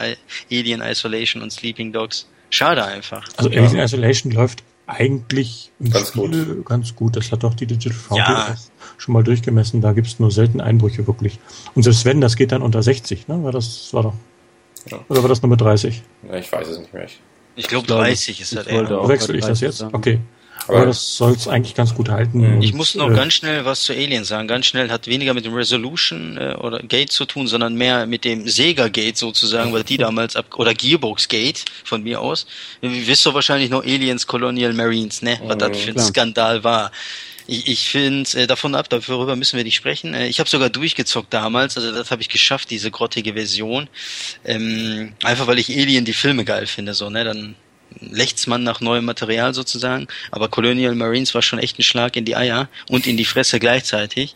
Alien 0.52 0.82
Isolation 0.82 1.42
und 1.42 1.52
Sleeping 1.52 1.92
Dogs. 1.92 2.28
Schade 2.50 2.84
einfach. 2.84 3.28
Also 3.38 3.50
Alien 3.50 3.80
Isolation 3.80 4.32
läuft 4.32 4.64
eigentlich 4.86 5.72
im 5.80 5.92
ganz 5.92 6.10
Spiel 6.10 6.46
gut. 6.46 6.66
ganz 6.66 6.96
gut. 6.96 7.16
Das 7.16 7.32
hat 7.32 7.44
doch 7.44 7.54
die 7.54 7.66
Digital 7.66 7.98
Foundry 7.98 8.32
ja. 8.32 8.56
schon 8.98 9.14
mal 9.14 9.24
durchgemessen. 9.24 9.82
Da 9.82 9.94
gibt's 9.94 10.20
nur 10.20 10.30
selten 10.30 10.60
Einbrüche 10.62 11.08
wirklich. 11.08 11.40
Und 11.74 11.84
selbst 11.84 12.06
wenn, 12.06 12.22
das 12.22 12.36
geht 12.36 12.52
dann 12.52 12.62
unter 12.62 12.84
60, 12.84 13.28
ne? 13.28 13.44
War 13.44 13.52
das 13.52 13.94
war 13.94 14.04
doch 14.04 14.14
ja. 14.90 15.00
Oder 15.10 15.22
war 15.22 15.30
das 15.30 15.42
Nummer 15.42 15.58
30? 15.58 16.02
Ja, 16.28 16.36
ich 16.36 16.52
weiß 16.52 16.68
es 16.68 16.80
nicht 16.80 16.94
mehr. 16.94 17.08
Ich, 17.56 17.68
glaube 17.68 17.88
30 17.88 18.42
ist 18.42 18.56
das 18.56 18.68
eher. 18.68 19.08
Wechsel 19.08 19.36
ich 19.36 19.46
das 19.46 19.62
jetzt? 19.62 19.84
Okay. 19.92 20.20
Aber, 20.68 20.78
Aber 20.78 20.86
das 20.88 21.18
soll 21.18 21.34
es 21.34 21.48
eigentlich 21.48 21.76
ganz 21.76 21.94
gut 21.94 22.10
halten. 22.10 22.62
Ich 22.62 22.74
muss 22.74 22.96
noch 22.96 23.10
äh, 23.10 23.16
ganz 23.16 23.34
schnell 23.34 23.66
was 23.66 23.84
zu 23.84 23.94
Alien 23.94 24.24
sagen. 24.24 24.48
Ganz 24.48 24.66
schnell 24.66 24.90
hat 24.90 25.08
weniger 25.08 25.34
mit 25.34 25.46
dem 25.46 25.54
Resolution 25.54 26.38
äh, 26.38 26.56
oder 26.56 26.80
Gate 26.80 27.12
zu 27.12 27.26
tun, 27.26 27.48
sondern 27.48 27.76
mehr 27.76 28.06
mit 28.06 28.26
dem 28.26 28.48
Sega 28.48 28.88
Gate 28.88 29.18
sozusagen, 29.18 29.74
weil 29.74 29.84
die 29.84 29.98
damals 29.98 30.36
ab 30.36 30.46
oder 30.56 30.74
Gearbox 30.74 31.28
Gate 31.28 31.66
von 31.84 32.04
mir 32.04 32.22
aus. 32.22 32.46
Ihr 32.82 33.08
wisst 33.08 33.26
doch 33.26 33.34
wahrscheinlich 33.34 33.70
noch 33.70 33.84
Aliens 33.84 34.28
Colonial 34.28 34.74
Marines, 34.74 35.22
ne? 35.22 35.40
Was 35.46 35.58
das 35.58 35.78
für 35.78 35.92
ein 35.92 36.00
Skandal 36.00 36.64
war 36.64 36.92
ich, 37.48 37.68
ich 37.68 37.90
finde 37.90 38.30
äh, 38.38 38.48
davon 38.48 38.76
ab, 38.76 38.90
darüber 38.90 39.36
müssen 39.36 39.58
wir 39.58 39.64
nicht 39.64 39.76
sprechen. 39.76 40.14
Äh, 40.14 40.28
ich 40.28 40.40
habe 40.40 40.50
sogar 40.50 40.70
durchgezockt 40.70 41.34
damals, 41.34 41.78
also 41.78 41.92
das 41.92 42.12
habe 42.12 42.22
ich 42.22 42.30
geschafft, 42.30 42.70
diese 42.70 42.92
grottige 42.92 43.34
Version. 43.34 43.90
Ähm, 44.46 45.14
einfach 45.24 45.48
weil 45.48 45.60
ich 45.60 45.70
Alien 45.70 46.06
die 46.06 46.14
Filme 46.14 46.46
geil 46.46 46.68
finde, 46.68 46.94
so, 46.94 47.10
ne? 47.10 47.24
Dann 47.24 47.56
lächzt 48.00 48.48
man 48.48 48.64
nach 48.64 48.82
neuem 48.82 49.06
Material 49.06 49.54
sozusagen, 49.54 50.08
aber 50.32 50.50
Colonial 50.50 50.96
Marines 50.96 51.34
war 51.34 51.42
schon 51.42 51.60
echt 51.60 51.80
ein 51.80 51.84
Schlag 51.84 52.16
in 52.16 52.26
die 52.26 52.36
Eier 52.36 52.70
und 52.90 53.08
in 53.08 53.18
die 53.18 53.26
Fresse 53.26 53.60
gleichzeitig, 53.60 54.36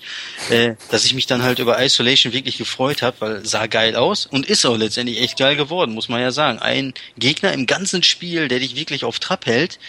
äh, 0.49 0.75
dass 0.91 1.05
ich 1.05 1.13
mich 1.13 1.25
dann 1.25 1.43
halt 1.43 1.59
über 1.59 1.83
Isolation 1.83 2.33
wirklich 2.33 2.57
gefreut 2.57 3.01
habe, 3.01 3.17
weil 3.19 3.45
sah 3.45 3.67
geil 3.67 3.95
aus 3.95 4.25
und 4.25 4.45
ist 4.45 4.65
auch 4.65 4.77
letztendlich 4.77 5.21
echt 5.21 5.37
geil 5.37 5.55
geworden, 5.55 5.93
muss 5.93 6.09
man 6.09 6.21
ja 6.21 6.31
sagen. 6.31 6.59
Ein 6.59 6.93
Gegner 7.17 7.53
im 7.53 7.65
ganzen 7.65 8.03
Spiel, 8.03 8.47
der 8.47 8.59
dich 8.59 8.75
wirklich 8.75 9.03
auf 9.03 9.19
Trab 9.19 9.45
hält, 9.45 9.79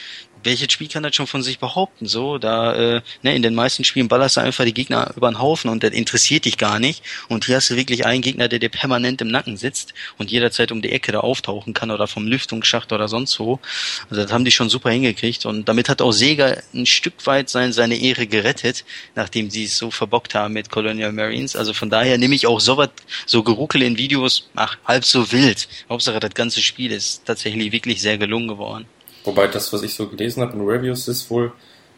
welches 0.48 0.72
Spiel 0.72 0.88
kann 0.88 1.02
das 1.02 1.14
schon 1.14 1.26
von 1.26 1.42
sich 1.42 1.58
behaupten? 1.58 2.06
So, 2.06 2.38
da 2.38 2.74
äh, 2.74 3.02
ne, 3.22 3.36
in 3.36 3.42
den 3.42 3.54
meisten 3.54 3.84
Spielen 3.84 4.08
ballerst 4.08 4.38
du 4.38 4.40
einfach 4.40 4.64
die 4.64 4.72
Gegner 4.72 5.12
über 5.14 5.30
den 5.30 5.40
Haufen 5.40 5.70
und 5.70 5.82
das 5.82 5.92
interessiert 5.92 6.46
dich 6.46 6.56
gar 6.56 6.78
nicht. 6.78 7.02
Und 7.28 7.44
hier 7.44 7.56
hast 7.56 7.68
du 7.68 7.76
wirklich 7.76 8.06
einen 8.06 8.22
Gegner, 8.22 8.48
der 8.48 8.58
dir 8.58 8.70
permanent 8.70 9.20
im 9.20 9.28
Nacken 9.28 9.58
sitzt 9.58 9.92
und 10.16 10.30
jederzeit 10.30 10.72
um 10.72 10.80
die 10.80 10.90
Ecke 10.90 11.12
da 11.12 11.20
auftauchen 11.20 11.74
kann 11.74 11.90
oder 11.90 12.06
vom 12.06 12.26
Lüftungsschacht 12.26 12.92
oder 12.92 13.08
sonst 13.08 13.38
wo. 13.38 13.60
Also 14.08 14.22
das 14.22 14.32
haben 14.32 14.46
die 14.46 14.50
schon 14.50 14.70
super 14.70 14.90
hingekriegt 14.90 15.44
und 15.44 15.68
damit 15.68 15.90
hat 15.90 16.00
auch 16.00 16.12
Sega 16.12 16.56
ein 16.74 16.86
Stück 16.86 17.26
weit 17.26 17.50
sein, 17.50 17.74
seine 17.74 17.96
Ehre 17.96 18.26
gerettet, 18.26 18.84
nachdem 19.14 19.50
sie 19.50 19.64
es 19.64 19.76
so 19.76 19.90
verbockt 19.90 20.34
haben 20.34 20.54
mit 20.54 20.70
Colonial 20.70 21.12
Marines. 21.12 21.56
Also 21.56 21.74
von 21.74 21.90
daher 21.90 22.16
nehme 22.16 22.34
ich 22.34 22.46
auch 22.46 22.60
so 22.60 22.78
was, 22.78 22.90
so 23.26 23.42
Geruckel 23.42 23.82
in 23.82 23.98
Videos, 23.98 24.48
ach, 24.54 24.78
halb 24.86 25.04
so 25.04 25.30
wild. 25.30 25.68
Hauptsache 25.90 26.20
das 26.20 26.32
ganze 26.32 26.62
Spiel 26.62 26.92
ist 26.92 27.26
tatsächlich 27.26 27.70
wirklich 27.70 28.00
sehr 28.00 28.16
gelungen 28.16 28.48
geworden. 28.48 28.86
Wobei 29.28 29.46
das, 29.46 29.70
was 29.74 29.82
ich 29.82 29.94
so 29.94 30.08
gelesen 30.08 30.42
habe 30.42 30.54
in 30.54 30.66
Reviews, 30.66 31.06
ist 31.06 31.30
wohl, 31.30 31.52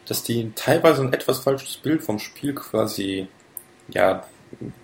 dass 0.05 0.21
die 0.21 0.51
teilweise 0.53 1.01
ein 1.01 1.13
etwas 1.13 1.39
falsches 1.39 1.77
Bild 1.77 2.03
vom 2.03 2.19
Spiel 2.19 2.53
quasi 2.53 3.27
ja, 3.87 4.25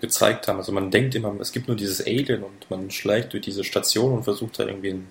gezeigt 0.00 0.48
haben. 0.48 0.56
Also 0.56 0.72
man 0.72 0.90
denkt 0.90 1.14
immer, 1.14 1.34
es 1.40 1.52
gibt 1.52 1.68
nur 1.68 1.76
dieses 1.76 2.00
Alien 2.06 2.42
und 2.42 2.70
man 2.70 2.90
schleicht 2.90 3.34
durch 3.34 3.42
diese 3.42 3.64
Station 3.64 4.14
und 4.14 4.24
versucht 4.24 4.58
da 4.58 4.64
irgendwie, 4.64 4.92
ein, 4.92 5.08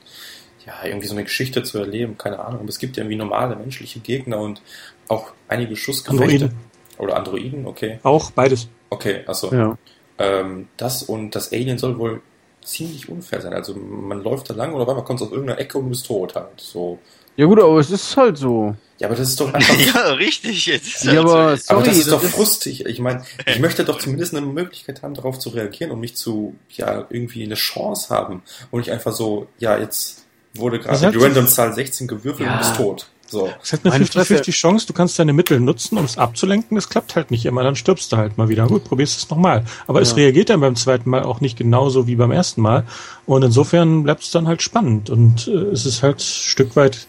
ja, 0.66 0.74
irgendwie 0.84 1.06
so 1.06 1.14
eine 1.14 1.26
Geschichte 1.26 1.62
zu 1.62 1.78
erleben, 1.78 2.18
keine 2.18 2.40
Ahnung. 2.40 2.62
Aber 2.62 2.70
es 2.70 2.80
gibt 2.80 2.98
ja 2.98 3.04
irgendwie 3.04 3.18
normale 3.18 3.56
menschliche 3.56 4.00
Gegner 4.00 4.40
und 4.40 4.64
auch 5.08 5.32
einige 5.48 5.76
Schussgefechte. 5.76 6.46
Androiden. 6.46 6.58
Oder 6.98 7.18
Androiden, 7.18 7.68
okay. 7.68 8.00
Auch 8.02 8.32
beides. 8.32 8.68
Okay, 8.90 9.22
achso. 9.28 9.54
Ja. 9.54 9.78
Ähm, 10.18 10.70
das 10.78 11.04
und 11.04 11.36
das 11.36 11.54
Alien 11.54 11.78
soll 11.78 12.00
wohl 12.00 12.24
ziemlich 12.64 13.08
unfair 13.10 13.42
sein. 13.42 13.54
Also 13.54 13.76
man 13.76 14.24
läuft 14.24 14.50
da 14.50 14.56
lang 14.56 14.74
oder 14.74 14.92
man 14.92 15.06
kommt 15.06 15.22
aus 15.22 15.30
irgendeiner 15.30 15.60
Ecke 15.60 15.78
und 15.78 15.92
ist 15.92 16.08
tot 16.08 16.34
halt. 16.34 16.60
So 16.60 16.98
ja 17.38 17.46
gut, 17.46 17.62
aber 17.62 17.80
es 17.80 17.90
ist 17.90 18.18
halt 18.18 18.38
so. 18.38 18.76
Ja, 19.00 19.08
aber 19.08 19.16
das 19.16 19.30
ist 19.30 19.40
doch 19.40 19.54
einfach. 19.54 19.80
ja, 19.80 20.14
richtig. 20.14 20.66
Jetzt 20.66 21.04
ja, 21.04 21.12
halt 21.12 21.20
aber, 21.20 21.58
so. 21.58 21.64
sorry, 21.64 21.80
aber 21.80 21.90
das 21.90 21.98
ist 21.98 22.12
doch 22.12 22.24
frustig. 22.24 22.86
Ich 22.86 23.00
meine, 23.00 23.24
ich 23.46 23.60
möchte 23.62 23.86
doch 23.86 24.00
zumindest 24.00 24.36
eine 24.36 24.46
Möglichkeit 24.46 25.04
haben, 25.04 25.14
darauf 25.14 25.40
zu 25.40 25.50
reagieren 25.50 25.92
und 25.92 26.00
mich 26.00 26.16
zu, 26.16 26.56
ja, 26.72 27.06
irgendwie 27.10 27.44
eine 27.44 27.56
Chance 27.56 28.14
haben. 28.14 28.42
Und 28.72 28.80
nicht 28.80 28.92
einfach 28.92 29.14
so, 29.14 29.48
ja, 29.60 29.78
jetzt 29.78 30.26
wurde 30.56 30.80
gerade 30.80 31.12
die 31.12 31.18
Random-Zahl 31.18 31.74
16 31.74 32.08
gewürfelt 32.08 32.50
ja. 32.50 32.56
und 32.56 32.62
ist 32.62 32.76
tot. 32.76 33.08
So. 33.30 33.50
Es 33.62 33.74
hat 33.74 33.82
eine 33.86 34.06
50-50 34.06 34.52
Chance, 34.52 34.88
du 34.88 34.94
kannst 34.94 35.20
deine 35.20 35.34
Mittel 35.34 35.60
nutzen, 35.60 35.98
um 35.98 36.06
es 36.06 36.18
abzulenken. 36.18 36.78
Es 36.78 36.90
klappt 36.90 37.16
halt 37.16 37.30
nicht 37.30 37.46
immer, 37.46 37.62
dann 37.62 37.76
stirbst 37.76 38.12
du 38.12 38.18
halt 38.18 38.38
mal 38.38 38.48
wieder. 38.48 38.68
Gut, 38.68 38.86
probierst 38.86 39.18
es 39.18 39.30
nochmal. 39.30 39.66
Aber 39.86 40.00
ja. 40.00 40.04
es 40.04 40.16
reagiert 40.16 40.50
dann 40.50 40.62
beim 40.62 40.76
zweiten 40.76 41.10
Mal 41.10 41.24
auch 41.24 41.42
nicht 41.42 41.58
genauso 41.58 42.08
wie 42.08 42.16
beim 42.16 42.32
ersten 42.32 42.62
Mal. 42.62 42.86
Und 43.26 43.44
insofern 43.44 44.04
bleibt 44.04 44.24
es 44.24 44.32
dann 44.32 44.48
halt 44.48 44.62
spannend. 44.62 45.10
Und 45.10 45.48
äh, 45.48 45.52
es 45.52 45.86
ist 45.86 46.04
halt 46.04 46.18
ein 46.18 46.22
Stück 46.22 46.76
weit 46.78 47.08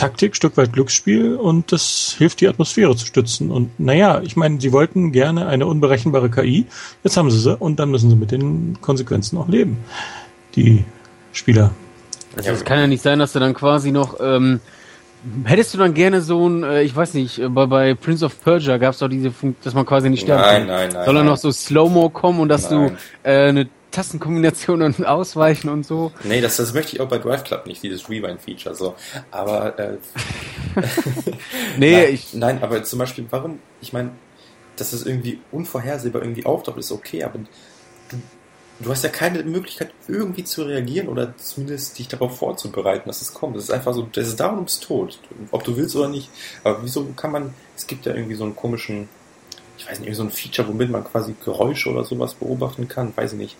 Taktik, 0.00 0.34
Stück 0.34 0.56
weit 0.56 0.72
Glücksspiel 0.72 1.34
und 1.34 1.72
das 1.72 2.14
hilft, 2.16 2.40
die 2.40 2.48
Atmosphäre 2.48 2.96
zu 2.96 3.04
stützen. 3.04 3.50
Und 3.50 3.78
naja, 3.78 4.22
ich 4.22 4.34
meine, 4.34 4.60
sie 4.60 4.72
wollten 4.72 5.12
gerne 5.12 5.46
eine 5.46 5.66
unberechenbare 5.66 6.30
KI, 6.30 6.66
jetzt 7.04 7.16
haben 7.16 7.30
sie 7.30 7.38
sie 7.38 7.56
und 7.56 7.78
dann 7.78 7.90
müssen 7.90 8.08
sie 8.08 8.16
mit 8.16 8.30
den 8.30 8.78
Konsequenzen 8.80 9.36
auch 9.36 9.48
leben. 9.48 9.76
Die 10.56 10.84
Spieler. 11.32 11.72
Also 12.36 12.50
es 12.52 12.64
kann 12.64 12.78
ja 12.78 12.86
nicht 12.86 13.02
sein, 13.02 13.18
dass 13.18 13.34
du 13.34 13.40
dann 13.40 13.54
quasi 13.54 13.92
noch 13.92 14.16
ähm, 14.20 14.60
Hättest 15.44 15.74
du 15.74 15.78
dann 15.78 15.92
gerne 15.92 16.22
so 16.22 16.48
ein, 16.48 16.62
äh, 16.62 16.82
ich 16.82 16.96
weiß 16.96 17.12
nicht, 17.12 17.42
bei, 17.50 17.66
bei 17.66 17.94
Prince 17.94 18.24
of 18.24 18.42
Persia 18.42 18.78
gab 18.78 18.94
es 18.94 19.00
doch 19.00 19.08
diese 19.08 19.30
Funktion, 19.30 19.62
dass 19.62 19.74
man 19.74 19.84
quasi 19.84 20.08
nicht 20.08 20.22
sterben 20.22 20.40
nein, 20.40 20.58
kann. 20.60 20.66
Nein, 20.66 20.90
nein, 20.94 21.04
Soll 21.04 21.14
dann 21.14 21.26
noch 21.26 21.36
so 21.36 21.52
Slow-Mo 21.52 22.08
kommen 22.08 22.40
und 22.40 22.48
dass 22.48 22.70
nein. 22.70 22.96
du 23.22 23.28
äh, 23.28 23.48
eine 23.48 23.68
Tastenkombination 23.90 24.82
und 24.82 25.04
Ausweichen 25.04 25.68
und 25.68 25.84
so. 25.84 26.12
Nee, 26.24 26.40
das, 26.40 26.56
das 26.56 26.72
möchte 26.74 26.96
ich 26.96 27.00
auch 27.00 27.08
bei 27.08 27.18
Drive 27.18 27.44
Club 27.44 27.66
nicht, 27.66 27.82
dieses 27.82 28.08
Rewind-Feature. 28.08 28.74
So. 28.74 28.94
Aber 29.30 29.78
äh, 29.78 29.96
nee, 31.78 31.92
nein, 31.92 32.14
ich. 32.14 32.34
Nein, 32.34 32.62
aber 32.62 32.82
zum 32.84 32.98
Beispiel, 32.98 33.26
warum, 33.30 33.58
ich 33.80 33.92
meine, 33.92 34.10
dass 34.76 34.92
es 34.92 35.04
irgendwie 35.04 35.40
unvorhersehbar 35.52 36.22
irgendwie 36.22 36.46
auftaucht, 36.46 36.78
ist 36.78 36.92
okay, 36.92 37.24
aber 37.24 37.38
du, 38.08 38.16
du 38.80 38.90
hast 38.90 39.04
ja 39.04 39.10
keine 39.10 39.42
Möglichkeit, 39.42 39.92
irgendwie 40.08 40.44
zu 40.44 40.62
reagieren 40.62 41.08
oder 41.08 41.36
zumindest 41.36 41.98
dich 41.98 42.08
darauf 42.08 42.38
vorzubereiten, 42.38 43.08
dass 43.08 43.20
es 43.20 43.34
kommt. 43.34 43.56
Das 43.56 43.64
ist 43.64 43.70
einfach 43.70 43.92
so, 43.92 44.08
das 44.12 44.28
ist 44.28 44.40
da 44.40 44.48
und 44.48 44.80
tot. 44.80 45.18
Ob 45.50 45.64
du 45.64 45.76
willst 45.76 45.96
oder 45.96 46.08
nicht. 46.08 46.30
Aber 46.64 46.82
wieso 46.82 47.06
kann 47.16 47.32
man, 47.32 47.54
es 47.76 47.86
gibt 47.86 48.06
ja 48.06 48.14
irgendwie 48.14 48.36
so 48.36 48.44
einen 48.44 48.56
komischen, 48.56 49.08
ich 49.76 49.84
weiß 49.86 49.98
nicht, 49.98 50.08
irgendwie 50.08 50.16
so 50.16 50.22
ein 50.22 50.30
Feature, 50.30 50.68
womit 50.68 50.90
man 50.90 51.04
quasi 51.04 51.34
Geräusche 51.44 51.90
oder 51.90 52.04
sowas 52.04 52.34
beobachten 52.34 52.88
kann, 52.88 53.12
weiß 53.16 53.32
ich 53.32 53.38
nicht. 53.38 53.56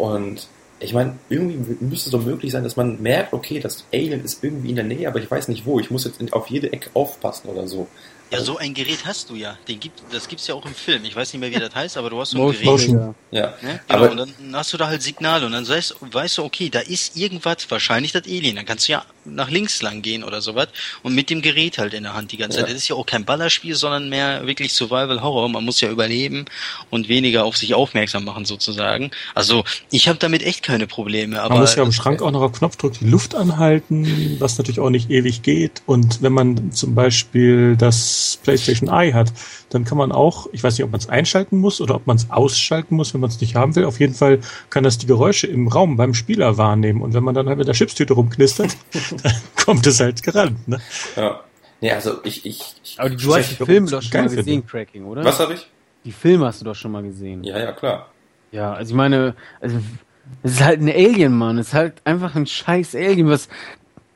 Und 0.00 0.48
ich 0.80 0.94
meine, 0.94 1.18
irgendwie 1.28 1.76
müsste 1.84 2.08
es 2.08 2.12
doch 2.12 2.24
möglich 2.24 2.52
sein, 2.52 2.64
dass 2.64 2.74
man 2.74 3.02
merkt, 3.02 3.34
okay, 3.34 3.60
das 3.60 3.84
Alien 3.92 4.24
ist 4.24 4.42
irgendwie 4.42 4.70
in 4.70 4.76
der 4.76 4.84
Nähe, 4.84 5.06
aber 5.06 5.18
ich 5.18 5.30
weiß 5.30 5.48
nicht 5.48 5.66
wo. 5.66 5.78
Ich 5.78 5.90
muss 5.90 6.04
jetzt 6.04 6.32
auf 6.32 6.48
jede 6.48 6.72
Ecke 6.72 6.88
aufpassen 6.94 7.48
oder 7.48 7.68
so. 7.68 7.86
Ja, 8.30 8.40
so 8.40 8.56
ein 8.56 8.72
Gerät 8.72 9.04
hast 9.04 9.28
du 9.28 9.34
ja. 9.34 9.58
Den 9.68 9.78
gibt, 9.80 10.02
das 10.12 10.28
gibt's 10.28 10.46
ja 10.46 10.54
auch 10.54 10.64
im 10.64 10.74
Film. 10.74 11.04
Ich 11.04 11.14
weiß 11.14 11.32
nicht 11.32 11.40
mehr, 11.40 11.50
wie 11.50 11.58
das 11.58 11.74
heißt, 11.74 11.98
aber 11.98 12.10
du 12.10 12.20
hast 12.20 12.30
so 12.30 12.38
ein 12.38 12.64
Motion, 12.64 12.96
Gerät. 12.96 13.14
Ja. 13.32 13.40
ja. 13.40 13.54
Ne? 13.60 13.80
Genau, 13.88 13.98
aber 13.98 14.10
und 14.12 14.16
dann 14.16 14.34
hast 14.54 14.72
du 14.72 14.76
da 14.78 14.86
halt 14.86 15.02
Signale 15.02 15.44
und 15.44 15.52
dann 15.52 15.68
weißt, 15.68 15.96
weißt 16.00 16.38
du, 16.38 16.44
okay, 16.44 16.70
da 16.70 16.80
ist 16.80 17.16
irgendwas, 17.16 17.68
wahrscheinlich 17.68 18.12
das 18.12 18.24
Alien. 18.24 18.56
Dann 18.56 18.64
kannst 18.64 18.88
du 18.88 18.92
ja 18.92 19.04
nach 19.24 19.50
links 19.50 19.82
lang 19.82 20.02
gehen 20.02 20.24
oder 20.24 20.40
sowas 20.40 20.68
und 21.02 21.14
mit 21.14 21.30
dem 21.30 21.42
Gerät 21.42 21.78
halt 21.78 21.94
in 21.94 22.04
der 22.04 22.14
Hand 22.14 22.32
die 22.32 22.36
ganze 22.36 22.58
Zeit. 22.58 22.68
Das 22.68 22.74
ist 22.74 22.88
ja 22.88 22.96
auch 22.96 23.06
kein 23.06 23.24
Ballerspiel, 23.24 23.74
sondern 23.74 24.08
mehr 24.08 24.46
wirklich 24.46 24.72
Survival 24.72 25.22
Horror. 25.22 25.48
Man 25.48 25.64
muss 25.64 25.80
ja 25.80 25.90
überleben 25.90 26.46
und 26.90 27.08
weniger 27.08 27.44
auf 27.44 27.56
sich 27.56 27.74
aufmerksam 27.74 28.24
machen 28.24 28.44
sozusagen. 28.44 29.10
Also 29.34 29.64
ich 29.90 30.08
habe 30.08 30.18
damit 30.18 30.42
echt 30.42 30.62
keine 30.62 30.86
Probleme. 30.86 31.40
Aber 31.42 31.54
man 31.54 31.60
muss 31.62 31.74
ja 31.74 31.82
am 31.82 31.92
Schrank 31.92 32.22
auch 32.22 32.30
noch 32.30 32.42
auf 32.42 32.52
Knopfdruck 32.52 32.94
die 32.98 33.06
Luft 33.06 33.34
anhalten, 33.34 34.36
was 34.38 34.58
natürlich 34.58 34.80
auch 34.80 34.90
nicht 34.90 35.10
ewig 35.10 35.42
geht. 35.42 35.82
Und 35.86 36.22
wenn 36.22 36.32
man 36.32 36.72
zum 36.72 36.94
Beispiel 36.94 37.76
das 37.76 38.38
PlayStation 38.42 38.88
Eye 38.88 39.12
hat, 39.12 39.32
dann 39.70 39.84
kann 39.84 39.96
man 39.96 40.12
auch, 40.12 40.48
ich 40.52 40.62
weiß 40.62 40.76
nicht, 40.76 40.84
ob 40.84 40.90
man 40.90 41.00
es 41.00 41.08
einschalten 41.08 41.58
muss 41.58 41.80
oder 41.80 41.94
ob 41.94 42.06
man 42.06 42.16
es 42.16 42.30
ausschalten 42.30 42.96
muss, 42.96 43.14
wenn 43.14 43.20
man 43.20 43.30
es 43.30 43.40
nicht 43.40 43.54
haben 43.54 43.76
will. 43.76 43.84
Auf 43.84 44.00
jeden 44.00 44.14
Fall 44.14 44.40
kann 44.68 44.84
das 44.84 44.98
die 44.98 45.06
Geräusche 45.06 45.46
im 45.46 45.68
Raum 45.68 45.96
beim 45.96 46.14
Spieler 46.14 46.58
wahrnehmen. 46.58 47.02
Und 47.02 47.14
wenn 47.14 47.22
man 47.22 47.34
dann 47.34 47.48
halt 47.48 47.58
mit 47.58 47.68
der 47.68 47.74
Chipstüte 47.74 48.14
rumknistert, 48.14 48.76
dann 49.10 49.32
kommt 49.64 49.86
es 49.86 50.00
halt 50.00 50.22
gerannt. 50.22 50.66
Ne? 50.68 50.80
Ja. 51.16 51.40
Nee, 51.80 51.92
also 51.92 52.20
ich, 52.24 52.44
ich, 52.44 52.74
ich 52.84 53.00
Aber 53.00 53.10
du 53.10 53.34
hast 53.34 53.58
die 53.58 53.64
Filme 53.64 53.90
doch 53.90 54.02
schon 54.02 54.24
mal 54.24 54.34
gesehen. 54.34 54.66
Cracking, 54.66 55.04
oder? 55.04 55.24
Was 55.24 55.40
habe 55.40 55.54
ich? 55.54 55.66
Die 56.04 56.12
Filme 56.12 56.46
hast 56.46 56.60
du 56.60 56.64
doch 56.64 56.74
schon 56.74 56.92
mal 56.92 57.02
gesehen. 57.02 57.42
Ja, 57.44 57.58
ja, 57.58 57.72
klar. 57.72 58.10
Ja, 58.52 58.72
also 58.74 58.90
ich 58.90 58.96
meine, 58.96 59.34
also 59.60 59.78
es 60.42 60.52
ist 60.52 60.62
halt 60.62 60.80
ein 60.80 60.88
Alien, 60.88 61.32
Mann. 61.32 61.58
Es 61.58 61.68
ist 61.68 61.74
halt 61.74 61.94
einfach 62.04 62.34
ein 62.34 62.46
scheiß 62.46 62.94
Alien, 62.94 63.28
was 63.28 63.48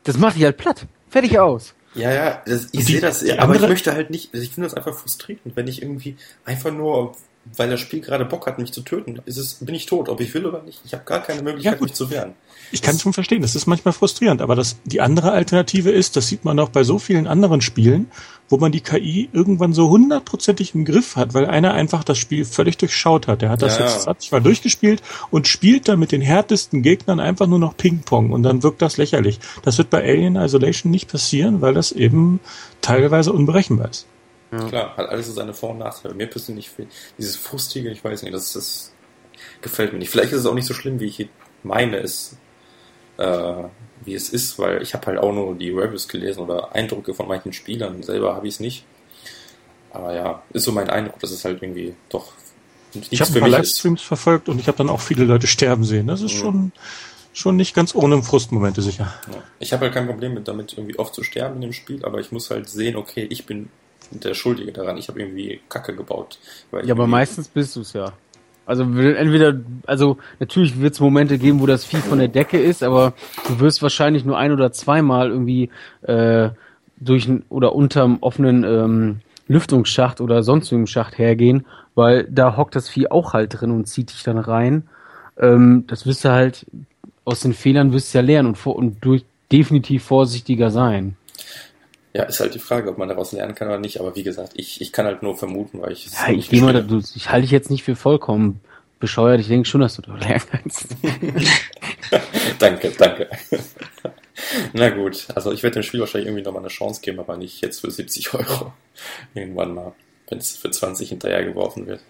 das 0.05 0.19
macht 0.19 0.37
dich 0.37 0.45
halt 0.45 0.59
platt. 0.59 0.87
Fertig 1.09 1.39
aus. 1.39 1.75
Ja, 1.95 2.13
ja, 2.13 2.43
das, 2.45 2.69
ich 2.73 2.85
sehe 2.85 3.01
das, 3.01 3.23
ja, 3.23 3.39
aber 3.39 3.55
ich 3.55 3.61
möchte 3.61 3.95
halt 3.95 4.11
nicht, 4.11 4.35
ich 4.35 4.51
finde 4.51 4.69
das 4.69 4.75
einfach 4.75 4.95
frustrierend, 4.95 5.55
wenn 5.55 5.69
ich 5.69 5.81
irgendwie 5.81 6.17
einfach 6.45 6.73
nur, 6.73 7.15
weil 7.57 7.71
das 7.71 7.79
Spiel 7.79 8.01
gerade 8.01 8.25
Bock 8.25 8.49
hat, 8.49 8.59
mich 8.59 8.73
zu 8.73 8.81
töten, 8.81 9.23
ist 9.27 9.37
es, 9.37 9.55
bin 9.55 9.77
ich 9.77 9.87
tot, 9.87 10.09
ob 10.09 10.21
ich 10.21 10.35
will 10.35 10.45
oder 10.45 10.63
nicht. 10.63 10.81
Ich 10.85 10.93
habe 10.93 11.05
gar 11.05 11.23
keine 11.23 11.43
Möglichkeit, 11.43 11.77
ja, 11.79 11.83
mich 11.83 11.95
zu 11.95 12.11
wehren. 12.11 12.35
Ich 12.75 12.83
kann 12.83 12.97
es 12.97 13.03
schon 13.03 13.13
verstehen, 13.13 13.41
das 13.41 13.55
ist 13.55 13.67
manchmal 13.67 13.95
frustrierend, 13.95 14.43
aber 14.43 14.57
das, 14.57 14.77
die 14.85 15.01
andere 15.01 15.31
Alternative 15.31 15.93
ist, 15.93 16.17
das 16.17 16.27
sieht 16.27 16.45
man 16.45 16.59
auch 16.59 16.71
bei 16.71 16.83
so 16.83 16.99
vielen 16.99 17.29
anderen 17.29 17.61
Spielen, 17.61 18.11
wo 18.49 18.57
man 18.57 18.73
die 18.73 18.81
KI 18.81 19.29
irgendwann 19.33 19.73
so 19.73 19.91
hundertprozentig 19.91 20.75
im 20.75 20.85
Griff 20.85 21.15
hat, 21.15 21.35
weil 21.35 21.47
einer 21.47 21.73
einfach 21.73 22.03
das 22.03 22.19
Spiel 22.19 22.45
völlig 22.45 22.77
durchschaut 22.77 23.29
hat. 23.29 23.43
Der 23.43 23.51
hat 23.51 23.63
das 23.63 23.79
ja, 23.79 23.85
jetzt 23.85 24.03
20 24.03 24.33
Mal 24.33 24.43
durchgespielt 24.43 25.05
und 25.31 25.47
spielt 25.47 25.87
dann 25.87 26.01
mit 26.01 26.11
den 26.11 26.21
härtesten 26.21 26.83
Gegnern 26.83 27.21
einfach 27.21 27.47
nur 27.47 27.61
noch 27.61 27.77
Ping-Pong 27.77 28.33
und 28.33 28.43
dann 28.43 28.65
wirkt 28.65 28.83
das 28.83 28.97
lächerlich. 28.97 29.39
Das 29.63 29.79
wird 29.79 29.91
bei 29.91 30.03
Alien 30.03 30.35
Isolation 30.35 30.91
nicht 30.91 31.09
passieren, 31.09 31.61
weil 31.61 31.75
das 31.75 31.93
eben 31.93 32.41
teilweise 32.81 33.33
unberechenbar 33.33 33.91
ist. 33.91 34.09
Ja. 34.51 34.65
Klar, 34.69 34.97
hat 34.97 35.09
alles 35.09 35.33
seine 35.33 35.55
Vor- 35.55 35.71
und 35.71 35.79
Nachteile. 35.79 36.15
Mir 36.15 36.27
persönlich 36.27 36.73
dieses 37.19 37.37
Frustige, 37.37 37.89
ich 37.91 38.03
weiß 38.03 38.25
nicht, 38.25 38.35
das, 38.35 38.53
das 38.55 38.93
gefällt 39.63 39.93
mir 39.93 40.01
nicht. 40.01 40.11
Vielleicht 40.11 40.33
ist 40.33 40.41
es 40.41 40.47
auch 40.47 40.55
nicht 40.55 40.67
so 40.67 40.75
schlimm, 40.75 40.99
wie 40.99 41.07
ich 41.07 41.29
meine, 41.63 41.99
es 41.99 42.37
äh, 43.19 43.65
wie 44.05 44.15
es 44.15 44.29
ist, 44.29 44.59
weil 44.59 44.83
ich 44.83 44.95
habe 44.95 45.07
halt 45.07 45.19
auch 45.19 45.33
nur 45.33 45.55
die 45.55 45.71
Reviews 45.71 46.09
gelesen 46.09 46.41
oder 46.41 46.75
Eindrücke 46.75 47.15
von 47.15 47.29
manchen 47.29 47.53
Spielern. 47.53 48.03
Selber 48.03 48.35
habe 48.35 48.47
ich 48.47 48.55
es 48.55 48.61
nicht. 48.61 48.85
Aber 49.93 50.15
ja, 50.15 50.43
ist 50.53 50.65
so 50.65 50.73
mein 50.73 50.91
Eindruck, 50.91 51.21
dass 51.21 51.31
es 51.31 51.45
halt 51.45 51.63
irgendwie 51.63 51.95
doch 52.09 52.33
nichts 52.95 53.13
Ich 53.13 53.21
habe 53.21 53.33
ein 53.33 53.41
paar 53.41 53.49
Livestreams 53.49 54.01
ist. 54.01 54.07
verfolgt 54.07 54.49
und 54.49 54.59
ich 54.59 54.67
habe 54.67 54.77
dann 54.77 54.91
auch 54.91 55.01
viele 55.01 55.25
Leute 55.25 55.47
sterben 55.47 55.85
sehen. 55.85 56.07
Das 56.07 56.21
ist 56.21 56.35
mhm. 56.35 56.39
schon, 56.39 56.73
schon 57.33 57.57
nicht 57.57 57.75
ganz 57.75 57.95
ohne 57.95 58.23
Frustmomente 58.23 58.83
sicher. 58.83 59.15
Ja. 59.31 59.43
Ich 59.61 59.73
habe 59.73 59.85
halt 59.85 59.95
kein 59.95 60.07
Problem 60.07 60.35
mit 60.35 60.49
damit, 60.49 60.73
irgendwie 60.77 60.99
oft 60.99 61.15
zu 61.15 61.23
sterben 61.23 61.57
in 61.57 61.61
dem 61.63 61.73
Spiel, 61.73 62.05
aber 62.05 62.21
ich 62.21 62.33
muss 62.33 62.51
halt 62.51 62.69
sehen, 62.69 62.97
okay, 62.97 63.27
ich 63.31 63.47
bin 63.47 63.71
der 64.11 64.35
Schuldige 64.35 64.73
daran. 64.73 64.97
Ich 64.99 65.09
habe 65.09 65.21
irgendwie 65.21 65.61
Kacke 65.69 65.95
gebaut. 65.95 66.39
ja, 66.85 66.93
aber 66.93 67.07
meistens 67.07 67.49
bist 67.49 67.77
du 67.77 67.81
es 67.81 67.93
ja. 67.93 68.13
Also 68.67 68.85
entweder, 68.85 69.55
also 69.87 70.17
natürlich 70.41 70.81
wird 70.81 70.95
es 70.95 71.01
Momente 71.01 71.39
geben, 71.39 71.61
wo 71.61 71.67
das 71.67 71.85
Vieh 71.85 71.99
von 71.99 72.19
der 72.19 72.29
Decke 72.29 72.59
ist, 72.59 72.83
aber 72.83 73.13
du 73.49 73.61
wirst 73.61 73.83
wahrscheinlich 73.83 74.25
nur 74.25 74.39
ein 74.39 74.53
oder 74.53 74.73
zweimal 74.73 75.31
irgendwie 75.31 75.71
äh, 76.03 76.49
durch 76.97 77.29
oder 77.51 77.75
unterm 77.75 78.19
offenen 78.21 78.65
ähm, 78.65 79.21
Lüftungsschacht 79.49 80.21
oder 80.21 80.43
sonstigem 80.43 80.87
Schacht 80.87 81.19
hergehen, 81.19 81.67
weil 81.95 82.25
da 82.25 82.57
hockt 82.57 82.77
das 82.77 82.89
Vieh 82.89 83.11
auch 83.11 83.35
halt 83.35 83.61
drin 83.61 83.71
und 83.71 83.87
zieht 83.87 84.11
dich 84.11 84.23
dann 84.23 84.39
rein. 84.39 84.85
Ähm, 85.39 85.85
das 85.87 86.07
wirst 86.07 86.25
du 86.25 86.31
halt 86.31 86.67
aus 87.25 87.41
den 87.41 87.55
Fehlern 87.55 87.93
wirst 87.93 88.15
du 88.15 88.19
ja 88.19 88.25
lernen 88.25 88.49
und, 88.49 88.59
vor, 88.59 88.77
und 88.77 89.05
durch 89.05 89.25
definitiv 89.51 90.05
vorsichtiger 90.05 90.71
sein. 90.71 91.17
Ja, 92.17 92.23
ist 92.23 92.39
halt 92.39 92.55
die 92.55 92.61
Frage, 92.61 92.89
ob 92.91 92.97
man 92.97 93.09
daraus 93.09 93.33
lernen 93.33 93.57
kann 93.57 93.67
oder 93.67 93.81
nicht. 93.81 93.99
Aber 93.99 94.15
wie 94.15 94.23
gesagt, 94.23 94.53
ich, 94.55 94.81
ich 94.81 94.93
kann 94.93 95.05
halt 95.05 95.25
nur 95.25 95.37
vermuten, 95.37 95.83
weil 95.83 95.93
ich 95.93 96.07
es 96.07 96.13
ja, 96.13 96.33
ich 96.33 96.49
gehe 96.49 96.63
mal, 96.63 96.85
du, 96.85 97.03
ich 97.15 97.31
halte 97.31 97.43
dich 97.43 97.51
jetzt 97.51 97.71
nicht 97.71 97.83
für 97.83 97.97
vollkommen 97.97 98.61
bescheuert. 99.01 99.41
Ich 99.41 99.49
denke 99.49 99.69
schon, 99.69 99.81
dass 99.81 99.97
du 99.97 100.03
da 100.03 100.15
lernen 100.15 100.43
kannst. 100.49 100.87
danke, 102.61 102.93
danke. 102.97 103.29
Na 104.73 104.91
gut, 104.91 105.27
also 105.35 105.51
ich 105.51 105.65
werde 105.65 105.75
dem 105.75 105.83
Spiel 105.83 106.01
wahrscheinlich 106.01 106.29
irgendwie 106.29 106.45
nochmal 106.45 106.63
eine 106.63 106.69
Chance 106.69 107.01
geben, 107.01 107.19
aber 107.19 107.37
nicht 107.37 107.61
jetzt 107.63 107.81
für 107.81 107.91
70 107.91 108.33
Euro. 108.35 108.73
Irgendwann 109.35 109.75
mal, 109.75 109.93
wenn 110.29 110.39
es 110.39 110.57
für 110.57 110.71
20 110.71 111.09
hinterher 111.09 111.45
geworfen 111.45 111.87
wird. 111.89 112.01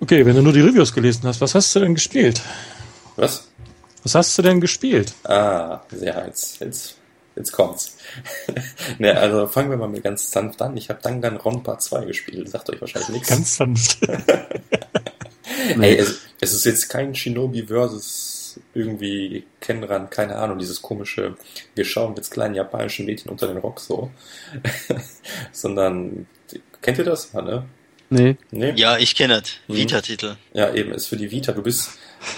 Okay, 0.00 0.26
wenn 0.26 0.36
du 0.36 0.42
nur 0.42 0.52
die 0.52 0.60
Reviews 0.60 0.92
gelesen 0.92 1.22
hast, 1.24 1.40
was 1.40 1.54
hast 1.54 1.74
du 1.74 1.80
denn 1.80 1.94
gespielt? 1.94 2.42
Was? 3.16 3.48
Was 4.02 4.14
hast 4.14 4.36
du 4.36 4.42
denn 4.42 4.60
gespielt? 4.60 5.14
Ah, 5.24 5.80
sehr 5.90 6.26
jetzt, 6.26 6.60
jetzt 6.60 6.98
jetzt 7.36 7.52
kommt's. 7.52 7.96
ne, 8.98 9.16
also 9.16 9.46
fangen 9.46 9.70
wir 9.70 9.76
mal 9.76 9.88
mit 9.88 10.02
ganz 10.02 10.30
sanft 10.30 10.60
an. 10.62 10.76
Ich 10.76 10.88
habe 10.88 11.00
Danganronpa 11.02 11.78
2 11.78 12.06
gespielt. 12.06 12.48
Sagt 12.48 12.70
euch 12.70 12.80
wahrscheinlich 12.80 13.10
nichts. 13.10 13.28
Ganz 13.28 13.56
sanft. 13.56 13.98
Ey, 15.80 15.96
es, 15.96 16.20
es, 16.40 16.52
ist 16.52 16.64
jetzt 16.64 16.88
kein 16.88 17.14
Shinobi 17.14 17.64
versus 17.64 18.60
irgendwie 18.74 19.44
Kenran, 19.60 20.10
keine 20.10 20.36
Ahnung, 20.36 20.58
dieses 20.58 20.80
komische, 20.80 21.36
wir 21.74 21.84
schauen 21.84 22.14
jetzt 22.16 22.30
kleinen 22.30 22.54
japanischen 22.54 23.06
Mädchen 23.06 23.30
unter 23.30 23.46
den 23.46 23.58
Rock 23.58 23.80
so. 23.80 24.10
Sondern, 25.52 26.26
kennt 26.82 26.98
ihr 26.98 27.04
das? 27.04 27.32
Ja, 27.32 27.42
ne? 27.42 27.66
Nee. 28.08 28.36
nee. 28.50 28.72
Ja, 28.76 28.98
ich 28.98 29.14
kenne 29.14 29.40
das. 29.40 29.52
Hm. 29.66 29.76
Vita-Titel. 29.76 30.36
Ja, 30.52 30.72
eben, 30.72 30.92
ist 30.92 31.08
für 31.08 31.16
die 31.16 31.30
Vita. 31.30 31.52
Du 31.52 31.62
bist, 31.62 31.90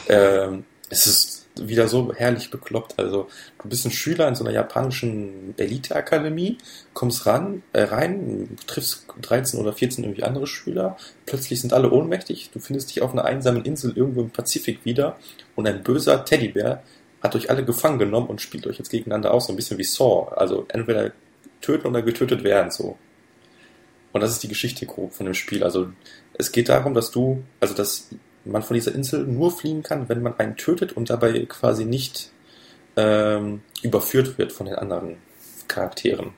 ähm, 0.08 0.64
es 0.88 1.06
ist 1.06 1.37
wieder 1.66 1.88
so 1.88 2.12
herrlich 2.14 2.50
bekloppt. 2.50 2.98
Also 2.98 3.28
du 3.60 3.68
bist 3.68 3.84
ein 3.86 3.90
Schüler 3.90 4.28
in 4.28 4.34
so 4.34 4.44
einer 4.44 4.52
japanischen 4.52 5.54
Eliteakademie, 5.56 6.58
kommst 6.94 7.26
ran, 7.26 7.62
äh, 7.72 7.82
rein, 7.82 8.56
triffst 8.66 9.06
13 9.22 9.58
oder 9.58 9.72
14 9.72 10.04
irgendwie 10.04 10.22
andere 10.22 10.46
Schüler, 10.46 10.96
plötzlich 11.26 11.60
sind 11.60 11.72
alle 11.72 11.90
ohnmächtig, 11.90 12.50
du 12.52 12.60
findest 12.60 12.90
dich 12.90 13.02
auf 13.02 13.12
einer 13.12 13.24
einsamen 13.24 13.64
Insel 13.64 13.96
irgendwo 13.96 14.20
im 14.20 14.30
Pazifik 14.30 14.84
wieder 14.84 15.18
und 15.56 15.66
ein 15.66 15.82
böser 15.82 16.24
Teddybär 16.24 16.82
hat 17.22 17.34
euch 17.34 17.50
alle 17.50 17.64
gefangen 17.64 17.98
genommen 17.98 18.28
und 18.28 18.40
spielt 18.40 18.66
euch 18.66 18.78
jetzt 18.78 18.90
gegeneinander 18.90 19.32
aus, 19.34 19.46
so 19.46 19.52
ein 19.52 19.56
bisschen 19.56 19.78
wie 19.78 19.84
Saw. 19.84 20.32
Also 20.36 20.66
entweder 20.68 21.12
töten 21.60 21.88
oder 21.88 22.02
getötet 22.02 22.44
werden, 22.44 22.70
so. 22.70 22.96
Und 24.12 24.20
das 24.20 24.30
ist 24.32 24.42
die 24.42 24.48
Geschichte 24.48 24.86
grob 24.86 25.12
von 25.12 25.26
dem 25.26 25.34
Spiel. 25.34 25.62
Also 25.62 25.90
es 26.34 26.52
geht 26.52 26.68
darum, 26.68 26.94
dass 26.94 27.10
du, 27.10 27.42
also 27.60 27.74
dass 27.74 28.08
man 28.48 28.62
von 28.62 28.74
dieser 28.74 28.94
Insel 28.94 29.24
nur 29.24 29.50
fliehen 29.50 29.82
kann, 29.82 30.08
wenn 30.08 30.22
man 30.22 30.38
einen 30.38 30.56
tötet 30.56 30.92
und 30.92 31.10
dabei 31.10 31.46
quasi 31.46 31.84
nicht 31.84 32.30
ähm, 32.96 33.62
überführt 33.82 34.38
wird 34.38 34.52
von 34.52 34.66
den 34.66 34.76
anderen 34.76 35.16
Charakteren. 35.68 36.32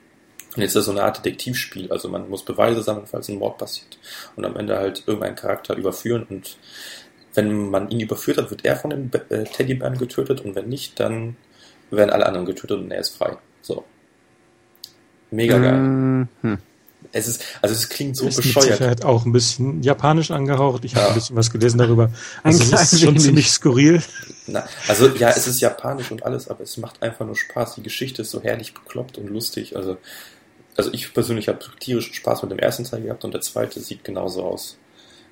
Und 0.55 0.61
jetzt 0.61 0.71
ist 0.71 0.75
das 0.75 0.85
so 0.85 0.91
eine 0.91 1.03
Art 1.03 1.17
Detektivspiel, 1.17 1.91
also 1.91 2.09
man 2.09 2.29
muss 2.29 2.43
Beweise 2.43 2.81
sammeln, 2.81 3.07
falls 3.07 3.29
ein 3.29 3.37
Mord 3.37 3.57
passiert. 3.57 3.97
Und 4.35 4.43
am 4.45 4.57
Ende 4.57 4.77
halt 4.77 5.03
irgendeinen 5.07 5.35
Charakter 5.35 5.75
überführen 5.75 6.25
und 6.29 6.57
wenn 7.33 7.69
man 7.69 7.89
ihn 7.89 8.01
überführt 8.01 8.37
hat, 8.37 8.51
wird 8.51 8.65
er 8.65 8.75
von 8.75 8.89
den 8.89 9.11
äh, 9.29 9.45
Teddybären 9.45 9.97
getötet 9.97 10.41
und 10.41 10.53
wenn 10.55 10.67
nicht, 10.67 10.99
dann 10.99 11.37
werden 11.89 12.09
alle 12.09 12.25
anderen 12.25 12.45
getötet 12.45 12.79
und 12.79 12.91
er 12.91 12.99
ist 12.99 13.15
frei. 13.15 13.37
So. 13.61 13.85
Mega 15.29 15.57
geil. 15.57 15.77
Mhm 15.77 16.57
es 17.11 17.27
ist, 17.27 17.43
also 17.61 17.75
es 17.75 17.89
klingt 17.89 18.15
so 18.15 18.27
ist 18.27 18.37
bescheuert. 18.37 18.67
Mit 18.67 18.77
Sicherheit 18.77 19.05
auch 19.05 19.25
ein 19.25 19.31
bisschen 19.31 19.83
japanisch 19.83 20.31
angehaucht. 20.31 20.85
Ich 20.85 20.95
habe 20.95 21.09
ein 21.09 21.13
bisschen 21.15 21.35
was 21.35 21.51
gelesen 21.51 21.77
darüber. 21.77 22.09
Also 22.43 22.63
es 22.73 22.93
ist 22.93 23.01
schon 23.01 23.19
ziemlich 23.19 23.51
skurril. 23.51 24.01
Na, 24.47 24.65
also 24.87 25.07
ja, 25.07 25.29
es 25.29 25.47
ist 25.47 25.59
japanisch 25.59 26.11
und 26.11 26.23
alles, 26.23 26.47
aber 26.47 26.61
es 26.61 26.77
macht 26.77 27.01
einfach 27.03 27.25
nur 27.25 27.35
Spaß. 27.35 27.75
Die 27.75 27.83
Geschichte 27.83 28.21
ist 28.21 28.31
so 28.31 28.41
herrlich 28.41 28.73
bekloppt 28.73 29.17
und 29.17 29.27
lustig. 29.27 29.75
Also, 29.75 29.97
also 30.77 30.91
ich 30.93 31.13
persönlich 31.13 31.47
habe 31.49 31.59
tierischen 31.79 32.13
Spaß 32.13 32.43
mit 32.43 32.51
dem 32.51 32.59
ersten 32.59 32.85
Teil 32.85 33.01
gehabt 33.01 33.25
und 33.25 33.33
der 33.33 33.41
zweite 33.41 33.79
sieht 33.79 34.03
genauso 34.03 34.43
aus. 34.43 34.77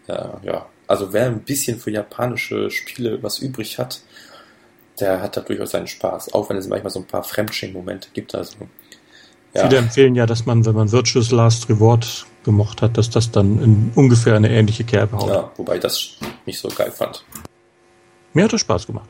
Ja, 0.07 0.39
ja. 0.43 0.65
Also 0.87 1.13
wer 1.13 1.27
ein 1.27 1.41
bisschen 1.41 1.79
für 1.79 1.91
japanische 1.91 2.71
Spiele 2.71 3.21
was 3.21 3.39
übrig 3.39 3.77
hat, 3.77 4.01
der 4.99 5.21
hat 5.21 5.37
da 5.37 5.41
durchaus 5.41 5.71
seinen 5.71 5.87
Spaß. 5.87 6.33
Auch 6.33 6.49
wenn 6.49 6.57
es 6.57 6.67
manchmal 6.67 6.91
so 6.91 6.99
ein 6.99 7.07
paar 7.07 7.23
Fremdschämen-Momente 7.23 8.09
gibt. 8.13 8.35
Also 8.35 8.57
ja. 9.53 9.67
Viele 9.67 9.77
empfehlen 9.77 10.15
ja, 10.15 10.25
dass 10.25 10.45
man, 10.45 10.65
wenn 10.65 10.75
man 10.75 10.91
Virtuous 10.91 11.31
Last 11.31 11.69
Reward 11.69 12.25
gemocht 12.43 12.81
hat, 12.81 12.97
dass 12.97 13.09
das 13.09 13.31
dann 13.31 13.61
in 13.61 13.91
ungefähr 13.95 14.35
eine 14.35 14.49
ähnliche 14.49 14.83
Kerbe 14.83 15.17
haut. 15.17 15.29
Ja, 15.29 15.51
wobei 15.57 15.77
das 15.77 16.17
nicht 16.45 16.59
so 16.59 16.69
geil 16.69 16.91
fand. 16.91 17.23
Mir 18.33 18.43
hat 18.43 18.53
es 18.53 18.61
Spaß 18.61 18.87
gemacht. 18.87 19.09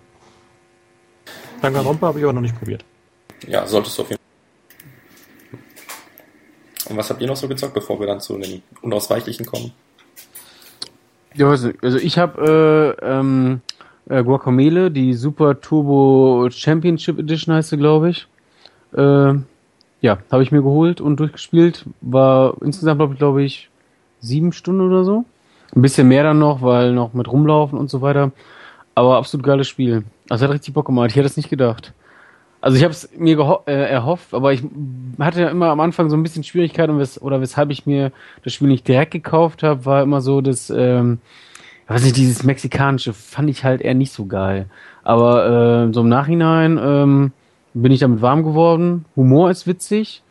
Danganronpa 1.61 2.07
habe 2.07 2.19
ich 2.19 2.25
aber 2.25 2.33
noch 2.33 2.41
nicht 2.41 2.57
probiert. 2.57 2.85
Ja, 3.47 3.67
solltest 3.67 3.97
du 3.97 4.03
auf 4.03 4.09
jeden 4.09 4.19
Fall. 4.19 4.29
Und 6.89 6.97
was 6.97 7.09
habt 7.09 7.21
ihr 7.21 7.27
noch 7.27 7.35
so 7.35 7.47
gezockt, 7.47 7.73
bevor 7.73 7.99
wir 7.99 8.07
dann 8.07 8.19
zu 8.19 8.37
den 8.37 8.63
Unausweichlichen 8.81 9.45
kommen? 9.45 9.71
Ja, 11.35 11.49
also, 11.49 11.71
also 11.81 11.97
ich 11.97 12.17
habe 12.17 12.97
äh, 13.01 13.05
ähm, 13.05 13.61
äh, 14.09 14.23
Guacamele, 14.23 14.89
die 14.89 15.13
Super 15.13 15.61
Turbo 15.61 16.49
Championship 16.49 17.19
Edition 17.19 17.53
heißt 17.53 17.69
sie, 17.69 17.77
glaube 17.77 18.09
ich. 18.09 18.27
Äh, 18.93 19.35
ja, 20.01 20.19
habe 20.31 20.43
ich 20.43 20.51
mir 20.51 20.61
geholt 20.61 21.01
und 21.01 21.19
durchgespielt. 21.19 21.85
War 22.01 22.55
insgesamt, 22.61 22.99
glaube 22.99 23.13
ich, 23.13 23.19
glaube 23.19 23.43
ich, 23.43 23.69
sieben 24.19 24.51
Stunden 24.51 24.81
oder 24.81 25.03
so. 25.03 25.25
Ein 25.75 25.81
bisschen 25.81 26.07
mehr 26.07 26.23
dann 26.23 26.39
noch, 26.39 26.61
weil 26.61 26.93
noch 26.93 27.13
mit 27.13 27.31
rumlaufen 27.31 27.77
und 27.77 27.89
so 27.89 28.01
weiter. 28.01 28.31
Aber 28.95 29.17
absolut 29.17 29.45
geiles 29.45 29.67
Spiel. 29.67 30.03
Also 30.29 30.45
hat 30.45 30.53
richtig 30.53 30.73
Bock 30.73 30.87
gemacht. 30.87 31.11
Ich 31.11 31.15
hätte 31.15 31.27
es 31.27 31.37
nicht 31.37 31.49
gedacht. 31.49 31.93
Also 32.61 32.75
ich 32.75 32.83
habe 32.83 32.91
es 32.91 33.09
mir 33.17 33.61
äh, 33.67 33.71
erhofft, 33.71 34.33
aber 34.33 34.51
ich 34.51 34.63
hatte 35.19 35.41
ja 35.41 35.49
immer 35.49 35.67
am 35.67 35.79
Anfang 35.79 36.09
so 36.09 36.17
ein 36.17 36.23
bisschen 36.23 36.43
Schwierigkeiten 36.43 36.99
wes 36.99 37.21
oder 37.21 37.39
weshalb 37.39 37.69
ich 37.69 37.85
mir 37.85 38.11
das 38.43 38.53
Spiel 38.53 38.67
nicht 38.67 38.85
direkt 38.85 39.11
gekauft 39.11 39.63
habe, 39.63 39.85
war 39.85 40.03
immer 40.03 40.19
so, 40.19 40.41
dass, 40.41 40.69
ähm, 40.69 41.19
weiß 41.87 42.03
nicht, 42.03 42.17
dieses 42.17 42.43
mexikanische 42.43 43.13
fand 43.13 43.49
ich 43.49 43.63
halt 43.63 43.79
eher 43.81 43.93
nicht 43.93 44.11
so 44.11 44.25
geil. 44.25 44.65
Aber 45.03 45.87
äh, 45.87 45.93
so 45.93 46.01
im 46.01 46.09
Nachhinein 46.09 46.77
ähm, 46.83 47.31
bin 47.73 47.91
ich 47.91 47.99
damit 47.99 48.21
warm 48.21 48.43
geworden. 48.43 49.05
Humor 49.15 49.49
ist 49.51 49.67
witzig 49.67 50.23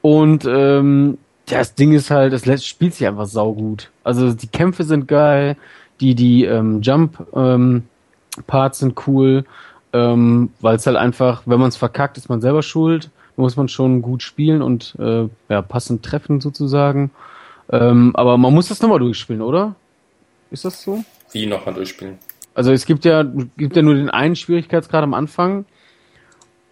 und 0.00 0.44
ähm, 0.46 1.18
das 1.46 1.74
Ding 1.74 1.92
ist 1.92 2.10
halt, 2.10 2.32
das 2.32 2.64
spielt 2.64 2.94
sich 2.94 3.06
einfach 3.06 3.26
saugut. 3.26 3.90
Also 4.04 4.32
die 4.32 4.46
Kämpfe 4.46 4.84
sind 4.84 5.08
geil, 5.08 5.56
die 6.00 6.14
die 6.14 6.44
ähm, 6.44 6.80
Jump 6.82 7.26
ähm, 7.34 7.84
Parts 8.46 8.78
sind 8.78 9.06
cool 9.06 9.44
ähm, 9.92 10.50
weil 10.60 10.76
es 10.76 10.86
halt 10.86 10.96
einfach, 10.96 11.42
wenn 11.46 11.60
man 11.60 11.68
es 11.68 11.76
verkackt, 11.76 12.16
ist 12.16 12.28
man 12.28 12.40
selber 12.40 12.62
schuld. 12.62 13.10
Da 13.36 13.42
muss 13.42 13.56
man 13.56 13.68
schon 13.68 14.02
gut 14.02 14.22
spielen 14.22 14.62
und 14.62 14.96
äh, 14.98 15.28
ja, 15.48 15.62
passend 15.62 16.02
treffen 16.02 16.40
sozusagen. 16.40 17.10
Ähm, 17.70 18.14
aber 18.14 18.36
man 18.38 18.52
muss 18.52 18.68
das 18.68 18.82
nochmal 18.82 18.98
durchspielen, 18.98 19.42
oder? 19.42 19.74
Ist 20.50 20.64
das 20.64 20.82
so? 20.82 21.04
Wie 21.32 21.46
nochmal 21.46 21.74
durchspielen? 21.74 22.18
Also 22.54 22.72
es 22.72 22.84
gibt 22.84 23.04
ja, 23.04 23.24
gibt 23.56 23.76
ja 23.76 23.82
nur 23.82 23.94
den 23.94 24.10
einen 24.10 24.36
Schwierigkeitsgrad 24.36 25.02
am 25.02 25.14
Anfang 25.14 25.64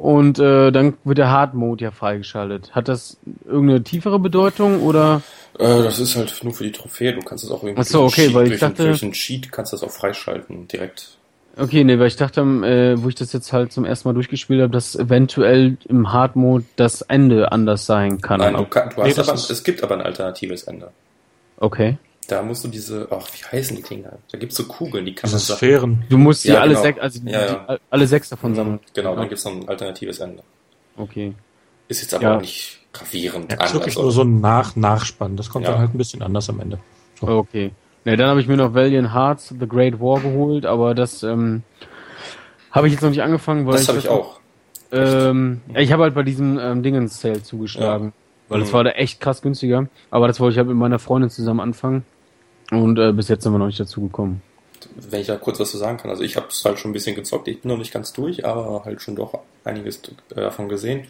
und 0.00 0.38
äh, 0.38 0.70
dann 0.70 0.94
wird 1.04 1.18
der 1.18 1.30
Hard 1.30 1.52
Mode 1.52 1.84
ja 1.84 1.90
freigeschaltet. 1.90 2.74
Hat 2.74 2.88
das 2.88 3.18
irgendeine 3.44 3.82
tiefere 3.82 4.18
Bedeutung 4.18 4.82
oder? 4.82 5.20
Äh, 5.58 5.82
das 5.82 5.98
ist 5.98 6.16
halt 6.16 6.42
nur 6.42 6.54
für 6.54 6.64
die 6.64 6.72
Trophäe. 6.72 7.12
Du 7.12 7.20
kannst 7.20 7.44
es 7.44 7.50
auch 7.50 7.62
irgendwie 7.62 7.82
Ach 7.86 8.00
okay, 8.00 8.22
Cheat, 8.22 8.34
weil 8.34 8.44
ich 8.44 8.48
durch, 8.48 8.60
dachte, 8.60 8.84
durch 8.84 9.02
einen 9.02 9.12
Cheat 9.12 9.52
kannst 9.52 9.72
du 9.72 9.76
das 9.76 9.84
auch 9.84 9.92
freischalten 9.92 10.66
direkt. 10.68 11.18
Okay, 11.54 11.84
nee, 11.84 11.98
weil 11.98 12.06
ich 12.06 12.16
dachte, 12.16 12.40
äh, 12.40 13.02
wo 13.02 13.10
ich 13.10 13.14
das 13.14 13.34
jetzt 13.34 13.52
halt 13.52 13.72
zum 13.72 13.84
ersten 13.84 14.08
Mal 14.08 14.14
durchgespielt 14.14 14.62
habe, 14.62 14.72
dass 14.72 14.96
eventuell 14.96 15.76
im 15.86 16.10
Hard 16.10 16.34
Mode 16.34 16.64
das 16.76 17.02
Ende 17.02 17.52
anders 17.52 17.84
sein 17.84 18.22
kann. 18.22 18.40
Nein, 18.40 18.54
du, 18.54 18.64
kann, 18.64 18.88
du 18.88 19.02
hast 19.02 19.18
nee, 19.18 19.22
aber, 19.22 19.34
es 19.34 19.64
gibt 19.64 19.82
aber 19.82 19.96
ein 19.96 20.00
alternatives 20.00 20.62
Ende. 20.62 20.92
Okay. 21.58 21.98
Da 22.30 22.42
musst 22.42 22.62
du 22.62 22.68
diese, 22.68 23.08
ach, 23.10 23.26
wie 23.32 23.56
heißen 23.56 23.76
die 23.76 23.82
Dinger? 23.82 24.12
Da 24.30 24.38
gibt's 24.38 24.54
so 24.54 24.64
Kugeln, 24.64 25.04
die 25.04 25.16
kann 25.16 25.28
man 25.28 25.40
Sphären. 25.40 26.04
Du 26.08 26.16
musst 26.16 26.44
die 26.44 26.48
ja, 26.48 26.60
alle 26.60 26.74
genau. 26.74 26.82
sechs, 26.82 27.00
also 27.00 27.20
die, 27.20 27.28
ja, 27.32 27.46
ja. 27.46 27.78
alle 27.90 28.06
sechs 28.06 28.28
davon 28.28 28.54
sammeln. 28.54 28.78
Genau, 28.94 29.16
dann 29.16 29.28
gibt's 29.28 29.44
noch 29.44 29.52
ein 29.52 29.68
alternatives 29.68 30.20
Ende. 30.20 30.44
Okay. 30.96 31.34
Ist 31.88 32.02
jetzt 32.02 32.14
aber 32.14 32.36
auch 32.36 32.40
nicht 32.40 32.78
gravierend 32.92 33.50
ja. 33.50 33.64
Ist 33.64 33.74
wirklich 33.74 33.96
nur 33.96 34.12
so 34.12 34.22
ein 34.22 34.40
Nach-Nachspann. 34.40 35.36
Das 35.36 35.50
kommt 35.50 35.66
dann 35.66 35.78
halt 35.78 35.92
ein 35.92 35.98
bisschen 35.98 36.22
anders 36.22 36.48
am 36.48 36.60
Ende. 36.60 36.78
So. 37.20 37.26
Okay. 37.26 37.72
Ne, 38.04 38.16
dann 38.16 38.28
habe 38.28 38.40
ich 38.40 38.46
mir 38.46 38.56
noch 38.56 38.74
Valiant 38.74 39.12
Hearts, 39.12 39.52
The 39.58 39.66
Great 39.66 39.98
War 39.98 40.20
geholt, 40.20 40.66
aber 40.66 40.94
das 40.94 41.24
ähm, 41.24 41.64
habe 42.70 42.86
ich 42.86 42.92
jetzt 42.92 43.02
noch 43.02 43.10
nicht 43.10 43.22
angefangen, 43.22 43.66
weil 43.66 43.72
das 43.72 43.88
habe 43.88 43.98
ich 43.98 44.08
auch. 44.08 44.38
Ähm, 44.92 45.62
ich 45.74 45.90
habe 45.90 46.04
halt 46.04 46.14
bei 46.14 46.22
diesem 46.22 46.60
ähm, 46.60 46.84
Dingens 46.84 47.20
Sale 47.20 47.42
zugeschlagen, 47.42 48.06
ja. 48.06 48.12
weil 48.50 48.62
es 48.62 48.68
mhm. 48.68 48.72
war 48.74 48.84
da 48.84 48.90
echt 48.90 49.20
krass 49.20 49.42
günstiger. 49.42 49.88
Aber 50.12 50.28
das 50.28 50.38
wollte 50.38 50.52
ich 50.52 50.58
halt 50.58 50.68
mit 50.68 50.76
meiner 50.76 51.00
Freundin 51.00 51.28
zusammen 51.28 51.58
anfangen 51.58 52.04
und 52.70 52.98
äh, 52.98 53.12
bis 53.12 53.28
jetzt 53.28 53.42
sind 53.42 53.52
wir 53.52 53.58
noch 53.58 53.66
nicht 53.66 53.80
dazu 53.80 54.02
gekommen. 54.02 54.42
Wenn 54.96 55.20
ich 55.20 55.26
da 55.26 55.36
kurz 55.36 55.60
was 55.60 55.70
zu 55.70 55.78
sagen 55.78 55.98
kann, 55.98 56.10
also 56.10 56.22
ich 56.22 56.36
habe 56.36 56.48
es 56.48 56.64
halt 56.64 56.78
schon 56.78 56.90
ein 56.90 56.94
bisschen 56.94 57.14
gezockt. 57.14 57.48
Ich 57.48 57.60
bin 57.60 57.70
noch 57.70 57.78
nicht 57.78 57.92
ganz 57.92 58.12
durch, 58.12 58.44
aber 58.44 58.84
halt 58.84 59.02
schon 59.02 59.16
doch 59.16 59.38
einiges 59.64 60.00
äh, 60.30 60.36
davon 60.36 60.68
gesehen 60.68 61.06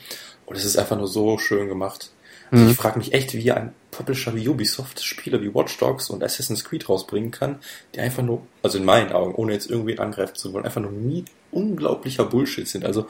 und 0.46 0.56
es 0.56 0.64
ist 0.64 0.76
einfach 0.76 0.96
nur 0.96 1.08
so 1.08 1.38
schön 1.38 1.68
gemacht. 1.68 2.11
Also 2.50 2.64
mhm. 2.64 2.70
Ich 2.70 2.76
frage 2.76 2.98
mich 2.98 3.12
echt, 3.12 3.34
wie 3.34 3.52
ein 3.52 3.72
Publisher 3.90 4.34
wie 4.34 4.48
Ubisoft 4.48 5.02
Spiele 5.02 5.40
wie 5.40 5.54
Watch 5.54 5.78
Dogs 5.78 6.11
und 6.11 6.22
Assassin's 6.24 6.64
Creed 6.64 6.88
rausbringen 6.88 7.30
kann, 7.30 7.61
die 7.94 8.00
einfach 8.00 8.22
nur, 8.22 8.42
also 8.62 8.78
in 8.78 8.84
meinen 8.84 9.12
Augen, 9.12 9.34
ohne 9.34 9.52
jetzt 9.52 9.70
irgendwie 9.70 9.98
angreifen 9.98 10.34
zu 10.34 10.52
wollen, 10.52 10.64
einfach 10.64 10.80
nur 10.80 10.90
nie 10.90 11.24
unglaublicher 11.52 12.24
Bullshit 12.24 12.66
sind. 12.66 12.84
Also 12.84 13.06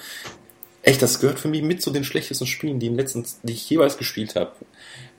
echt, 0.82 1.00
das 1.00 1.20
gehört 1.20 1.38
für 1.38 1.48
mich 1.48 1.62
mit 1.62 1.82
zu 1.82 1.90
den 1.90 2.04
schlechtesten 2.04 2.46
Spielen, 2.46 2.80
die, 2.80 2.86
im 2.86 2.96
letzten, 2.96 3.24
die 3.42 3.52
ich 3.52 3.68
jeweils 3.68 3.96
gespielt 3.96 4.36
habe. 4.36 4.52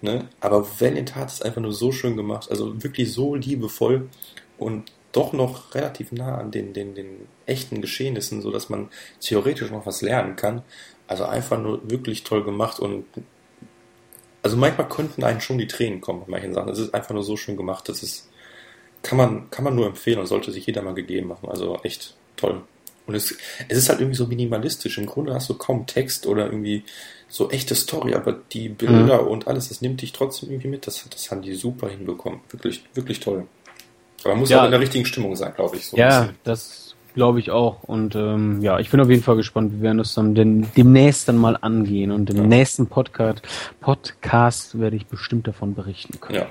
Ne? 0.02 0.28
Aber 0.40 0.66
Valiant 0.80 1.16
Heart 1.16 1.32
ist 1.32 1.46
einfach 1.46 1.62
nur 1.62 1.74
so 1.74 1.92
schön 1.92 2.18
gemacht, 2.18 2.50
also 2.50 2.82
wirklich 2.84 3.14
so 3.14 3.36
liebevoll 3.36 4.10
und 4.58 4.92
doch 5.12 5.34
noch 5.34 5.76
relativ 5.76 6.12
nah 6.12 6.38
an 6.38 6.52
den, 6.52 6.74
den, 6.74 6.96
den 6.96 7.28
echten 7.46 7.82
Geschehnissen, 7.82 8.42
so 8.42 8.50
dass 8.52 8.70
man 8.70 8.90
theoretisch 9.20 9.70
noch 9.70 9.86
was 9.86 10.02
lernen 10.02 10.36
kann. 10.36 10.64
Also 11.08 11.26
einfach 11.26 11.60
nur 11.60 11.90
wirklich 11.90 12.24
toll 12.24 12.44
gemacht 12.44 12.80
und 12.80 13.06
also 14.44 14.58
manchmal 14.58 14.90
könnten 14.90 15.24
einen 15.24 15.42
schon 15.42 15.58
die 15.58 15.68
Tränen 15.68 16.02
kommen 16.02 16.22
bei 16.22 16.32
manchen 16.32 16.54
Sachen. 16.54 16.72
Es 16.72 16.80
ist 16.80 16.94
einfach 16.94 17.14
nur 17.14 17.24
so 17.24 17.38
schön 17.38 17.58
gemacht, 17.58 17.88
das 17.90 18.02
ist, 18.02 18.30
kann 19.04 19.18
man, 19.18 19.50
kann 19.52 19.64
man 19.64 19.76
nur 19.76 19.86
empfehlen 19.86 20.20
und 20.20 20.28
sollte 20.28 20.52
sich 20.52 20.66
jeder 20.66 20.82
mal 20.82 20.96
gegeben 20.96 21.28
machen. 21.28 21.50
Also 21.50 21.78
echt 21.84 22.16
toll. 22.38 22.64
Und 23.06 23.16
es, 23.16 23.36
es 23.68 23.78
ist 23.78 23.90
halt 23.90 24.00
irgendwie 24.00 24.18
so 24.18 24.28
minimalistisch. 24.28 24.98
Im 24.98 25.06
Grunde 25.06 25.34
hast 25.34 25.50
du 25.50 25.58
kaum 25.58 25.86
Text 25.86 26.26
oder 26.26 26.46
irgendwie 26.46 26.84
so 27.32 27.50
echte 27.50 27.76
Story, 27.76 28.14
aber 28.14 28.34
die 28.34 28.70
Bilder 28.70 29.22
mhm. 29.22 29.28
und 29.30 29.48
alles, 29.48 29.70
das 29.70 29.82
nimmt 29.82 30.02
dich 30.02 30.12
trotzdem 30.12 30.52
irgendwie 30.52 30.68
mit. 30.68 30.86
Das, 30.86 31.06
das 31.10 31.32
haben 31.32 31.42
die 31.42 31.56
super 31.56 31.90
hinbekommen. 31.90 32.42
Wirklich, 32.50 32.84
wirklich 32.94 33.22
toll. 33.22 33.48
Aber 34.24 34.34
man 34.34 34.42
muss 34.42 34.50
ja. 34.50 34.62
auch 34.62 34.66
in 34.66 34.72
der 34.72 34.82
richtigen 34.82 35.06
Stimmung 35.06 35.36
sein, 35.36 35.54
glaube 35.56 35.78
ich. 35.78 35.88
So 35.88 35.98
ja, 35.98 36.30
das 36.44 36.92
Glaube 37.14 37.40
ich 37.40 37.52
auch. 37.52 37.84
Und 37.84 38.16
ähm, 38.16 38.62
ja, 38.62 38.80
ich 38.80 38.90
bin 38.90 39.02
auf 39.02 39.10
jeden 39.10 39.24
Fall 39.24 39.36
gespannt. 39.36 39.74
Wir 39.74 39.82
werden 39.82 39.98
das 39.98 40.14
dann 40.14 40.34
den, 40.34 40.72
demnächst 40.78 41.28
dann 41.28 41.38
mal 41.38 41.58
angehen. 41.60 42.12
Und 42.12 42.30
im 42.30 42.38
ja. 42.38 42.44
nächsten 42.44 42.88
Podcast, 42.88 43.42
Podcast 43.82 44.80
werde 44.80 44.96
ich 44.96 45.08
bestimmt 45.08 45.46
davon 45.46 45.76
berichten 45.76 46.22
können. 46.22 46.40
Ja. 46.40 46.46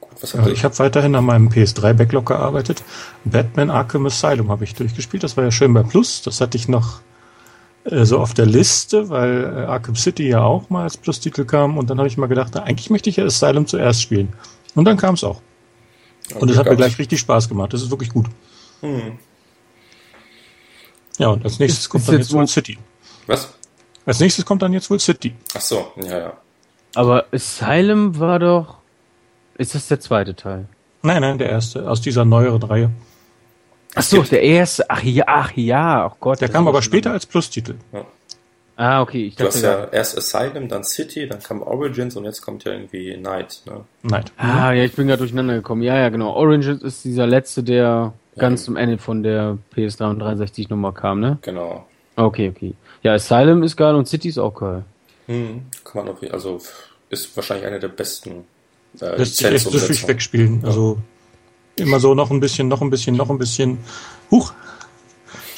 Gut, 0.00 0.12
was 0.22 0.34
also 0.34 0.50
ich 0.50 0.64
habe 0.64 0.78
weiterhin 0.78 1.14
an 1.14 1.26
meinem 1.26 1.48
PS3-Backlog 1.48 2.24
gearbeitet. 2.24 2.82
Batman 3.24 3.70
Arkham 3.70 4.06
Asylum 4.06 4.48
habe 4.48 4.64
ich 4.64 4.74
durchgespielt. 4.74 5.22
Das 5.22 5.36
war 5.36 5.44
ja 5.44 5.50
schön 5.50 5.74
bei 5.74 5.82
Plus. 5.82 6.22
Das 6.22 6.40
hatte 6.40 6.56
ich 6.56 6.66
noch 6.66 7.00
so 7.84 8.18
auf 8.18 8.34
der 8.34 8.46
Liste, 8.46 9.10
weil 9.10 9.44
äh, 9.44 9.64
Arkham 9.66 9.94
City 9.94 10.28
ja 10.28 10.42
auch 10.42 10.70
mal 10.70 10.84
als 10.84 10.96
Plus-Titel 10.96 11.44
kam. 11.44 11.76
Und 11.76 11.90
dann 11.90 11.98
habe 11.98 12.08
ich 12.08 12.16
mal 12.16 12.26
gedacht, 12.26 12.56
eigentlich 12.56 12.90
möchte 12.90 13.10
ich 13.10 13.16
ja 13.16 13.24
Asylum 13.24 13.66
zuerst 13.66 14.02
spielen. 14.02 14.32
Und 14.74 14.86
dann 14.86 14.96
kam 14.96 15.14
es 15.14 15.24
auch. 15.24 15.40
Und 16.34 16.50
es 16.50 16.56
hat 16.56 16.66
mir 16.66 16.76
gleich 16.76 16.98
richtig 16.98 17.20
Spaß 17.20 17.48
gemacht. 17.48 17.72
Das 17.72 17.82
ist 17.82 17.90
wirklich 17.90 18.10
gut. 18.10 18.26
Hm. 18.80 19.18
Ja, 21.18 21.28
und 21.28 21.44
als 21.44 21.58
nächstes 21.58 21.84
ist, 21.84 21.88
kommt 21.90 22.02
ist 22.02 22.08
dann 22.08 22.18
jetzt 22.18 22.32
wohl 22.32 22.48
City. 22.48 22.78
Was? 23.26 23.54
Als 24.06 24.20
nächstes 24.20 24.44
kommt 24.44 24.62
dann 24.62 24.72
jetzt 24.72 24.90
wohl 24.90 24.98
City. 24.98 25.34
Ach 25.54 25.60
so, 25.60 25.92
ja, 25.96 26.18
ja. 26.18 26.32
Aber 26.94 27.26
Asylum 27.32 28.18
war 28.18 28.38
doch. 28.38 28.78
Ist 29.56 29.74
das 29.74 29.86
der 29.86 30.00
zweite 30.00 30.34
Teil? 30.34 30.66
Nein, 31.02 31.20
nein, 31.20 31.38
der 31.38 31.50
erste, 31.50 31.88
aus 31.88 32.00
dieser 32.00 32.24
neueren 32.24 32.62
Reihe. 32.62 32.90
Ach 33.94 34.02
so, 34.02 34.22
der 34.22 34.42
erste. 34.42 34.88
Ach 34.88 35.02
ja, 35.02 35.24
ach 35.26 35.52
ja, 35.54 36.06
oh 36.06 36.16
Gott. 36.20 36.40
Der 36.40 36.48
kam 36.48 36.66
aber 36.68 36.82
später 36.82 37.12
als 37.12 37.26
Plustitel. 37.26 37.76
Ja. 37.92 38.04
Ah, 38.76 39.02
okay. 39.02 39.26
Ich 39.26 39.36
du 39.36 39.44
hast 39.46 39.62
ja 39.62 39.84
erst 39.84 40.18
Asylum, 40.18 40.68
dann 40.68 40.82
City, 40.82 41.28
dann 41.28 41.40
kam 41.40 41.62
Origins 41.62 42.16
und 42.16 42.24
jetzt 42.24 42.42
kommt 42.42 42.64
ja 42.64 42.72
irgendwie 42.72 43.16
Night. 43.16 43.62
Ne? 43.66 43.84
Night. 44.02 44.32
Ah, 44.36 44.72
ja, 44.72 44.82
ich 44.82 44.94
bin 44.94 45.06
gerade 45.06 45.18
durcheinander 45.18 45.54
gekommen. 45.54 45.82
Ja, 45.82 45.96
ja, 45.96 46.08
genau. 46.08 46.32
Origins 46.32 46.82
ist 46.82 47.04
dieser 47.04 47.26
letzte, 47.26 47.62
der 47.62 48.12
ganz 48.36 48.64
zum 48.64 48.76
Ende 48.76 48.98
von 48.98 49.22
der 49.22 49.58
PS3 49.76 50.10
und 50.10 50.18
360 50.18 50.70
Nummer 50.70 50.92
kam, 50.92 51.20
ne? 51.20 51.38
Genau. 51.42 51.86
Okay, 52.16 52.52
okay. 52.54 52.74
Ja, 53.02 53.12
Asylum 53.12 53.62
ist 53.62 53.76
geil 53.76 53.94
und 53.94 54.08
City 54.08 54.28
ist 54.28 54.38
auch 54.38 54.54
geil. 54.54 54.84
Hm, 55.26 55.62
kann 55.84 56.04
man 56.04 56.14
auf 56.14 56.18
also 56.32 56.60
ist 57.10 57.36
wahrscheinlich 57.36 57.66
einer 57.66 57.78
der 57.78 57.88
besten. 57.88 58.44
Äh, 59.00 59.16
Lässt 59.16 59.36
sich 59.36 59.46
echt 59.46 59.72
durch 59.72 60.08
wegspielen. 60.08 60.60
Ja. 60.62 60.68
Also 60.68 60.98
immer 61.76 62.00
so 62.00 62.14
noch 62.14 62.30
ein 62.30 62.40
bisschen, 62.40 62.68
noch 62.68 62.80
ein 62.80 62.90
bisschen, 62.90 63.16
noch 63.16 63.30
ein 63.30 63.38
bisschen. 63.38 63.78
Huch! 64.30 64.52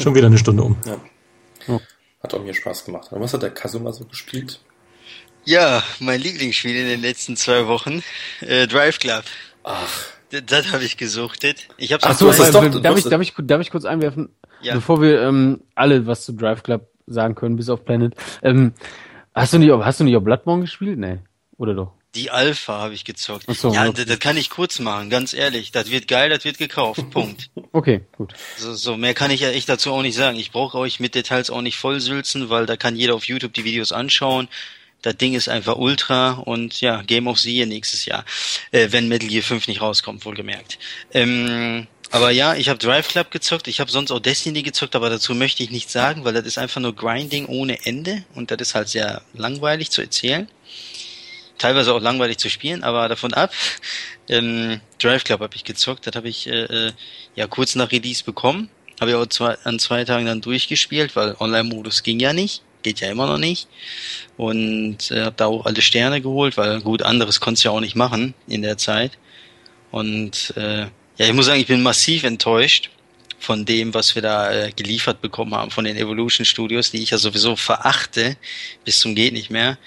Schon 0.01 0.15
wieder 0.15 0.27
eine 0.27 0.39
Stunde 0.39 0.63
um. 0.63 0.77
Ja. 0.85 0.97
ja. 1.69 1.81
Hat 2.23 2.35
auch 2.35 2.43
mir 2.43 2.55
Spaß 2.55 2.85
gemacht. 2.85 3.13
Und 3.13 3.21
was 3.21 3.33
hat 3.33 3.43
der 3.43 3.51
Kazuma 3.51 3.93
so 3.93 4.05
gespielt? 4.05 4.61
Ja, 5.45 5.83
mein 6.01 6.21
Lieblingsspiel 6.21 6.77
in 6.77 6.87
den 6.87 7.01
letzten 7.01 7.37
zwei 7.37 7.67
Wochen. 7.67 8.03
Äh, 8.41 8.67
Drive 8.67 8.99
Club. 8.99 9.25
Ach. 9.63 10.07
Das 10.31 10.73
habe 10.73 10.83
ich 10.85 10.97
gesuchtet. 10.97 11.69
Ich 11.77 11.93
hab's 11.93 12.05
Ach 12.05 12.19
so, 12.19 12.29
ist 12.29 12.41
doch, 12.53 12.69
darf, 12.81 12.99
ich, 12.99 13.05
darf, 13.05 13.21
ich, 13.21 13.35
darf 13.39 13.61
ich 13.61 13.71
kurz 13.71 13.85
einwerfen, 13.85 14.31
ja. 14.61 14.75
bevor 14.75 15.01
wir 15.01 15.23
ähm, 15.23 15.61
alle 15.77 16.07
was 16.07 16.25
zu 16.25 16.33
Drive 16.33 16.65
Club 16.65 16.89
sagen 17.07 17.37
können, 17.37 17.55
bis 17.55 17.69
auf 17.69 17.85
Planet. 17.85 18.15
Ähm, 18.43 18.73
hast 19.35 19.53
du 19.53 19.59
nicht, 19.59 19.71
hast 19.71 20.01
du 20.01 20.05
nicht 20.05 20.17
auch 20.17 20.23
Bloodborne 20.23 20.63
gespielt? 20.63 20.99
Nee, 20.99 21.21
oder 21.59 21.75
doch? 21.75 21.93
Die 22.17 22.31
Alpha 22.31 22.79
habe 22.79 22.95
ich 22.95 23.05
gezockt. 23.05 23.45
Ach 23.47 23.55
so, 23.55 23.73
ja, 23.73 23.83
okay. 23.83 23.93
das, 23.97 24.07
das, 24.07 24.19
kann 24.19 24.39
ich 24.39 24.49
kurz 24.49 24.79
machen, 24.79 25.11
ganz 25.11 25.35
ehrlich. 25.35 25.71
Das 25.71 25.91
wird 25.91 26.09
geil, 26.09 26.31
das 26.31 26.45
wird 26.45 26.57
gekauft. 26.57 27.11
Punkt. 27.11 27.51
Okay, 27.73 28.01
gut. 28.17 28.33
So, 28.57 28.73
so 28.73 28.97
mehr 28.97 29.13
kann 29.13 29.31
ich 29.31 29.43
ja 29.43 29.51
echt 29.51 29.69
dazu 29.69 29.93
auch 29.93 30.01
nicht 30.01 30.17
sagen. 30.17 30.39
Ich 30.39 30.51
brauche 30.51 30.79
euch 30.79 30.99
mit 30.99 31.15
Details 31.15 31.51
auch 31.51 31.61
nicht 31.61 31.77
vollsülzen, 31.77 32.49
weil 32.49 32.65
da 32.65 32.79
kann 32.79 32.97
jeder 32.97 33.15
auf 33.15 33.25
YouTube 33.25 33.53
die 33.53 33.65
Videos 33.65 33.93
anschauen. 33.93 34.49
Das 35.03 35.19
Ding 35.19 35.35
ist 35.35 35.51
einfach 35.51 35.77
ultra 35.77 36.33
und 36.33 36.81
ja, 36.81 37.03
Game 37.03 37.27
of 37.29 37.39
the 37.39 37.55
Year 37.55 37.67
nächstes 37.67 38.07
Jahr, 38.07 38.25
äh, 38.73 38.89
wenn 38.91 39.09
Metal 39.09 39.29
Gear 39.29 39.43
5 39.43 39.69
nicht 39.69 39.83
rauskommt, 39.83 40.25
wohlgemerkt. 40.25 40.79
Ähm, 41.13 41.87
aber 42.11 42.31
ja, 42.31 42.55
ich 42.55 42.71
habe 42.71 42.79
Drive 42.79 43.09
Club 43.09 43.31
gezockt, 43.31 43.69
ich 43.69 43.79
habe 43.79 43.91
sonst 43.91 44.11
auch 44.11 44.21
Destiny 44.21 44.63
gezockt, 44.63 44.97
aber 44.97 45.11
dazu 45.11 45.35
möchte 45.35 45.63
ich 45.63 45.71
nichts 45.71 45.93
sagen, 45.93 46.25
weil 46.25 46.33
das 46.33 46.47
ist 46.47 46.57
einfach 46.57 46.81
nur 46.81 46.95
Grinding 46.95 47.45
ohne 47.47 47.85
Ende 47.85 48.25
und 48.35 48.51
das 48.51 48.59
ist 48.61 48.75
halt 48.75 48.89
sehr 48.89 49.21
langweilig 49.35 49.91
zu 49.91 50.01
erzählen 50.01 50.49
teilweise 51.59 51.95
auch 51.95 52.01
langweilig 52.01 52.39
zu 52.39 52.51
spielen, 52.51 52.83
aber 52.83 53.09
davon 53.09 53.35
ab. 53.35 53.53
Ähm, 54.29 54.81
Drive 54.99 55.25
Club 55.25 55.41
habe 55.41 55.55
ich 55.55 55.65
gezockt, 55.65 56.07
das 56.07 56.17
habe 56.17 56.29
ich 56.29 56.47
äh, 56.47 56.65
äh, 56.65 56.93
ja 57.35 57.47
kurz 57.47 57.75
nach 57.75 57.93
Release 57.93 58.25
bekommen. 58.25 58.69
Habe 59.01 59.11
ich 59.11 59.17
auch 59.17 59.27
zwei, 59.27 59.57
an 59.65 59.79
zwei 59.79 60.05
Tagen 60.05 60.27
dann 60.27 60.41
durchgespielt, 60.41 61.17
weil 61.17 61.37
Online-Modus 61.39 62.03
ging 62.03 62.19
ja 62.19 62.33
nicht, 62.33 62.63
geht 62.83 63.01
ja 63.01 63.11
immer 63.11 63.27
noch 63.27 63.39
nicht. 63.39 63.69
Und 64.37 65.11
äh, 65.11 65.23
habe 65.23 65.37
da 65.37 65.47
auch 65.47 65.67
alle 65.67 65.83
Sterne 65.83 66.21
geholt, 66.21 66.57
weil 66.57 66.81
gut, 66.81 67.03
anderes 67.03 67.41
konntest 67.41 67.65
ja 67.65 67.71
auch 67.71 67.81
nicht 67.81 67.95
machen 67.95 68.35
in 68.49 68.63
der 68.63 68.79
Zeit. 68.79 69.19
Und 69.91 70.55
äh, 70.57 70.87
ja, 71.19 71.27
ich 71.27 71.33
muss 71.33 71.47
sagen, 71.47 71.61
ich 71.61 71.67
bin 71.67 71.83
massiv 71.83 72.25
enttäuscht 72.25 72.91
von 73.39 73.65
dem, 73.65 73.95
was 73.95 74.15
wir 74.15 74.23
da 74.23 74.53
äh, 74.53 74.73
geliefert 74.73 75.21
bekommen 75.21 75.55
haben 75.55 75.71
von 75.71 75.85
den 75.85 75.97
Evolution 75.97 76.45
Studios, 76.45 76.91
die 76.91 77.03
ich 77.03 77.11
ja 77.11 77.19
sowieso 77.19 77.57
verachte 77.57 78.37
bis 78.85 79.01
zum 79.01 79.15
geht 79.15 79.33
nicht 79.33 79.51
mehr. 79.51 79.79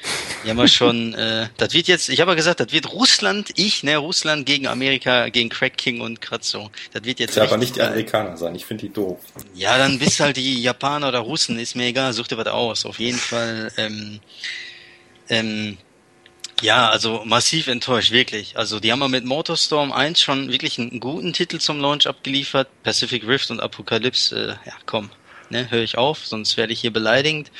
Die 0.44 0.50
haben 0.50 0.58
wir 0.58 0.68
schon, 0.70 1.14
äh, 1.14 1.48
das 1.58 1.74
wird 1.74 1.88
jetzt, 1.88 2.10
ich 2.10 2.22
habe 2.22 2.32
ja 2.32 2.36
gesagt, 2.36 2.60
das 2.60 2.72
wird 2.72 2.92
Russland, 2.92 3.52
ich, 3.56 3.84
ne, 3.84 3.98
Russland 3.98 4.46
gegen 4.46 4.68
Amerika, 4.68 5.30
gegen 5.30 5.50
Crack 5.50 5.78
King 5.78 6.02
und 6.02 6.22
Kratzo. 6.22 6.70
Das 6.94 7.04
wird 7.04 7.20
jetzt. 7.20 7.36
Ja, 7.36 7.44
aber 7.44 7.58
nicht 7.58 7.76
die 7.76 7.82
Amerikaner 7.82 8.38
sein, 8.38 8.56
ich 8.56 8.66
finde 8.66 8.88
die 8.88 8.94
doof. 8.94 9.20
Ja, 9.56 9.78
dann 9.78 10.00
bist 10.00 10.20
halt 10.20 10.38
die 10.38 10.62
Japaner 10.62 11.10
oder 11.10 11.20
Russen, 11.20 11.60
ist 11.60 11.76
mir 11.76 11.88
egal, 11.88 12.14
such 12.14 12.28
dir 12.28 12.38
was 12.38 12.48
aus. 12.48 12.86
Auf 12.86 13.00
jeden 13.00 13.18
Fall, 13.18 13.72
ähm, 13.78 14.20
ähm, 15.30 15.78
ja, 16.62 16.90
also 16.90 17.24
massiv 17.26 17.68
enttäuscht, 17.68 18.12
wirklich. 18.12 18.58
Also 18.58 18.80
die 18.80 18.92
haben 18.92 19.02
ja 19.02 19.08
mit 19.08 19.26
Motorstorm 19.26 19.92
1 19.92 20.20
schon 20.20 20.52
wirklich 20.52 20.80
einen 20.80 21.00
guten 21.00 21.34
Titel 21.34 21.60
zum 21.60 21.80
Launch 21.80 22.08
abgeliefert. 22.08 22.68
Pacific 22.84 23.26
Rift 23.28 23.52
und 23.52 23.60
Apocalypse, 23.60 24.36
äh, 24.36 24.68
ja 24.68 24.74
komm, 24.86 25.10
ne, 25.50 25.70
höre 25.72 25.84
ich 25.84 25.98
auf, 25.98 26.26
sonst 26.26 26.58
werde 26.58 26.74
ich 26.74 26.82
hier 26.82 26.94
beleidigend. 26.94 27.52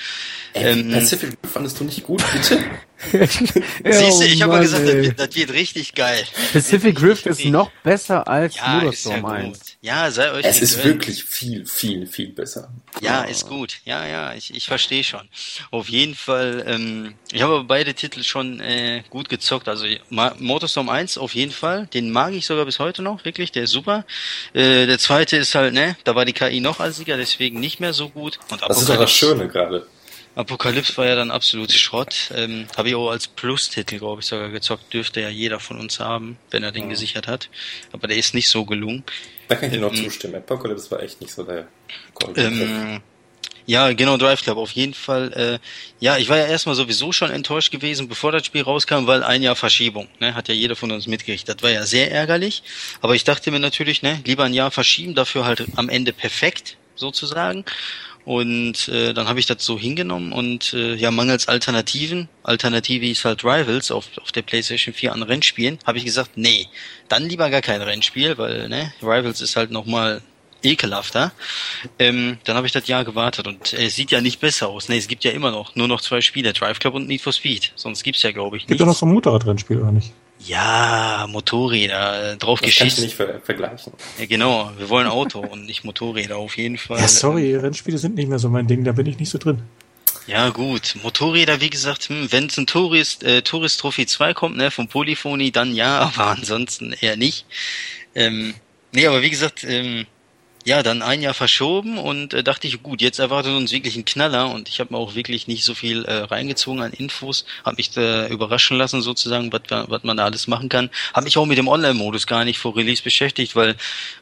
Ey, 0.54 0.72
ähm, 0.72 0.92
Pacific 0.92 1.30
Rift 1.30 1.54
fandest 1.54 1.80
du 1.80 1.84
nicht 1.84 2.04
gut, 2.04 2.24
bitte? 2.34 2.64
Siehst 3.12 4.22
du, 4.22 4.26
ich 4.26 4.42
habe 4.42 4.54
mal 4.54 4.62
gesagt, 4.62 4.86
das 4.86 4.94
wird, 4.94 5.20
das 5.20 5.36
wird, 5.36 5.54
richtig 5.54 5.96
geil. 5.96 6.22
Pacific 6.52 7.02
Rift 7.02 7.26
ist 7.28 7.46
noch 7.46 7.72
besser 7.84 8.28
als 8.28 8.58
ja, 8.58 8.76
Motorstorm 8.76 9.24
ja 9.24 9.30
1. 9.30 9.60
Ja, 9.82 10.12
sei 10.12 10.32
euch 10.34 10.46
Es 10.46 10.62
ist 10.62 10.84
wirklich 10.84 11.24
viel, 11.24 11.66
viel, 11.66 12.06
viel 12.08 12.30
besser. 12.30 12.70
Ja, 13.02 13.24
ist 13.24 13.48
gut. 13.48 13.78
Ja, 13.86 14.06
ja, 14.06 14.34
ich, 14.34 14.54
ich 14.54 14.66
verstehe 14.66 15.06
schon. 15.06 15.30
Auf 15.72 15.88
jeden 15.88 16.14
Fall, 16.14 16.66
ähm, 16.68 17.14
ich 17.32 17.42
habe 17.42 17.64
beide 17.64 17.94
Titel 17.94 18.24
schon 18.24 18.60
äh, 18.60 19.04
gut 19.10 19.30
gezockt. 19.30 19.70
Also 19.70 19.86
Motorstorm 20.10 20.90
1 20.90 21.18
auf 21.18 21.36
jeden 21.36 21.54
Fall, 21.54 21.88
den 21.94 22.12
mag 22.12 22.34
ich 22.34 22.46
sogar 22.46 22.66
bis 22.66 22.80
heute 22.80 23.02
noch, 23.02 23.24
wirklich, 23.24 23.54
der 23.54 23.64
ist 23.64 23.72
super. 23.72 24.06
Äh, 24.54 24.88
der 24.88 25.00
zweite 25.00 25.38
ist 25.38 25.56
halt, 25.56 25.74
ne, 25.74 25.96
da 26.04 26.16
war 26.16 26.26
die 26.26 26.34
KI 26.34 26.60
noch 26.60 26.82
als 26.82 26.98
Sieger, 26.98 27.16
deswegen 27.16 27.62
nicht 27.62 27.80
mehr 27.80 27.94
so 27.94 28.10
gut. 28.10 28.40
Und 28.50 28.62
das 28.62 28.82
ist 28.82 28.90
doch 28.90 28.98
das 28.98 29.12
Schöne 29.12 29.48
gerade. 29.48 29.88
Apokalypse 30.40 30.96
war 30.96 31.06
ja 31.06 31.16
dann 31.16 31.32
absolut 31.32 31.72
Schrott. 31.72 32.32
Ähm, 32.34 32.68
Habe 32.78 32.90
ich 32.90 32.96
auch 32.96 33.10
als 33.10 33.28
Plus-Titel, 33.28 34.00
glaube 34.00 34.22
ich, 34.22 34.28
sogar 34.28 34.50
gezockt. 34.50 34.94
Dürfte 34.94 35.20
ja 35.20 35.30
jeder 35.30 35.60
von 35.60 35.78
uns 35.78 36.00
haben, 36.00 36.38
wenn 36.50 36.64
er 36.64 36.72
den 36.72 36.84
ja. 36.84 36.90
gesichert 36.90 37.28
hat. 37.28 37.50
Aber 37.92 38.08
der 38.08 38.16
ist 38.16 38.34
nicht 38.34 38.48
so 38.48 38.64
gelungen. 38.64 39.04
Da 39.50 39.56
kann 39.56 39.66
ich 39.66 39.74
dir 39.74 39.82
noch 39.82 39.94
ähm, 39.94 40.04
zustimmen. 40.04 40.36
Apocalypse 40.36 40.90
war 40.92 41.04
echt 41.04 41.20
nicht 41.20 41.34
so 41.34 41.44
der 41.44 41.68
ähm, 42.38 43.02
ja, 43.66 43.94
genau, 43.94 44.18
Drive 44.18 44.42
Club, 44.42 44.58
auf 44.58 44.72
jeden 44.72 44.94
Fall. 44.94 45.34
Äh, 45.34 45.60
ja, 46.00 46.18
ich 46.18 46.30
war 46.30 46.38
ja 46.38 46.48
erstmal 46.48 46.74
sowieso 46.74 47.12
schon 47.12 47.30
enttäuscht 47.30 47.72
gewesen, 47.72 48.08
bevor 48.08 48.32
das 48.32 48.46
Spiel 48.46 48.64
rauskam, 48.64 49.06
weil 49.06 49.22
ein 49.24 49.44
Jahr 49.44 49.56
Verschiebung, 49.56 50.08
ne, 50.20 50.34
hat 50.34 50.48
ja 50.48 50.56
jeder 50.56 50.76
von 50.76 50.92
uns 50.92 51.06
mitgekriegt. 51.06 51.48
Das 51.50 51.62
war 51.62 51.70
ja 51.70 51.86
sehr 51.86 52.12
ärgerlich. 52.12 52.64
Aber 53.02 53.14
ich 53.14 53.26
dachte 53.26 53.52
mir 53.52 53.60
natürlich, 53.60 54.02
ne, 54.02 54.22
lieber 54.26 54.46
ein 54.46 54.56
Jahr 54.56 54.72
verschieben, 54.72 55.14
dafür 55.14 55.46
halt 55.46 55.66
am 55.76 55.90
Ende 55.90 56.14
perfekt, 56.14 56.78
sozusagen. 57.00 57.66
Und 58.26 58.90
äh, 58.90 59.14
dann 59.14 59.28
habe 59.28 59.40
ich 59.40 59.48
das 59.48 59.66
so 59.66 59.80
hingenommen 59.80 60.34
und 60.34 60.74
äh, 60.74 60.94
ja, 60.94 61.10
mangels 61.10 61.48
Alternativen, 61.48 62.30
Alternative 62.44 63.08
ist 63.08 63.26
halt 63.26 63.44
Rivals 63.44 63.90
auf, 63.90 64.10
auf 64.22 64.32
der 64.32 64.44
PlayStation 64.44 64.94
4 64.94 65.14
an 65.14 65.24
Rennspielen, 65.24 65.80
habe 65.86 65.98
ich 65.98 66.06
gesagt, 66.06 66.32
nee, 66.36 66.68
dann 67.08 67.28
lieber 67.28 67.50
gar 67.50 67.62
kein 67.62 67.82
Rennspiel, 67.82 68.38
weil 68.38 68.70
ne, 68.70 68.94
Rivals 69.02 69.42
ist 69.42 69.56
halt 69.56 69.72
nochmal 69.72 70.22
ekelhafter. 70.64 71.32
Ähm, 71.98 72.38
dann 72.44 72.56
habe 72.56 72.68
ich 72.68 72.74
das 72.74 72.88
Jahr 72.88 73.06
gewartet 73.06 73.48
und 73.48 73.74
äh, 73.74 73.86
es 73.86 73.96
sieht 73.96 74.12
ja 74.12 74.22
nicht 74.22 74.40
besser 74.40 74.68
aus. 74.68 74.90
Ne, 74.90 74.98
es 74.98 75.08
gibt 75.08 75.24
ja 75.24 75.32
immer 75.32 75.52
noch 75.52 75.76
nur 75.76 75.88
noch 75.88 76.02
zwei 76.02 76.22
Spiele, 76.22 76.54
Drive 76.54 76.80
Club 76.80 76.96
und 76.96 77.08
Need 77.08 77.22
for 77.22 77.34
Speed. 77.34 77.72
Sonst 77.76 78.04
gibt's 78.04 78.22
ja, 78.22 78.32
glaube 78.32 78.58
ich, 78.58 78.64
nicht. 78.64 78.70
Gibt 78.70 78.82
doch 78.82 78.86
noch 78.86 78.96
so 78.96 79.06
ein 79.06 79.14
Motorradrennspiel, 79.14 79.80
oder 79.80 79.92
nicht? 79.92 80.12
Ja, 80.40 81.28
Motorräder, 81.30 82.32
äh, 82.34 82.38
drauf 82.38 82.62
das 82.62 82.68
geschissen. 82.68 83.04
nicht 83.04 83.16
ver 83.16 83.42
vergleichen. 83.42 83.94
Ja, 84.18 84.26
genau, 84.26 84.72
wir 84.78 84.90
wollen 84.90 85.08
Auto 85.08 85.40
und 85.40 85.66
nicht 85.66 85.84
Motorräder 85.84 86.38
auf 86.38 86.58
jeden 86.58 86.78
Fall. 86.78 87.00
Ja, 87.00 87.08
sorry, 87.08 87.56
Rennspiele 87.56 87.98
sind 87.98 88.16
nicht 88.16 88.30
mehr 88.30 88.40
so 88.40 88.50
mein 88.50 88.66
Ding, 88.66 88.84
da 88.84 88.94
bin 88.94 89.06
ich 89.06 89.20
nicht 89.20 89.30
so 89.30 89.38
drin. 89.38 89.62
Ja, 90.28 90.50
gut. 90.50 90.96
Motorräder, 91.04 91.60
wie 91.60 91.70
gesagt, 91.70 92.10
hm, 92.10 92.32
wenn 92.32 92.46
es 92.46 92.58
ein 92.58 92.68
Tourist, 92.68 93.24
äh, 93.24 93.42
Tourist 93.42 93.80
Trophy 93.80 94.06
2 94.06 94.34
kommt, 94.34 94.58
ne, 94.58 94.72
vom 94.72 94.88
Polyphony, 94.88 95.52
dann 95.52 95.74
ja, 95.74 96.00
aber 96.16 96.28
ansonsten 96.28 96.94
eher 96.94 97.18
nicht. 97.18 97.46
Ähm, 98.16 98.54
nee, 98.92 99.08
aber 99.08 99.22
wie 99.22 99.30
gesagt, 99.30 99.64
ähm, 99.64 100.06
ja, 100.66 100.84
dann 100.84 101.02
ein 101.02 101.22
Jahr 101.22 101.34
verschoben 101.34 101.98
und 101.98 102.34
äh, 102.34 102.44
dachte 102.44 102.68
ich, 102.68 102.84
gut, 102.84 103.02
jetzt 103.02 103.20
erwartet 103.20 103.54
uns 103.54 103.72
wirklich 103.72 103.96
ein 103.96 104.06
Knaller 104.06 104.52
und 104.52 104.68
ich 104.68 104.80
habe 104.80 104.94
mir 104.94 105.00
auch 105.00 105.16
wirklich 105.16 105.48
nicht 105.48 105.64
so 105.64 105.74
viel 105.74 106.04
äh, 106.06 106.24
reingezogen 106.24 106.82
an 106.82 106.92
Infos, 106.92 107.46
habe 107.64 107.78
mich 107.78 107.92
da 107.92 108.28
überraschen 108.28 108.78
lassen 108.78 109.02
sozusagen, 109.02 109.52
was 109.52 110.04
man 110.04 110.18
da 110.18 110.26
alles 110.26 110.48
machen 110.48 110.70
kann. 110.70 110.90
Habe 111.14 111.26
mich 111.26 111.38
auch 111.38 111.46
mit 111.46 111.58
dem 111.58 111.68
Online-Modus 111.68 112.28
gar 112.28 112.46
nicht 112.46 112.60
vor 112.60 112.76
Release 112.76 113.04
beschäftigt, 113.04 113.56
weil 113.56 113.76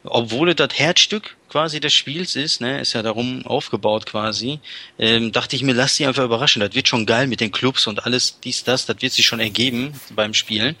obwohl 0.04 0.54
das 0.54 0.78
Herzstück 0.78 1.36
quasi 1.48 1.80
des 1.80 1.92
Spiels 1.94 2.36
ist, 2.36 2.60
ne, 2.60 2.80
ist 2.80 2.92
ja 2.92 3.02
darum 3.02 3.44
aufgebaut 3.46 4.06
quasi, 4.06 4.60
ähm, 4.98 5.32
dachte 5.32 5.56
ich 5.56 5.62
mir, 5.62 5.72
lass 5.72 5.96
die 5.96 6.06
einfach 6.06 6.24
überraschen. 6.24 6.60
Das 6.60 6.74
wird 6.74 6.88
schon 6.88 7.06
geil 7.06 7.26
mit 7.26 7.40
den 7.40 7.50
Clubs 7.50 7.86
und 7.86 8.04
alles 8.04 8.40
dies, 8.40 8.64
das, 8.64 8.86
das 8.86 9.00
wird 9.00 9.12
sich 9.12 9.26
schon 9.26 9.40
ergeben 9.40 9.98
beim 10.10 10.34
Spielen. 10.34 10.76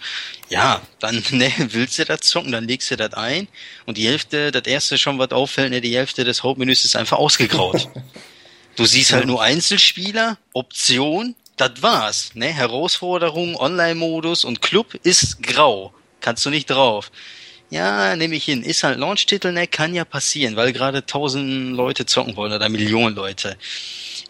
Ja, 0.48 0.82
dann 1.00 1.22
ne, 1.30 1.52
willst 1.58 1.98
du 1.98 2.04
das 2.04 2.20
zocken, 2.20 2.52
dann 2.52 2.68
legst 2.68 2.90
du 2.90 2.96
das 2.96 3.14
ein 3.14 3.48
und 3.86 3.98
die 3.98 4.06
Hälfte, 4.06 4.52
das 4.52 4.64
erste 4.64 4.98
schon 4.98 5.18
was 5.18 5.30
auffällt, 5.30 5.70
ne, 5.70 5.80
die 5.80 5.96
Hälfte 5.96 6.24
des 6.24 6.42
Hauptmenüs 6.42 6.84
ist 6.84 6.96
einfach 6.96 7.18
ausgegraut. 7.18 7.88
du 8.76 8.84
siehst 8.84 9.12
halt 9.12 9.26
nur 9.26 9.42
Einzelspieler, 9.42 10.38
Option, 10.52 11.34
das 11.56 11.82
war's, 11.82 12.30
ne, 12.34 12.52
Herausforderung, 12.52 13.56
Online-Modus 13.56 14.44
und 14.44 14.62
Club 14.62 14.94
ist 15.02 15.42
grau. 15.42 15.92
Kannst 16.20 16.44
du 16.44 16.50
nicht 16.50 16.70
drauf. 16.70 17.10
Ja, 17.70 18.16
nehme 18.16 18.34
ich 18.34 18.44
hin. 18.44 18.62
Ist 18.62 18.82
halt 18.82 18.98
Launch-Titel, 18.98 19.52
ne? 19.52 19.66
Kann 19.66 19.94
ja 19.94 20.04
passieren, 20.04 20.56
weil 20.56 20.72
gerade 20.72 21.04
tausend 21.04 21.76
Leute 21.76 22.06
zocken 22.06 22.36
wollen 22.36 22.52
oder 22.52 22.68
Millionen 22.68 23.14
Leute. 23.14 23.56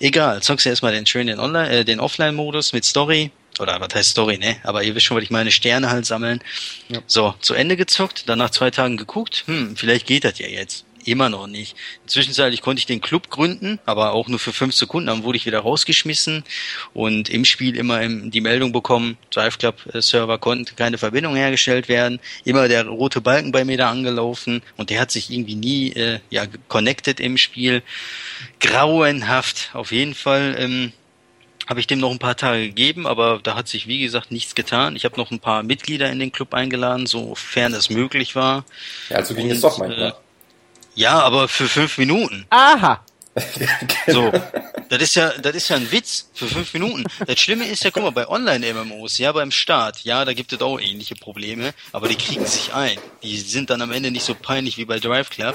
Egal, 0.01 0.43
zockst 0.43 0.67
du 0.67 0.71
erstmal 0.71 0.93
den 0.93 1.07
schönen 1.07 1.39
Online, 1.39 1.71
äh, 1.71 1.85
den 1.85 2.01
Offline-Modus 2.01 2.73
mit 2.73 2.85
Story. 2.85 3.31
Oder 3.61 3.81
was 3.81 3.95
heißt 3.95 4.11
Story, 4.11 4.39
ne? 4.39 4.57
Aber 4.63 4.83
ihr 4.83 4.95
wisst 4.95 5.07
schon, 5.07 5.17
was 5.17 5.25
ich 5.25 5.31
meine, 5.31 5.51
Sterne 5.51 5.91
halt 5.91 6.07
sammeln. 6.07 6.41
Ja. 6.89 7.01
So, 7.07 7.35
zu 7.41 7.55
Ende 7.55 7.77
gezockt, 7.77 8.29
dann 8.29 8.39
nach 8.39 8.51
zwei 8.51 8.71
Tagen 8.71 8.97
geguckt, 8.97 9.45
hm, 9.47 9.77
vielleicht 9.77 10.07
geht 10.07 10.25
das 10.25 10.39
ja 10.39 10.47
jetzt 10.47 10.85
immer 11.05 11.29
noch 11.29 11.47
nicht. 11.47 11.77
Zwischenzeitlich 12.07 12.63
konnte 12.63 12.81
ich 12.81 12.87
den 12.87 13.01
Club 13.01 13.31
gründen, 13.31 13.79
aber 13.87 14.13
auch 14.13 14.29
nur 14.29 14.39
für 14.39 14.53
fünf 14.53 14.75
Sekunden, 14.75 15.09
dann 15.09 15.25
wurde 15.25 15.39
ich 15.39 15.47
wieder 15.47 15.61
rausgeschmissen 15.61 16.45
und 16.95 17.29
im 17.29 17.45
Spiel 17.45 17.77
immer 17.77 18.07
die 18.07 18.41
Meldung 18.41 18.73
bekommen, 18.73 19.19
Drive 19.31 19.59
Club 19.59 19.77
Server 19.95 20.39
konnte 20.39 20.75
keine 20.75 20.99
Verbindung 20.99 21.37
hergestellt 21.37 21.89
werden, 21.89 22.21
immer 22.45 22.69
der 22.69 22.87
rote 22.87 23.21
Balken 23.21 23.53
bei 23.53 23.65
mir 23.65 23.77
da 23.77 23.91
angelaufen 23.91 24.63
und 24.77 24.91
der 24.91 25.01
hat 25.01 25.11
sich 25.11 25.31
irgendwie 25.31 25.55
nie 25.55 25.93
äh, 25.93 26.21
ja 26.31 26.47
connected 26.69 27.21
im 27.21 27.39
Spiel. 27.39 27.83
Grauenhaft, 28.61 29.71
auf 29.75 29.93
jeden 29.93 30.15
Fall. 30.15 30.57
Ähm, 30.59 30.93
habe 31.69 31.81
ich 31.81 31.87
dem 31.87 31.99
noch 31.99 32.11
ein 32.11 32.19
paar 32.19 32.37
Tage 32.37 32.63
gegeben, 32.63 33.07
aber 33.07 33.41
da 33.43 33.55
hat 33.55 33.69
sich 33.69 33.87
wie 33.87 34.01
gesagt 34.01 34.31
nichts 34.33 34.55
getan. 34.55 34.97
Ich 34.97 35.05
habe 35.05 35.19
noch 35.19 35.31
ein 35.31 35.39
paar 35.39 35.63
Mitglieder 35.63 36.11
in 36.11 36.19
den 36.19 36.33
Club 36.33 36.55
eingeladen, 36.55 37.07
sofern 37.07 37.75
es 37.75 37.91
möglich 37.91 38.35
war. 38.35 38.65
Ja, 39.11 39.17
also 39.17 39.35
ging 39.35 39.51
es 39.51 39.61
doch 39.61 39.77
manchmal. 39.77 40.09
Äh, 40.09 40.13
ja, 40.99 41.21
aber 41.21 41.49
für 41.49 41.69
fünf 41.69 41.99
Minuten. 41.99 42.47
Aha. 42.51 43.01
So, 44.09 44.33
das 44.89 45.03
ist 45.03 45.15
ja, 45.15 45.29
das 45.39 45.55
ist 45.55 45.69
ja 45.69 45.77
ein 45.77 45.93
Witz 45.93 46.29
für 46.35 46.49
fünf 46.49 46.73
Minuten. 46.73 47.05
Das 47.25 47.39
Schlimme 47.39 47.69
ist 47.69 47.85
ja, 47.85 47.91
guck 47.91 48.03
mal, 48.03 48.11
bei 48.11 48.27
Online-MMOs, 48.27 49.19
ja, 49.19 49.31
beim 49.31 49.53
Start, 49.53 50.01
ja, 50.03 50.25
da 50.25 50.33
gibt 50.33 50.53
es 50.53 50.61
auch 50.61 50.81
ähnliche 50.81 51.15
Probleme, 51.15 51.73
aber 51.93 52.09
die 52.09 52.17
kriegen 52.17 52.47
sich 52.47 52.75
ein. 52.75 52.99
Die 53.23 53.39
sind 53.39 53.71
dann 53.71 53.83
am 53.83 53.93
Ende 53.93 54.11
nicht 54.11 54.25
so 54.25 54.35
peinlich 54.35 54.77
wie 54.77 54.87
bei 54.87 54.99
Drive 54.99 55.31
Club. 55.31 55.55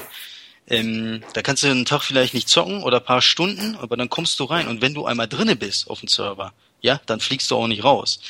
Ähm, 0.66 1.22
da 1.34 1.42
kannst 1.42 1.62
du 1.62 1.66
einen 1.66 1.84
Tag 1.84 2.02
vielleicht 2.02 2.32
nicht 2.32 2.48
zocken 2.48 2.82
oder 2.82 3.00
paar 3.00 3.20
Stunden, 3.20 3.76
aber 3.76 3.98
dann 3.98 4.08
kommst 4.08 4.40
du 4.40 4.44
rein 4.44 4.66
und 4.66 4.80
wenn 4.80 4.94
du 4.94 5.04
einmal 5.04 5.28
drinne 5.28 5.56
bist 5.56 5.90
auf 5.90 6.00
dem 6.00 6.08
Server, 6.08 6.54
ja, 6.80 7.00
dann 7.06 7.20
fliegst 7.20 7.50
du 7.50 7.56
auch 7.56 7.66
nicht 7.66 7.84
raus. 7.84 8.20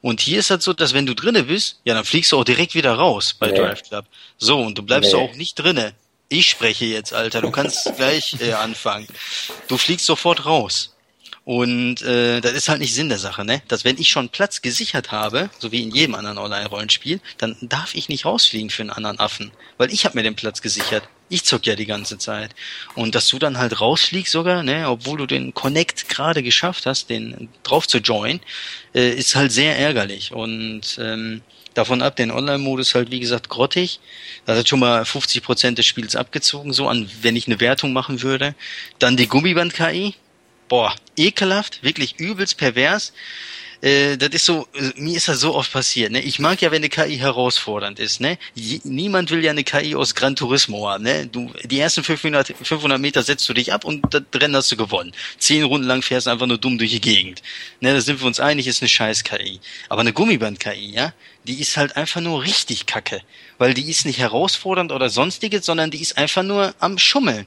Und 0.00 0.20
hier 0.20 0.40
ist 0.40 0.50
halt 0.50 0.62
so, 0.62 0.72
dass 0.72 0.94
wenn 0.94 1.06
du 1.06 1.14
drinne 1.14 1.44
bist, 1.44 1.80
ja, 1.84 1.94
dann 1.94 2.04
fliegst 2.04 2.32
du 2.32 2.38
auch 2.38 2.44
direkt 2.44 2.74
wieder 2.74 2.94
raus 2.94 3.34
bei 3.38 3.48
nee. 3.48 3.58
Drive 3.58 3.82
Club. 3.82 4.06
So, 4.38 4.60
und 4.60 4.78
du 4.78 4.82
bleibst 4.82 5.12
nee. 5.12 5.18
auch 5.18 5.34
nicht 5.34 5.54
drinne. 5.56 5.94
Ich 6.28 6.50
spreche 6.50 6.86
jetzt, 6.86 7.12
Alter, 7.12 7.40
du 7.40 7.50
kannst 7.50 7.92
gleich 7.96 8.36
äh, 8.40 8.52
anfangen. 8.52 9.06
Du 9.68 9.76
fliegst 9.76 10.06
sofort 10.06 10.46
raus. 10.46 10.94
Und 11.44 12.00
äh, 12.00 12.40
das 12.40 12.52
ist 12.52 12.68
halt 12.70 12.80
nicht 12.80 12.94
Sinn 12.94 13.10
der 13.10 13.18
Sache, 13.18 13.44
ne? 13.44 13.60
Dass 13.68 13.84
wenn 13.84 13.98
ich 13.98 14.08
schon 14.08 14.30
Platz 14.30 14.62
gesichert 14.62 15.12
habe, 15.12 15.50
so 15.58 15.72
wie 15.72 15.82
in 15.82 15.90
jedem 15.90 16.14
anderen 16.14 16.38
Online-Rollenspiel, 16.38 17.20
dann 17.36 17.54
darf 17.60 17.94
ich 17.94 18.08
nicht 18.08 18.24
rausfliegen 18.24 18.70
für 18.70 18.82
einen 18.82 18.90
anderen 18.90 19.20
Affen, 19.20 19.52
weil 19.76 19.92
ich 19.92 20.06
habe 20.06 20.16
mir 20.16 20.22
den 20.22 20.36
Platz 20.36 20.62
gesichert. 20.62 21.06
Ich 21.28 21.44
zock 21.44 21.66
ja 21.66 21.74
die 21.74 21.84
ganze 21.84 22.16
Zeit. 22.16 22.54
Und 22.94 23.14
dass 23.14 23.28
du 23.28 23.38
dann 23.38 23.58
halt 23.58 23.78
rausfliegst 23.78 24.32
sogar, 24.32 24.62
ne, 24.62 24.88
obwohl 24.88 25.18
du 25.18 25.26
den 25.26 25.52
Connect 25.52 26.08
gerade 26.08 26.42
geschafft 26.42 26.86
hast, 26.86 27.10
den 27.10 27.50
drauf 27.62 27.86
zu 27.86 27.98
joinen, 27.98 28.40
äh, 28.94 29.10
ist 29.10 29.34
halt 29.36 29.52
sehr 29.52 29.78
ärgerlich. 29.78 30.32
Und 30.32 30.98
ähm, 30.98 31.42
davon 31.74 32.02
ab, 32.02 32.16
den 32.16 32.30
Online-Modus 32.30 32.94
halt 32.94 33.10
wie 33.10 33.20
gesagt 33.20 33.48
grottig. 33.48 34.00
Da 34.46 34.56
hat 34.56 34.68
schon 34.68 34.80
mal 34.80 35.04
50 35.04 35.42
Prozent 35.42 35.78
des 35.78 35.86
Spiels 35.86 36.16
abgezogen, 36.16 36.72
so 36.72 36.88
an, 36.88 37.10
wenn 37.22 37.36
ich 37.36 37.46
eine 37.46 37.60
Wertung 37.60 37.92
machen 37.92 38.22
würde. 38.22 38.54
Dann 38.98 39.16
die 39.16 39.28
Gummiband-KI, 39.28 40.14
boah, 40.68 40.94
ekelhaft, 41.16 41.82
wirklich 41.82 42.18
übelst 42.18 42.56
pervers. 42.56 43.12
Äh, 43.84 44.16
das 44.16 44.30
ist 44.30 44.46
so, 44.46 44.66
äh, 44.72 44.98
mir 44.98 45.14
ist 45.14 45.28
das 45.28 45.40
so 45.40 45.54
oft 45.54 45.70
passiert, 45.70 46.10
ne? 46.10 46.22
Ich 46.22 46.38
mag 46.38 46.62
ja, 46.62 46.70
wenn 46.70 46.78
eine 46.78 46.88
KI 46.88 47.18
herausfordernd 47.18 47.98
ist, 47.98 48.18
ne? 48.18 48.38
Je, 48.54 48.80
niemand 48.82 49.30
will 49.30 49.44
ja 49.44 49.50
eine 49.50 49.62
KI 49.62 49.94
aus 49.94 50.14
Gran 50.14 50.36
Turismo 50.36 50.88
haben, 50.88 51.04
ne? 51.04 51.26
Du, 51.26 51.52
die 51.64 51.80
ersten 51.80 52.02
500, 52.02 52.54
500 52.62 52.98
Meter 52.98 53.22
setzt 53.22 53.46
du 53.46 53.52
dich 53.52 53.74
ab 53.74 53.84
und 53.84 54.02
das 54.08 54.22
Rennen 54.34 54.56
hast 54.56 54.72
du 54.72 54.78
gewonnen. 54.78 55.12
Zehn 55.38 55.64
Runden 55.64 55.86
lang 55.86 56.00
fährst 56.00 56.26
du 56.26 56.30
einfach 56.30 56.46
nur 56.46 56.56
dumm 56.56 56.78
durch 56.78 56.92
die 56.92 57.00
Gegend. 57.02 57.42
Ne? 57.80 57.92
Da 57.92 58.00
sind 58.00 58.20
wir 58.20 58.26
uns 58.26 58.40
einig, 58.40 58.66
ist 58.66 58.80
eine 58.80 58.88
scheiß 58.88 59.22
KI. 59.22 59.60
Aber 59.90 60.00
eine 60.00 60.14
Gummiband-KI, 60.14 60.94
ja? 60.94 61.12
Die 61.46 61.60
ist 61.60 61.76
halt 61.76 61.98
einfach 61.98 62.22
nur 62.22 62.42
richtig 62.42 62.86
kacke. 62.86 63.20
Weil 63.58 63.74
die 63.74 63.90
ist 63.90 64.06
nicht 64.06 64.18
herausfordernd 64.18 64.92
oder 64.92 65.10
sonstiges, 65.10 65.66
sondern 65.66 65.90
die 65.90 66.00
ist 66.00 66.16
einfach 66.16 66.42
nur 66.42 66.74
am 66.78 66.96
Schummeln. 66.96 67.44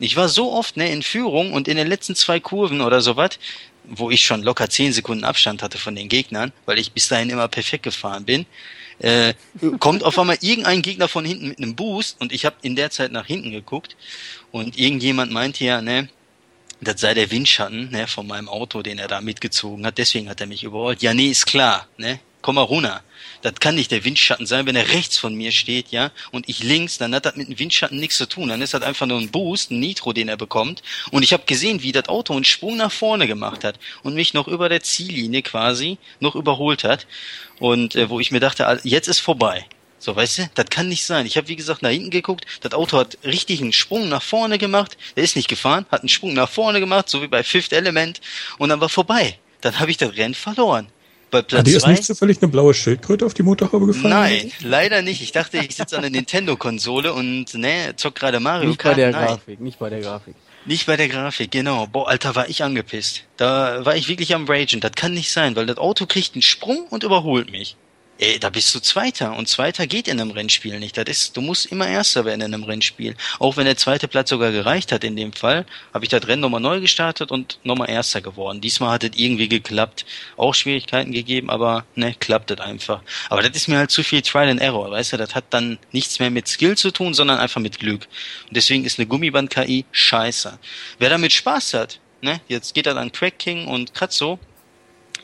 Ich 0.00 0.16
war 0.16 0.28
so 0.28 0.52
oft 0.52 0.76
ne, 0.76 0.90
in 0.92 1.02
Führung 1.02 1.52
und 1.52 1.68
in 1.68 1.76
den 1.76 1.86
letzten 1.86 2.14
zwei 2.14 2.38
Kurven 2.38 2.82
oder 2.82 3.00
sowas, 3.00 3.38
wo 3.88 4.10
ich 4.10 4.24
schon 4.24 4.42
locker 4.42 4.68
zehn 4.68 4.92
Sekunden 4.92 5.24
Abstand 5.24 5.62
hatte 5.62 5.78
von 5.78 5.94
den 5.94 6.08
Gegnern, 6.08 6.52
weil 6.64 6.78
ich 6.78 6.92
bis 6.92 7.08
dahin 7.08 7.30
immer 7.30 7.48
perfekt 7.48 7.84
gefahren 7.84 8.24
bin, 8.24 8.46
äh, 8.98 9.34
kommt 9.78 10.04
auf 10.04 10.18
einmal 10.18 10.38
irgendein 10.40 10.82
Gegner 10.82 11.08
von 11.08 11.24
hinten 11.24 11.48
mit 11.48 11.58
einem 11.58 11.76
Boost 11.76 12.20
und 12.20 12.32
ich 12.32 12.44
habe 12.44 12.56
in 12.62 12.76
der 12.76 12.90
Zeit 12.90 13.12
nach 13.12 13.26
hinten 13.26 13.50
geguckt 13.50 13.96
und 14.52 14.78
irgendjemand 14.78 15.32
meinte 15.32 15.64
ja, 15.64 15.82
ne, 15.82 16.08
das 16.80 17.00
sei 17.00 17.14
der 17.14 17.30
Windschatten 17.30 17.90
ne, 17.90 18.06
von 18.06 18.26
meinem 18.26 18.48
Auto, 18.48 18.82
den 18.82 18.98
er 18.98 19.08
da 19.08 19.20
mitgezogen 19.20 19.86
hat, 19.86 19.98
deswegen 19.98 20.28
hat 20.28 20.40
er 20.40 20.46
mich 20.46 20.64
überholt. 20.64 21.02
Ja, 21.02 21.14
nee, 21.14 21.28
ist 21.28 21.46
klar, 21.46 21.88
ne, 21.96 22.20
komm 22.46 22.54
mal 22.54 22.62
runter. 22.62 23.02
Das 23.42 23.54
kann 23.56 23.74
nicht 23.74 23.90
der 23.90 24.04
Windschatten 24.04 24.46
sein, 24.46 24.66
wenn 24.66 24.76
er 24.76 24.90
rechts 24.90 25.18
von 25.18 25.34
mir 25.34 25.50
steht, 25.50 25.88
ja, 25.88 26.12
und 26.30 26.48
ich 26.48 26.62
links, 26.62 26.96
dann 26.96 27.12
hat 27.12 27.26
das 27.26 27.34
mit 27.34 27.48
dem 27.48 27.58
Windschatten 27.58 27.98
nichts 27.98 28.18
zu 28.18 28.28
tun. 28.28 28.50
Dann 28.50 28.62
ist 28.62 28.72
das 28.72 28.82
einfach 28.82 29.08
nur 29.08 29.18
ein 29.18 29.32
Boost, 29.32 29.72
ein 29.72 29.80
Nitro, 29.80 30.12
den 30.12 30.28
er 30.28 30.36
bekommt. 30.36 30.80
Und 31.10 31.24
ich 31.24 31.32
habe 31.32 31.42
gesehen, 31.44 31.82
wie 31.82 31.90
das 31.90 32.08
Auto 32.08 32.34
einen 32.34 32.44
Sprung 32.44 32.76
nach 32.76 32.92
vorne 32.92 33.26
gemacht 33.26 33.64
hat 33.64 33.80
und 34.04 34.14
mich 34.14 34.32
noch 34.32 34.46
über 34.46 34.68
der 34.68 34.80
Ziellinie 34.80 35.42
quasi 35.42 35.98
noch 36.20 36.36
überholt 36.36 36.84
hat. 36.84 37.08
Und 37.58 37.96
äh, 37.96 38.08
wo 38.10 38.20
ich 38.20 38.30
mir 38.30 38.38
dachte, 38.38 38.80
jetzt 38.84 39.08
ist 39.08 39.18
vorbei. 39.18 39.66
So, 39.98 40.14
weißt 40.14 40.38
du, 40.38 40.50
das 40.54 40.66
kann 40.66 40.88
nicht 40.88 41.04
sein. 41.04 41.26
Ich 41.26 41.36
habe, 41.36 41.48
wie 41.48 41.56
gesagt, 41.56 41.82
nach 41.82 41.90
hinten 41.90 42.10
geguckt. 42.10 42.46
Das 42.60 42.74
Auto 42.74 42.96
hat 42.96 43.18
richtig 43.24 43.60
einen 43.60 43.72
Sprung 43.72 44.08
nach 44.08 44.22
vorne 44.22 44.58
gemacht. 44.58 44.96
Der 45.16 45.24
ist 45.24 45.34
nicht 45.34 45.48
gefahren, 45.48 45.84
hat 45.90 46.02
einen 46.02 46.10
Sprung 46.10 46.34
nach 46.34 46.48
vorne 46.48 46.78
gemacht, 46.78 47.08
so 47.08 47.22
wie 47.22 47.28
bei 47.28 47.42
Fifth 47.42 47.72
Element. 47.72 48.20
Und 48.58 48.68
dann 48.68 48.80
war 48.80 48.88
vorbei. 48.88 49.36
Dann 49.62 49.80
habe 49.80 49.90
ich 49.90 49.96
das 49.96 50.16
Rennen 50.16 50.34
verloren 50.34 50.92
bei 51.36 51.42
Platz 51.42 51.60
Hat 51.60 51.66
dir 51.66 51.76
ist 51.76 51.86
nicht 51.86 52.04
zufällig 52.04 52.38
eine 52.40 52.50
blaue 52.50 52.74
Schildkröte 52.74 53.26
auf 53.26 53.34
die 53.34 53.42
Motorhaube 53.42 53.86
gefallen? 53.86 54.10
Nein, 54.10 54.52
leider 54.60 55.02
nicht. 55.02 55.22
Ich 55.22 55.32
dachte, 55.32 55.58
ich 55.58 55.74
sitze 55.76 55.96
an 55.96 56.02
der 56.02 56.10
Nintendo-Konsole 56.10 57.12
und 57.12 57.54
ne, 57.54 57.94
zock 57.96 58.14
gerade 58.14 58.40
Mario 58.40 58.68
nicht 58.68 58.78
Kart. 58.78 58.96
Nicht 58.96 59.04
bei 59.04 59.12
der 59.12 59.20
Nein. 59.20 59.28
Grafik, 59.28 59.60
nicht 59.60 59.78
bei 59.78 59.90
der 59.90 60.00
Grafik. 60.00 60.34
Nicht 60.64 60.86
bei 60.86 60.96
der 60.96 61.08
Grafik, 61.08 61.50
genau. 61.50 61.86
Boah, 61.86 62.08
Alter, 62.08 62.34
war 62.34 62.48
ich 62.48 62.64
angepisst. 62.64 63.22
Da 63.36 63.84
war 63.84 63.94
ich 63.94 64.08
wirklich 64.08 64.34
am 64.34 64.46
Ragen. 64.46 64.80
Das 64.80 64.92
kann 64.92 65.12
nicht 65.12 65.30
sein, 65.30 65.54
weil 65.54 65.66
das 65.66 65.78
Auto 65.78 66.06
kriegt 66.06 66.34
einen 66.34 66.42
Sprung 66.42 66.86
und 66.90 67.04
überholt 67.04 67.50
mich. 67.50 67.76
Ey, 68.18 68.38
da 68.38 68.48
bist 68.48 68.74
du 68.74 68.80
Zweiter 68.80 69.36
und 69.36 69.46
Zweiter 69.46 69.86
geht 69.86 70.08
in 70.08 70.18
einem 70.18 70.30
Rennspiel 70.30 70.80
nicht. 70.80 70.96
Das 70.96 71.04
ist, 71.06 71.36
du 71.36 71.42
musst 71.42 71.66
immer 71.66 71.86
Erster 71.86 72.24
werden 72.24 72.40
in 72.40 72.54
einem 72.54 72.64
Rennspiel. 72.64 73.14
Auch 73.38 73.58
wenn 73.58 73.66
der 73.66 73.76
zweite 73.76 74.08
Platz 74.08 74.30
sogar 74.30 74.52
gereicht 74.52 74.90
hat 74.90 75.04
in 75.04 75.16
dem 75.16 75.34
Fall, 75.34 75.66
habe 75.92 76.06
ich 76.06 76.08
das 76.08 76.26
Rennen 76.26 76.40
nochmal 76.40 76.62
neu 76.62 76.80
gestartet 76.80 77.30
und 77.30 77.58
nochmal 77.62 77.90
Erster 77.90 78.22
geworden. 78.22 78.62
Diesmal 78.62 78.92
hat 78.92 79.04
es 79.04 79.10
irgendwie 79.16 79.50
geklappt. 79.50 80.06
Auch 80.38 80.54
Schwierigkeiten 80.54 81.12
gegeben, 81.12 81.50
aber 81.50 81.84
ne, 81.94 82.14
klappt 82.18 82.50
es 82.50 82.58
einfach. 82.58 83.02
Aber 83.28 83.42
das 83.42 83.54
ist 83.54 83.68
mir 83.68 83.76
halt 83.76 83.90
zu 83.90 84.02
viel 84.02 84.22
Trial 84.22 84.48
and 84.48 84.62
Error, 84.62 84.90
weißt 84.90 85.12
du? 85.12 85.18
Das 85.18 85.34
hat 85.34 85.44
dann 85.50 85.78
nichts 85.92 86.18
mehr 86.18 86.30
mit 86.30 86.48
Skill 86.48 86.74
zu 86.78 86.92
tun, 86.92 87.12
sondern 87.12 87.38
einfach 87.38 87.60
mit 87.60 87.78
Glück. 87.78 88.08
Und 88.48 88.56
deswegen 88.56 88.86
ist 88.86 88.98
eine 88.98 89.06
Gummiband-KI 89.08 89.84
scheiße. 89.92 90.58
Wer 90.98 91.10
damit 91.10 91.34
Spaß 91.34 91.74
hat, 91.74 92.00
ne, 92.22 92.40
jetzt 92.48 92.72
geht 92.72 92.86
er 92.86 92.96
an 92.96 93.12
Crack 93.12 93.38
King 93.38 93.66
und 93.66 93.92
Kratzo, 93.92 94.38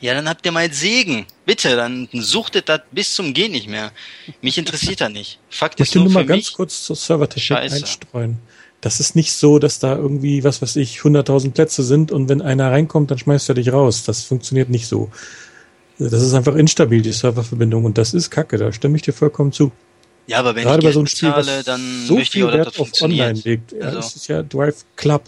ja, 0.03 0.13
dann 0.13 0.27
habt 0.27 0.45
ihr 0.45 0.51
mal 0.51 0.69
Segen. 0.73 1.25
Bitte, 1.45 1.77
dann 1.77 2.09
suchtet 2.11 2.67
das 2.67 2.81
bis 2.91 3.15
zum 3.15 3.33
Gehen 3.33 3.53
nicht 3.53 3.69
mehr. 3.69 3.93
Mich 4.41 4.57
interessiert 4.57 4.99
da 4.99 5.07
nicht. 5.07 5.39
Fakt 5.49 5.79
ist 5.79 5.95
nur, 5.95 6.03
nur 6.03 6.13
mal 6.13 6.25
ganz 6.25 6.51
kurz 6.51 6.83
zur 6.83 6.97
Servertechnik 6.97 7.57
einstreuen. 7.57 8.37
Das 8.81 8.99
ist 8.99 9.15
nicht 9.15 9.31
so, 9.31 9.59
dass 9.59 9.79
da 9.79 9.95
irgendwie, 9.95 10.43
was 10.43 10.61
weiß 10.61 10.75
ich, 10.75 10.99
100.000 10.99 11.51
Plätze 11.51 11.83
sind 11.83 12.11
und 12.11 12.27
wenn 12.27 12.41
einer 12.41 12.69
reinkommt, 12.69 13.11
dann 13.11 13.17
schmeißt 13.17 13.47
er 13.47 13.55
dich 13.55 13.71
raus. 13.71 14.03
Das 14.03 14.23
funktioniert 14.23 14.67
nicht 14.67 14.87
so. 14.87 15.09
Das 15.99 16.21
ist 16.21 16.33
einfach 16.33 16.55
instabil, 16.55 17.01
die 17.01 17.13
Serververbindung 17.13 17.85
und 17.85 17.97
das 17.97 18.13
ist 18.13 18.29
Kacke, 18.29 18.57
da 18.57 18.73
stimme 18.73 18.97
ich 18.97 19.03
dir 19.03 19.13
vollkommen 19.13 19.53
zu. 19.53 19.71
Ja, 20.27 20.39
aber 20.39 20.53
wenn 20.53 20.63
Gerade 20.63 20.79
ich 20.79 20.81
Geld 20.81 20.89
bei 20.89 20.93
so 20.93 20.99
einem 20.99 21.07
Spiel, 21.07 21.29
bezahle, 21.29 21.63
dann 21.63 22.05
so 22.05 22.17
viel 22.19 22.47
Wert 22.51 22.77
auf 22.77 23.01
Online 23.01 23.39
legt. 23.41 23.71
Ja, 23.71 23.79
also. 23.85 23.97
Das 23.97 24.17
ist 24.17 24.27
ja 24.27 24.43
Drive 24.43 24.83
Club. 24.97 25.23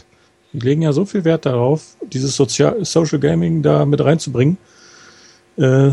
Die 0.56 0.66
legen 0.66 0.82
ja 0.82 0.94
so 0.94 1.06
viel 1.06 1.26
Wert 1.26 1.46
darauf, 1.46 1.98
dieses 2.02 2.36
Social 2.36 3.20
Gaming 3.20 3.62
da 3.62 3.86
mit 3.86 4.00
reinzubringen. 4.00 4.58
Äh, 5.58 5.92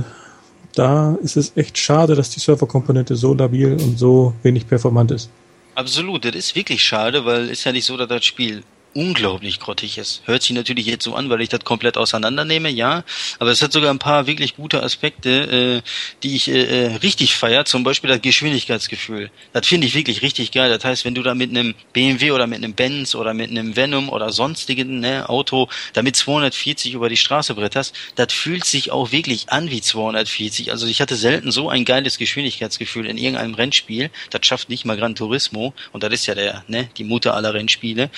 da 0.75 1.17
ist 1.23 1.37
es 1.37 1.57
echt 1.57 1.77
schade, 1.77 2.15
dass 2.15 2.31
die 2.31 2.41
Serverkomponente 2.41 3.17
so 3.17 3.35
labil 3.35 3.73
und 3.73 3.99
so 3.99 4.35
wenig 4.43 4.67
performant 4.67 5.11
ist. 5.11 5.31
Absolut, 5.75 6.25
das 6.25 6.35
ist 6.37 6.55
wirklich 6.55 6.83
schade, 6.83 7.25
weil 7.25 7.49
ist 7.49 7.65
ja 7.65 7.73
nicht 7.73 7.87
so, 7.87 7.97
dass 7.97 8.09
das 8.09 8.25
Spiel 8.25 8.63
unglaublich 8.95 9.61
grottig 9.61 9.99
ist. 9.99 10.23
Hört 10.27 10.43
sich 10.43 10.53
natürlich 10.53 10.87
jetzt 10.87 11.05
so 11.05 11.15
an, 11.15 11.31
weil 11.31 11.41
ich 11.41 11.49
das 11.49 11.65
komplett 11.65 11.97
auseinandernehme, 11.97 12.69
ja. 12.69 13.05
Aber 13.39 13.51
es 13.51 13.63
hat 13.63 13.73
sogar 13.73 13.91
ein 13.91 13.99
paar 13.99 14.27
wirklich 14.27 14.57
gute 14.57 14.83
Aspekte, 14.83 15.83
äh, 15.83 15.89
die 16.23 16.37
ich 16.37 16.49
äh, 16.49 16.87
äh 16.87 16.97
richtig 16.97 17.35
feier. 17.35 17.65
Zum 17.65 17.85
Beispiel 17.85 18.09
das 18.09 18.21
Geschwindigkeitsgefühl. 18.23 19.31
Das 19.53 19.67
finde 19.67 19.87
ich 19.87 19.95
wirklich 19.95 20.23
richtig 20.23 20.53
geil. 20.53 20.71
Das 20.71 20.85
heißt, 20.85 21.05
wenn 21.05 21.15
du 21.15 21.23
da 21.23 21.35
mit 21.35 21.51
einem 21.51 21.75
BMW 21.93 22.33
oder 22.33 22.47
mit 22.47 22.59
einem 22.59 22.75
Benz 22.75 23.15
oder 23.15 23.35
mit 23.35 23.51
einem 23.51 23.77
Venom 23.77 24.09
oder 24.09 24.33
sonstigen 24.33 25.01
ne, 25.01 25.29
Auto 25.29 25.69
da 25.93 26.03
mit 26.03 26.17
240 26.17 26.95
über 26.95 27.09
die 27.09 27.17
Straße 27.17 27.55
bretterst, 27.55 27.95
das 28.17 28.33
fühlt 28.33 28.65
sich 28.65 28.91
auch 28.91 29.13
wirklich 29.13 29.51
an 29.51 29.71
wie 29.71 29.81
240. 29.81 30.71
Also 30.71 30.87
ich 30.87 31.01
hatte 31.01 31.17
selten 31.17 31.51
so 31.51 31.69
ein 31.69 31.85
geiles 31.85 32.19
Geschwindigkeitsgefühl 32.19 33.07
in 33.07 33.17
irgendeinem 33.17 33.55
Rennspiel. 33.55 34.11
Das 34.31 34.45
schafft 34.47 34.69
nicht 34.69 34.85
mal 34.85 34.97
Gran 34.97 35.15
Turismo. 35.15 35.73
Und 35.93 36.03
das 36.03 36.13
ist 36.13 36.27
ja 36.27 36.35
der, 36.35 36.65
ne, 36.69 36.89
die 36.97 37.05
Mutter 37.05 37.35
aller 37.35 37.55
Rennspiele. 37.55 38.11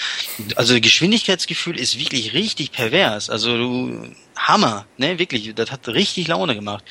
Also 0.57 0.64
Geschwindigkeitsgefühl 0.81 1.78
ist 1.78 1.99
wirklich 1.99 2.32
richtig 2.32 2.73
pervers. 2.73 3.28
Also 3.28 3.57
du, 3.57 4.09
Hammer, 4.36 4.86
ne, 4.97 5.19
wirklich, 5.19 5.55
das 5.55 5.70
hat 5.70 5.86
richtig 5.89 6.28
Laune 6.28 6.55
gemacht. 6.55 6.85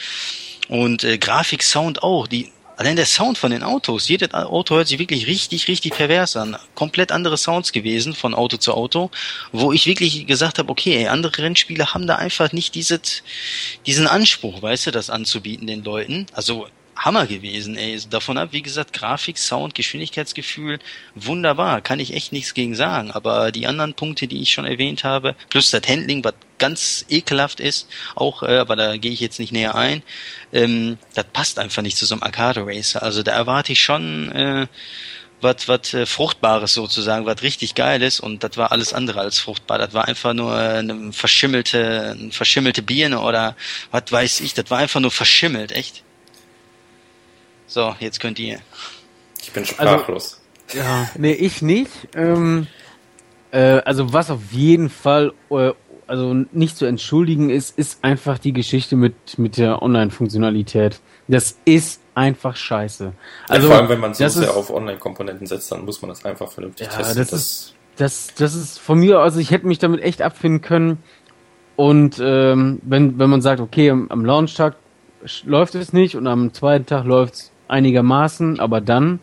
Und 0.68 1.04
äh, 1.04 1.18
Grafik, 1.18 1.64
Sound 1.64 2.04
auch, 2.04 2.28
die 2.28 2.52
allein 2.78 2.96
der 2.96 3.06
Sound 3.06 3.38
von 3.38 3.52
den 3.52 3.64
Autos, 3.64 4.08
jedes 4.08 4.34
Auto 4.34 4.76
hört 4.76 4.88
sich 4.88 5.00
wirklich 5.00 5.28
richtig, 5.28 5.68
richtig 5.68 5.94
pervers 5.94 6.36
an. 6.36 6.58
Komplett 6.76 7.12
andere 7.12 7.38
Sounds 7.38 7.72
gewesen 7.72 8.14
von 8.14 8.34
Auto 8.34 8.58
zu 8.58 8.74
Auto, 8.74 9.12
wo 9.52 9.72
ich 9.72 9.86
wirklich 9.86 10.26
gesagt 10.28 10.60
habe, 10.60 10.72
okay, 10.72 10.98
ey, 10.98 11.08
andere 11.08 11.38
Rennspiele 11.38 11.94
haben 11.94 12.08
da 12.08 12.16
einfach 12.16 12.52
nicht 12.52 12.76
dieses, 12.76 13.24
diesen 13.86 14.08
Anspruch, 14.08 14.62
weißt 14.62 14.88
du, 14.88 14.92
das 14.92 15.10
anzubieten 15.10 15.68
den 15.68 15.84
Leuten. 15.84 16.26
Also 16.34 16.68
Hammer 16.96 17.28
gewesen, 17.28 17.76
ey. 17.78 18.00
Davon 18.10 18.38
ab, 18.38 18.50
wie 18.52 18.62
gesagt, 18.62 18.94
Grafik, 18.94 19.38
Sound, 19.38 19.76
Geschwindigkeitsgefühl, 19.76 20.80
wunderbar, 21.16 21.82
kann 21.82 22.00
ich 22.00 22.14
echt 22.14 22.32
nichts 22.32 22.54
gegen 22.54 22.76
sagen. 22.76 23.12
Aber 23.12 23.52
die 23.52 23.68
anderen 23.68 23.94
Punkte, 23.94 24.28
die 24.28 24.42
ich 24.42 24.52
schon 24.52 24.66
erwähnt 24.66 25.04
habe, 25.04 25.36
plus 25.50 25.72
das 25.72 25.88
Handling, 25.88 26.24
was 26.24 26.36
ganz 26.60 27.06
ekelhaft 27.10 27.60
ist, 27.60 27.90
auch, 28.16 28.44
äh, 28.44 28.58
aber 28.58 28.76
da 28.76 28.98
gehe 28.98 29.12
ich 29.12 29.20
jetzt 29.20 29.40
nicht 29.40 29.52
näher 29.52 29.76
ein, 29.76 30.04
ähm, 30.54 30.98
das 31.14 31.26
passt 31.34 31.60
einfach 31.60 31.82
nicht 31.82 31.98
zu 31.98 32.06
so 32.06 32.16
einem 32.16 32.24
Arcade 32.24 32.66
Racer. 32.66 33.04
Also 33.04 33.24
da 33.24 33.34
erwarte 33.34 33.74
ich 33.74 33.82
schon 33.82 34.32
äh, 34.32 34.68
was 35.44 35.68
was 35.68 35.94
äh, 35.94 36.06
Fruchtbares 36.06 36.74
sozusagen, 36.74 37.26
was 37.26 37.44
richtig 37.44 37.76
Geiles 37.76 38.20
und 38.20 38.44
das 38.44 38.58
war 38.58 38.72
alles 38.72 38.94
andere 38.94 39.20
als 39.20 39.40
fruchtbar. 39.40 39.78
Das 39.78 39.94
war 39.94 40.08
einfach 40.08 40.34
nur 40.34 40.56
eine 40.56 41.12
verschimmelte, 41.12 42.16
eine 42.18 42.32
verschimmelte 42.32 42.82
Birne 42.82 43.20
oder 43.20 43.56
was 43.92 44.04
weiß 44.10 44.40
ich, 44.42 44.54
das 44.54 44.70
war 44.70 44.80
einfach 44.80 45.02
nur 45.02 45.12
verschimmelt, 45.12 45.72
echt. 45.74 46.04
So, 47.74 47.96
jetzt 48.00 48.20
könnt 48.20 48.38
ihr. 48.38 48.60
Ich 49.42 49.52
bin 49.52 49.64
also, 49.64 49.74
sprachlos. 49.74 50.40
Also, 50.68 50.78
ja, 50.78 51.10
nee, 51.18 51.32
ich 51.32 51.64
nicht. 51.64 51.90
Ähm, 52.14 52.68
äh, 53.50 53.82
also 53.84 54.14
was 54.14 54.30
auf 54.30 54.52
jeden 54.52 54.92
Fall 54.92 55.34
äh, 55.50 55.72
also 56.06 56.36
nicht 56.52 56.78
zu 56.78 56.86
entschuldigen 56.86 57.50
ist, 57.50 57.76
ist 57.76 58.04
einfach 58.04 58.38
die 58.38 58.54
Geschichte 58.54 58.96
mit, 58.96 59.40
mit 59.40 59.58
der 59.58 59.82
Online-Funktionalität. 59.82 61.00
Das 61.28 61.58
ist 61.66 62.00
einfach 62.14 62.56
scheiße. 62.56 63.12
Also, 63.50 63.68
ja, 63.68 63.74
vor 63.74 63.82
allem, 63.82 63.90
wenn 63.90 64.00
man 64.00 64.14
so 64.14 64.28
sehr 64.28 64.44
ist, 64.44 64.56
auf 64.56 64.70
Online-Komponenten 64.70 65.48
setzt, 65.48 65.72
dann 65.72 65.84
muss 65.84 66.00
man 66.04 66.10
das 66.10 66.24
einfach 66.26 66.52
vernünftig 66.52 66.86
ja, 66.92 66.98
testen. 66.98 67.18
Das, 67.18 67.30
das, 67.32 67.42
ist, 67.42 67.76
das, 67.96 68.34
das 68.36 68.54
ist 68.54 68.80
von 68.80 69.00
mir, 69.00 69.18
also 69.18 69.40
ich 69.40 69.50
hätte 69.50 69.66
mich 69.66 69.80
damit 69.80 70.04
echt 70.04 70.22
abfinden 70.22 70.62
können. 70.62 71.02
Und 71.76 72.22
ähm, 72.24 72.80
wenn, 72.84 73.18
wenn 73.18 73.32
man 73.32 73.42
sagt, 73.42 73.62
okay, 73.62 73.90
am, 73.90 74.12
am 74.12 74.24
Launchtag 74.24 74.76
läuft 75.44 75.74
es 75.74 75.92
nicht 75.92 76.16
und 76.16 76.28
am 76.28 76.54
zweiten 76.54 76.86
Tag 76.86 77.06
läuft 77.06 77.34
es 77.34 77.53
einigermaßen, 77.68 78.60
aber 78.60 78.82
dann, 78.82 79.20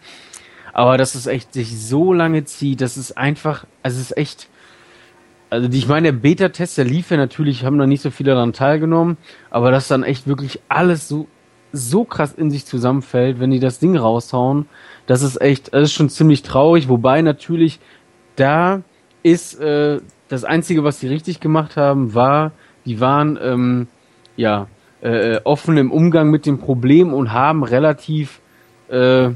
aber 0.72 0.96
dass 0.96 1.14
es 1.14 1.26
echt 1.26 1.52
sich 1.52 1.80
so 1.80 2.12
lange 2.12 2.44
zieht, 2.44 2.80
das 2.80 2.96
ist 2.96 3.16
einfach, 3.16 3.66
also 3.82 3.98
es 3.98 4.10
ist 4.10 4.16
echt, 4.16 4.48
also 5.50 5.68
ich 5.70 5.88
meine, 5.88 6.12
der 6.12 6.18
Beta-Test, 6.18 6.78
der 6.78 6.84
lief 6.84 7.10
ja 7.10 7.16
natürlich, 7.16 7.64
haben 7.64 7.78
da 7.78 7.86
nicht 7.86 8.02
so 8.02 8.10
viele 8.10 8.32
daran 8.32 8.52
teilgenommen, 8.52 9.16
aber 9.50 9.70
dass 9.70 9.88
dann 9.88 10.04
echt 10.04 10.26
wirklich 10.26 10.60
alles 10.68 11.08
so, 11.08 11.26
so 11.72 12.04
krass 12.04 12.32
in 12.32 12.50
sich 12.50 12.66
zusammenfällt, 12.66 13.40
wenn 13.40 13.50
die 13.50 13.60
das 13.60 13.78
Ding 13.78 13.96
raushauen, 13.96 14.66
das 15.06 15.22
ist 15.22 15.40
echt, 15.40 15.74
das 15.74 15.84
ist 15.84 15.92
schon 15.92 16.08
ziemlich 16.08 16.42
traurig, 16.42 16.88
wobei 16.88 17.22
natürlich 17.22 17.80
da 18.36 18.82
ist, 19.22 19.58
äh, 19.60 20.00
das 20.28 20.44
Einzige, 20.44 20.84
was 20.84 21.00
sie 21.00 21.08
richtig 21.08 21.40
gemacht 21.40 21.76
haben, 21.76 22.14
war, 22.14 22.52
die 22.86 23.00
waren, 23.00 23.38
ähm, 23.42 23.88
ja, 24.36 24.68
äh, 25.02 25.40
offen 25.44 25.76
im 25.76 25.90
Umgang 25.90 26.30
mit 26.30 26.46
dem 26.46 26.58
Problem 26.58 27.12
und 27.12 27.32
haben 27.32 27.64
relativ 27.64 28.40
äh, 28.90 29.30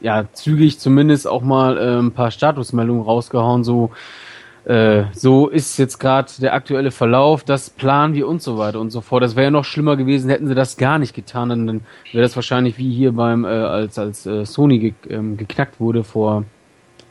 ja 0.00 0.24
zügig 0.32 0.78
zumindest 0.78 1.26
auch 1.26 1.42
mal 1.42 1.78
äh, 1.78 1.98
ein 1.98 2.12
paar 2.12 2.30
Statusmeldungen 2.30 3.02
rausgehauen, 3.02 3.64
so 3.64 3.90
äh, 4.64 5.04
so 5.12 5.48
ist 5.48 5.76
jetzt 5.78 5.98
gerade 5.98 6.30
der 6.40 6.54
aktuelle 6.54 6.92
Verlauf, 6.92 7.42
das 7.42 7.68
planen 7.68 8.14
wir 8.14 8.28
und 8.28 8.42
so 8.42 8.58
weiter 8.58 8.78
und 8.78 8.90
so 8.90 9.00
fort. 9.00 9.22
Das 9.22 9.34
wäre 9.34 9.44
ja 9.46 9.50
noch 9.50 9.64
schlimmer 9.64 9.96
gewesen, 9.96 10.30
hätten 10.30 10.46
sie 10.46 10.54
das 10.54 10.76
gar 10.76 11.00
nicht 11.00 11.14
getan, 11.14 11.48
dann 11.48 11.80
wäre 12.12 12.22
das 12.22 12.36
wahrscheinlich 12.36 12.78
wie 12.78 12.92
hier 12.92 13.12
beim, 13.12 13.44
äh, 13.44 13.48
als, 13.48 13.98
als 13.98 14.24
äh, 14.24 14.46
Sony 14.46 14.78
ge 14.78 14.94
ähm, 15.08 15.36
geknackt 15.36 15.80
wurde 15.80 16.04
vor 16.04 16.44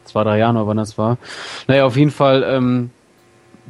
zwei, 0.05 0.23
drei 0.23 0.38
Jahren 0.38 0.55
oder 0.55 0.67
wann 0.67 0.77
das 0.77 0.97
war. 0.97 1.17
Naja, 1.67 1.85
auf 1.85 1.97
jeden 1.97 2.11
Fall, 2.11 2.43
ähm, 2.47 2.89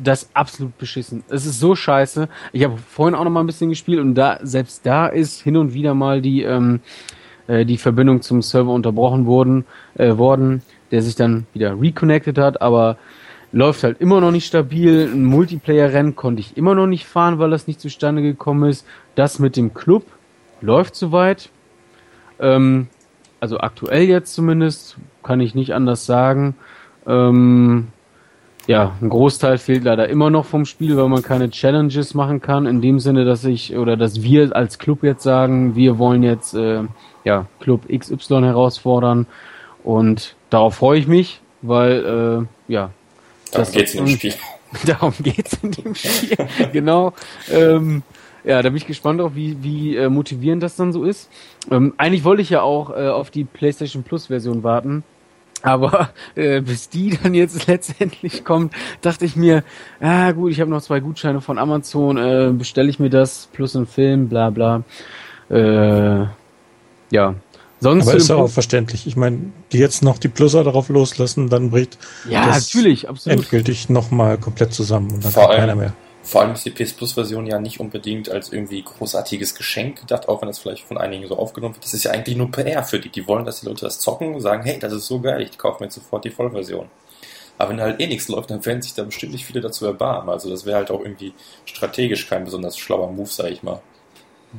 das 0.03 0.29
absolut 0.33 0.77
beschissen. 0.77 1.23
Es 1.29 1.45
ist 1.45 1.59
so 1.59 1.75
scheiße. 1.75 2.27
Ich 2.53 2.63
habe 2.63 2.77
vorhin 2.77 3.15
auch 3.15 3.23
noch 3.23 3.31
mal 3.31 3.41
ein 3.41 3.47
bisschen 3.47 3.69
gespielt 3.69 3.99
und 3.99 4.15
da 4.15 4.39
selbst 4.41 4.85
da 4.85 5.07
ist 5.07 5.41
hin 5.41 5.57
und 5.57 5.73
wieder 5.73 5.93
mal 5.93 6.21
die 6.21 6.43
ähm, 6.43 6.81
äh, 7.47 7.65
die 7.65 7.77
Verbindung 7.77 8.21
zum 8.21 8.41
Server 8.41 8.71
unterbrochen 8.71 9.25
worden, 9.25 9.65
äh, 9.95 10.17
worden, 10.17 10.61
der 10.91 11.01
sich 11.01 11.15
dann 11.15 11.45
wieder 11.53 11.79
reconnected 11.79 12.37
hat, 12.37 12.61
aber 12.61 12.97
läuft 13.51 13.83
halt 13.83 13.99
immer 13.99 14.21
noch 14.21 14.31
nicht 14.31 14.45
stabil. 14.45 15.09
Ein 15.11 15.25
Multiplayer-Rennen 15.25 16.15
konnte 16.15 16.39
ich 16.39 16.55
immer 16.55 16.75
noch 16.75 16.87
nicht 16.87 17.05
fahren, 17.05 17.39
weil 17.39 17.49
das 17.49 17.67
nicht 17.67 17.81
zustande 17.81 18.21
gekommen 18.21 18.69
ist. 18.69 18.85
Das 19.15 19.39
mit 19.39 19.57
dem 19.57 19.73
Club 19.73 20.05
läuft 20.61 20.95
soweit. 20.95 21.49
Ähm, 22.39 22.87
also 23.39 23.59
aktuell 23.59 24.03
jetzt 24.03 24.33
zumindest, 24.33 24.97
kann 25.23 25.41
ich 25.41 25.55
nicht 25.55 25.73
anders 25.73 26.05
sagen. 26.05 26.55
Ähm, 27.05 27.87
ja, 28.71 28.95
ein 29.01 29.09
Großteil 29.09 29.57
fehlt 29.57 29.83
leider 29.83 30.07
immer 30.07 30.29
noch 30.29 30.45
vom 30.45 30.63
Spiel, 30.63 30.95
weil 30.95 31.09
man 31.09 31.21
keine 31.23 31.49
Challenges 31.49 32.13
machen 32.13 32.39
kann. 32.39 32.65
In 32.65 32.81
dem 32.81 32.99
Sinne, 32.99 33.25
dass 33.25 33.43
ich 33.43 33.75
oder 33.75 33.97
dass 33.97 34.23
wir 34.23 34.55
als 34.55 34.79
Club 34.79 35.03
jetzt 35.03 35.23
sagen, 35.23 35.75
wir 35.75 35.99
wollen 35.99 36.23
jetzt 36.23 36.53
äh, 36.53 36.83
ja 37.25 37.47
Club 37.59 37.81
XY 37.89 38.43
herausfordern 38.43 39.27
und 39.83 40.37
darauf 40.49 40.75
freue 40.75 40.99
ich 40.99 41.07
mich, 41.07 41.41
weil 41.61 42.47
äh, 42.69 42.71
ja. 42.71 42.91
Darum 43.51 43.73
geht's 43.73 43.93
in 43.93 44.05
dem 44.05 44.15
Spiel. 44.15 44.33
Darum 44.85 45.13
geht's 45.21 45.57
in 45.61 45.71
dem 45.71 45.93
Spiel. 45.93 46.37
genau. 46.71 47.11
Ähm, 47.51 48.03
ja, 48.45 48.61
da 48.61 48.69
bin 48.69 48.77
ich 48.77 48.87
gespannt 48.87 49.19
auch, 49.19 49.35
wie, 49.35 49.61
wie 49.61 49.97
äh, 49.97 50.07
motivierend 50.07 50.63
das 50.63 50.77
dann 50.77 50.93
so 50.93 51.03
ist. 51.03 51.29
Ähm, 51.69 51.93
eigentlich 51.97 52.23
wollte 52.23 52.41
ich 52.41 52.49
ja 52.49 52.61
auch 52.61 52.89
äh, 52.91 53.09
auf 53.09 53.31
die 53.31 53.43
PlayStation 53.43 54.03
Plus 54.03 54.27
Version 54.27 54.63
warten 54.63 55.03
aber 55.61 56.09
äh, 56.35 56.61
bis 56.61 56.89
die 56.89 57.17
dann 57.21 57.33
jetzt 57.33 57.67
letztendlich 57.67 58.43
kommt, 58.43 58.73
dachte 59.01 59.25
ich 59.25 59.35
mir, 59.35 59.63
ah 59.99 60.31
gut, 60.31 60.51
ich 60.51 60.61
habe 60.61 60.69
noch 60.71 60.81
zwei 60.81 60.99
Gutscheine 60.99 61.41
von 61.41 61.57
Amazon, 61.57 62.17
äh, 62.17 62.51
bestelle 62.53 62.89
ich 62.89 62.99
mir 62.99 63.09
das 63.09 63.49
plus 63.51 63.75
einen 63.75 63.87
Film, 63.87 64.29
bla 64.29 64.49
bla. 64.49 64.83
Äh, 65.49 66.25
ja. 67.11 67.35
Sonst 67.79 68.07
Aber 68.07 68.17
ist 68.17 68.29
ja 68.29 68.35
auch 68.35 68.49
verständlich. 68.49 69.07
Ich 69.07 69.15
meine, 69.15 69.39
die 69.71 69.79
jetzt 69.79 70.03
noch 70.03 70.19
die 70.19 70.27
Pluser 70.27 70.63
darauf 70.63 70.89
loslassen, 70.89 71.49
dann 71.49 71.71
bricht 71.71 71.97
ja, 72.29 72.45
das 72.45 72.67
natürlich, 72.67 73.09
absolut. 73.09 73.39
endgültig 73.39 73.89
nochmal 73.89 74.37
komplett 74.37 74.71
zusammen 74.71 75.11
und 75.11 75.25
dann 75.25 75.31
Vor 75.31 75.49
keiner 75.49 75.75
mehr. 75.75 75.93
Vor 76.23 76.41
allem 76.41 76.53
ist 76.53 76.65
die 76.65 76.69
PS 76.69 76.93
Plus 76.93 77.13
Version 77.13 77.47
ja 77.47 77.59
nicht 77.59 77.79
unbedingt 77.79 78.29
als 78.29 78.53
irgendwie 78.53 78.83
großartiges 78.83 79.55
Geschenk 79.55 80.01
gedacht, 80.01 80.29
auch 80.29 80.41
wenn 80.41 80.47
das 80.47 80.59
vielleicht 80.59 80.83
von 80.83 80.97
einigen 80.97 81.27
so 81.27 81.37
aufgenommen 81.37 81.75
wird. 81.75 81.83
Das 81.83 81.93
ist 81.93 82.03
ja 82.03 82.11
eigentlich 82.11 82.37
nur 82.37 82.51
PR 82.51 82.83
für 82.83 82.99
die. 82.99 83.09
Die 83.09 83.27
wollen, 83.27 83.45
dass 83.45 83.61
die 83.61 83.65
Leute 83.65 83.85
das 83.85 83.99
zocken 83.99 84.35
und 84.35 84.41
sagen, 84.41 84.63
hey, 84.63 84.77
das 84.79 84.93
ist 84.93 85.07
so 85.07 85.19
geil, 85.19 85.41
ich 85.41 85.57
kaufe 85.57 85.79
mir 85.79 85.87
jetzt 85.87 85.95
sofort 85.95 86.23
die 86.23 86.29
Vollversion. 86.29 86.89
Aber 87.57 87.71
wenn 87.71 87.81
halt 87.81 87.99
eh 87.99 88.07
nichts 88.07 88.27
läuft, 88.27 88.49
dann 88.49 88.65
werden 88.65 88.81
sich 88.81 88.93
da 88.93 89.03
bestimmt 89.03 89.33
nicht 89.33 89.45
viele 89.45 89.61
dazu 89.61 89.85
erbarmen. 89.85 90.29
Also 90.29 90.49
das 90.49 90.65
wäre 90.65 90.77
halt 90.77 90.91
auch 90.91 91.01
irgendwie 91.01 91.33
strategisch 91.65 92.27
kein 92.27 92.45
besonders 92.45 92.77
schlauer 92.77 93.11
Move, 93.11 93.29
sag 93.29 93.51
ich 93.51 93.61
mal. 93.63 93.81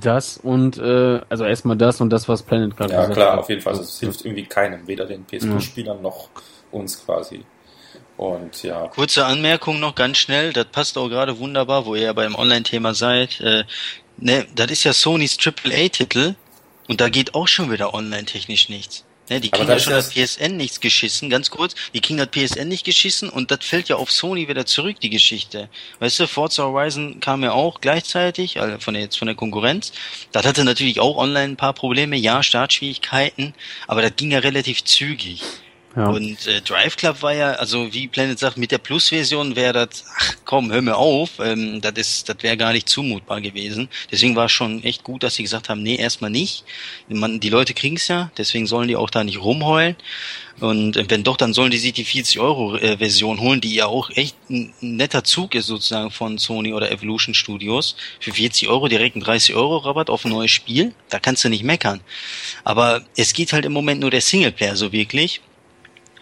Das 0.00 0.38
und 0.38 0.78
äh, 0.78 1.20
also 1.28 1.44
erstmal 1.44 1.76
das 1.76 2.00
und 2.00 2.10
das, 2.10 2.28
was 2.28 2.42
Planet 2.42 2.76
gerade 2.76 2.92
ja, 2.92 3.00
gesagt 3.00 3.16
hat. 3.16 3.18
Ja 3.18 3.30
klar, 3.30 3.40
auf 3.40 3.48
jeden 3.48 3.60
Fall. 3.60 3.72
Also 3.72 3.82
es 3.82 4.00
hilft 4.00 4.24
irgendwie 4.24 4.44
keinem, 4.44 4.86
weder 4.86 5.04
den 5.04 5.24
PS 5.24 5.46
Plus-Spielern 5.46 6.00
noch 6.00 6.28
uns 6.70 7.04
quasi. 7.04 7.44
Und 8.16 8.62
ja. 8.62 8.88
Kurze 8.88 9.24
Anmerkung 9.24 9.80
noch 9.80 9.94
ganz 9.94 10.18
schnell, 10.18 10.52
das 10.52 10.66
passt 10.66 10.98
auch 10.98 11.08
gerade 11.08 11.38
wunderbar, 11.38 11.86
wo 11.86 11.94
ihr 11.94 12.02
ja 12.02 12.12
beim 12.12 12.34
Online-Thema 12.34 12.94
seid. 12.94 13.40
Äh, 13.40 13.64
ne, 14.18 14.46
das 14.54 14.70
ist 14.70 14.84
ja 14.84 14.92
Sonys 14.92 15.36
AAA-Titel 15.38 16.34
und 16.88 17.00
da 17.00 17.08
geht 17.08 17.34
auch 17.34 17.48
schon 17.48 17.70
wieder 17.70 17.94
online-technisch 17.94 18.68
nichts. 18.68 19.04
Ne, 19.30 19.40
die 19.40 19.50
kriegen 19.50 19.68
ja 19.68 19.78
schon 19.78 19.92
das 19.92 20.10
PSN 20.10 20.56
nichts 20.56 20.80
geschissen, 20.80 21.30
ganz 21.30 21.50
kurz. 21.50 21.74
Die 21.94 22.00
kriegen 22.00 22.18
das 22.18 22.28
PSN 22.28 22.68
nicht 22.68 22.84
geschissen 22.84 23.28
und 23.28 23.50
das 23.50 23.60
fällt 23.62 23.88
ja 23.88 23.96
auf 23.96 24.10
Sony 24.10 24.48
wieder 24.48 24.66
zurück, 24.66 25.00
die 25.00 25.10
Geschichte. 25.10 25.68
Weißt 26.00 26.20
du, 26.20 26.26
Forza 26.26 26.64
Horizon 26.64 27.20
kam 27.20 27.42
ja 27.42 27.52
auch 27.52 27.80
gleichzeitig, 27.80 28.60
also 28.60 28.78
von 28.78 28.94
der, 28.94 29.04
jetzt 29.04 29.16
von 29.16 29.26
der 29.26 29.36
Konkurrenz. 29.36 29.92
Das 30.32 30.44
hatte 30.44 30.64
natürlich 30.64 31.00
auch 31.00 31.16
online 31.16 31.54
ein 31.54 31.56
paar 31.56 31.72
Probleme, 31.72 32.16
ja, 32.16 32.42
Startschwierigkeiten, 32.42 33.54
aber 33.86 34.02
das 34.02 34.16
ging 34.16 34.32
ja 34.32 34.40
relativ 34.40 34.84
zügig. 34.84 35.42
Ja. 35.94 36.08
Und 36.08 36.46
äh, 36.46 36.62
Drive 36.62 36.96
Club 36.96 37.22
war 37.22 37.34
ja, 37.34 37.52
also 37.52 37.92
wie 37.92 38.08
Planet 38.08 38.38
sagt, 38.38 38.56
mit 38.56 38.70
der 38.70 38.78
Plus-Version 38.78 39.56
wäre 39.56 39.72
das, 39.74 40.04
ach 40.18 40.36
komm, 40.44 40.72
hör 40.72 40.80
mir 40.80 40.96
auf, 40.96 41.32
ähm, 41.38 41.80
das 41.82 41.92
ist, 41.96 42.28
das 42.28 42.36
wäre 42.40 42.56
gar 42.56 42.72
nicht 42.72 42.88
zumutbar 42.88 43.40
gewesen. 43.40 43.88
Deswegen 44.10 44.34
war 44.34 44.46
es 44.46 44.52
schon 44.52 44.82
echt 44.84 45.04
gut, 45.04 45.22
dass 45.22 45.34
sie 45.34 45.42
gesagt 45.42 45.68
haben, 45.68 45.82
nee, 45.82 45.96
erstmal 45.96 46.30
nicht. 46.30 46.64
Man, 47.08 47.40
die 47.40 47.50
Leute 47.50 47.74
kriegen's 47.74 48.08
ja, 48.08 48.30
deswegen 48.38 48.66
sollen 48.66 48.88
die 48.88 48.96
auch 48.96 49.10
da 49.10 49.22
nicht 49.22 49.40
rumheulen. 49.42 49.96
Und 50.60 50.96
äh, 50.96 51.04
wenn 51.08 51.24
doch, 51.24 51.36
dann 51.36 51.52
sollen 51.52 51.70
die 51.70 51.78
sich 51.78 51.92
die 51.92 52.04
40 52.04 52.38
Euro 52.40 52.76
äh, 52.76 52.96
Version 52.96 53.40
holen, 53.40 53.60
die 53.60 53.74
ja 53.74 53.86
auch 53.86 54.10
echt 54.10 54.36
ein, 54.48 54.72
netter 54.80 55.24
Zug 55.24 55.54
ist 55.54 55.66
sozusagen 55.66 56.10
von 56.10 56.38
Sony 56.38 56.72
oder 56.72 56.90
Evolution 56.90 57.34
Studios. 57.34 57.96
Für 58.20 58.32
40 58.32 58.68
Euro 58.68 58.88
direkt 58.88 59.16
ein 59.16 59.20
30 59.20 59.54
Euro 59.54 59.78
Rabatt 59.78 60.08
auf 60.08 60.24
ein 60.24 60.30
neues 60.30 60.50
Spiel, 60.50 60.94
da 61.10 61.18
kannst 61.18 61.44
du 61.44 61.48
nicht 61.48 61.64
meckern. 61.64 62.00
Aber 62.64 63.04
es 63.16 63.34
geht 63.34 63.52
halt 63.52 63.64
im 63.64 63.72
Moment 63.72 64.00
nur 64.00 64.10
der 64.10 64.20
Singleplayer 64.20 64.76
so 64.76 64.92
wirklich. 64.92 65.40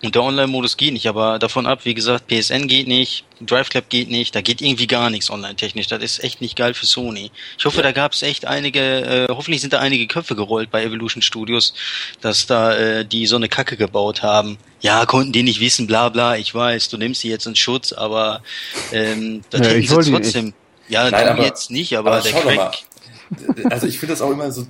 Und 0.03 0.15
der 0.15 0.23
Online-Modus 0.23 0.79
geht 0.79 0.95
nicht, 0.95 1.07
aber 1.07 1.39
davon 1.39 1.67
ab, 1.67 1.81
wie 1.85 1.93
gesagt, 1.93 2.27
PSN 2.29 2.69
geht 2.69 2.89
nicht, 2.89 3.25
Drive 3.41 3.69
Club 3.69 3.91
geht 3.91 4.11
nicht, 4.11 4.35
da 4.35 4.41
geht 4.41 4.63
irgendwie 4.63 4.87
gar 4.87 5.11
nichts 5.11 5.31
online-technisch. 5.31 5.89
Das 5.89 6.03
ist 6.03 6.25
echt 6.25 6.41
nicht 6.41 6.57
geil 6.57 6.73
für 6.73 6.87
Sony. 6.87 7.31
Ich 7.59 7.67
hoffe, 7.67 7.79
ja. 7.79 7.83
da 7.83 7.93
gab 7.93 8.13
es 8.13 8.23
echt 8.23 8.47
einige, 8.47 8.81
äh, 8.81 9.27
hoffentlich 9.29 9.61
sind 9.61 9.75
da 9.75 9.79
einige 9.81 10.07
Köpfe 10.07 10.35
gerollt 10.37 10.71
bei 10.71 10.83
Evolution 10.83 11.23
Studios, 11.23 11.75
dass 12.23 12.47
da 12.47 12.75
äh, 12.75 13.05
die 13.05 13.27
so 13.27 13.37
eine 13.37 13.49
Kacke 13.49 13.77
gebaut 13.77 14.23
haben. 14.23 14.57
Ja, 14.81 15.05
konnten 15.05 15.33
die 15.33 15.43
nicht 15.43 15.61
wissen, 15.61 15.87
bla 15.87 16.09
bla, 16.09 16.37
ich 16.37 16.55
weiß, 16.55 16.89
du 16.89 16.97
nimmst 16.97 17.21
sie 17.21 17.29
jetzt 17.29 17.47
in 17.47 17.55
Schutz, 17.55 17.93
aber 17.93 18.43
ähm, 18.93 19.43
das 19.51 19.61
ja, 19.61 19.67
hätten 19.67 20.03
sie 20.05 20.13
trotzdem. 20.13 20.55
Ja, 20.89 21.11
Nein, 21.11 21.29
aber, 21.29 21.45
jetzt 21.45 21.71
nicht, 21.71 21.97
aber, 21.97 22.13
aber 22.13 22.23
der 22.23 22.33
Crack. 22.33 22.79
Also 23.71 23.87
ich 23.87 23.99
finde 23.99 24.15
das 24.15 24.23
auch 24.23 24.31
immer 24.31 24.51
so 24.51 24.67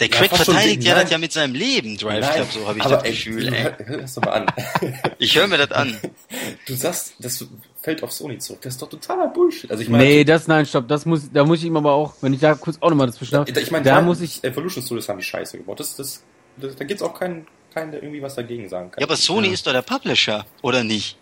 der 0.00 0.08
Craig 0.08 0.30
ja, 0.30 0.36
verteidigt 0.36 0.84
ja 0.84 0.94
das 0.94 1.10
ja 1.10 1.18
mit 1.18 1.32
seinem 1.32 1.54
Leben, 1.54 1.96
Drive 1.96 2.28
Club, 2.32 2.48
so 2.52 2.66
habe 2.66 2.78
ich 2.78 2.84
das 2.84 3.02
Gefühl, 3.02 3.52
ey. 3.52 3.70
Hör, 3.84 3.98
das 3.98 4.14
doch 4.14 4.24
mal 4.24 4.32
an. 4.32 4.46
ich 5.18 5.36
höre 5.36 5.46
mir 5.46 5.58
das 5.58 5.72
an. 5.72 5.96
Du 6.66 6.74
sagst, 6.74 7.14
das 7.18 7.44
fällt 7.80 8.02
auf 8.02 8.12
Sony 8.12 8.38
zurück. 8.38 8.60
Das 8.62 8.74
ist 8.74 8.82
doch 8.82 8.88
totaler 8.88 9.28
Bullshit. 9.28 9.70
Also 9.70 9.82
ich 9.82 9.88
meine, 9.88 10.04
nee, 10.04 10.24
das 10.24 10.48
nein, 10.48 10.64
stopp, 10.64 10.88
das 10.88 11.06
muss 11.06 11.30
da 11.32 11.44
muss 11.44 11.58
ich 11.58 11.66
ihm 11.66 11.76
aber 11.76 11.92
auch, 11.92 12.14
wenn 12.20 12.32
ich 12.32 12.40
da 12.40 12.54
kurz 12.54 12.78
auch 12.80 12.90
nochmal 12.90 13.08
dazwischen 13.08 13.36
habe. 13.36 13.50
Ich 13.50 13.70
meine, 13.70 13.84
da 13.84 14.00
muss 14.00 14.20
ich 14.20 14.42
Evolution 14.42 14.82
Studios 14.82 15.08
haben 15.08 15.18
die 15.18 15.24
Scheiße 15.24 15.58
gebaut. 15.58 15.80
Das, 15.80 15.96
das, 15.96 16.22
das 16.56 16.76
da 16.76 16.84
gibt's 16.84 17.02
auch 17.02 17.14
keinen 17.14 17.46
keinen, 17.72 17.92
der 17.92 18.02
irgendwie 18.02 18.22
was 18.22 18.34
dagegen 18.34 18.68
sagen 18.68 18.90
kann. 18.90 19.00
Ja, 19.00 19.06
aber 19.06 19.16
Sony 19.16 19.48
ja. 19.48 19.54
ist 19.54 19.66
doch 19.66 19.72
der 19.72 19.82
Publisher, 19.82 20.46
oder 20.62 20.84
nicht? 20.84 21.16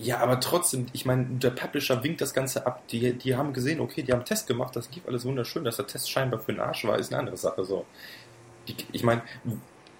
Ja, 0.00 0.18
aber 0.18 0.40
trotzdem, 0.40 0.86
ich 0.92 1.04
meine, 1.04 1.24
der 1.24 1.50
Publisher 1.50 2.02
winkt 2.02 2.20
das 2.20 2.32
Ganze 2.32 2.66
ab. 2.66 2.88
Die, 2.88 3.12
die 3.12 3.36
haben 3.36 3.52
gesehen, 3.52 3.80
okay, 3.80 4.02
die 4.02 4.12
haben 4.12 4.20
einen 4.20 4.26
Test 4.26 4.46
gemacht, 4.46 4.74
das 4.74 4.90
lief 4.94 5.06
alles 5.06 5.24
wunderschön, 5.24 5.62
dass 5.62 5.76
der 5.76 5.86
Test 5.86 6.10
scheinbar 6.10 6.40
für 6.40 6.52
den 6.52 6.60
Arsch 6.60 6.84
war, 6.84 6.98
ist 6.98 7.12
eine 7.12 7.20
andere 7.20 7.36
Sache 7.36 7.64
so 7.64 7.84
die, 8.68 8.76
ich 8.92 9.02
meine, 9.02 9.22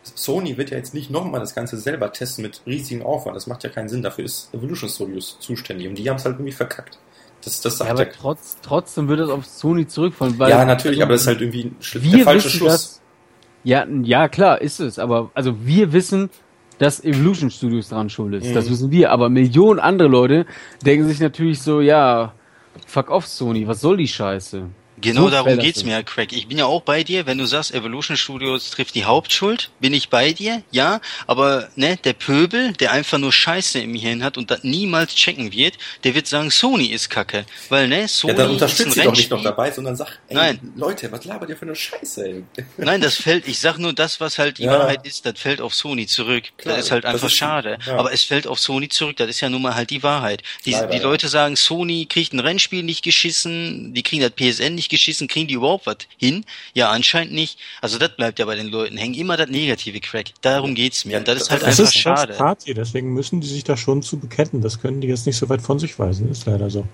Sony 0.02 0.56
wird 0.56 0.70
ja 0.70 0.76
jetzt 0.76 0.94
nicht 0.94 1.10
nochmal 1.10 1.40
das 1.40 1.54
Ganze 1.54 1.76
selber 1.76 2.12
testen 2.12 2.42
mit 2.42 2.62
riesigem 2.66 3.04
Aufwand. 3.04 3.36
Das 3.36 3.46
macht 3.46 3.64
ja 3.64 3.70
keinen 3.70 3.88
Sinn. 3.88 4.02
Dafür 4.02 4.24
ist 4.24 4.52
Evolution 4.54 4.88
Studios 4.88 5.38
zuständig 5.40 5.88
und 5.88 5.96
die 5.96 6.08
haben 6.08 6.16
es 6.16 6.24
halt 6.24 6.36
irgendwie 6.36 6.52
verkackt. 6.52 6.98
Das, 7.44 7.60
das 7.60 7.78
sagt 7.78 7.88
ja, 7.88 7.94
aber 7.94 8.10
trotz, 8.10 8.58
trotzdem 8.62 9.08
wird 9.08 9.20
das 9.20 9.30
auf 9.30 9.46
Sony 9.46 9.86
zurückfallen. 9.86 10.38
Weil, 10.38 10.50
ja, 10.50 10.64
natürlich, 10.64 11.02
aber 11.02 11.12
das 11.12 11.22
ist 11.22 11.26
halt 11.26 11.40
irgendwie 11.40 11.64
ein 11.64 11.76
der 12.12 12.24
falsche 12.24 12.50
Schluss. 12.50 12.72
Das, 12.72 13.00
ja, 13.64 13.86
ja, 14.02 14.28
klar, 14.28 14.60
ist 14.60 14.80
es. 14.80 14.98
Aber 14.98 15.30
also 15.34 15.64
wir 15.64 15.92
wissen, 15.92 16.30
dass 16.80 17.04
Evolution 17.04 17.50
Studios 17.50 17.90
dran 17.90 18.08
schuld 18.08 18.34
ist. 18.34 18.48
Mhm. 18.48 18.54
Das 18.54 18.70
wissen 18.70 18.90
wir. 18.90 19.10
Aber 19.12 19.28
Millionen 19.28 19.78
andere 19.78 20.08
Leute 20.08 20.46
denken 20.84 21.06
sich 21.06 21.20
natürlich 21.20 21.60
so, 21.60 21.82
ja, 21.82 22.32
fuck 22.86 23.10
off 23.10 23.26
Sony, 23.26 23.68
was 23.68 23.82
soll 23.82 23.98
die 23.98 24.08
Scheiße? 24.08 24.62
Genau 25.00 25.24
so 25.24 25.30
darum 25.30 25.58
geht's 25.58 25.84
mir, 25.84 26.02
Craig. 26.02 26.32
Ich 26.32 26.48
bin 26.48 26.58
ja 26.58 26.66
auch 26.66 26.82
bei 26.82 27.04
dir, 27.04 27.26
wenn 27.26 27.38
du 27.38 27.46
sagst, 27.46 27.72
Evolution 27.72 28.16
Studios 28.16 28.70
trifft 28.70 28.94
die 28.94 29.04
Hauptschuld, 29.04 29.70
bin 29.80 29.94
ich 29.94 30.08
bei 30.08 30.32
dir, 30.32 30.62
ja, 30.70 31.00
aber 31.26 31.68
ne, 31.76 31.96
der 32.04 32.12
Pöbel, 32.12 32.72
der 32.74 32.92
einfach 32.92 33.18
nur 33.18 33.32
Scheiße 33.32 33.78
im 33.78 33.94
Hirn 33.94 34.22
hat 34.22 34.36
und 34.36 34.50
das 34.50 34.64
niemals 34.64 35.14
checken 35.14 35.52
wird, 35.52 35.78
der 36.04 36.14
wird 36.14 36.26
sagen, 36.26 36.50
Sony 36.50 36.86
ist 36.86 37.08
Kacke, 37.08 37.46
weil 37.68 37.88
ne, 37.88 38.08
Sony 38.08 38.32
ja, 38.32 38.38
dann 38.38 38.50
unterstützt 38.50 38.92
sie 38.92 39.02
doch 39.02 39.14
nicht 39.14 39.30
noch 39.30 39.42
dabei, 39.42 39.70
sondern 39.70 39.96
sag, 39.96 40.18
ey, 40.28 40.36
Nein. 40.36 40.72
Leute, 40.76 41.10
was 41.12 41.24
labert 41.24 41.48
ihr 41.48 41.56
für 41.56 41.66
eine 41.66 41.76
Scheiße, 41.76 42.26
ey? 42.26 42.44
Nein, 42.76 43.00
das 43.00 43.14
fällt, 43.16 43.48
ich 43.48 43.58
sag 43.58 43.78
nur 43.78 43.92
das, 43.92 44.20
was 44.20 44.38
halt 44.38 44.58
die 44.58 44.64
ja. 44.64 44.78
Wahrheit 44.78 45.06
ist, 45.06 45.24
das 45.24 45.38
fällt 45.38 45.60
auf 45.60 45.74
Sony 45.74 46.06
zurück. 46.06 46.44
Klar, 46.58 46.76
das 46.76 46.86
ist 46.86 46.90
halt 46.90 47.04
einfach 47.04 47.28
ist, 47.28 47.34
schade, 47.34 47.78
ja. 47.86 47.96
aber 47.96 48.12
es 48.12 48.24
fällt 48.24 48.46
auf 48.46 48.58
Sony 48.58 48.88
zurück, 48.88 49.16
das 49.16 49.28
ist 49.28 49.40
ja 49.40 49.48
nun 49.48 49.62
mal 49.62 49.74
halt 49.74 49.90
die 49.90 50.02
Wahrheit. 50.02 50.42
Die, 50.66 50.72
Leider, 50.72 50.88
die 50.88 50.98
Leute 50.98 51.28
sagen, 51.28 51.56
Sony 51.56 52.06
kriegt 52.06 52.32
ein 52.32 52.40
Rennspiel 52.40 52.82
nicht 52.82 53.02
geschissen, 53.02 53.94
die 53.94 54.02
kriegen 54.02 54.22
das 54.22 54.32
PSN 54.32 54.74
nicht 54.74 54.89
geschissen, 54.90 55.28
kriegen 55.28 55.48
die 55.48 55.54
überhaupt 55.54 55.86
was 55.86 55.96
hin? 56.18 56.44
Ja, 56.74 56.90
anscheinend 56.90 57.32
nicht. 57.32 57.58
Also 57.80 57.98
das 57.98 58.14
bleibt 58.16 58.38
ja 58.38 58.44
bei 58.44 58.56
den 58.56 58.68
Leuten 58.68 58.96
hängen. 58.96 59.14
Immer 59.14 59.36
das 59.36 59.48
negative 59.48 60.00
Crack. 60.00 60.26
Darum 60.42 60.74
geht's 60.74 61.04
mir. 61.04 61.18
Und 61.18 61.28
das 61.28 61.42
ist 61.42 61.50
halt 61.50 61.62
das 61.62 61.68
einfach 61.80 61.84
ist 61.84 61.96
schade. 61.96 62.34
Party, 62.34 62.74
deswegen 62.74 63.14
müssen 63.14 63.40
die 63.40 63.48
sich 63.48 63.64
da 63.64 63.76
schon 63.76 64.02
zu 64.02 64.18
bekennen. 64.18 64.60
Das 64.60 64.80
können 64.80 65.00
die 65.00 65.08
jetzt 65.08 65.26
nicht 65.26 65.36
so 65.36 65.48
weit 65.48 65.62
von 65.62 65.78
sich 65.78 65.98
weisen. 65.98 66.30
Ist 66.30 66.46
leider 66.46 66.68
so. 66.68 66.86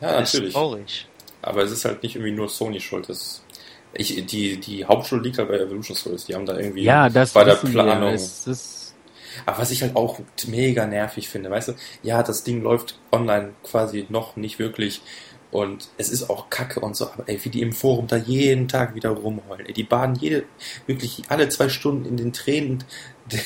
Ja, 0.00 0.20
natürlich. 0.20 0.52
traurig. 0.52 1.06
Aber 1.42 1.62
es 1.62 1.70
ist 1.70 1.84
halt 1.84 2.02
nicht 2.02 2.16
irgendwie 2.16 2.32
nur 2.32 2.48
Sony 2.48 2.80
schuld. 2.80 3.08
Das 3.08 3.42
ich, 3.94 4.26
die, 4.26 4.58
die 4.58 4.84
Hauptschuld 4.84 5.24
liegt 5.24 5.38
halt 5.38 5.48
bei 5.48 5.58
Evolution 5.58 5.96
Studios. 5.96 6.26
Die 6.26 6.34
haben 6.34 6.46
da 6.46 6.56
irgendwie 6.56 6.82
ja, 6.82 7.08
das 7.08 7.32
bei 7.32 7.44
der 7.44 7.54
Planung. 7.54 8.18
aber 9.46 9.58
was 9.58 9.70
ich 9.70 9.82
halt 9.82 9.96
auch 9.96 10.20
mega 10.46 10.86
nervig 10.86 11.28
finde, 11.28 11.50
weißt 11.50 11.68
du, 11.68 11.72
ja, 12.02 12.22
das 12.22 12.44
Ding 12.44 12.62
läuft 12.62 12.98
online 13.12 13.54
quasi 13.64 14.06
noch 14.08 14.36
nicht 14.36 14.58
wirklich 14.58 15.00
und 15.50 15.88
es 15.96 16.10
ist 16.10 16.28
auch 16.28 16.50
kacke 16.50 16.80
und 16.80 16.94
so, 16.94 17.10
aber 17.10 17.24
ey, 17.26 17.42
wie 17.42 17.48
die 17.48 17.62
im 17.62 17.72
Forum 17.72 18.06
da 18.06 18.16
jeden 18.16 18.68
Tag 18.68 18.94
wieder 18.94 19.10
rumheulen. 19.10 19.66
Ey, 19.66 19.72
die 19.72 19.84
baden 19.84 20.14
jede, 20.14 20.44
wirklich 20.86 21.22
alle 21.28 21.48
zwei 21.48 21.68
Stunden 21.68 22.04
in 22.04 22.16
den 22.16 22.32
Tränen 22.32 22.84
der, 23.32 23.40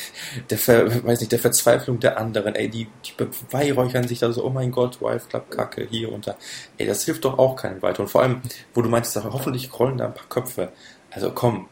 der 0.49 0.57
Ver, 0.57 1.03
weiß 1.05 1.19
nicht, 1.19 1.31
der 1.31 1.39
Verzweiflung 1.39 1.99
der 1.99 2.17
anderen. 2.17 2.55
Ey, 2.55 2.69
die, 2.69 2.87
die 3.05 3.13
beweihräuchern 3.17 4.07
sich 4.07 4.19
da 4.19 4.31
so, 4.31 4.43
oh 4.43 4.49
mein 4.49 4.71
Gott, 4.71 5.01
Wife 5.01 5.27
Club 5.29 5.49
Kacke, 5.49 5.87
hier 5.89 6.11
und 6.11 6.27
da. 6.27 6.35
Ey, 6.77 6.87
das 6.87 7.03
hilft 7.05 7.25
doch 7.25 7.37
auch 7.37 7.55
keinem 7.55 7.81
weiter. 7.81 8.01
Und 8.01 8.09
vor 8.09 8.21
allem, 8.21 8.41
wo 8.73 8.81
du 8.81 8.89
meinst, 8.89 9.15
hoffentlich 9.15 9.77
rollen 9.77 9.97
da 9.97 10.07
ein 10.07 10.13
paar 10.13 10.27
Köpfe. 10.27 10.71
Also 11.11 11.31
komm, 11.31 11.67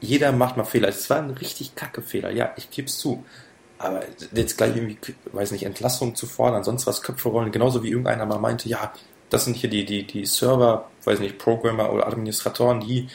jeder 0.00 0.32
macht 0.32 0.56
mal 0.56 0.64
Fehler. 0.64 0.88
Es 0.88 1.08
war 1.10 1.18
ein 1.18 1.30
richtig 1.30 1.74
kacke 1.74 2.02
Fehler, 2.02 2.30
ja, 2.30 2.52
ich 2.56 2.70
geb's 2.70 2.98
zu. 2.98 3.24
Aber 3.78 4.02
jetzt 4.32 4.56
gleich 4.56 4.76
irgendwie, 4.76 4.98
weiß 5.32 5.50
nicht, 5.50 5.64
Entlassung 5.64 6.14
zu 6.14 6.26
fordern, 6.26 6.64
sonst 6.64 6.86
was 6.86 7.02
Köpfe 7.02 7.28
rollen, 7.28 7.52
genauso 7.52 7.82
wie 7.82 7.90
irgendeiner 7.90 8.24
mal 8.24 8.38
meinte, 8.38 8.68
ja, 8.68 8.92
das 9.34 9.44
sind 9.44 9.56
hier 9.56 9.68
die, 9.68 9.84
die, 9.84 10.06
die 10.06 10.24
Server, 10.26 10.88
weiß 11.02 11.18
nicht, 11.18 11.38
Programmer 11.38 11.92
oder 11.92 12.06
Administratoren, 12.06 12.78
die, 12.78 13.08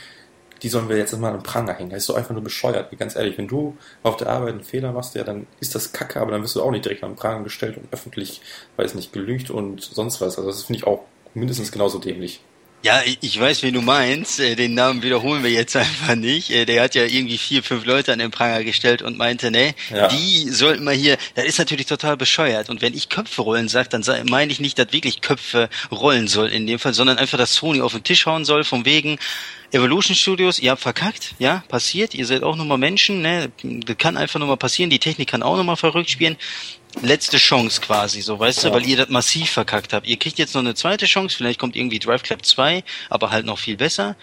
die 0.61 0.67
sollen 0.67 0.89
wir 0.89 0.97
jetzt 0.97 1.17
mal 1.17 1.33
im 1.33 1.43
Pranger 1.43 1.73
hängen. 1.73 1.91
Das 1.91 1.99
ist 1.99 2.09
doch 2.09 2.15
einfach 2.15 2.33
nur 2.33 2.43
bescheuert, 2.43 2.91
ganz 2.99 3.15
ehrlich. 3.15 3.37
Wenn 3.37 3.47
du 3.47 3.77
auf 4.03 4.17
der 4.17 4.27
Arbeit 4.27 4.49
einen 4.49 4.63
Fehler 4.63 4.91
machst, 4.91 5.15
ja, 5.15 5.23
dann 5.23 5.47
ist 5.61 5.75
das 5.75 5.93
kacke, 5.93 6.19
aber 6.19 6.31
dann 6.31 6.43
wirst 6.43 6.57
du 6.57 6.61
auch 6.61 6.71
nicht 6.71 6.83
direkt 6.83 7.05
am 7.05 7.15
Pranger 7.15 7.43
gestellt 7.43 7.77
und 7.77 7.87
öffentlich, 7.93 8.41
weiß 8.75 8.95
nicht, 8.95 9.13
gelügt 9.13 9.49
und 9.49 9.81
sonst 9.81 10.19
was. 10.19 10.37
Also 10.37 10.49
das 10.49 10.63
finde 10.63 10.79
ich 10.79 10.87
auch 10.87 11.05
mindestens 11.33 11.71
genauso 11.71 11.99
dämlich. 11.99 12.41
Ja, 12.81 13.01
ich 13.19 13.37
weiß, 13.37 13.63
wie 13.63 13.73
du 13.73 13.81
meinst. 13.81 14.39
Äh, 14.39 14.55
den 14.55 14.73
Namen 14.73 15.03
wiederholen 15.03 15.43
wir 15.43 15.51
jetzt 15.51 15.75
einfach 15.75 16.15
nicht. 16.15 16.49
Äh, 16.49 16.65
der 16.65 16.83
hat 16.83 16.95
ja 16.95 17.03
irgendwie 17.03 17.37
vier, 17.37 17.61
fünf 17.61 17.85
Leute 17.85 18.13
an 18.13 18.19
den 18.19 18.31
Pranger 18.31 18.63
gestellt 18.63 19.01
und 19.01 19.17
meinte, 19.17 19.51
ne, 19.51 19.75
ja. 19.89 20.07
die 20.07 20.49
sollten 20.49 20.85
mal 20.85 20.93
hier, 20.93 21.17
das 21.35 21.45
ist 21.45 21.59
natürlich 21.59 21.87
total 21.87 22.15
bescheuert. 22.15 22.69
Und 22.69 22.81
wenn 22.81 22.93
ich 22.93 23.09
Köpfe 23.09 23.41
rollen 23.41 23.67
sage, 23.67 23.89
dann 23.89 24.03
meine 24.29 24.51
ich 24.51 24.61
nicht, 24.61 24.79
dass 24.79 24.93
wirklich 24.93 25.19
Köpfe 25.19 25.69
rollen 25.91 26.27
soll 26.27 26.47
in 26.49 26.67
dem 26.67 26.79
Fall, 26.79 26.93
sondern 26.93 27.17
einfach, 27.17 27.37
dass 27.37 27.53
Sony 27.55 27.81
auf 27.81 27.91
den 27.91 28.03
Tisch 28.03 28.25
hauen 28.25 28.45
soll, 28.45 28.63
von 28.63 28.85
wegen, 28.85 29.19
Evolution 29.71 30.15
Studios, 30.15 30.57
ihr 30.57 30.71
habt 30.71 30.81
verkackt, 30.81 31.35
ja, 31.37 31.63
passiert, 31.67 32.15
ihr 32.15 32.25
seid 32.25 32.41
auch 32.41 32.55
nochmal 32.55 32.79
Menschen, 32.79 33.21
ne, 33.21 33.51
das 33.61 33.97
kann 33.97 34.17
einfach 34.17 34.39
nochmal 34.39 34.57
passieren, 34.57 34.89
die 34.89 34.97
Technik 34.97 35.29
kann 35.29 35.43
auch 35.43 35.57
nochmal 35.57 35.77
verrückt 35.77 36.09
spielen. 36.09 36.37
Letzte 37.01 37.37
Chance 37.37 37.81
quasi, 37.81 38.21
so, 38.21 38.39
weißt 38.39 38.63
ja. 38.63 38.69
du, 38.69 38.75
weil 38.75 38.85
ihr 38.85 38.97
das 38.97 39.09
massiv 39.09 39.51
verkackt 39.51 39.93
habt. 39.93 40.07
Ihr 40.07 40.17
kriegt 40.17 40.37
jetzt 40.39 40.53
noch 40.55 40.61
eine 40.61 40.73
zweite 40.75 41.05
Chance, 41.05 41.37
vielleicht 41.37 41.59
kommt 41.59 41.75
irgendwie 41.75 41.99
Drive 41.99 42.23
Club 42.23 42.45
2, 42.45 42.83
aber 43.09 43.29
halt 43.29 43.45
noch 43.45 43.59
viel 43.59 43.77
besser. 43.77 44.15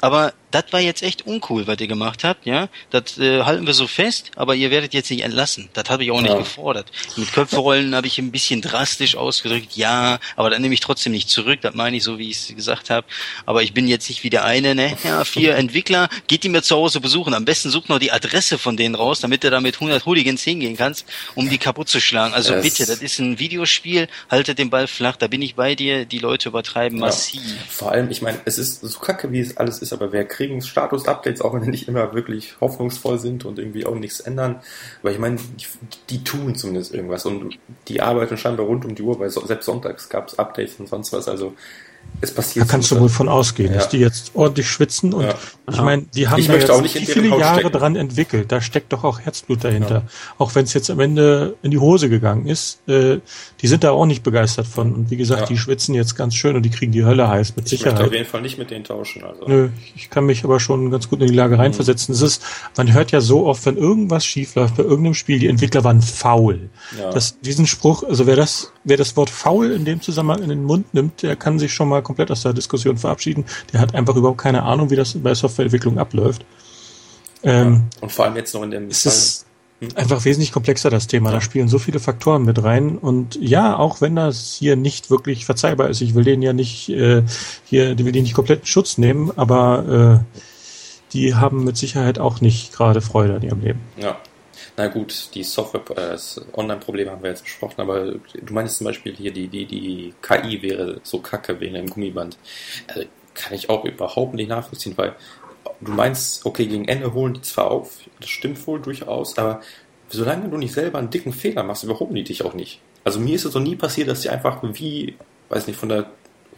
Aber 0.00 0.32
das 0.54 0.66
war 0.70 0.80
jetzt 0.80 1.02
echt 1.02 1.26
uncool, 1.26 1.66
was 1.66 1.80
ihr 1.80 1.88
gemacht 1.88 2.22
habt, 2.22 2.46
ja. 2.46 2.68
Das 2.90 3.18
äh, 3.18 3.42
halten 3.42 3.66
wir 3.66 3.74
so 3.74 3.88
fest, 3.88 4.30
aber 4.36 4.54
ihr 4.54 4.70
werdet 4.70 4.94
jetzt 4.94 5.10
nicht 5.10 5.24
entlassen. 5.24 5.68
Das 5.72 5.90
habe 5.90 6.04
ich 6.04 6.12
auch 6.12 6.20
nicht 6.20 6.30
ja. 6.30 6.38
gefordert. 6.38 6.92
Mit 7.16 7.32
Köpferollen 7.32 7.96
habe 7.96 8.06
ich 8.06 8.18
ein 8.18 8.30
bisschen 8.30 8.62
drastisch 8.62 9.16
ausgedrückt, 9.16 9.74
ja, 9.74 10.20
aber 10.36 10.50
dann 10.50 10.62
nehme 10.62 10.74
ich 10.74 10.78
trotzdem 10.80 11.10
nicht 11.10 11.28
zurück. 11.28 11.58
Das 11.62 11.74
meine 11.74 11.96
ich 11.96 12.04
so, 12.04 12.18
wie 12.18 12.30
ich 12.30 12.36
es 12.36 12.54
gesagt 12.54 12.90
habe. 12.90 13.04
Aber 13.46 13.64
ich 13.64 13.74
bin 13.74 13.88
jetzt 13.88 14.08
nicht 14.08 14.22
wie 14.22 14.30
der 14.30 14.44
eine, 14.44 14.76
ne? 14.76 14.96
Ja, 15.02 15.24
vier 15.24 15.56
Entwickler, 15.56 16.08
geht 16.28 16.44
die 16.44 16.48
mir 16.48 16.62
zu 16.62 16.76
Hause 16.76 17.00
besuchen. 17.00 17.34
Am 17.34 17.44
besten 17.44 17.70
sucht 17.70 17.88
noch 17.88 17.98
die 17.98 18.12
Adresse 18.12 18.56
von 18.56 18.76
denen 18.76 18.94
raus, 18.94 19.18
damit 19.18 19.42
du 19.42 19.50
da 19.50 19.60
mit 19.60 19.74
100 19.74 20.06
Hooligans 20.06 20.44
hingehen 20.44 20.76
kannst, 20.76 21.04
um 21.34 21.50
die 21.50 21.58
kaputt 21.58 21.88
zu 21.88 22.00
schlagen. 22.00 22.32
Also 22.32 22.52
das 22.52 22.62
bitte, 22.62 22.86
das 22.86 23.02
ist 23.02 23.18
ein 23.18 23.40
Videospiel, 23.40 24.06
haltet 24.30 24.58
den 24.58 24.70
Ball 24.70 24.86
flach, 24.86 25.16
da 25.16 25.26
bin 25.26 25.42
ich 25.42 25.56
bei 25.56 25.74
dir. 25.74 26.04
Die 26.04 26.20
Leute 26.20 26.50
übertreiben 26.50 26.98
ja. 26.98 27.06
massiv. 27.06 27.42
Vor 27.68 27.90
allem, 27.90 28.08
ich 28.12 28.22
meine, 28.22 28.40
es 28.44 28.58
ist 28.58 28.82
so 28.82 29.00
kacke, 29.00 29.32
wie 29.32 29.40
es 29.40 29.56
alles 29.56 29.80
ist, 29.80 29.92
aber 29.92 30.12
wer 30.12 30.24
kriegt 30.24 30.43
kriegen 30.46 30.60
Status-Updates, 30.60 31.40
auch 31.40 31.54
wenn 31.54 31.62
die 31.62 31.70
nicht 31.70 31.88
immer 31.88 32.14
wirklich 32.14 32.60
hoffnungsvoll 32.60 33.18
sind 33.18 33.44
und 33.44 33.58
irgendwie 33.58 33.86
auch 33.86 33.94
nichts 33.94 34.20
ändern. 34.20 34.60
Aber 35.00 35.10
ich 35.10 35.18
meine, 35.18 35.36
die, 35.36 35.66
die 36.10 36.24
tun 36.24 36.54
zumindest 36.54 36.94
irgendwas 36.94 37.26
und 37.26 37.58
die 37.88 38.00
arbeiten 38.00 38.36
scheinbar 38.36 38.66
rund 38.66 38.84
um 38.84 38.94
die 38.94 39.02
Uhr, 39.02 39.18
weil 39.18 39.30
selbst 39.30 39.66
sonntags 39.66 40.08
gab 40.08 40.28
es 40.28 40.38
Updates 40.38 40.78
und 40.78 40.88
sonst 40.88 41.12
was. 41.12 41.28
Also 41.28 41.54
es 42.20 42.32
passiert. 42.32 42.66
Da 42.66 42.70
kannst 42.70 42.90
du 42.90 43.00
wohl 43.00 43.08
von 43.08 43.28
ausgehen, 43.28 43.70
ja. 43.70 43.78
dass 43.78 43.88
die 43.88 43.98
jetzt 43.98 44.32
ordentlich 44.34 44.68
schwitzen 44.68 45.12
und 45.12 45.24
ja. 45.24 45.34
ich 45.70 45.80
meine, 45.80 46.02
die 46.14 46.28
haben 46.28 46.42
ja 46.42 46.54
jetzt 46.54 46.94
wie 46.94 47.06
viele 47.06 47.28
Jahre 47.28 47.60
stecken. 47.60 47.78
dran 47.78 47.96
entwickelt. 47.96 48.52
Da 48.52 48.60
steckt 48.60 48.92
doch 48.92 49.04
auch 49.04 49.20
Herzblut 49.20 49.64
dahinter. 49.64 49.94
Ja. 49.94 50.02
Auch 50.38 50.54
wenn 50.54 50.64
es 50.64 50.74
jetzt 50.74 50.90
am 50.90 51.00
Ende 51.00 51.56
in 51.62 51.70
die 51.70 51.78
Hose 51.78 52.08
gegangen 52.08 52.46
ist, 52.46 52.86
äh, 52.88 53.18
die 53.60 53.66
sind 53.66 53.84
da 53.84 53.90
auch 53.90 54.06
nicht 54.06 54.22
begeistert 54.22 54.66
von. 54.66 54.94
Und 54.94 55.10
wie 55.10 55.16
gesagt, 55.16 55.48
die 55.48 55.58
schwitzen 55.58 55.94
jetzt 55.94 56.16
ganz 56.16 56.34
schön 56.34 56.56
und 56.56 56.62
die 56.62 56.70
kriegen 56.70 56.92
die 56.92 57.04
Hölle 57.04 57.28
heiß 57.28 57.56
mit 57.56 57.66
ich 57.66 57.70
Sicherheit. 57.70 57.94
Ich 57.94 57.98
möchte 58.00 58.10
auf 58.10 58.14
jeden 58.14 58.30
Fall 58.30 58.42
nicht 58.42 58.58
mit 58.58 58.70
denen 58.70 58.84
tauschen. 58.84 59.24
Also. 59.24 59.44
Nö, 59.46 59.68
ich 59.94 60.10
kann 60.10 60.26
mich 60.26 60.44
aber 60.44 60.60
schon 60.60 60.90
ganz 60.90 61.08
gut 61.08 61.20
in 61.20 61.28
die 61.28 61.34
Lage 61.34 61.58
reinversetzen. 61.58 62.12
Mhm. 62.12 62.16
Es 62.16 62.22
ist, 62.22 62.42
man 62.76 62.92
hört 62.92 63.10
ja 63.12 63.20
so 63.20 63.46
oft, 63.46 63.64
wenn 63.66 63.76
irgendwas 63.76 64.24
schief 64.24 64.54
läuft 64.54 64.76
bei 64.76 64.82
irgendeinem 64.82 65.14
Spiel, 65.14 65.38
die 65.38 65.48
Entwickler 65.48 65.84
waren 65.84 66.00
faul. 66.02 66.68
Das, 67.12 67.40
diesen 67.40 67.66
Spruch, 67.66 68.02
also 68.04 68.26
wer 68.26 68.36
das, 68.36 68.72
wer 68.84 68.96
das 68.96 69.16
Wort 69.16 69.30
faul 69.30 69.70
in 69.70 69.84
dem 69.84 70.00
Zusammenhang 70.00 70.42
in 70.42 70.48
den 70.48 70.64
Mund 70.64 70.94
nimmt, 70.94 71.22
der 71.22 71.36
kann 71.36 71.58
sich 71.58 71.72
schon 71.72 71.88
mal 71.88 72.02
komplett 72.04 72.30
aus 72.30 72.42
der 72.42 72.52
Diskussion 72.52 72.96
verabschieden. 72.96 73.44
Der 73.72 73.80
hat 73.80 73.94
einfach 73.94 74.14
überhaupt 74.14 74.40
keine 74.40 74.62
Ahnung, 74.62 74.90
wie 74.90 74.96
das 74.96 75.14
bei 75.14 75.34
Softwareentwicklung 75.34 75.98
abläuft. 75.98 76.44
Ähm, 77.42 77.84
und 78.00 78.12
vor 78.12 78.24
allem 78.24 78.36
jetzt 78.36 78.54
noch 78.54 78.62
in 78.62 78.70
dem 78.70 78.86
es 78.88 79.04
ist 79.04 79.46
hm? 79.80 79.88
einfach 79.96 80.24
wesentlich 80.24 80.52
komplexer 80.52 80.90
das 80.90 81.06
Thema. 81.06 81.30
Da 81.30 81.40
spielen 81.40 81.68
so 81.68 81.78
viele 81.78 82.00
Faktoren 82.00 82.44
mit 82.44 82.62
rein. 82.62 82.96
Und 82.96 83.36
ja, 83.40 83.76
auch 83.76 84.00
wenn 84.00 84.16
das 84.16 84.54
hier 84.54 84.76
nicht 84.76 85.10
wirklich 85.10 85.44
verzeihbar 85.44 85.88
ist, 85.88 86.00
ich 86.00 86.14
will 86.14 86.24
den 86.24 86.42
ja 86.42 86.52
nicht 86.52 86.88
äh, 86.88 87.22
hier, 87.64 87.94
die 87.94 88.04
will 88.04 88.12
den 88.12 88.22
nicht 88.22 88.34
komplett 88.34 88.60
in 88.60 88.66
Schutz 88.66 88.98
nehmen, 88.98 89.30
aber 89.36 90.22
äh, 90.22 90.38
die 91.12 91.34
haben 91.34 91.64
mit 91.64 91.76
Sicherheit 91.76 92.18
auch 92.18 92.40
nicht 92.40 92.72
gerade 92.72 93.00
Freude 93.00 93.36
an 93.36 93.42
ihrem 93.42 93.60
Leben. 93.60 93.80
Ja. 93.96 94.16
Na 94.76 94.88
gut, 94.88 95.30
die 95.34 95.44
Software, 95.44 95.82
äh, 95.90 96.10
das 96.10 96.40
Online-Problem 96.52 97.08
haben 97.10 97.22
wir 97.22 97.30
jetzt 97.30 97.44
besprochen, 97.44 97.80
aber 97.80 98.12
du 98.12 98.52
meinst 98.52 98.78
zum 98.78 98.86
Beispiel 98.86 99.14
hier, 99.14 99.32
die, 99.32 99.46
die, 99.46 99.66
die 99.66 100.14
KI 100.20 100.62
wäre 100.62 101.00
so 101.04 101.20
kacke 101.20 101.60
wegen 101.60 101.76
einem 101.76 101.88
Gummiband. 101.88 102.36
Also, 102.88 103.04
kann 103.34 103.54
ich 103.54 103.68
auch 103.68 103.84
überhaupt 103.84 104.34
nicht 104.34 104.48
nachvollziehen, 104.48 104.94
weil 104.96 105.14
du 105.80 105.92
meinst, 105.92 106.46
okay, 106.46 106.66
gegen 106.66 106.86
Ende 106.86 107.12
holen 107.14 107.34
die 107.34 107.42
zwar 107.42 107.70
auf, 107.70 107.98
das 108.20 108.30
stimmt 108.30 108.64
wohl 108.66 108.80
durchaus, 108.80 109.36
aber 109.38 109.60
solange 110.08 110.48
du 110.48 110.56
nicht 110.56 110.72
selber 110.72 110.98
einen 110.98 111.10
dicken 111.10 111.32
Fehler 111.32 111.62
machst, 111.62 111.84
überholen 111.84 112.14
die 112.14 112.24
dich 112.24 112.44
auch 112.44 112.54
nicht. 112.54 112.80
Also 113.02 113.20
mir 113.20 113.34
ist 113.34 113.44
es 113.44 113.54
noch 113.54 113.62
nie 113.62 113.76
passiert, 113.76 114.08
dass 114.08 114.22
die 114.22 114.30
einfach 114.30 114.62
wie, 114.62 115.16
weiß 115.48 115.66
nicht, 115.66 115.78
von 115.78 115.88
der 115.88 116.10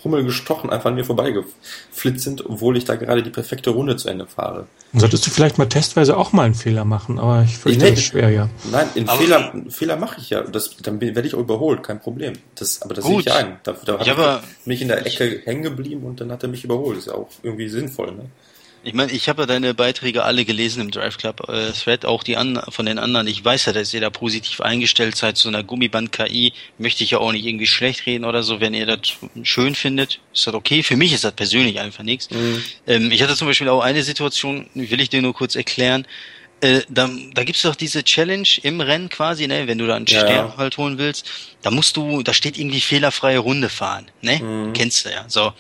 Hummel 0.05 0.25
gestochen 0.25 0.71
einfach 0.71 0.87
an 0.87 0.95
mir 0.95 1.05
vorbeigeflitzt 1.05 2.25
sind, 2.25 2.45
obwohl 2.47 2.77
ich 2.77 2.85
da 2.85 2.97
gerade 2.97 3.23
die 3.23 3.31
perfekte 3.31 3.71
Runde 3.71 3.97
zu 3.97 4.09
Ende 4.09 4.27
fahre. 4.27 4.67
Solltest 4.93 5.27
du 5.27 5.31
vielleicht 5.31 5.59
mal 5.59 5.67
testweise 5.67 6.17
auch 6.17 6.33
mal 6.33 6.45
einen 6.45 6.55
Fehler 6.55 6.85
machen, 6.85 7.19
aber 7.19 7.43
ich 7.43 7.59
fürchte, 7.59 7.85
nee, 7.85 7.91
das 7.91 7.99
ist 7.99 8.07
schwer, 8.07 8.31
ja. 8.31 8.49
Nein, 8.71 8.89
einen 8.95 9.09
Fehler, 9.09 9.53
Fehler 9.69 9.97
mache 9.97 10.21
ich 10.21 10.31
ja. 10.31 10.43
Das, 10.43 10.77
dann 10.83 11.01
werde 11.01 11.27
ich 11.27 11.35
auch 11.35 11.41
überholt, 11.41 11.83
kein 11.83 12.01
Problem. 12.01 12.35
Das, 12.55 12.83
aber 12.83 12.95
das 12.95 13.05
sehe 13.05 13.21
ich 13.21 13.33
ein. 13.33 13.59
Da, 13.63 13.75
da 13.85 13.99
ja, 14.03 14.17
habe 14.17 14.43
ich 14.61 14.67
mich 14.67 14.83
in 14.83 14.89
der 14.89 15.07
Ecke 15.07 15.43
hängen 15.45 15.63
geblieben 15.63 16.05
und 16.05 16.21
dann 16.21 16.33
hat 16.33 16.43
er 16.43 16.49
mich 16.49 16.65
überholt. 16.65 16.97
Das 16.97 17.07
ist 17.07 17.13
ja 17.13 17.19
auch 17.19 17.29
irgendwie 17.43 17.69
sinnvoll, 17.69 18.13
ne? 18.13 18.27
Ich 18.87 18.95
meine, 18.95 19.11
ich 19.11 19.29
habe 19.29 19.43
ja 19.43 19.47
deine 19.47 19.75
Beiträge 19.75 20.23
alle 20.23 20.45
gelesen 20.45 20.81
im 20.81 20.93
Drive 20.93 21.19
Club 21.19 21.49
äh, 21.49 21.73
Thread, 21.73 22.05
auch 22.05 22.23
die 22.23 22.37
an, 22.37 22.63
von 22.69 22.87
den 22.87 23.01
anderen. 23.01 23.27
Ich 23.27 23.45
weiß 23.45 23.65
ja, 23.65 23.73
dass 23.73 23.93
ihr 23.93 24.01
da 24.01 24.11
positiv 24.11 24.61
eingestellt 24.61 25.17
seid 25.17 25.37
zu 25.37 25.49
einer 25.49 25.65
Gummiband-KI. 25.65 26.53
Möchte 26.79 27.03
ich 27.03 27.11
ja 27.11 27.19
auch 27.19 27.33
nicht 27.33 27.45
irgendwie 27.45 27.67
schlecht 27.67 28.07
reden 28.07 28.25
oder 28.25 28.45
so. 28.45 28.61
Wenn 28.61 28.75
ihr 28.75 28.87
das 28.87 29.01
schön 29.43 29.75
findet, 29.75 30.21
ist 30.33 30.47
das 30.47 30.55
okay. 30.55 30.85
Für 30.85 30.97
mich 30.97 31.13
ist 31.13 31.25
das 31.25 31.33
persönlich 31.33 31.81
einfach 31.81 32.05
nichts. 32.05 32.31
Mhm. 32.31 32.63
Ähm, 32.87 33.11
ich 33.11 33.25
hatte 33.25 33.35
zum 33.35 33.49
Beispiel 33.49 33.69
auch 33.71 33.83
eine 33.83 34.05
Situation, 34.05 34.69
will 34.75 35.01
ich 35.01 35.09
dir 35.09 35.21
nur 35.21 35.35
kurz 35.35 35.57
erklären. 35.57 36.07
Äh, 36.61 36.83
da, 36.89 37.11
da 37.35 37.43
gibt's 37.43 37.63
doch 37.63 37.75
diese 37.75 38.05
Challenge 38.05 38.49
im 38.63 38.81
Rennen 38.81 39.09
quasi, 39.09 39.49
ne, 39.49 39.67
wenn 39.67 39.79
du 39.79 39.89
da 39.89 39.97
einen 39.97 40.07
ja, 40.07 40.21
Stern 40.21 40.57
halt 40.57 40.77
holen 40.79 40.97
willst, 40.97 41.29
da 41.63 41.73
musst 41.73 41.97
du, 41.97 42.23
da 42.23 42.33
steht 42.33 42.57
irgendwie 42.57 42.81
fehlerfreie 42.81 43.39
Runde 43.39 43.69
fahren, 43.69 44.07
ne? 44.23 44.39
Mhm. 44.39 44.73
Kennst 44.75 45.05
du 45.05 45.11
ja. 45.11 45.25
So. 45.27 45.53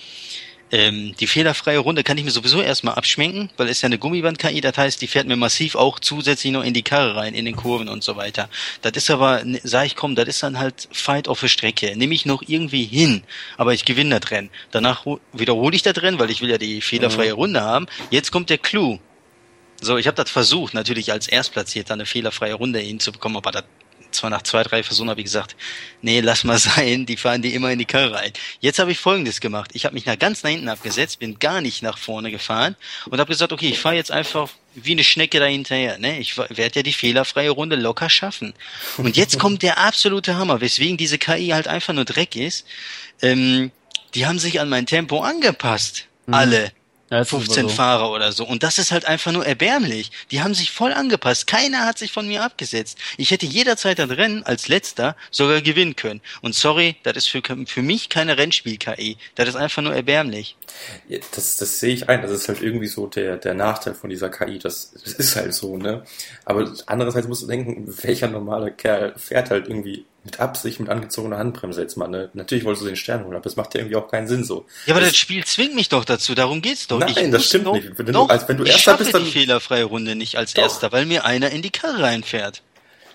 Ähm, 0.72 1.14
die 1.20 1.28
fehlerfreie 1.28 1.78
Runde 1.78 2.02
kann 2.02 2.18
ich 2.18 2.24
mir 2.24 2.32
sowieso 2.32 2.60
erstmal 2.60 2.94
abschminken, 2.94 3.50
weil 3.56 3.68
es 3.68 3.82
ja 3.82 3.86
eine 3.86 3.98
Gummiband-KI, 3.98 4.60
das 4.60 4.76
heißt, 4.76 5.00
die 5.00 5.06
fährt 5.06 5.28
mir 5.28 5.36
massiv 5.36 5.76
auch 5.76 6.00
zusätzlich 6.00 6.52
noch 6.52 6.64
in 6.64 6.74
die 6.74 6.82
Karre 6.82 7.14
rein, 7.14 7.34
in 7.34 7.44
den 7.44 7.54
Kurven 7.54 7.88
und 7.88 8.02
so 8.02 8.16
weiter. 8.16 8.48
Das 8.82 8.92
ist 8.96 9.08
aber, 9.10 9.44
ne, 9.44 9.60
sag 9.62 9.86
ich, 9.86 9.94
komm, 9.94 10.16
das 10.16 10.26
ist 10.26 10.42
dann 10.42 10.58
halt 10.58 10.88
Fight 10.90 11.28
auf 11.28 11.38
der 11.40 11.48
Strecke. 11.48 11.96
Nehme 11.96 12.14
ich 12.14 12.26
noch 12.26 12.42
irgendwie 12.46 12.84
hin, 12.84 13.22
aber 13.56 13.74
ich 13.74 13.84
gewinne 13.84 14.18
das 14.18 14.30
Rennen. 14.32 14.50
Danach 14.72 15.06
wiederhole 15.32 15.76
ich 15.76 15.82
das 15.82 16.02
Rennen, 16.02 16.18
weil 16.18 16.30
ich 16.30 16.40
will 16.40 16.50
ja 16.50 16.58
die 16.58 16.80
fehlerfreie 16.80 17.32
mhm. 17.32 17.36
Runde 17.36 17.60
haben. 17.60 17.86
Jetzt 18.10 18.32
kommt 18.32 18.50
der 18.50 18.58
Clou. 18.58 18.98
So, 19.80 19.98
ich 19.98 20.06
habe 20.06 20.16
das 20.16 20.30
versucht, 20.30 20.74
natürlich 20.74 21.12
als 21.12 21.28
Erstplatzierter 21.28 21.94
eine 21.94 22.06
fehlerfreie 22.06 22.54
Runde 22.54 22.80
hinzubekommen, 22.80 23.36
aber 23.36 23.52
das 23.52 23.64
zwar 24.10 24.30
nach 24.30 24.42
zwei, 24.42 24.62
drei 24.62 24.82
Versuchen 24.82 25.10
habe 25.10 25.20
ich 25.20 25.26
gesagt, 25.26 25.56
nee, 26.02 26.20
lass 26.20 26.44
mal 26.44 26.58
sein, 26.76 27.06
die 27.06 27.16
fahren 27.16 27.42
die 27.42 27.54
immer 27.54 27.70
in 27.70 27.78
die 27.78 27.84
Karre 27.84 28.12
rein. 28.14 28.32
Jetzt 28.60 28.78
habe 28.78 28.92
ich 28.92 28.98
folgendes 28.98 29.40
gemacht. 29.40 29.70
Ich 29.74 29.84
habe 29.84 29.94
mich 29.94 30.06
nach 30.06 30.18
ganz 30.18 30.42
nach 30.42 30.50
hinten 30.50 30.68
abgesetzt, 30.68 31.18
bin 31.18 31.38
gar 31.38 31.60
nicht 31.60 31.82
nach 31.82 31.98
vorne 31.98 32.30
gefahren 32.30 32.76
und 33.06 33.18
habe 33.18 33.30
gesagt, 33.30 33.52
okay, 33.52 33.68
ich 33.68 33.78
fahre 33.78 33.96
jetzt 33.96 34.10
einfach 34.10 34.50
wie 34.74 34.92
eine 34.92 35.04
Schnecke 35.04 35.40
da 35.40 35.46
hinterher. 35.46 35.98
Ne? 35.98 36.18
Ich 36.20 36.36
werde 36.36 36.76
ja 36.76 36.82
die 36.82 36.92
fehlerfreie 36.92 37.50
Runde 37.50 37.76
locker 37.76 38.10
schaffen. 38.10 38.54
Und 38.98 39.16
jetzt 39.16 39.38
kommt 39.40 39.62
der 39.62 39.78
absolute 39.78 40.36
Hammer, 40.36 40.60
weswegen 40.60 40.96
diese 40.96 41.18
KI 41.18 41.48
halt 41.48 41.66
einfach 41.66 41.94
nur 41.94 42.04
Dreck 42.04 42.36
ist. 42.36 42.66
Ähm, 43.22 43.70
die 44.14 44.26
haben 44.26 44.38
sich 44.38 44.60
an 44.60 44.68
mein 44.68 44.86
Tempo 44.86 45.20
angepasst. 45.20 46.06
Mhm. 46.26 46.34
Alle. 46.34 46.72
Ja, 47.10 47.24
15 47.24 47.68
so. 47.68 47.74
Fahrer 47.74 48.10
oder 48.10 48.32
so. 48.32 48.44
Und 48.44 48.64
das 48.64 48.78
ist 48.78 48.90
halt 48.90 49.04
einfach 49.04 49.30
nur 49.30 49.46
erbärmlich. 49.46 50.10
Die 50.32 50.42
haben 50.42 50.54
sich 50.54 50.72
voll 50.72 50.92
angepasst. 50.92 51.46
Keiner 51.46 51.86
hat 51.86 51.98
sich 51.98 52.10
von 52.10 52.26
mir 52.26 52.42
abgesetzt. 52.42 52.98
Ich 53.16 53.30
hätte 53.30 53.46
jederzeit 53.46 54.00
das 54.00 54.10
Rennen 54.10 54.42
als 54.42 54.66
letzter 54.66 55.14
sogar 55.30 55.60
gewinnen 55.62 55.94
können. 55.94 56.20
Und 56.42 56.56
sorry, 56.56 56.96
das 57.04 57.16
ist 57.16 57.28
für, 57.28 57.42
für 57.66 57.82
mich 57.82 58.08
keine 58.08 58.36
Rennspiel-KI. 58.36 59.18
Das 59.36 59.48
ist 59.48 59.56
einfach 59.56 59.82
nur 59.82 59.94
erbärmlich. 59.94 60.56
Ja, 61.08 61.18
das, 61.32 61.56
das 61.56 61.78
sehe 61.78 61.94
ich 61.94 62.08
ein. 62.08 62.22
Das 62.22 62.32
ist 62.32 62.48
halt 62.48 62.60
irgendwie 62.60 62.88
so 62.88 63.06
der, 63.06 63.36
der 63.36 63.54
Nachteil 63.54 63.94
von 63.94 64.10
dieser 64.10 64.28
KI. 64.28 64.58
Das, 64.58 64.90
das 64.92 65.12
ist 65.12 65.36
halt 65.36 65.54
so, 65.54 65.76
ne? 65.76 66.02
Aber 66.44 66.72
andererseits 66.86 67.28
musst 67.28 67.42
du 67.42 67.46
denken, 67.46 67.86
welcher 68.02 68.26
normale 68.26 68.72
Kerl 68.72 69.14
fährt 69.16 69.50
halt 69.50 69.68
irgendwie 69.68 70.04
mit 70.26 70.40
Absicht 70.40 70.80
mit 70.80 70.90
angezogener 70.90 71.38
Handbremse 71.38 71.80
jetzt 71.80 71.96
mal. 71.96 72.08
Ne? 72.08 72.28
Natürlich 72.34 72.64
wolltest 72.64 72.82
du 72.82 72.88
den 72.88 72.96
Stern 72.96 73.24
holen, 73.24 73.34
aber 73.34 73.44
das 73.44 73.56
macht 73.56 73.74
ja 73.74 73.80
irgendwie 73.80 73.96
auch 73.96 74.08
keinen 74.08 74.26
Sinn 74.26 74.44
so. 74.44 74.66
Ja, 74.84 74.94
aber 74.94 75.00
das, 75.00 75.10
das 75.10 75.18
Spiel 75.18 75.44
zwingt 75.44 75.74
mich 75.74 75.88
doch 75.88 76.04
dazu, 76.04 76.34
darum 76.34 76.60
geht's 76.60 76.86
doch. 76.88 76.98
Nein, 76.98 77.14
ich 77.16 77.30
das 77.30 77.46
stimmt 77.46 77.66
doch, 77.66 77.74
nicht. 77.74 77.96
Wenn 77.96 78.12
doch, 78.12 78.26
du, 78.26 78.32
als 78.32 78.46
wenn 78.48 78.58
du 78.58 78.64
erster 78.64 78.96
bist, 78.96 79.14
dann... 79.14 79.24
die 79.24 79.30
fehlerfreie 79.30 79.84
Runde 79.84 80.16
nicht 80.16 80.36
als 80.36 80.52
doch. 80.52 80.64
erster, 80.64 80.92
weil 80.92 81.06
mir 81.06 81.24
einer 81.24 81.50
in 81.50 81.62
die 81.62 81.70
Karre 81.70 82.02
reinfährt. 82.02 82.62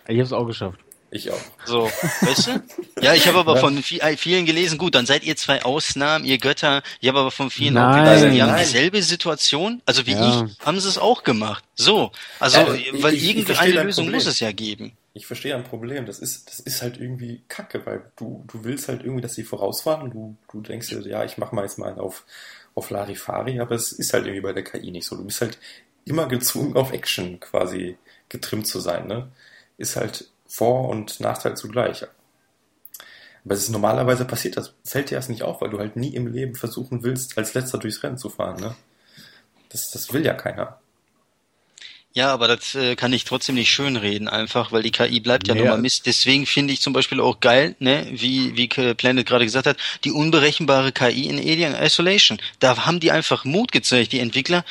Ich 0.08 0.20
hab's 0.20 0.32
auch 0.32 0.48
geschafft. 0.48 0.80
Ich 1.14 1.30
auch. 1.30 1.42
So, 1.66 1.92
weißt 2.22 2.48
du? 2.48 2.64
Ja, 3.02 3.14
ich 3.14 3.28
habe 3.28 3.40
aber 3.40 3.58
von 3.58 3.78
äh, 3.78 4.16
vielen 4.16 4.46
gelesen, 4.46 4.78
gut, 4.78 4.96
dann 4.96 5.06
seid 5.06 5.26
ihr 5.26 5.36
zwei 5.36 5.64
Ausnahmen, 5.64 6.24
ihr 6.24 6.38
Götter. 6.38 6.82
Ich 7.02 7.10
habe 7.10 7.20
aber 7.20 7.32
von 7.32 7.52
vielen 7.52 7.74
nein, 7.74 8.00
auch 8.00 8.06
gelesen, 8.06 8.32
die 8.32 8.42
haben 8.42 8.58
dieselbe 8.58 9.04
Situation, 9.04 9.82
also 9.86 10.06
wie 10.06 10.14
ja. 10.14 10.46
ich, 10.46 10.66
haben 10.66 10.80
sie 10.80 10.88
es 10.88 10.98
auch 10.98 11.24
gemacht. 11.24 11.66
So, 11.76 12.14
also, 12.40 12.60
äh, 12.60 13.04
weil 13.04 13.16
ich, 13.16 13.28
irgendeine 13.28 13.84
Lösung 13.84 14.10
muss 14.10 14.26
es 14.26 14.40
ja 14.40 14.54
geben 14.54 14.94
ich 15.14 15.28
verstehe 15.28 15.56
ein 15.56 15.64
Problem. 15.64 16.06
Das 16.06 16.20
ist, 16.20 16.50
das 16.50 16.60
ist 16.60 16.82
halt 16.82 17.00
irgendwie 17.00 17.44
Kacke, 17.48 17.86
weil 17.86 18.12
du, 18.16 18.44
du 18.48 18.64
willst 18.64 18.88
halt 18.88 19.04
irgendwie, 19.04 19.22
dass 19.22 19.36
sie 19.36 19.44
vorausfahren 19.44 20.10
du, 20.12 20.38
du 20.52 20.62
denkst 20.62 20.90
dir, 20.90 21.02
ja, 21.02 21.24
ich 21.24 21.38
mach 21.38 21.52
mal 21.52 21.64
jetzt 21.64 21.78
mal 21.78 21.98
auf, 22.00 22.26
auf 22.76 22.90
Larifari, 22.90 23.60
aber 23.60 23.76
es 23.76 23.92
ist 23.92 24.14
halt 24.14 24.26
irgendwie 24.26 24.42
bei 24.42 24.54
der 24.54 24.64
KI 24.64 24.92
nicht 24.92 25.06
so. 25.06 25.16
Du 25.18 25.26
bist 25.26 25.42
halt 25.42 25.58
immer 26.06 26.28
gezwungen, 26.28 26.76
auf 26.78 26.92
Action 26.94 27.40
quasi 27.40 27.98
getrimmt 28.30 28.68
zu 28.68 28.80
sein, 28.80 29.08
ne? 29.08 29.32
Ist 29.78 29.96
halt 29.96 30.30
Vor- 30.48 30.90
und 30.90 31.20
Nachteil 31.20 31.58
zugleich. 31.58 32.06
Aber 33.44 33.54
es 33.56 33.64
ist 33.64 33.70
normalerweise 33.70 34.26
passiert, 34.26 34.58
das 34.58 34.74
fällt 34.84 35.10
dir 35.10 35.16
erst 35.16 35.30
nicht 35.30 35.44
auf, 35.44 35.62
weil 35.62 35.70
du 35.72 35.80
halt 35.80 35.96
nie 35.96 36.14
im 36.16 36.28
Leben 36.28 36.56
versuchen 36.56 37.04
willst, 37.04 37.38
als 37.38 37.54
letzter 37.54 37.80
durchs 37.80 38.04
Rennen 38.04 38.18
zu 38.18 38.30
fahren, 38.30 38.60
ne? 38.60 38.76
Das, 39.70 39.92
das 39.92 40.14
will 40.14 40.26
ja 40.26 40.34
keiner. 40.34 40.80
Ja, 42.14 42.34
aber 42.34 42.50
das 42.50 42.76
äh, 42.76 42.98
kann 42.98 43.14
ich 43.14 43.24
trotzdem 43.24 43.56
nicht 43.56 43.70
schönreden, 43.70 44.28
einfach, 44.28 44.74
weil 44.74 44.84
die 44.84 44.92
KI 44.92 45.22
bleibt 45.22 45.48
ja, 45.48 45.56
ja. 45.56 45.64
mal 45.64 45.78
Mist. 45.78 46.06
Deswegen 46.06 46.46
finde 46.46 46.74
ich 46.74 46.82
zum 46.82 46.92
Beispiel 46.92 47.22
auch 47.22 47.40
geil, 47.40 47.76
ne, 47.80 48.06
wie, 48.12 48.58
wie 48.58 48.68
Planet 48.68 49.26
gerade 49.26 49.46
gesagt 49.46 49.66
hat, 49.66 49.78
die 50.04 50.12
unberechenbare 50.12 50.92
KI 50.92 51.28
in 51.28 51.40
Alien 51.40 51.74
Isolation. 51.74 52.40
Da 52.60 52.86
haben 52.86 53.00
die 53.00 53.12
einfach 53.12 53.46
Mut 53.46 53.72
gezeigt, 53.72 54.12
die 54.12 54.20
Entwickler. 54.20 54.66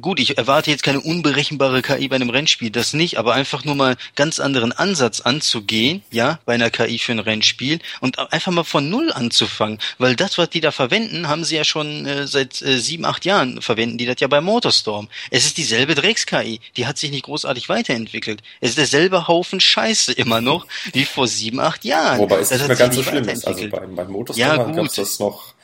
Gut, 0.00 0.18
ich 0.18 0.38
erwarte 0.38 0.72
jetzt 0.72 0.82
keine 0.82 1.00
unberechenbare 1.00 1.82
KI 1.82 2.08
bei 2.08 2.16
einem 2.16 2.30
Rennspiel, 2.30 2.70
das 2.70 2.94
nicht, 2.94 3.16
aber 3.16 3.34
einfach 3.34 3.64
nur 3.64 3.76
mal 3.76 3.96
ganz 4.16 4.40
anderen 4.40 4.72
Ansatz 4.72 5.20
anzugehen, 5.20 6.02
ja, 6.10 6.40
bei 6.46 6.54
einer 6.54 6.70
KI 6.70 6.98
für 6.98 7.12
ein 7.12 7.20
Rennspiel 7.20 7.78
und 8.00 8.18
einfach 8.32 8.50
mal 8.50 8.64
von 8.64 8.90
Null 8.90 9.12
anzufangen, 9.12 9.78
weil 9.98 10.16
das, 10.16 10.36
was 10.36 10.50
die 10.50 10.60
da 10.60 10.72
verwenden, 10.72 11.28
haben 11.28 11.44
sie 11.44 11.56
ja 11.56 11.64
schon 11.64 12.06
äh, 12.06 12.26
seit 12.26 12.60
äh, 12.60 12.78
sieben, 12.78 13.04
acht 13.04 13.24
Jahren 13.24 13.62
verwenden 13.62 13.98
die 13.98 14.06
das 14.06 14.16
ja 14.18 14.26
bei 14.26 14.40
Motorstorm. 14.40 15.08
Es 15.30 15.44
ist 15.44 15.56
dieselbe 15.58 15.94
Drecks-KI 15.94 16.60
die 16.76 16.86
hat 16.86 16.98
sich 16.98 17.10
nicht 17.10 17.24
großartig 17.24 17.68
weiterentwickelt. 17.68 18.42
Es 18.60 18.70
ist 18.70 18.78
derselbe 18.78 19.28
Haufen 19.28 19.60
Scheiße 19.60 20.12
immer 20.12 20.40
noch 20.40 20.66
wie 20.92 21.04
vor 21.04 21.28
sieben, 21.28 21.60
acht 21.60 21.84
Jahren. 21.84 22.18
Wobei 22.18 22.38
es 22.38 22.50
nicht 22.50 22.66
mehr 22.66 22.76
ganz 22.76 22.94
so 22.94 23.02
schlimm 23.02 23.28
ist. 23.28 23.46
Also 23.46 23.68
beim, 23.68 23.94
beim 23.94 24.10
Motorstorm 24.10 24.48
ja, 24.48 24.56
gab 24.56 24.86
es 24.86 24.94
das 24.94 25.18
noch 25.18 25.54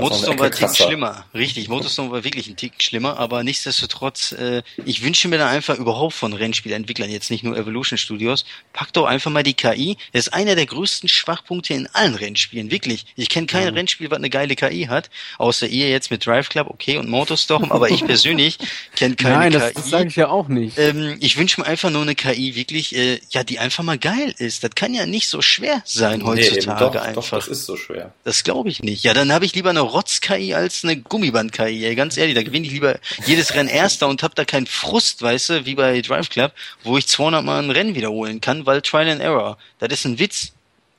Motorstorm 0.00 0.38
war 0.38 0.46
ein 0.46 0.52
Tick 0.52 0.76
schlimmer. 0.76 1.24
Richtig, 1.34 1.68
Motorstorm 1.68 2.10
war 2.10 2.24
wirklich 2.24 2.48
ein 2.48 2.56
Tick 2.56 2.82
schlimmer, 2.82 3.18
aber 3.18 3.42
nichtsdestotrotz, 3.44 4.32
äh, 4.32 4.62
ich 4.84 5.02
wünsche 5.02 5.28
mir 5.28 5.38
da 5.38 5.48
einfach 5.48 5.78
überhaupt 5.78 6.14
von 6.14 6.32
Rennspielentwicklern, 6.32 7.10
jetzt 7.10 7.30
nicht 7.30 7.44
nur 7.44 7.56
Evolution 7.56 7.98
Studios, 7.98 8.44
packt 8.72 8.96
doch 8.96 9.06
einfach 9.06 9.30
mal 9.30 9.42
die 9.42 9.54
KI. 9.54 9.96
Das 10.12 10.26
ist 10.26 10.34
einer 10.34 10.54
der 10.54 10.66
größten 10.66 11.08
Schwachpunkte 11.08 11.74
in 11.74 11.88
allen 11.92 12.14
Rennspielen, 12.14 12.70
wirklich. 12.70 13.06
Ich 13.16 13.28
kenne 13.28 13.46
kein 13.46 13.68
mhm. 13.68 13.74
Rennspiel, 13.74 14.10
was 14.10 14.18
eine 14.18 14.30
geile 14.30 14.54
KI 14.56 14.86
hat, 14.86 15.10
außer 15.38 15.66
ihr 15.66 15.88
jetzt 15.88 16.10
mit 16.10 16.26
Drive 16.26 16.48
Club, 16.48 16.68
okay, 16.68 16.98
und 16.98 17.08
Motorstorm, 17.08 17.72
aber 17.72 17.90
ich 17.90 18.04
persönlich 18.04 18.58
kenne 18.94 19.16
keine 19.16 19.34
Nein, 19.36 19.52
KI. 19.52 19.58
Nein, 19.58 19.72
das, 19.74 19.82
das 19.82 19.90
sage 19.90 20.08
ich 20.08 20.16
ja 20.16 20.28
auch 20.28 20.48
nicht. 20.48 20.78
Ähm, 20.78 21.16
ich 21.20 21.36
wünsche 21.38 21.60
mir 21.60 21.66
einfach 21.66 21.90
nur 21.90 22.02
eine 22.02 22.14
KI, 22.14 22.54
wirklich, 22.54 22.94
äh, 22.94 23.20
ja, 23.30 23.44
die 23.44 23.58
einfach 23.58 23.84
mal 23.84 23.98
geil 23.98 24.34
ist. 24.38 24.62
Das 24.62 24.70
kann 24.74 24.94
ja 24.94 25.06
nicht 25.06 25.28
so 25.28 25.42
schwer 25.42 25.82
sein 25.84 26.24
heutzutage 26.24 26.84
nee, 26.84 26.98
doch, 26.98 27.02
einfach. 27.02 27.22
Doch, 27.22 27.30
das 27.30 27.48
ist 27.48 27.66
so 27.66 27.76
schwer. 27.76 28.12
Das 28.24 28.44
glaube 28.44 28.68
ich 28.68 28.82
nicht. 28.82 29.04
Ja, 29.04 29.14
dann 29.14 29.32
habe 29.32 29.44
ich 29.44 29.54
lieber 29.54 29.70
eine 29.70 29.85
Rotz-KI 29.86 30.54
als 30.54 30.84
eine 30.84 30.96
Gummiband-KI. 30.96 31.94
Ganz 31.94 32.16
ehrlich, 32.16 32.34
da 32.34 32.42
gewinne 32.42 32.66
ich 32.66 32.72
lieber 32.72 32.98
jedes 33.26 33.54
Rennen 33.54 33.68
Erster 33.68 34.08
und 34.08 34.22
habe 34.22 34.34
da 34.34 34.44
keinen 34.44 34.66
Frust, 34.66 35.22
weißt 35.22 35.50
du, 35.50 35.66
wie 35.66 35.74
bei 35.74 36.00
Drive 36.02 36.28
Club, 36.28 36.52
wo 36.84 36.96
ich 36.98 37.06
200 37.06 37.44
Mal 37.44 37.62
ein 37.62 37.70
Rennen 37.70 37.94
wiederholen 37.94 38.40
kann, 38.40 38.66
weil 38.66 38.82
Trial 38.82 39.08
and 39.08 39.20
Error. 39.20 39.58
Das 39.78 39.92
ist 39.92 40.04
ein 40.04 40.18
Witz. 40.18 40.52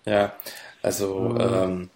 Ja, 0.06 0.34
also 0.82 1.30
mhm. 1.30 1.40
ähm, 1.40 1.90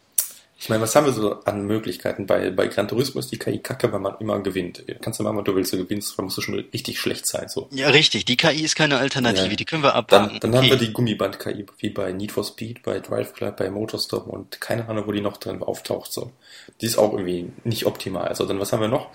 ich 0.62 0.70
meine, 0.70 0.84
was 0.84 0.96
haben 0.96 1.08
wir 1.08 1.14
so 1.14 1.42
an 1.44 1.66
Möglichkeiten? 1.66 2.28
Bei, 2.28 2.52
bei 2.52 2.68
Gran 2.68 2.88
Turismo 2.88 3.20
ist 3.20 3.32
die 3.32 3.40
KI 3.40 3.58
kacke, 3.58 3.92
weil 3.92 4.00
man 4.00 4.14
immer 4.20 4.40
gewinnt. 4.42 4.84
Kannst 5.02 5.20
du 5.20 5.24
machen, 5.24 5.38
was 5.38 5.46
du 5.46 5.56
willst, 5.56 5.74
du 5.74 5.78
gewinnst, 5.78 6.16
dann 6.16 6.26
musst 6.26 6.38
du 6.38 6.42
schon 6.42 6.54
richtig 6.54 7.00
schlecht 7.00 7.26
sein. 7.26 7.50
So. 7.50 7.68
Ja, 7.72 7.90
richtig. 7.90 8.26
Die 8.26 8.38
KI 8.38 8.64
ist 8.64 8.76
keine 8.76 9.00
Alternative, 9.00 9.50
ja. 9.50 9.56
die 9.56 9.66
können 9.66 9.82
wir 9.82 9.96
abwarten. 9.96 10.38
Dann, 10.40 10.52
dann 10.52 10.52
okay. 10.52 10.70
haben 10.70 10.80
wir 10.80 10.88
die 10.88 10.94
Gummiband-KI, 10.94 11.66
wie 11.80 11.90
bei 11.90 12.12
Need 12.12 12.32
for 12.32 12.44
Speed, 12.44 12.84
bei 12.84 13.00
Drive 13.00 13.34
Club, 13.34 13.58
bei 13.58 13.72
Motorstorm 13.72 14.30
und 14.30 14.62
keine 14.62 14.88
Ahnung, 14.88 15.08
wo 15.08 15.12
die 15.12 15.22
noch 15.22 15.38
drin 15.38 15.64
auftaucht. 15.64 16.14
So. 16.14 16.32
Die 16.80 16.86
ist 16.86 17.00
auch 17.00 17.14
irgendwie 17.14 17.52
nicht 17.64 17.88
optimal. 17.88 18.28
Also 18.28 18.46
dann, 18.46 18.60
was 18.60 18.72
haben 18.72 18.82
wir 18.82 18.88
noch? 18.88 19.10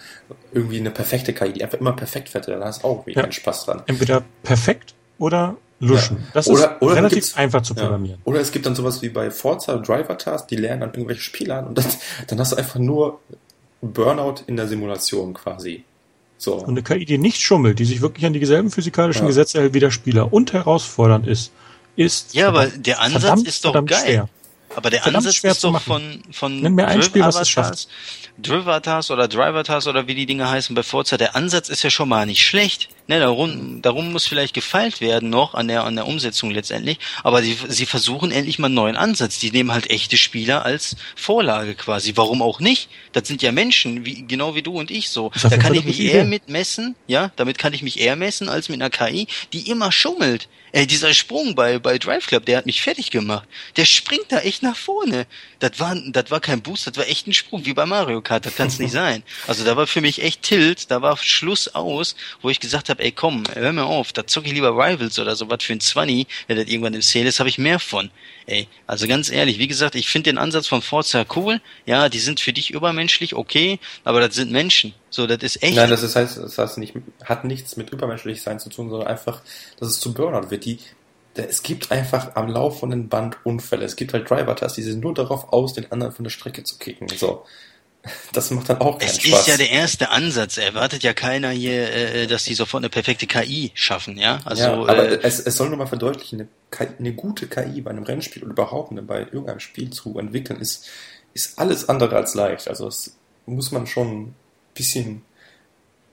Irgendwie 0.53 0.81
eine 0.81 0.91
perfekte 0.91 1.33
KI, 1.33 1.53
die 1.53 1.63
einfach 1.63 1.79
immer 1.79 1.93
perfekt 1.93 2.29
fährt. 2.29 2.49
Da 2.49 2.59
hast 2.59 2.83
du 2.83 2.89
auch 2.89 2.97
irgendwie 3.03 3.13
ja. 3.13 3.21
keinen 3.21 3.33
Spaß 3.33 3.67
dran. 3.67 3.85
Entweder 3.87 4.25
perfekt 4.43 4.97
oder 5.19 5.57
luschen. 5.81 6.17
Ja. 6.19 6.25
Das 6.35 6.49
oder, 6.49 6.77
ist 6.77 6.83
oder 6.83 6.97
relativ 6.97 7.37
einfach 7.37 7.63
zu 7.63 7.75
programmieren. 7.75 8.19
Ja. 8.19 8.31
Oder 8.31 8.41
es 8.41 8.53
gibt 8.53 8.67
dann 8.67 8.75
sowas 8.75 9.03
wie 9.03 9.09
bei 9.09 9.31
Forza 9.31 9.77
Driver 9.77 10.17
Task, 10.17 10.49
die 10.49 10.57
lernen 10.57 10.81
dann 10.81 10.91
irgendwelche 10.91 11.23
Spiele 11.23 11.55
an 11.55 11.67
und 11.67 11.79
das, 11.79 11.99
dann 12.27 12.39
hast 12.39 12.53
du 12.53 12.57
einfach 12.57 12.79
nur 12.79 13.21
Burnout 13.83 14.43
in 14.47 14.57
der 14.57 14.69
Simulation 14.69 15.35
quasi. 15.35 15.85
So. 16.39 16.55
Und 16.55 16.69
eine 16.69 16.83
KI, 16.83 17.05
die 17.05 17.19
nicht 17.19 17.41
schummelt, 17.41 17.79
die 17.79 17.85
sich 17.85 18.01
wirklich 18.01 18.27
an 18.27 18.33
dieselben 18.33 18.71
physikalischen 18.71 19.23
ja. 19.23 19.29
Gesetze 19.29 19.61
hält 19.61 19.75
wie 19.75 19.81
der 19.81 19.91
Spieler 19.91 20.33
und 20.33 20.53
herausfordernd 20.53 21.27
ist, 21.27 21.53
ist. 21.97 22.35
Ja, 22.35 22.49
aber 22.49 22.67
der 22.67 23.01
Ansatz 23.01 23.23
verdammt, 23.23 23.49
ist 23.49 23.65
doch 23.65 23.87
geil. 23.87 23.99
Schwer. 24.05 24.29
Aber 24.75 24.91
der 24.91 25.01
verdammt 25.01 25.27
Ansatz 25.27 25.43
ist 25.43 25.65
doch 25.65 25.81
von, 25.81 26.23
von 26.31 26.61
Nenn 26.61 26.75
mir 26.75 26.87
ein 26.87 27.03
Spiel, 27.03 27.23
was 27.23 27.41
es 27.41 27.49
schafft. 27.49 27.89
Drivatars 28.39 29.11
oder 29.11 29.29
Drivatars 29.29 29.87
oder 29.87 30.07
wie 30.07 30.15
die 30.15 30.27
Dinge 30.27 30.49
heißen 30.51 30.75
bei 30.75 30.83
Forza, 30.83 31.17
der 31.17 31.35
Ansatz 31.35 31.71
ist 31.71 31.83
ja 31.83 31.89
schon 31.89 32.09
mal 32.09 32.27
nicht 32.27 32.47
schlecht. 32.47 32.91
Ne, 33.09 33.21
darum, 33.21 33.83
darum 33.83 34.11
muss 34.11 34.27
vielleicht 34.27 34.53
gefeilt 34.53 35.01
werden 35.01 35.31
noch 35.31 35.55
an 35.55 35.69
der, 35.69 35.85
an 35.85 35.95
der 35.95 36.09
Umsetzung 36.09 36.51
letztendlich. 36.51 36.99
Aber 37.23 37.41
sie, 37.41 37.57
sie 37.69 37.87
versuchen 37.87 38.33
endlich 38.33 38.59
mal 38.59 38.67
einen 38.67 38.75
neuen 38.75 38.97
Ansatz. 38.97 39.39
Die 39.39 39.53
nehmen 39.53 39.73
halt 39.73 39.91
echte 39.91 40.17
Spieler 40.17 40.65
als 40.65 40.97
Vorlage 41.15 41.77
quasi. 41.77 42.15
Warum 42.17 42.43
auch 42.43 42.59
nicht? 42.59 42.89
Das 43.13 43.29
sind 43.29 43.43
ja 43.43 43.53
Menschen, 43.53 44.05
wie, 44.05 44.27
genau 44.27 44.57
wie 44.57 44.63
du 44.63 44.77
und 44.77 44.91
ich 44.91 45.11
so. 45.11 45.31
Da 45.41 45.57
kann 45.57 45.75
ich 45.75 45.85
mich 45.85 46.01
eher 46.01 46.25
mitmessen, 46.25 46.97
ja, 47.07 47.31
damit 47.37 47.59
kann 47.59 47.73
ich 47.73 47.83
mich 47.83 48.01
eher 48.01 48.17
messen 48.17 48.49
als 48.49 48.69
mit 48.69 48.81
einer 48.81 48.91
KI, 48.91 49.29
die 49.53 49.71
immer 49.71 49.93
schummelt. 49.93 50.49
Ey, 50.73 50.87
dieser 50.87 51.15
Sprung 51.15 51.55
bei, 51.55 51.79
bei 51.79 51.97
Drive 51.97 52.27
Club, 52.27 52.45
der 52.45 52.59
hat 52.59 52.67
mich 52.67 52.83
fertig 52.83 53.11
gemacht. 53.11 53.49
Der 53.77 53.87
springt 53.87 54.27
da 54.31 54.41
echt 54.41 54.63
nach 54.63 54.77
vorne. 54.77 55.27
Das 55.59 55.81
war, 55.81 55.95
das 55.95 56.31
war 56.31 56.41
kein 56.41 56.61
Boost, 56.61 56.87
das 56.87 56.99
war 56.99 57.09
echt 57.09 57.27
ein 57.27 57.33
Sprung, 57.33 57.65
wie 57.65 57.73
bei 57.73 57.87
Mario 57.87 58.21
Kart. 58.21 58.45
Das 58.45 58.57
kann 58.57 58.69
es 58.69 58.79
nicht 58.79 58.93
sein. 58.93 59.23
Also 59.47 59.65
da 59.65 59.77
war 59.77 59.87
für 59.87 60.03
mich 60.03 60.23
echt 60.23 60.43
Tilt, 60.43 60.91
da 60.91 61.01
war 61.01 61.17
Schluss 61.17 61.69
aus, 61.69 62.15
wo 62.43 62.51
ich 62.51 62.61
gesagt 62.61 62.91
habe, 62.91 62.96
ey 62.99 63.13
komm, 63.13 63.45
hör 63.55 63.73
mir 63.73 63.85
auf, 63.85 64.13
da 64.13 64.27
zocke 64.27 64.49
ich 64.49 64.55
lieber 64.55 64.71
Rivals 64.71 65.19
oder 65.19 65.37
so 65.37 65.49
was 65.51 65.63
für 65.63 65.73
ein 65.73 65.81
Zwanni, 65.81 66.27
wenn 66.47 66.57
das 66.57 66.67
irgendwann 66.67 66.95
im 66.95 67.03
Sale 67.03 67.27
ist, 67.27 67.39
habe 67.39 67.49
ich 67.49 67.59
mehr 67.59 67.79
von. 67.79 68.11
Ey, 68.47 68.69
also 68.87 69.09
ganz 69.09 69.31
ehrlich, 69.31 69.59
wie 69.59 69.67
gesagt, 69.67 69.95
ich 69.95 70.09
finde 70.09 70.31
den 70.31 70.39
Ansatz 70.39 70.67
von 70.69 70.83
Forza 70.83 71.25
cool. 71.35 71.61
Ja, 71.85 72.09
die 72.09 72.19
sind 72.19 72.41
für 72.41 72.53
dich 72.53 72.71
übermenschlich, 72.71 73.35
okay, 73.35 73.81
aber 74.05 74.21
das 74.21 74.35
sind 74.35 74.53
Menschen. 74.53 74.95
So, 75.11 75.27
das 75.27 75.43
ist 75.43 75.63
echt. 75.63 75.77
Nein, 75.77 75.91
das 75.91 76.03
ist, 76.03 76.15
heißt, 76.15 76.39
das 76.39 76.59
heißt 76.59 76.79
nicht, 76.79 76.95
hat 77.25 77.45
nichts 77.45 77.77
mit 77.77 77.91
übermenschlich 77.91 78.43
sein 78.43 78.61
zu 78.61 78.69
tun, 78.69 78.91
sondern 78.91 79.09
einfach, 79.09 79.41
dass 79.79 79.89
es 79.89 80.01
zu 80.01 80.15
Burnout 80.15 80.51
wird. 80.51 80.65
Die, 80.65 80.79
es 81.35 81.63
gibt 81.63 81.91
einfach 81.91 82.37
am 82.37 82.49
laufenden 82.49 83.09
Band 83.09 83.37
Unfälle. 83.45 83.85
Es 83.85 83.97
gibt 83.97 84.13
halt 84.13 84.29
Driver-Tests, 84.31 84.77
die 84.77 84.83
sind 84.83 85.01
nur 85.01 85.15
darauf 85.15 85.53
aus, 85.53 85.75
den 85.75 85.91
anderen 85.91 86.13
von 86.13 86.25
der 86.25 86.31
Strecke 86.31 86.65
zu 86.65 86.79
kicken. 86.79 87.09
So. 87.09 87.45
Das 88.33 88.51
macht 88.51 88.69
dann 88.69 88.81
auch 88.81 88.99
keinen 88.99 89.09
es 89.09 89.21
Spaß. 89.21 89.33
Es 89.33 89.41
ist 89.41 89.49
ja 89.49 89.57
der 89.57 89.71
erste 89.71 90.11
Ansatz. 90.11 90.59
Erwartet 90.59 91.03
ja 91.03 91.13
keiner 91.13 91.51
hier, 91.51 91.93
äh, 91.93 92.27
dass 92.27 92.45
die 92.45 92.55
sofort 92.55 92.83
eine 92.83 92.91
perfekte 92.91 93.27
KI 93.27 93.73
schaffen, 93.75 94.17
ja? 94.17 94.41
Also, 94.45 94.63
ja, 94.63 94.73
aber 94.73 95.09
äh, 95.09 95.19
es, 95.23 95.41
es 95.41 95.57
soll 95.57 95.69
nur 95.69 95.79
mal 95.79 95.87
verdeutlichen, 95.87 96.49
eine, 96.71 96.89
eine 96.99 97.13
gute 97.13 97.47
KI 97.47 97.81
bei 97.81 97.91
einem 97.91 98.05
Rennspiel 98.05 98.43
oder 98.43 98.53
überhaupt 98.53 98.93
eine, 98.93 99.03
bei 99.03 99.21
irgendeinem 99.21 99.61
Spiel 99.61 99.91
zu 99.91 100.19
entwickeln, 100.19 100.61
ist, 100.61 100.89
ist 101.35 101.59
alles 101.59 101.89
andere 101.89 102.17
als 102.17 102.35
leicht. 102.35 102.69
Also 102.69 102.89
es 102.89 103.17
muss 103.47 103.71
man 103.71 103.87
schon 103.87 104.23
ein 104.23 104.35
bisschen 104.75 105.23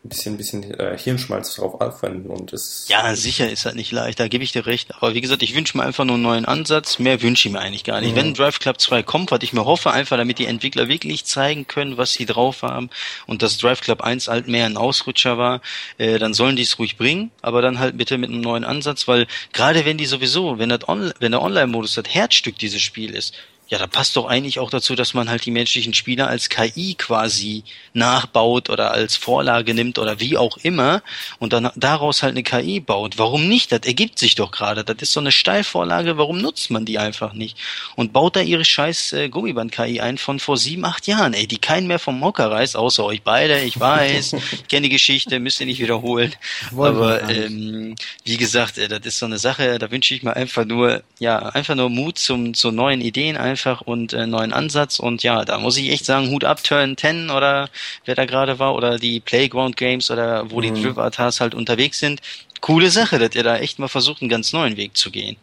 ein 0.03 0.09
bisschen, 0.09 0.33
ein 0.33 0.37
bisschen 0.37 0.79
äh, 0.79 0.97
Hirnschmalz 0.97 1.55
drauf 1.55 1.79
aufwenden 1.79 2.29
und 2.29 2.51
es. 2.51 2.87
Ja, 2.89 3.15
sicher 3.15 3.49
ist 3.49 3.65
das 3.65 3.73
nicht 3.73 3.91
leicht, 3.91 4.19
da 4.19 4.27
gebe 4.27 4.43
ich 4.43 4.51
dir 4.51 4.65
recht. 4.65 4.93
Aber 4.95 5.13
wie 5.13 5.21
gesagt, 5.21 5.43
ich 5.43 5.55
wünsche 5.55 5.77
mir 5.77 5.83
einfach 5.83 6.03
nur 6.03 6.15
einen 6.15 6.23
neuen 6.23 6.45
Ansatz. 6.45 6.99
Mehr 6.99 7.21
wünsche 7.21 7.47
ich 7.47 7.53
mir 7.53 7.59
eigentlich 7.59 7.85
gar 7.85 8.01
nicht. 8.01 8.11
Mhm. 8.11 8.15
Wenn 8.17 8.33
Drive 8.33 8.59
Club 8.59 8.81
2 8.81 9.01
kommt, 9.03 9.31
was 9.31 9.41
ich 9.43 9.53
mir 9.53 9.63
hoffe, 9.63 9.91
einfach 9.91 10.17
damit 10.17 10.39
die 10.39 10.45
Entwickler 10.45 10.89
wirklich 10.89 11.23
zeigen 11.23 11.67
können, 11.67 11.95
was 11.95 12.13
sie 12.13 12.25
drauf 12.25 12.63
haben 12.63 12.89
und 13.27 13.41
dass 13.41 13.57
Drive 13.57 13.79
Club 13.79 14.01
1 14.01 14.27
halt 14.27 14.49
mehr 14.49 14.65
ein 14.65 14.75
Ausrutscher 14.75 15.37
war, 15.37 15.61
äh, 15.97 16.19
dann 16.19 16.33
sollen 16.33 16.57
die 16.57 16.63
es 16.63 16.77
ruhig 16.79 16.97
bringen, 16.97 17.31
aber 17.41 17.61
dann 17.61 17.79
halt 17.79 17.97
bitte 17.97 18.17
mit 18.17 18.29
einem 18.29 18.41
neuen 18.41 18.65
Ansatz, 18.65 19.07
weil 19.07 19.25
gerade 19.53 19.85
wenn 19.85 19.97
die 19.97 20.05
sowieso, 20.05 20.59
wenn, 20.59 20.69
das 20.69 20.87
On 20.89 21.13
wenn 21.19 21.31
der 21.31 21.41
Online-Modus 21.41 21.93
das 21.93 22.13
Herzstück 22.13 22.57
dieses 22.57 22.81
Spiel 22.81 23.15
ist, 23.15 23.33
ja, 23.67 23.77
da 23.77 23.87
passt 23.87 24.15
doch 24.17 24.27
eigentlich 24.27 24.59
auch 24.59 24.69
dazu, 24.69 24.93
dass 24.93 25.13
man 25.13 25.29
halt 25.29 25.45
die 25.45 25.51
menschlichen 25.51 25.93
Spieler 25.93 26.27
als 26.27 26.49
KI 26.49 26.95
quasi 26.95 27.63
nachbaut 27.93 28.69
oder 28.69 28.91
als 28.91 29.15
Vorlage 29.15 29.73
nimmt 29.73 29.97
oder 29.97 30.19
wie 30.19 30.37
auch 30.37 30.57
immer 30.57 31.01
und 31.39 31.53
dann 31.53 31.71
daraus 31.75 32.23
halt 32.23 32.33
eine 32.33 32.43
KI 32.43 32.79
baut. 32.79 33.17
Warum 33.17 33.47
nicht? 33.47 33.71
Das 33.71 33.81
ergibt 33.85 34.19
sich 34.19 34.35
doch 34.35 34.51
gerade. 34.51 34.83
Das 34.83 34.97
ist 34.99 35.13
so 35.13 35.21
eine 35.21 35.31
Steilvorlage. 35.31 36.17
Warum 36.17 36.39
nutzt 36.39 36.71
man 36.71 36.85
die 36.85 36.99
einfach 36.99 37.33
nicht? 37.33 37.57
Und 37.95 38.13
baut 38.13 38.35
da 38.35 38.41
ihre 38.41 38.65
scheiß 38.65 39.13
äh, 39.13 39.29
Gummiband-KI 39.29 40.01
ein 40.01 40.17
von 40.17 40.39
vor 40.39 40.57
sieben, 40.57 40.85
acht 40.85 41.07
Jahren, 41.07 41.33
ey, 41.33 41.47
die 41.47 41.57
keinen 41.57 41.87
mehr 41.87 41.99
vom 41.99 42.19
Mocker 42.19 42.51
reißt, 42.51 42.75
außer 42.75 43.05
euch 43.05 43.23
beide. 43.23 43.61
Ich 43.61 43.79
weiß, 43.79 44.33
ich 44.51 44.67
kenne 44.67 44.83
die 44.83 44.93
Geschichte, 44.93 45.39
müsst 45.39 45.61
ihr 45.61 45.65
nicht 45.65 45.79
wiederholen. 45.79 46.35
Aber 46.77 47.29
ähm, 47.29 47.95
wie 48.25 48.37
gesagt, 48.37 48.77
äh, 48.77 48.87
das 48.87 48.99
ist 49.05 49.19
so 49.19 49.25
eine 49.25 49.39
Sache, 49.39 49.79
da 49.79 49.89
wünsche 49.89 50.13
ich 50.13 50.21
mir 50.21 50.35
einfach 50.35 50.65
nur, 50.65 51.01
ja, 51.19 51.39
einfach 51.39 51.75
nur 51.75 51.89
Mut 51.89 52.19
zum, 52.19 52.53
zu 52.53 52.71
neuen 52.71 53.01
Ideen, 53.01 53.37
einfach 53.53 53.81
und 53.81 54.13
äh, 54.13 54.25
neuen 54.25 54.51
Ansatz. 54.51 54.99
Und 54.99 55.21
ja, 55.21 55.45
da 55.45 55.59
muss 55.59 55.77
ich 55.77 55.91
echt 55.91 56.05
sagen, 56.05 56.29
Hut 56.29 56.43
ab, 56.43 56.63
Turn 56.63 56.97
10 56.97 57.29
oder 57.29 57.69
wer 58.05 58.15
da 58.15 58.25
gerade 58.25 58.57
war 58.57 58.73
oder 58.73 58.97
die 58.97 59.19
Playground 59.19 59.77
Games 59.77 60.09
oder 60.09 60.49
wo 60.49 60.57
mhm. 60.57 60.61
die 60.61 60.81
Drivatars 60.81 61.39
halt 61.39 61.53
unterwegs 61.53 61.99
sind. 61.99 62.21
Coole 62.61 62.89
Sache, 62.89 63.19
dass 63.19 63.35
ihr 63.35 63.43
da 63.43 63.57
echt 63.57 63.77
mal 63.77 63.87
versucht, 63.87 64.21
einen 64.21 64.29
ganz 64.29 64.53
neuen 64.53 64.75
Weg 64.75 64.97
zu 64.97 65.11
gehen. 65.11 65.37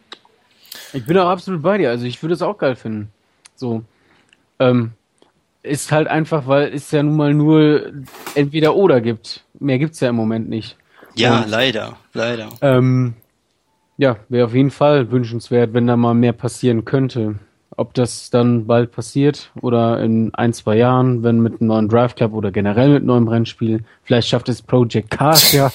Ich 0.91 1.05
bin 1.05 1.17
auch 1.17 1.29
absolut 1.29 1.61
bei 1.61 1.77
dir. 1.77 1.89
Also 1.89 2.05
ich 2.05 2.21
würde 2.21 2.33
es 2.33 2.41
auch 2.41 2.57
geil 2.57 2.75
finden. 2.75 3.09
So. 3.55 3.83
Ähm, 4.59 4.91
ist 5.63 5.91
halt 5.91 6.07
einfach, 6.07 6.47
weil 6.47 6.73
es 6.73 6.91
ja 6.91 7.01
nun 7.01 7.15
mal 7.15 7.33
nur 7.33 7.93
entweder 8.35 8.75
oder 8.75 8.99
gibt. 8.99 9.45
Mehr 9.59 9.79
gibt's 9.79 10.01
ja 10.01 10.09
im 10.09 10.15
Moment 10.15 10.49
nicht. 10.49 10.75
Ja, 11.15 11.41
Und, 11.43 11.49
leider, 11.49 11.97
leider. 12.13 12.49
Ähm, 12.61 13.13
ja, 13.97 14.17
wäre 14.29 14.47
auf 14.47 14.55
jeden 14.55 14.71
Fall 14.71 15.11
wünschenswert, 15.11 15.73
wenn 15.73 15.87
da 15.87 15.95
mal 15.95 16.15
mehr 16.15 16.33
passieren 16.33 16.85
könnte. 16.85 17.35
Ob 17.77 17.93
das 17.93 18.29
dann 18.29 18.67
bald 18.67 18.91
passiert 18.91 19.51
oder 19.61 20.01
in 20.03 20.33
ein, 20.35 20.53
zwei 20.53 20.75
Jahren, 20.75 21.23
wenn 21.23 21.39
mit 21.39 21.61
einem 21.61 21.67
neuen 21.69 21.89
Drive 21.89 22.15
Club 22.15 22.33
oder 22.33 22.51
generell 22.51 22.89
mit 22.89 22.97
einem 22.97 23.07
neuen 23.07 23.27
Rennspiel. 23.27 23.83
Vielleicht 24.03 24.27
schafft 24.27 24.49
es 24.49 24.61
Project 24.61 25.09
Cars 25.09 25.53
ja. 25.53 25.71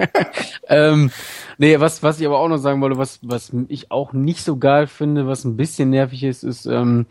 ähm, 0.68 1.10
nee, 1.58 1.78
was, 1.78 2.02
was 2.02 2.20
ich 2.20 2.26
aber 2.26 2.40
auch 2.40 2.48
noch 2.48 2.58
sagen 2.58 2.80
wollte, 2.80 2.98
was, 2.98 3.20
was 3.22 3.52
ich 3.68 3.90
auch 3.90 4.12
nicht 4.12 4.42
so 4.42 4.56
geil 4.56 4.86
finde, 4.88 5.26
was 5.26 5.44
ein 5.44 5.56
bisschen 5.56 5.90
nervig 5.90 6.24
ist, 6.24 6.42
ist, 6.42 6.66
ähm, 6.66 7.06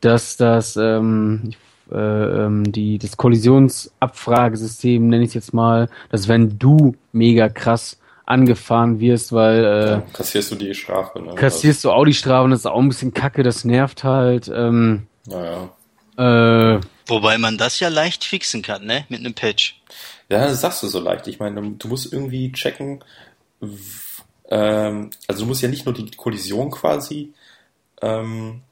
dass 0.00 0.36
das, 0.36 0.76
ähm, 0.76 1.52
äh, 1.90 1.96
ähm, 1.96 2.72
die, 2.72 2.98
das 2.98 3.16
Kollisionsabfragesystem, 3.16 5.08
nenne 5.08 5.22
ich 5.22 5.28
es 5.30 5.34
jetzt 5.34 5.54
mal, 5.54 5.88
dass 6.10 6.28
wenn 6.28 6.58
du 6.58 6.96
mega 7.12 7.48
krass 7.48 7.98
angefahren 8.26 9.00
wirst, 9.00 9.32
weil 9.32 9.64
äh, 9.64 9.90
ja, 9.90 10.02
kassierst 10.12 10.50
du 10.50 10.56
die 10.56 10.74
Strafe. 10.74 11.22
Ne? 11.22 11.34
Kassierst 11.34 11.84
du 11.84 11.92
auch 11.92 12.04
die 12.04 12.14
Strafe 12.14 12.44
und 12.44 12.50
das 12.50 12.60
ist 12.60 12.66
auch 12.66 12.80
ein 12.80 12.88
bisschen 12.88 13.14
kacke, 13.14 13.42
das 13.42 13.64
nervt 13.64 14.04
halt. 14.04 14.50
Ähm, 14.52 15.06
naja. 15.26 15.70
Äh, 16.18 16.80
Wobei 17.06 17.38
man 17.38 17.56
das 17.56 17.78
ja 17.78 17.88
leicht 17.88 18.24
fixen 18.24 18.62
kann, 18.62 18.84
ne? 18.84 19.06
Mit 19.08 19.20
einem 19.20 19.34
Patch. 19.34 19.80
Ja, 20.28 20.46
das 20.46 20.60
sagst 20.60 20.82
du 20.82 20.88
so 20.88 20.98
leicht. 20.98 21.28
Ich 21.28 21.38
meine, 21.38 21.60
du 21.62 21.88
musst 21.88 22.12
irgendwie 22.12 22.50
checken, 22.50 23.04
ähm, 24.48 25.10
also 25.28 25.42
du 25.42 25.46
musst 25.46 25.62
ja 25.62 25.68
nicht 25.68 25.86
nur 25.86 25.94
die 25.94 26.10
Kollision 26.10 26.70
quasi 26.70 27.32
ähm, 28.02 28.62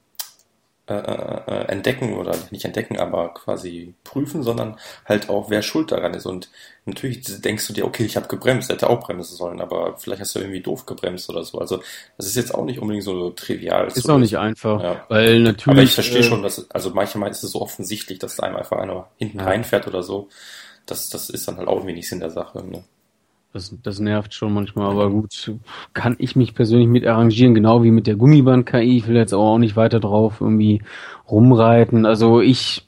äh, 0.86 0.92
äh, 0.92 1.40
äh, 1.46 1.64
entdecken 1.68 2.12
oder 2.12 2.36
nicht 2.50 2.66
entdecken, 2.66 2.98
aber 2.98 3.32
quasi 3.32 3.94
prüfen, 4.04 4.42
sondern 4.42 4.76
halt 5.06 5.30
auch, 5.30 5.48
wer 5.48 5.62
schuld 5.62 5.90
daran 5.90 6.12
ist. 6.12 6.26
Und 6.26 6.50
natürlich 6.84 7.24
denkst 7.40 7.66
du 7.66 7.72
dir, 7.72 7.86
okay, 7.86 8.04
ich 8.04 8.16
habe 8.16 8.28
gebremst, 8.28 8.68
hätte 8.68 8.90
auch 8.90 9.00
bremsen 9.00 9.34
sollen, 9.34 9.62
aber 9.62 9.96
vielleicht 9.96 10.20
hast 10.20 10.34
du 10.34 10.40
irgendwie 10.40 10.60
doof 10.60 10.84
gebremst 10.84 11.30
oder 11.30 11.42
so. 11.42 11.58
Also 11.58 11.80
das 12.18 12.26
ist 12.26 12.36
jetzt 12.36 12.54
auch 12.54 12.66
nicht 12.66 12.80
unbedingt 12.80 13.04
so 13.04 13.30
trivial. 13.30 13.86
Ist 13.86 14.10
auch 14.10 14.18
nicht 14.18 14.36
einfach, 14.36 14.82
ja. 14.82 15.06
weil 15.08 15.40
natürlich. 15.40 15.74
Aber 15.74 15.82
ich 15.82 15.94
verstehe 15.94 16.20
äh, 16.20 16.24
schon, 16.24 16.42
dass 16.42 16.70
also 16.70 16.90
manchmal 16.90 17.30
ist 17.30 17.42
es 17.42 17.52
so 17.52 17.62
offensichtlich, 17.62 18.18
dass 18.18 18.38
einem 18.40 18.56
einfach 18.56 18.76
einer 18.76 19.08
hinten 19.16 19.38
ja. 19.38 19.46
reinfährt 19.46 19.86
oder 19.86 20.02
so. 20.02 20.28
Das, 20.84 21.08
das 21.08 21.30
ist 21.30 21.48
dann 21.48 21.56
halt 21.56 21.68
auch 21.68 21.86
wenig 21.86 22.06
Sinn 22.06 22.20
der 22.20 22.28
Sache. 22.28 22.62
Ne? 22.62 22.84
Das, 23.54 23.72
das 23.84 24.00
nervt 24.00 24.34
schon 24.34 24.52
manchmal, 24.52 24.90
aber 24.90 25.08
gut, 25.10 25.52
kann 25.92 26.16
ich 26.18 26.34
mich 26.34 26.56
persönlich 26.56 26.88
mit 26.88 27.06
arrangieren, 27.06 27.54
genau 27.54 27.84
wie 27.84 27.92
mit 27.92 28.08
der 28.08 28.16
Gummiband-KI. 28.16 28.96
Ich 28.96 29.06
will 29.06 29.14
jetzt 29.14 29.32
auch 29.32 29.58
nicht 29.58 29.76
weiter 29.76 30.00
drauf 30.00 30.40
irgendwie 30.40 30.82
rumreiten. 31.30 32.04
Also 32.04 32.40
ich 32.40 32.84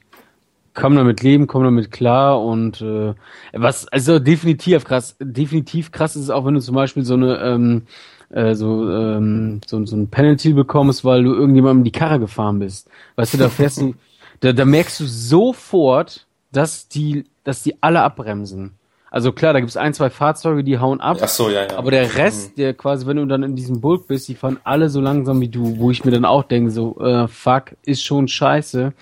komme 0.73 0.97
damit 0.97 1.23
leben, 1.23 1.47
komme 1.47 1.63
damit 1.63 1.89
klar 1.89 2.43
und 2.43 2.81
äh, 2.81 3.13
was, 3.53 3.87
also 3.87 4.19
definitiv 4.19 4.83
krass, 4.83 5.15
definitiv 5.21 5.93
krass 5.93 6.17
ist 6.17 6.23
es 6.23 6.29
auch, 6.29 6.45
wenn 6.45 6.55
du 6.55 6.59
zum 6.59 6.75
Beispiel 6.75 7.05
so 7.05 7.13
eine 7.13 7.37
ähm, 7.37 7.83
äh, 8.29 8.53
so, 8.53 8.91
ähm, 8.91 9.61
so, 9.65 9.85
so 9.85 9.95
ein 9.95 10.09
Penalty 10.09 10.51
bekommst, 10.51 11.05
weil 11.05 11.23
du 11.23 11.33
irgendjemandem 11.33 11.85
die 11.85 11.91
Karre 11.93 12.19
gefahren 12.19 12.59
bist. 12.59 12.89
Weißt 13.15 13.33
du, 13.33 13.37
da 13.37 13.47
fährst 13.47 13.79
du, 13.79 13.95
da, 14.41 14.51
da 14.51 14.65
merkst 14.65 14.99
du 14.99 15.05
sofort, 15.05 16.27
dass 16.51 16.89
die, 16.89 17.23
dass 17.45 17.63
die 17.63 17.81
alle 17.81 18.01
abbremsen. 18.01 18.76
Also 19.09 19.31
klar, 19.31 19.53
da 19.53 19.59
gibt 19.59 19.69
es 19.69 19.77
ein, 19.77 19.93
zwei 19.93 20.09
Fahrzeuge, 20.09 20.63
die 20.63 20.79
hauen 20.79 20.99
ab. 20.99 21.17
Ach 21.21 21.27
so, 21.27 21.49
ja, 21.49 21.63
ja. 21.63 21.77
Aber 21.77 21.91
der 21.91 22.15
Rest, 22.15 22.51
mhm. 22.51 22.61
der 22.61 22.73
quasi, 22.73 23.05
wenn 23.07 23.17
du 23.17 23.25
dann 23.25 23.43
in 23.43 23.55
diesem 23.55 23.79
Bulk 23.79 24.07
bist, 24.07 24.27
die 24.27 24.35
fahren 24.35 24.59
alle 24.63 24.89
so 24.89 24.99
langsam 24.99 25.39
wie 25.39 25.47
du, 25.47 25.77
wo 25.77 25.91
ich 25.91 26.03
mir 26.03 26.11
dann 26.11 26.25
auch 26.25 26.43
denke, 26.43 26.71
so, 26.71 26.99
äh, 26.99 27.27
fuck, 27.27 27.75
ist 27.85 28.03
schon 28.03 28.27
scheiße. 28.27 28.93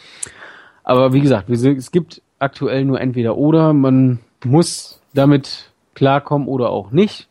Aber 0.84 1.14
wie 1.14 1.22
gesagt, 1.22 1.50
es 1.50 1.92
gibt 1.92 2.22
aktuell 2.38 2.86
nur 2.86 3.02
entweder 3.02 3.38
oder, 3.38 3.74
man 3.74 4.20
muss 4.44 5.02
damit 5.14 5.72
klarkommen 5.96 6.48
oder 6.48 6.70
auch 6.70 6.92
nicht. 6.92 7.28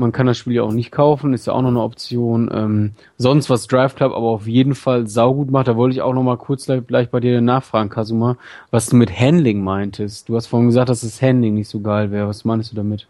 Man 0.00 0.12
kann 0.12 0.26
das 0.26 0.38
Spiel 0.38 0.54
ja 0.54 0.62
auch 0.62 0.72
nicht 0.72 0.90
kaufen, 0.90 1.34
ist 1.34 1.46
ja 1.46 1.52
auch 1.52 1.60
noch 1.60 1.68
eine 1.68 1.82
Option. 1.82 2.50
Ähm, 2.52 2.92
sonst 3.18 3.50
was 3.50 3.66
Drive 3.66 3.94
Club 3.94 4.12
aber 4.12 4.28
auf 4.28 4.46
jeden 4.46 4.74
Fall 4.74 5.06
saugut 5.06 5.50
macht. 5.50 5.68
Da 5.68 5.76
wollte 5.76 5.94
ich 5.94 6.00
auch 6.00 6.14
noch 6.14 6.22
mal 6.22 6.38
kurz 6.38 6.64
gleich 6.86 7.10
bei 7.10 7.20
dir 7.20 7.42
nachfragen, 7.42 7.90
Kasuma, 7.90 8.38
was 8.70 8.86
du 8.86 8.96
mit 8.96 9.10
Handling 9.10 9.62
meintest. 9.62 10.30
Du 10.30 10.36
hast 10.36 10.46
vorhin 10.46 10.68
gesagt, 10.68 10.88
dass 10.88 11.02
das 11.02 11.20
Handling 11.20 11.54
nicht 11.54 11.68
so 11.68 11.80
geil 11.80 12.10
wäre. 12.10 12.26
Was 12.28 12.46
meinst 12.46 12.72
du 12.72 12.76
damit? 12.76 13.06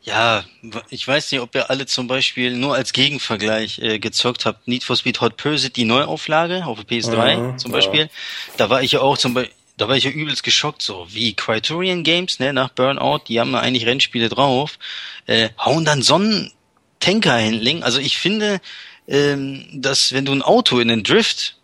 Ja, 0.00 0.44
ich 0.88 1.06
weiß 1.06 1.32
nicht, 1.32 1.40
ob 1.42 1.54
ihr 1.54 1.68
alle 1.68 1.84
zum 1.84 2.06
Beispiel 2.06 2.56
nur 2.56 2.74
als 2.74 2.94
Gegenvergleich 2.94 3.80
äh, 3.80 3.98
gezockt 3.98 4.46
habt. 4.46 4.66
Need 4.66 4.82
for 4.82 4.96
Speed 4.96 5.20
Hot 5.20 5.36
Pursuit, 5.36 5.76
die 5.76 5.84
Neuauflage 5.84 6.64
auf 6.64 6.78
PS3 6.78 7.28
ja, 7.28 7.56
zum 7.58 7.72
Beispiel. 7.72 8.00
Ja. 8.00 8.08
Da 8.56 8.70
war 8.70 8.82
ich 8.82 8.92
ja 8.92 9.00
auch 9.00 9.18
zum 9.18 9.34
Beispiel 9.34 9.52
da 9.76 9.88
war 9.88 9.96
ich 9.96 10.04
ja 10.04 10.10
übelst 10.10 10.42
geschockt, 10.42 10.82
so 10.82 11.06
wie 11.10 11.34
Criterion 11.34 12.02
Games, 12.02 12.38
ne, 12.38 12.52
nach 12.52 12.70
Burnout, 12.70 13.24
die 13.28 13.40
haben 13.40 13.52
ja 13.52 13.60
eigentlich 13.60 13.86
Rennspiele 13.86 14.28
drauf, 14.28 14.78
äh, 15.26 15.50
hauen 15.58 15.84
dann 15.84 16.02
so 16.02 16.14
einen 16.14 16.52
Tanker-Handling. 17.00 17.82
Also 17.82 17.98
ich 17.98 18.18
finde, 18.18 18.60
ähm, 19.06 19.66
dass 19.72 20.12
wenn 20.12 20.24
du 20.24 20.32
ein 20.32 20.42
Auto 20.42 20.78
in 20.78 20.88
den 20.88 21.02
Drift 21.02 21.56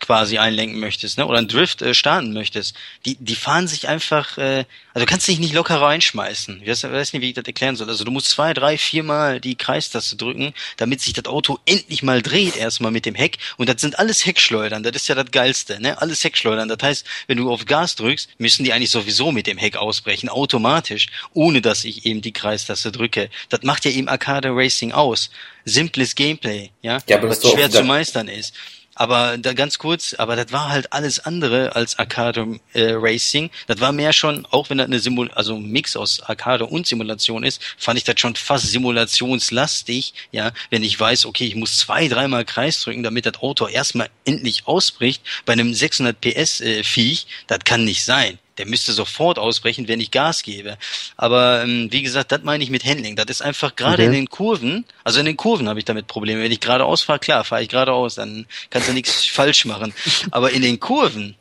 quasi 0.00 0.38
einlenken 0.38 0.78
möchtest, 0.78 1.18
ne, 1.18 1.26
oder 1.26 1.38
einen 1.38 1.48
Drift 1.48 1.82
äh, 1.82 1.94
starten 1.94 2.32
möchtest, 2.32 2.76
die, 3.04 3.16
die 3.18 3.34
fahren 3.34 3.66
sich 3.66 3.88
einfach, 3.88 4.36
äh, 4.38 4.64
also 4.92 5.04
du 5.04 5.06
kannst 5.06 5.26
dich 5.26 5.38
nicht 5.38 5.54
locker 5.54 5.80
reinschmeißen. 5.80 6.60
Ich 6.62 6.68
weiß, 6.68 6.84
weiß 6.84 7.12
nicht, 7.12 7.22
wie 7.22 7.28
ich 7.28 7.34
das 7.34 7.44
erklären 7.44 7.76
soll. 7.76 7.88
Also 7.88 8.04
du 8.04 8.10
musst 8.10 8.28
zwei, 8.28 8.52
drei, 8.54 8.78
viermal 8.78 9.40
die 9.40 9.56
Kreistaste 9.56 10.16
drücken, 10.16 10.52
damit 10.76 11.00
sich 11.00 11.12
das 11.14 11.26
Auto 11.26 11.58
endlich 11.66 12.02
mal 12.02 12.22
dreht, 12.22 12.56
erstmal 12.56 12.92
mit 12.92 13.06
dem 13.06 13.14
Heck. 13.14 13.38
Und 13.56 13.68
das 13.68 13.80
sind 13.80 13.98
alles 13.98 14.26
Heckschleudern, 14.26 14.82
das 14.82 14.96
ist 14.96 15.08
ja 15.08 15.14
das 15.14 15.30
Geilste, 15.30 15.80
ne? 15.80 16.00
Alles 16.00 16.22
Heckschleudern. 16.24 16.68
Das 16.68 16.78
heißt, 16.82 17.06
wenn 17.26 17.38
du 17.38 17.50
auf 17.50 17.64
Gas 17.64 17.94
drückst, 17.96 18.28
müssen 18.38 18.64
die 18.64 18.72
eigentlich 18.72 18.90
sowieso 18.90 19.32
mit 19.32 19.46
dem 19.46 19.58
Heck 19.58 19.76
ausbrechen, 19.76 20.28
automatisch, 20.28 21.08
ohne 21.32 21.62
dass 21.62 21.84
ich 21.84 22.06
eben 22.06 22.20
die 22.20 22.32
Kreistaste 22.32 22.92
drücke. 22.92 23.30
Das 23.48 23.62
macht 23.62 23.84
ja 23.84 23.90
eben 23.90 24.08
Arcade 24.08 24.50
Racing 24.52 24.92
aus. 24.92 25.30
Simples 25.64 26.14
Gameplay, 26.14 26.70
ja, 26.82 26.98
ja 27.08 27.16
aber 27.16 27.28
was 27.28 27.42
schwer 27.42 27.70
zu 27.70 27.82
meistern 27.82 28.28
ist. 28.28 28.54
Aber 28.96 29.36
da 29.36 29.52
ganz 29.52 29.78
kurz, 29.78 30.14
aber 30.14 30.36
das 30.36 30.50
war 30.52 30.70
halt 30.70 30.92
alles 30.92 31.20
andere 31.20 31.76
als 31.76 31.98
Arcade 31.98 32.58
äh, 32.72 32.92
Racing. 32.92 33.50
Das 33.66 33.78
war 33.80 33.92
mehr 33.92 34.14
schon, 34.14 34.46
auch 34.46 34.70
wenn 34.70 34.78
das 34.78 34.86
eine 34.86 34.98
Simul 34.98 35.30
also 35.32 35.54
ein 35.54 35.70
Mix 35.70 35.96
aus 35.96 36.22
Arcade 36.22 36.64
und 36.64 36.86
Simulation 36.86 37.44
ist, 37.44 37.62
fand 37.76 37.98
ich 37.98 38.04
das 38.04 38.18
schon 38.18 38.34
fast 38.34 38.70
simulationslastig, 38.70 40.14
ja, 40.32 40.50
wenn 40.70 40.82
ich 40.82 40.98
weiß, 40.98 41.26
okay, 41.26 41.46
ich 41.46 41.56
muss 41.56 41.78
zwei, 41.78 42.08
dreimal 42.08 42.46
Kreis 42.46 42.82
drücken, 42.82 43.02
damit 43.02 43.26
das 43.26 43.34
Auto 43.34 43.66
erstmal 43.68 44.08
endlich 44.24 44.66
ausbricht. 44.66 45.22
Bei 45.44 45.52
einem 45.52 45.74
600 45.74 46.18
PS 46.18 46.60
äh, 46.62 46.82
Viech, 46.82 47.26
das 47.46 47.60
kann 47.64 47.84
nicht 47.84 48.04
sein 48.04 48.38
der 48.58 48.66
müsste 48.66 48.92
sofort 48.92 49.38
ausbrechen, 49.38 49.88
wenn 49.88 50.00
ich 50.00 50.10
Gas 50.10 50.42
gebe. 50.42 50.78
Aber 51.16 51.62
ähm, 51.62 51.88
wie 51.90 52.02
gesagt, 52.02 52.32
das 52.32 52.42
meine 52.42 52.64
ich 52.64 52.70
mit 52.70 52.84
Handling. 52.84 53.16
Das 53.16 53.26
ist 53.26 53.42
einfach 53.42 53.76
gerade 53.76 53.94
okay. 53.94 54.06
in 54.06 54.12
den 54.12 54.28
Kurven, 54.28 54.84
also 55.04 55.20
in 55.20 55.26
den 55.26 55.36
Kurven 55.36 55.68
habe 55.68 55.78
ich 55.78 55.84
damit 55.84 56.06
Probleme. 56.06 56.42
Wenn 56.42 56.52
ich 56.52 56.60
geradeaus 56.60 57.02
fahre, 57.02 57.18
klar, 57.18 57.44
fahre 57.44 57.62
ich 57.62 57.68
geradeaus, 57.68 58.14
dann 58.16 58.46
kannst 58.70 58.88
du 58.88 58.92
nichts 58.92 59.24
falsch 59.26 59.64
machen. 59.64 59.92
Aber 60.30 60.50
in 60.52 60.62
den 60.62 60.80
Kurven, 60.80 61.36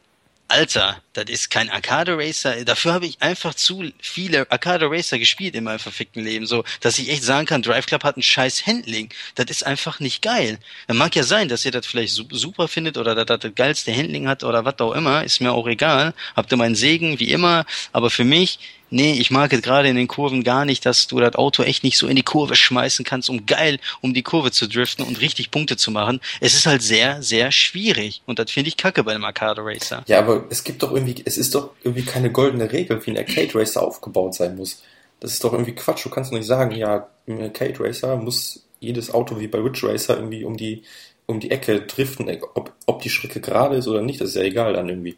Alter, 0.47 1.01
das 1.13 1.25
ist 1.25 1.49
kein 1.49 1.71
Arcade 1.71 2.17
Racer. 2.17 2.63
Dafür 2.65 2.93
habe 2.93 3.07
ich 3.07 3.19
einfach 3.21 3.55
zu 3.55 3.91
viele 3.99 4.49
Arcade 4.51 4.89
Racer 4.89 5.17
gespielt 5.17 5.55
in 5.55 5.63
meinem 5.63 5.79
verfickten 5.79 6.23
Leben, 6.23 6.45
so 6.45 6.63
dass 6.81 6.99
ich 6.99 7.09
echt 7.09 7.23
sagen 7.23 7.47
kann, 7.47 7.63
Drive 7.63 7.87
Club 7.87 8.03
hat 8.03 8.15
ein 8.15 8.21
scheiß 8.21 8.67
Handling. 8.67 9.09
Das 9.33 9.47
ist 9.49 9.65
einfach 9.65 9.99
nicht 9.99 10.21
geil. 10.21 10.59
Dann 10.87 10.97
mag 10.97 11.15
ja 11.15 11.23
sein, 11.23 11.49
dass 11.49 11.65
ihr 11.65 11.71
das 11.71 11.87
vielleicht 11.87 12.13
super 12.13 12.67
findet 12.67 12.97
oder 12.97 13.15
dass 13.15 13.25
das 13.25 13.39
das 13.39 13.55
geilste 13.55 13.95
Handling 13.95 14.27
hat 14.27 14.43
oder 14.43 14.65
was 14.65 14.79
auch 14.79 14.93
immer, 14.93 15.23
ist 15.23 15.41
mir 15.41 15.51
auch 15.51 15.67
egal. 15.67 16.13
Habt 16.35 16.51
ihr 16.51 16.57
meinen 16.57 16.75
Segen 16.75 17.19
wie 17.19 17.31
immer, 17.31 17.65
aber 17.91 18.11
für 18.11 18.23
mich 18.23 18.59
nee, 18.89 19.13
ich 19.13 19.31
mag 19.31 19.51
es 19.53 19.61
gerade 19.61 19.89
in 19.89 19.95
den 19.95 20.07
Kurven 20.07 20.43
gar 20.43 20.65
nicht, 20.65 20.85
dass 20.85 21.07
du 21.07 21.19
das 21.19 21.35
Auto 21.35 21.63
echt 21.63 21.83
nicht 21.83 21.97
so 21.97 22.07
in 22.07 22.15
die 22.15 22.23
Kurve 22.23 22.55
schmeißen 22.55 23.05
kannst, 23.05 23.29
um 23.29 23.45
geil 23.45 23.79
um 24.01 24.13
die 24.13 24.23
Kurve 24.23 24.51
zu 24.51 24.67
driften 24.67 25.05
und 25.05 25.21
richtig 25.21 25.51
Punkte 25.51 25.77
zu 25.77 25.91
machen. 25.91 26.21
Es 26.41 26.53
ist 26.53 26.65
halt 26.65 26.81
sehr, 26.81 27.21
sehr 27.21 27.51
schwierig 27.51 28.21
und 28.25 28.39
das 28.39 28.51
finde 28.51 28.69
ich 28.69 28.77
kacke 28.77 29.03
bei 29.03 29.13
einem 29.13 29.25
Arcade 29.25 29.61
Racer. 29.63 30.03
Ja, 30.07 30.19
aber 30.19 30.45
es 30.49 30.63
gibt 30.63 30.83
doch 30.83 30.91
irgendwie, 30.91 31.15
es 31.25 31.37
ist 31.37 31.55
doch 31.55 31.71
irgendwie 31.83 32.03
keine 32.03 32.31
goldene 32.31 32.71
Regel, 32.71 33.05
wie 33.05 33.11
ein 33.11 33.17
Arcade 33.17 33.55
Racer 33.55 33.81
aufgebaut 33.81 34.35
sein 34.35 34.55
muss. 34.55 34.83
Das 35.19 35.31
ist 35.31 35.43
doch 35.43 35.53
irgendwie 35.53 35.75
Quatsch. 35.75 36.05
Du 36.05 36.09
kannst 36.09 36.31
doch 36.31 36.37
nicht 36.37 36.47
sagen, 36.47 36.71
ja, 36.75 37.07
im 37.25 37.41
Arcade 37.41 37.79
Racer 37.79 38.15
muss 38.17 38.65
jedes 38.79 39.13
Auto 39.13 39.39
wie 39.39 39.47
bei 39.47 39.59
Ridge 39.59 39.87
Racer 39.87 40.15
irgendwie 40.15 40.43
um 40.43 40.57
die 40.57 40.83
um 41.27 41.39
die 41.39 41.51
Ecke 41.51 41.81
driften, 41.81 42.29
ob, 42.53 42.73
ob 42.85 43.01
die 43.01 43.09
Strecke 43.09 43.41
gerade 43.41 43.77
ist 43.77 43.87
oder 43.87 44.01
nicht, 44.01 44.21
das 44.21 44.29
ist 44.29 44.35
ja 44.35 44.43
egal 44.43 44.73
dann 44.73 44.89
irgendwie. 44.89 45.17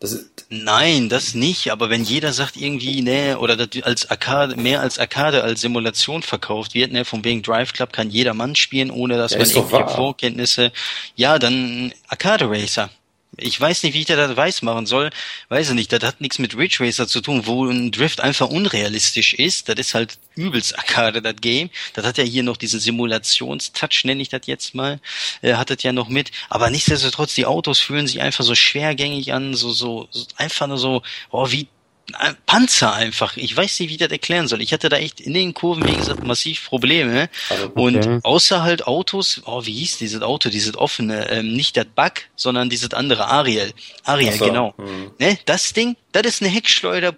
Das 0.00 0.12
ist 0.12 0.38
Nein, 0.50 1.10
das 1.10 1.34
nicht, 1.34 1.70
aber 1.72 1.90
wenn 1.90 2.04
jeder 2.04 2.32
sagt 2.32 2.56
irgendwie, 2.56 3.02
ne, 3.02 3.38
oder 3.38 3.68
als 3.82 4.10
Arcade, 4.10 4.56
mehr 4.56 4.80
als 4.80 4.98
Arcade 4.98 5.42
als 5.42 5.60
Simulation 5.60 6.22
verkauft 6.22 6.72
wird, 6.72 6.90
ne, 6.90 7.04
von 7.04 7.22
wegen 7.22 7.42
Drive 7.42 7.74
Club 7.74 7.92
kann 7.92 8.08
jeder 8.08 8.32
Mann 8.32 8.56
spielen, 8.56 8.90
ohne 8.90 9.18
dass 9.18 9.32
ja, 9.32 9.38
man 9.38 9.50
irgendwelche 9.50 9.88
Vorkenntnisse, 9.88 10.72
ja, 11.16 11.38
dann 11.38 11.92
Arcade 12.08 12.48
Racer. 12.48 12.88
Ich 13.40 13.60
weiß 13.60 13.84
nicht, 13.84 13.94
wie 13.94 14.00
ich 14.00 14.06
das 14.06 14.36
weiß 14.36 14.62
machen 14.62 14.86
soll. 14.86 15.10
Weiß 15.48 15.68
ich 15.68 15.74
nicht. 15.74 15.92
Das 15.92 16.02
hat 16.02 16.20
nichts 16.20 16.38
mit 16.38 16.56
Ridge 16.56 16.78
Racer 16.80 17.06
zu 17.06 17.20
tun, 17.20 17.46
wo 17.46 17.66
ein 17.66 17.92
Drift 17.92 18.20
einfach 18.20 18.48
unrealistisch 18.48 19.34
ist. 19.34 19.68
Das 19.68 19.78
ist 19.78 19.94
halt 19.94 20.18
übelst 20.34 20.76
Arcade, 20.76 21.22
das 21.22 21.36
Game. 21.36 21.70
Das 21.94 22.04
hat 22.04 22.18
ja 22.18 22.24
hier 22.24 22.42
noch 22.42 22.56
diesen 22.56 22.80
Simulationstouch, 22.80 24.04
nenne 24.04 24.22
ich 24.22 24.28
das 24.28 24.42
jetzt 24.46 24.74
mal. 24.74 25.00
Äh, 25.42 25.54
hat 25.54 25.70
das 25.70 25.82
ja 25.82 25.92
noch 25.92 26.08
mit. 26.08 26.32
Aber 26.48 26.68
nichtsdestotrotz, 26.70 27.34
die 27.34 27.46
Autos 27.46 27.78
fühlen 27.78 28.08
sich 28.08 28.20
einfach 28.20 28.44
so 28.44 28.56
schwergängig 28.56 29.32
an, 29.32 29.54
so, 29.54 29.72
so, 29.72 30.08
so 30.10 30.26
einfach 30.36 30.66
nur 30.66 30.78
so, 30.78 31.02
oh, 31.30 31.50
wie 31.50 31.68
Panzer 32.46 32.92
einfach. 32.92 33.36
Ich 33.36 33.56
weiß 33.56 33.80
nicht, 33.80 33.88
wie 33.90 33.94
ich 33.94 33.98
das 33.98 34.10
erklären 34.10 34.48
soll. 34.48 34.62
Ich 34.62 34.72
hatte 34.72 34.88
da 34.88 34.96
echt 34.96 35.20
in 35.20 35.34
den 35.34 35.54
Kurven, 35.54 35.86
wie 35.86 35.94
gesagt, 35.94 36.24
massiv 36.24 36.66
Probleme. 36.66 37.28
Also, 37.50 37.66
okay. 37.66 37.80
Und 37.80 38.24
außer 38.24 38.62
halt 38.62 38.86
Autos, 38.86 39.42
oh, 39.44 39.64
wie 39.64 39.72
hieß 39.72 39.98
dieses 39.98 40.22
Auto, 40.22 40.48
dieses 40.48 40.76
offene, 40.76 41.30
ähm, 41.30 41.52
nicht 41.52 41.76
das 41.76 41.86
Bug, 41.86 42.12
sondern 42.36 42.70
dieses 42.70 42.94
andere, 42.94 43.26
Ariel. 43.26 43.72
Ariel, 44.04 44.32
so. 44.32 44.46
genau. 44.46 44.74
Hm. 44.78 45.10
Ne, 45.18 45.38
das 45.44 45.72
Ding, 45.72 45.96
das 46.12 46.22
ist 46.24 46.42
eine 46.42 46.50
Heckschleuder, 46.50 47.14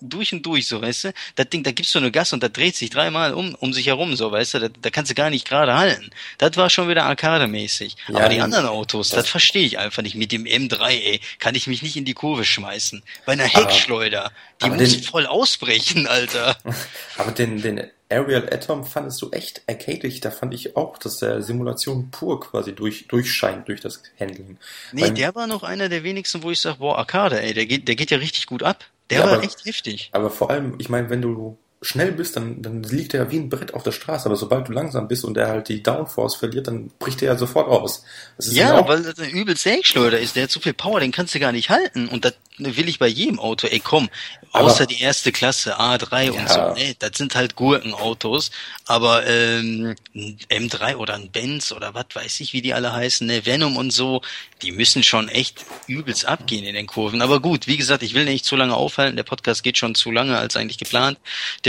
durch 0.00 0.32
und 0.32 0.44
durch, 0.44 0.66
so, 0.66 0.80
weißt 0.80 1.04
du? 1.04 1.12
Das 1.36 1.48
Ding, 1.48 1.62
da 1.62 1.72
gibst 1.72 1.94
du 1.94 2.00
nur 2.00 2.10
Gas 2.10 2.32
und 2.32 2.42
das 2.42 2.52
dreht 2.52 2.76
sich 2.76 2.90
dreimal 2.90 3.34
um, 3.34 3.54
um 3.56 3.72
sich 3.72 3.86
herum, 3.86 4.16
so, 4.16 4.30
weißt 4.32 4.54
du? 4.54 4.58
Da, 4.60 4.68
da 4.68 4.90
kannst 4.90 5.10
du 5.10 5.14
gar 5.14 5.30
nicht 5.30 5.46
gerade 5.46 5.76
halten. 5.76 6.10
Das 6.38 6.56
war 6.56 6.70
schon 6.70 6.88
wieder 6.88 7.04
Arcade-mäßig. 7.04 7.96
Ja, 8.08 8.16
Aber 8.16 8.28
die 8.28 8.40
anderen 8.40 8.66
Autos, 8.66 9.10
das, 9.10 9.20
das 9.20 9.30
verstehe 9.30 9.66
ich 9.66 9.78
einfach 9.78 10.02
nicht. 10.02 10.14
Mit 10.14 10.32
dem 10.32 10.44
M3, 10.44 10.88
ey, 10.88 11.20
kann 11.38 11.54
ich 11.54 11.66
mich 11.66 11.82
nicht 11.82 11.96
in 11.96 12.04
die 12.04 12.14
Kurve 12.14 12.44
schmeißen. 12.44 13.02
Bei 13.26 13.32
einer 13.32 13.44
Heckschleuder, 13.44 14.32
die 14.60 14.66
aber 14.66 14.76
muss 14.76 14.92
den, 14.92 15.02
voll 15.02 15.26
ausbrechen, 15.26 16.06
Alter. 16.06 16.56
Aber 17.16 17.32
den, 17.32 17.60
den 17.60 17.90
Aerial 18.10 18.52
Atom 18.52 18.84
fandest 18.84 19.22
du 19.22 19.30
echt 19.30 19.62
arcadig. 19.68 20.20
Da 20.20 20.30
fand 20.30 20.52
ich 20.52 20.76
auch, 20.76 20.98
dass 20.98 21.18
der 21.18 21.42
Simulation 21.42 22.10
pur 22.10 22.40
quasi 22.40 22.74
durch, 22.74 23.06
durchscheint 23.06 23.68
durch 23.68 23.80
das 23.80 24.02
Handling. 24.18 24.58
Nee, 24.92 25.02
Weil, 25.02 25.14
der 25.14 25.34
war 25.34 25.46
noch 25.46 25.62
einer 25.62 25.88
der 25.88 26.02
wenigsten, 26.02 26.42
wo 26.42 26.50
ich 26.50 26.60
sag, 26.60 26.78
boah, 26.78 26.98
Arcade, 26.98 27.40
ey, 27.40 27.54
der 27.54 27.66
geht, 27.66 27.86
der 27.88 27.94
geht 27.94 28.10
ja 28.10 28.18
richtig 28.18 28.46
gut 28.46 28.62
ab. 28.62 28.84
Der 29.10 29.18
ja, 29.18 29.24
war 29.24 29.34
aber, 29.34 29.42
echt 29.42 29.64
heftig. 29.64 30.10
Aber 30.12 30.30
vor 30.30 30.50
allem, 30.50 30.76
ich 30.78 30.88
meine, 30.88 31.10
wenn 31.10 31.20
du 31.20 31.58
schnell 31.82 32.12
bist, 32.12 32.36
dann, 32.36 32.60
dann 32.60 32.82
liegt 32.82 33.14
er 33.14 33.24
ja 33.24 33.30
wie 33.30 33.38
ein 33.38 33.48
Brett 33.48 33.72
auf 33.72 33.82
der 33.82 33.92
Straße. 33.92 34.26
Aber 34.26 34.36
sobald 34.36 34.68
du 34.68 34.72
langsam 34.72 35.08
bist 35.08 35.24
und 35.24 35.36
er 35.38 35.48
halt 35.48 35.68
die 35.68 35.82
Downforce 35.82 36.36
verliert, 36.36 36.66
dann 36.66 36.90
bricht 36.98 37.22
er 37.22 37.32
ja 37.32 37.38
sofort 37.38 37.68
aus. 37.68 38.04
ja, 38.38 38.86
weil 38.86 39.02
das 39.02 39.18
ein 39.18 39.30
übel 39.30 39.56
Sägschleuder 39.56 40.18
ist. 40.18 40.36
Der 40.36 40.44
hat 40.44 40.50
so 40.50 40.60
viel 40.60 40.74
Power, 40.74 41.00
den 41.00 41.12
kannst 41.12 41.34
du 41.34 41.40
gar 41.40 41.52
nicht 41.52 41.70
halten. 41.70 42.08
Und 42.08 42.26
das 42.26 42.34
will 42.58 42.88
ich 42.88 42.98
bei 42.98 43.06
jedem 43.06 43.38
Auto. 43.40 43.66
Ey, 43.66 43.80
komm, 43.80 44.10
außer 44.52 44.82
aber, 44.82 44.86
die 44.86 45.00
erste 45.00 45.32
Klasse, 45.32 45.80
A3 45.80 46.22
ja. 46.22 46.32
und 46.32 46.48
so. 46.48 46.74
Nee, 46.74 46.94
das 46.98 47.12
sind 47.16 47.34
halt 47.34 47.56
Gurkenautos. 47.56 48.50
Aber 48.86 49.26
ähm, 49.26 49.94
M3 50.14 50.96
oder 50.96 51.14
ein 51.14 51.30
Benz 51.30 51.72
oder 51.72 51.94
was 51.94 52.06
weiß 52.12 52.40
ich, 52.40 52.52
wie 52.52 52.62
die 52.62 52.74
alle 52.74 52.92
heißen, 52.92 53.26
ne, 53.26 53.46
Venom 53.46 53.76
und 53.76 53.90
so, 53.90 54.20
die 54.62 54.72
müssen 54.72 55.02
schon 55.02 55.28
echt 55.28 55.64
übelst 55.86 56.26
abgehen 56.26 56.64
in 56.64 56.74
den 56.74 56.86
Kurven. 56.86 57.22
Aber 57.22 57.40
gut, 57.40 57.66
wie 57.66 57.76
gesagt, 57.76 58.02
ich 58.02 58.14
will 58.14 58.24
nicht 58.24 58.44
zu 58.44 58.56
lange 58.56 58.74
aufhalten. 58.74 59.16
Der 59.16 59.22
Podcast 59.22 59.62
geht 59.62 59.78
schon 59.78 59.94
zu 59.94 60.10
lange 60.10 60.36
als 60.36 60.56
eigentlich 60.56 60.78
geplant. 60.78 61.18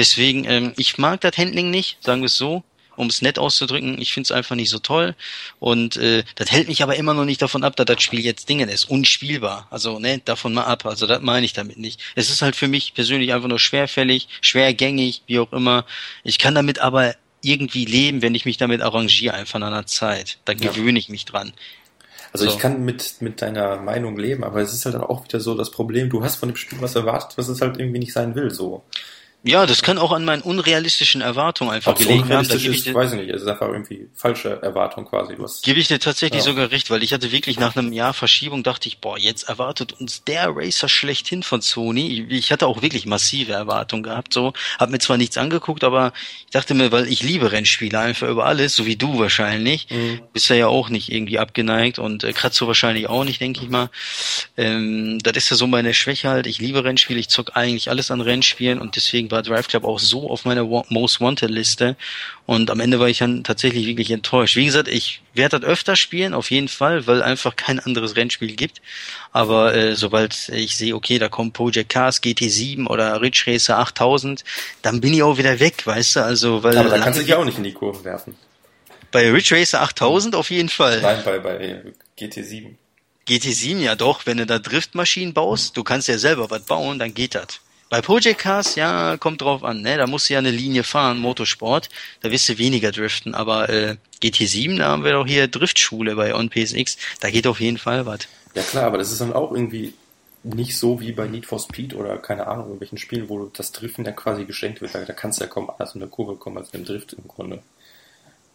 Deswegen, 0.01 0.45
ähm, 0.45 0.73
ich 0.77 0.97
mag 0.97 1.21
das 1.21 1.37
Handling 1.37 1.69
nicht, 1.69 2.03
sagen 2.03 2.21
wir 2.21 2.25
es 2.25 2.35
so, 2.35 2.63
um 2.95 3.05
es 3.05 3.21
nett 3.21 3.37
auszudrücken. 3.37 4.01
Ich 4.01 4.13
finde 4.13 4.25
es 4.25 4.31
einfach 4.31 4.55
nicht 4.55 4.71
so 4.71 4.79
toll. 4.79 5.13
Und 5.59 5.95
äh, 5.97 6.23
das 6.33 6.51
hält 6.51 6.69
mich 6.69 6.81
aber 6.81 6.95
immer 6.95 7.13
noch 7.13 7.23
nicht 7.23 7.39
davon 7.39 7.63
ab, 7.63 7.75
dass 7.75 7.85
das 7.85 8.01
Spiel 8.01 8.21
jetzt 8.21 8.49
Dingen 8.49 8.67
ist. 8.67 8.85
Unspielbar. 8.85 9.67
Also, 9.69 9.99
ne, 9.99 10.19
davon 10.25 10.55
mal 10.55 10.63
ab. 10.63 10.87
Also 10.87 11.05
das 11.05 11.21
meine 11.21 11.45
ich 11.45 11.53
damit 11.53 11.77
nicht. 11.77 12.01
Es 12.15 12.31
ist 12.31 12.41
halt 12.41 12.55
für 12.55 12.67
mich 12.67 12.95
persönlich 12.95 13.31
einfach 13.31 13.47
nur 13.47 13.59
schwerfällig, 13.59 14.27
schwergängig, 14.41 15.21
wie 15.27 15.37
auch 15.37 15.53
immer. 15.53 15.85
Ich 16.23 16.39
kann 16.39 16.55
damit 16.55 16.79
aber 16.79 17.13
irgendwie 17.43 17.85
leben, 17.85 18.23
wenn 18.23 18.33
ich 18.33 18.45
mich 18.45 18.57
damit 18.57 18.81
arrangiere, 18.81 19.35
einfach 19.35 19.57
in 19.57 19.63
einer 19.63 19.85
Zeit. 19.85 20.39
Da 20.45 20.53
ja. 20.53 20.71
gewöhne 20.71 20.97
ich 20.97 21.09
mich 21.09 21.25
dran. 21.25 21.53
Also 22.33 22.45
so. 22.45 22.51
ich 22.51 22.57
kann 22.57 22.83
mit, 22.83 23.17
mit 23.19 23.43
deiner 23.43 23.77
Meinung 23.77 24.17
leben, 24.17 24.43
aber 24.43 24.61
es 24.61 24.73
ist 24.73 24.85
halt 24.85 24.95
dann 24.95 25.03
auch 25.03 25.25
wieder 25.25 25.39
so 25.39 25.53
das 25.53 25.69
Problem, 25.69 26.09
du 26.09 26.23
hast 26.23 26.37
von 26.37 26.49
dem 26.49 26.55
Spiel 26.55 26.81
was 26.81 26.95
erwartet, 26.95 27.37
was 27.37 27.49
es 27.49 27.61
halt 27.61 27.77
irgendwie 27.77 27.99
nicht 27.99 28.13
sein 28.13 28.33
will, 28.33 28.49
so. 28.49 28.83
Ja, 29.43 29.65
das 29.65 29.81
kann 29.81 29.97
auch 29.97 30.11
an 30.11 30.23
meinen 30.23 30.43
unrealistischen 30.43 31.21
Erwartungen 31.21 31.71
einfach 31.71 31.93
Ob's 31.93 32.01
gelegen 32.01 32.29
haben. 32.29 32.47
Da 32.47 32.55
gebe 32.55 32.75
ich 32.75 32.83
dir, 32.83 32.93
weiß 32.93 33.13
ich 33.13 33.21
nicht, 33.21 33.29
es 33.29 33.41
ist 33.41 33.47
einfach 33.47 33.67
irgendwie 33.67 34.07
falsche 34.13 34.61
Erwartung 34.61 35.05
quasi. 35.05 35.35
Du 35.35 35.45
gebe 35.63 35.79
ich 35.79 35.87
dir 35.87 35.99
tatsächlich 35.99 36.43
ja. 36.43 36.51
sogar 36.51 36.69
recht, 36.69 36.91
weil 36.91 37.01
ich 37.01 37.11
hatte 37.11 37.31
wirklich 37.31 37.59
nach 37.59 37.75
einem 37.75 37.91
Jahr 37.91 38.13
Verschiebung 38.13 38.61
dachte 38.61 38.87
ich, 38.87 38.99
boah, 38.99 39.17
jetzt 39.17 39.49
erwartet 39.49 39.93
uns 39.93 40.23
der 40.23 40.55
Racer 40.55 40.87
schlechthin 40.87 41.41
von 41.41 41.61
Sony. 41.61 42.27
Ich 42.29 42.51
hatte 42.51 42.67
auch 42.67 42.83
wirklich 42.83 43.07
massive 43.07 43.53
Erwartungen 43.53 44.03
gehabt, 44.03 44.31
so. 44.33 44.53
Hab 44.79 44.91
mir 44.91 44.99
zwar 44.99 45.17
nichts 45.17 45.37
angeguckt, 45.37 45.83
aber 45.83 46.13
ich 46.45 46.51
dachte 46.51 46.75
mir, 46.75 46.91
weil 46.91 47.07
ich 47.07 47.23
liebe 47.23 47.51
Rennspiele 47.51 47.97
einfach 47.97 48.29
über 48.29 48.45
alles, 48.45 48.75
so 48.75 48.85
wie 48.85 48.95
du 48.95 49.17
wahrscheinlich. 49.17 49.87
Mhm. 49.89 50.21
Bist 50.33 50.49
ja 50.49 50.55
ja 50.55 50.67
auch 50.67 50.89
nicht 50.89 51.11
irgendwie 51.11 51.39
abgeneigt 51.39 51.97
und 51.97 52.23
äh, 52.23 52.31
Kratzo 52.33 52.67
wahrscheinlich 52.67 53.09
auch 53.09 53.23
nicht, 53.23 53.41
denke 53.41 53.61
ich 53.63 53.69
mal. 53.69 53.89
Ähm, 54.55 55.17
das 55.23 55.35
ist 55.35 55.49
ja 55.49 55.55
so 55.55 55.65
meine 55.65 55.95
Schwäche 55.95 56.29
halt. 56.29 56.45
Ich 56.45 56.59
liebe 56.59 56.83
Rennspiele, 56.83 57.19
ich 57.19 57.29
zock 57.29 57.55
eigentlich 57.55 57.89
alles 57.89 58.11
an 58.11 58.21
Rennspielen 58.21 58.79
und 58.79 58.95
deswegen 58.95 59.30
war 59.31 59.41
Drive 59.41 59.67
Club 59.67 59.83
auch 59.83 59.99
so 59.99 60.29
auf 60.29 60.45
meiner 60.45 60.63
Most 60.89 61.21
Wanted 61.21 61.49
Liste 61.49 61.95
und 62.45 62.69
am 62.69 62.79
Ende 62.79 62.99
war 62.99 63.07
ich 63.07 63.19
dann 63.19 63.43
tatsächlich 63.43 63.87
wirklich 63.87 64.11
enttäuscht. 64.11 64.55
Wie 64.55 64.65
gesagt, 64.65 64.87
ich 64.87 65.21
werde 65.33 65.59
das 65.59 65.69
öfter 65.69 65.95
spielen, 65.95 66.33
auf 66.33 66.51
jeden 66.51 66.67
Fall, 66.67 67.07
weil 67.07 67.23
einfach 67.23 67.55
kein 67.55 67.79
anderes 67.79 68.15
Rennspiel 68.15 68.55
gibt. 68.55 68.81
Aber 69.31 69.73
äh, 69.73 69.95
sobald 69.95 70.49
ich 70.49 70.75
sehe, 70.75 70.95
okay, 70.95 71.19
da 71.19 71.29
kommt 71.29 71.53
Project 71.53 71.89
Cars, 71.89 72.21
GT7 72.21 72.87
oder 72.87 73.21
Ridge 73.21 73.43
Racer 73.47 73.79
8000, 73.79 74.43
dann 74.81 75.01
bin 75.01 75.13
ich 75.13 75.23
auch 75.23 75.37
wieder 75.37 75.59
weg, 75.59 75.85
weißt 75.85 76.17
du? 76.17 76.23
Also, 76.23 76.63
weil 76.63 76.77
Aber 76.77 76.89
da 76.89 76.99
kannst 76.99 77.19
du 77.19 77.23
dich 77.23 77.33
auch 77.33 77.45
nicht 77.45 77.57
in 77.57 77.63
die 77.63 77.73
Kurve 77.73 78.03
werfen. 78.03 78.35
Bei 79.11 79.29
Ridge 79.29 79.55
Racer 79.55 79.81
8000 79.81 80.35
auf 80.35 80.49
jeden 80.51 80.69
Fall. 80.69 81.01
Nein, 81.01 81.21
bei, 81.25 81.39
bei 81.39 81.83
GT7. 82.17 82.75
GT7 83.27 83.79
ja 83.79 83.95
doch, 83.95 84.25
wenn 84.25 84.37
du 84.37 84.45
da 84.45 84.59
Driftmaschinen 84.59 85.33
baust, 85.33 85.77
du 85.77 85.83
kannst 85.83 86.07
ja 86.07 86.17
selber 86.17 86.49
was 86.49 86.63
bauen, 86.63 86.99
dann 86.99 87.13
geht 87.13 87.35
das. 87.35 87.61
Bei 87.91 87.99
Project 87.99 88.39
Cars, 88.39 88.75
ja, 88.75 89.17
kommt 89.17 89.41
drauf 89.41 89.65
an, 89.65 89.81
ne? 89.81 89.97
Da 89.97 90.07
musst 90.07 90.29
du 90.29 90.33
ja 90.33 90.39
eine 90.39 90.49
Linie 90.49 90.83
fahren, 90.83 91.19
Motorsport, 91.19 91.89
da 92.21 92.31
wirst 92.31 92.47
du 92.47 92.57
weniger 92.57 92.93
driften, 92.93 93.35
aber 93.35 93.67
äh, 93.67 93.97
GT7, 94.23 94.77
da 94.77 94.87
haben 94.87 95.03
wir 95.03 95.11
doch 95.11 95.27
hier 95.27 95.49
Driftschule 95.49 96.15
bei 96.15 96.33
OnPSX, 96.33 96.95
da 97.19 97.29
geht 97.29 97.45
auf 97.47 97.59
jeden 97.59 97.77
Fall 97.77 98.05
was. 98.05 98.29
Ja 98.55 98.63
klar, 98.63 98.85
aber 98.85 98.97
das 98.97 99.11
ist 99.11 99.19
dann 99.19 99.33
auch 99.33 99.51
irgendwie 99.51 99.93
nicht 100.43 100.77
so 100.77 101.01
wie 101.01 101.11
bei 101.11 101.27
Need 101.27 101.45
for 101.45 101.59
Speed 101.59 101.93
oder 101.93 102.17
keine 102.17 102.47
Ahnung, 102.47 102.71
in 102.71 102.79
welchen 102.79 102.97
Spielen, 102.97 103.27
wo 103.27 103.47
das 103.47 103.73
Driften 103.73 104.05
ja 104.05 104.13
quasi 104.13 104.45
geschenkt 104.45 104.79
wird. 104.79 104.95
Da, 104.95 105.03
da 105.03 105.11
kannst 105.11 105.41
du 105.41 105.43
ja 105.43 105.49
kaum 105.49 105.69
alles 105.69 105.93
in 105.93 105.99
der 105.99 106.07
Kurve 106.07 106.37
kommen 106.37 106.59
als 106.59 106.69
im 106.69 106.85
Drift 106.85 107.11
im 107.11 107.27
Grunde. 107.27 107.61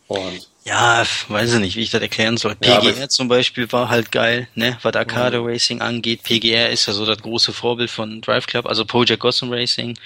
Und 0.09 0.49
ja, 0.65 1.05
weiß 1.28 1.55
ich 1.55 1.61
nicht, 1.61 1.77
wie 1.77 1.83
ich 1.83 1.91
das 1.91 2.03
erklären 2.03 2.37
soll. 2.37 2.55
PGR 2.57 2.99
ja, 2.99 3.09
zum 3.09 3.28
Beispiel 3.28 3.70
war 3.73 3.89
halt 3.89 4.11
geil, 4.11 4.49
ne, 4.55 4.77
was 4.83 4.95
Arcade 4.95 5.41
mhm. 5.41 5.47
Racing 5.47 5.81
angeht. 5.81 6.23
PGR 6.24 6.70
ist 6.70 6.87
ja 6.87 6.93
so 6.93 7.07
das 7.07 7.19
große 7.19 7.53
Vorbild 7.53 7.91
von 7.91 8.20
Drive 8.20 8.47
Club, 8.47 8.66
also 8.66 8.85
Project 8.85 9.20
Gotham 9.20 9.53
Racing 9.53 9.97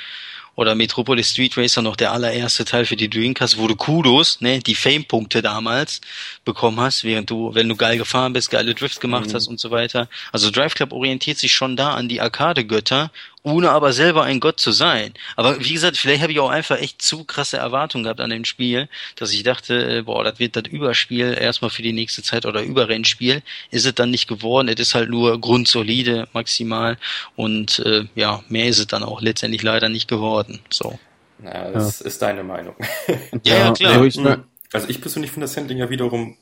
oder 0.56 0.74
Metropolis 0.74 1.31
Street 1.31 1.56
Racer 1.56 1.81
noch 1.81 1.97
der 1.97 2.12
allererste 2.12 2.66
Teil 2.66 2.85
für 2.85 2.97
die 2.97 3.09
Dreamcast, 3.09 3.56
wo 3.56 3.68
du 3.68 3.77
Kudos, 3.77 4.43
ne, 4.43 4.59
die 4.59 4.74
Fame-Punkte 4.74 5.40
damals 5.40 6.02
bekommen 6.44 6.78
hast, 6.81 7.05
während 7.05 7.31
du, 7.31 7.55
wenn 7.55 7.68
du 7.68 7.77
geil 7.77 7.97
gefahren 7.97 8.35
bist, 8.35 8.51
geile 8.51 8.74
Drifts 8.74 9.01
gemacht 9.01 9.28
mhm. 9.28 9.35
hast 9.35 9.48
und 9.48 9.59
so 9.59 9.70
weiter. 9.70 10.09
Also 10.32 10.51
Drive 10.51 10.74
Club 10.74 10.93
orientiert 10.93 11.39
sich 11.39 11.52
schon 11.52 11.77
da 11.77 11.94
an 11.94 12.09
die 12.09 12.20
Arcade-Götter 12.20 13.10
ohne 13.42 13.70
aber 13.70 13.92
selber 13.92 14.24
ein 14.24 14.40
Gott 14.40 14.60
zu 14.60 14.72
sein. 14.72 15.14
Aber 15.36 15.60
wie 15.60 15.72
gesagt, 15.72 15.96
vielleicht 15.96 16.22
habe 16.22 16.32
ich 16.32 16.40
auch 16.40 16.50
einfach 16.50 16.78
echt 16.78 17.00
zu 17.00 17.24
krasse 17.24 17.56
Erwartungen 17.56 18.04
gehabt 18.04 18.20
an 18.20 18.30
dem 18.30 18.44
Spiel, 18.44 18.88
dass 19.16 19.32
ich 19.32 19.42
dachte, 19.42 19.98
äh, 19.98 20.02
boah, 20.02 20.24
das 20.24 20.38
wird 20.38 20.56
das 20.56 20.64
Überspiel 20.70 21.36
erstmal 21.38 21.70
für 21.70 21.82
die 21.82 21.92
nächste 21.92 22.22
Zeit 22.22 22.44
oder 22.44 22.62
Überrennspiel. 22.62 23.42
Ist 23.70 23.86
es 23.86 23.94
dann 23.94 24.10
nicht 24.10 24.28
geworden. 24.28 24.68
Es 24.68 24.80
ist 24.80 24.94
halt 24.94 25.10
nur 25.10 25.40
grundsolide 25.40 26.28
maximal 26.32 26.98
und 27.36 27.78
äh, 27.80 28.04
ja, 28.14 28.42
mehr 28.48 28.66
ist 28.66 28.78
es 28.78 28.86
dann 28.86 29.02
auch 29.02 29.20
letztendlich 29.22 29.62
leider 29.62 29.88
nicht 29.88 30.08
geworden. 30.08 30.60
So. 30.70 30.98
Na, 31.38 31.70
das 31.70 32.00
ja. 32.00 32.06
ist 32.06 32.20
deine 32.22 32.44
Meinung. 32.44 32.74
ja, 33.44 33.56
ja, 33.56 33.72
klar. 33.72 33.92
Also 33.92 34.04
ich, 34.04 34.18
also 34.72 34.88
ich 34.88 35.00
persönlich 35.00 35.30
finde 35.30 35.44
das 35.44 35.56
Handling 35.56 35.78
ja 35.78 35.90
wiederum 35.90 36.36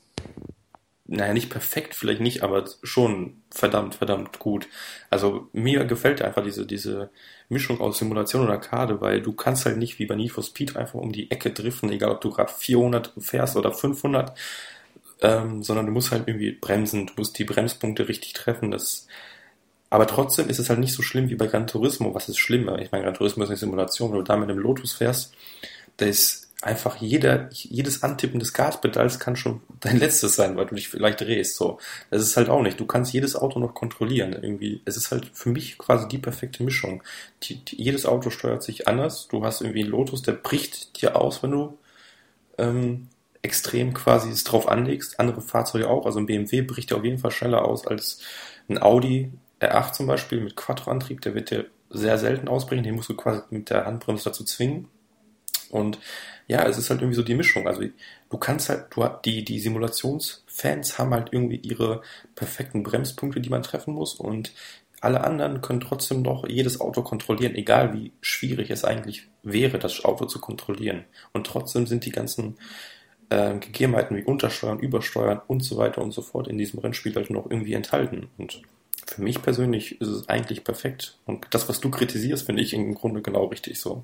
naja, 1.09 1.33
nicht 1.33 1.49
perfekt, 1.49 1.95
vielleicht 1.95 2.21
nicht, 2.21 2.43
aber 2.43 2.65
schon 2.83 3.41
verdammt, 3.49 3.95
verdammt 3.95 4.37
gut. 4.37 4.67
Also 5.09 5.47
mir 5.53 5.85
gefällt 5.85 6.21
einfach 6.21 6.43
diese, 6.43 6.65
diese 6.67 7.09
Mischung 7.49 7.81
aus 7.81 7.97
Simulation 7.97 8.43
und 8.43 8.51
Arcade, 8.51 9.01
weil 9.01 9.21
du 9.21 9.33
kannst 9.33 9.65
halt 9.65 9.77
nicht 9.77 9.97
wie 9.97 10.05
bei 10.05 10.15
Need 10.15 10.31
for 10.31 10.43
Speed 10.43 10.75
einfach 10.75 10.99
um 10.99 11.11
die 11.11 11.31
Ecke 11.31 11.49
driften, 11.49 11.91
egal 11.91 12.11
ob 12.11 12.21
du 12.21 12.29
gerade 12.29 12.51
400 12.53 13.13
fährst 13.17 13.55
oder 13.55 13.71
500, 13.71 14.37
ähm, 15.21 15.63
sondern 15.63 15.87
du 15.87 15.91
musst 15.91 16.11
halt 16.11 16.27
irgendwie 16.27 16.51
bremsen, 16.51 17.07
du 17.07 17.13
musst 17.17 17.37
die 17.39 17.43
Bremspunkte 17.43 18.07
richtig 18.07 18.33
treffen, 18.33 18.71
das 18.71 19.07
aber 19.89 20.05
trotzdem 20.05 20.49
ist 20.49 20.59
es 20.59 20.69
halt 20.69 20.79
nicht 20.79 20.93
so 20.93 21.01
schlimm 21.01 21.29
wie 21.29 21.35
bei 21.35 21.47
Gran 21.47 21.65
Turismo. 21.65 22.13
Was 22.13 22.29
ist 22.29 22.37
schlimmer? 22.37 22.77
Ich 22.77 22.91
meine, 22.91 23.05
Gran 23.05 23.15
Turismo 23.15 23.43
ist 23.43 23.49
eine 23.49 23.57
Simulation, 23.57 24.11
wenn 24.11 24.19
du 24.19 24.23
da 24.23 24.37
mit 24.37 24.47
einem 24.47 24.59
Lotus 24.59 24.93
fährst, 24.93 25.33
da 25.97 26.05
ist 26.05 26.48
einfach 26.61 26.97
jeder, 26.97 27.49
jedes 27.51 28.03
Antippen 28.03 28.39
des 28.39 28.53
Gaspedals 28.53 29.19
kann 29.19 29.35
schon 29.35 29.61
dein 29.79 29.97
letztes 29.97 30.35
sein, 30.35 30.57
weil 30.57 30.65
du 30.65 30.75
dich 30.75 30.89
vielleicht 30.89 31.21
drehst. 31.21 31.55
So, 31.55 31.79
das 32.09 32.21
ist 32.21 32.35
halt 32.35 32.49
auch 32.49 32.61
nicht. 32.61 32.79
Du 32.79 32.85
kannst 32.85 33.13
jedes 33.13 33.35
Auto 33.35 33.59
noch 33.59 33.73
kontrollieren. 33.73 34.33
Irgendwie, 34.33 34.81
es 34.85 34.97
ist 34.97 35.11
halt 35.11 35.31
für 35.33 35.49
mich 35.49 35.77
quasi 35.77 36.07
die 36.07 36.17
perfekte 36.17 36.63
Mischung. 36.63 37.01
Die, 37.43 37.63
die, 37.63 37.81
jedes 37.81 38.05
Auto 38.05 38.29
steuert 38.29 38.63
sich 38.63 38.87
anders. 38.87 39.27
Du 39.29 39.45
hast 39.45 39.61
irgendwie 39.61 39.83
einen 39.83 39.91
Lotus, 39.91 40.21
der 40.21 40.33
bricht 40.33 41.01
dir 41.01 41.15
aus, 41.15 41.41
wenn 41.43 41.51
du 41.51 41.77
ähm, 42.57 43.07
extrem 43.41 43.93
quasi 43.93 44.29
es 44.29 44.43
drauf 44.43 44.67
anlegst. 44.67 45.17
Andere 45.19 45.41
Fahrzeuge 45.41 45.89
auch. 45.89 46.05
Also 46.05 46.19
ein 46.19 46.25
BMW 46.25 46.61
bricht 46.61 46.89
dir 46.89 46.97
auf 46.97 47.05
jeden 47.05 47.19
Fall 47.19 47.31
schneller 47.31 47.63
aus 47.63 47.87
als 47.87 48.19
ein 48.67 48.81
Audi 48.81 49.31
R8 49.61 49.93
zum 49.93 50.07
Beispiel 50.07 50.41
mit 50.41 50.57
Quattro-Antrieb. 50.57 51.21
Der 51.21 51.35
wird 51.35 51.51
dir 51.51 51.67
sehr 51.89 52.17
selten 52.17 52.49
ausbrechen. 52.49 52.83
Den 52.83 52.95
musst 52.95 53.07
du 53.07 53.15
quasi 53.15 53.43
mit 53.49 53.69
der 53.69 53.85
Handbremse 53.85 54.25
dazu 54.25 54.43
zwingen. 54.43 54.89
Und 55.69 55.99
ja, 56.49 56.67
es 56.67 56.79
ist 56.79 56.89
halt 56.89 57.01
irgendwie 57.01 57.15
so 57.15 57.21
die 57.21 57.35
Mischung. 57.35 57.67
Also 57.67 57.83
du 58.29 58.37
kannst 58.37 58.69
halt, 58.69 58.87
du 58.95 59.07
die, 59.23 59.45
die 59.45 59.59
Simulationsfans 59.59 60.97
haben 60.97 61.13
halt 61.13 61.29
irgendwie 61.31 61.57
ihre 61.57 62.01
perfekten 62.35 62.81
Bremspunkte, 62.81 63.39
die 63.39 63.51
man 63.51 63.61
treffen 63.61 63.93
muss 63.93 64.15
und 64.15 64.51
alle 64.99 65.23
anderen 65.23 65.61
können 65.61 65.79
trotzdem 65.79 66.23
noch 66.23 66.47
jedes 66.47 66.81
Auto 66.81 67.03
kontrollieren, 67.03 67.55
egal 67.55 67.93
wie 67.93 68.11
schwierig 68.19 68.71
es 68.71 68.83
eigentlich 68.83 69.27
wäre, 69.43 69.77
das 69.77 70.03
Auto 70.03 70.25
zu 70.25 70.39
kontrollieren. 70.39 71.05
Und 71.33 71.45
trotzdem 71.45 71.85
sind 71.85 72.05
die 72.05 72.11
ganzen 72.11 72.57
äh, 73.29 73.53
Gegebenheiten 73.59 74.17
wie 74.17 74.23
Untersteuern, 74.23 74.79
Übersteuern 74.79 75.41
und 75.47 75.61
so 75.61 75.77
weiter 75.77 76.01
und 76.01 76.11
so 76.11 76.23
fort 76.23 76.47
in 76.47 76.57
diesem 76.57 76.79
Rennspiel 76.79 77.15
halt 77.15 77.29
noch 77.29 77.49
irgendwie 77.49 77.73
enthalten. 77.73 78.27
Und 78.37 78.63
für 79.05 79.21
mich 79.21 79.41
persönlich 79.41 80.01
ist 80.01 80.07
es 80.07 80.27
eigentlich 80.27 80.63
perfekt. 80.63 81.17
Und 81.25 81.47
das, 81.51 81.69
was 81.69 81.79
du 81.79 81.91
kritisierst, 81.91 82.45
finde 82.45 82.63
ich 82.63 82.73
im 82.73 82.95
Grunde 82.95 83.21
genau 83.21 83.45
richtig 83.45 83.79
so 83.79 84.01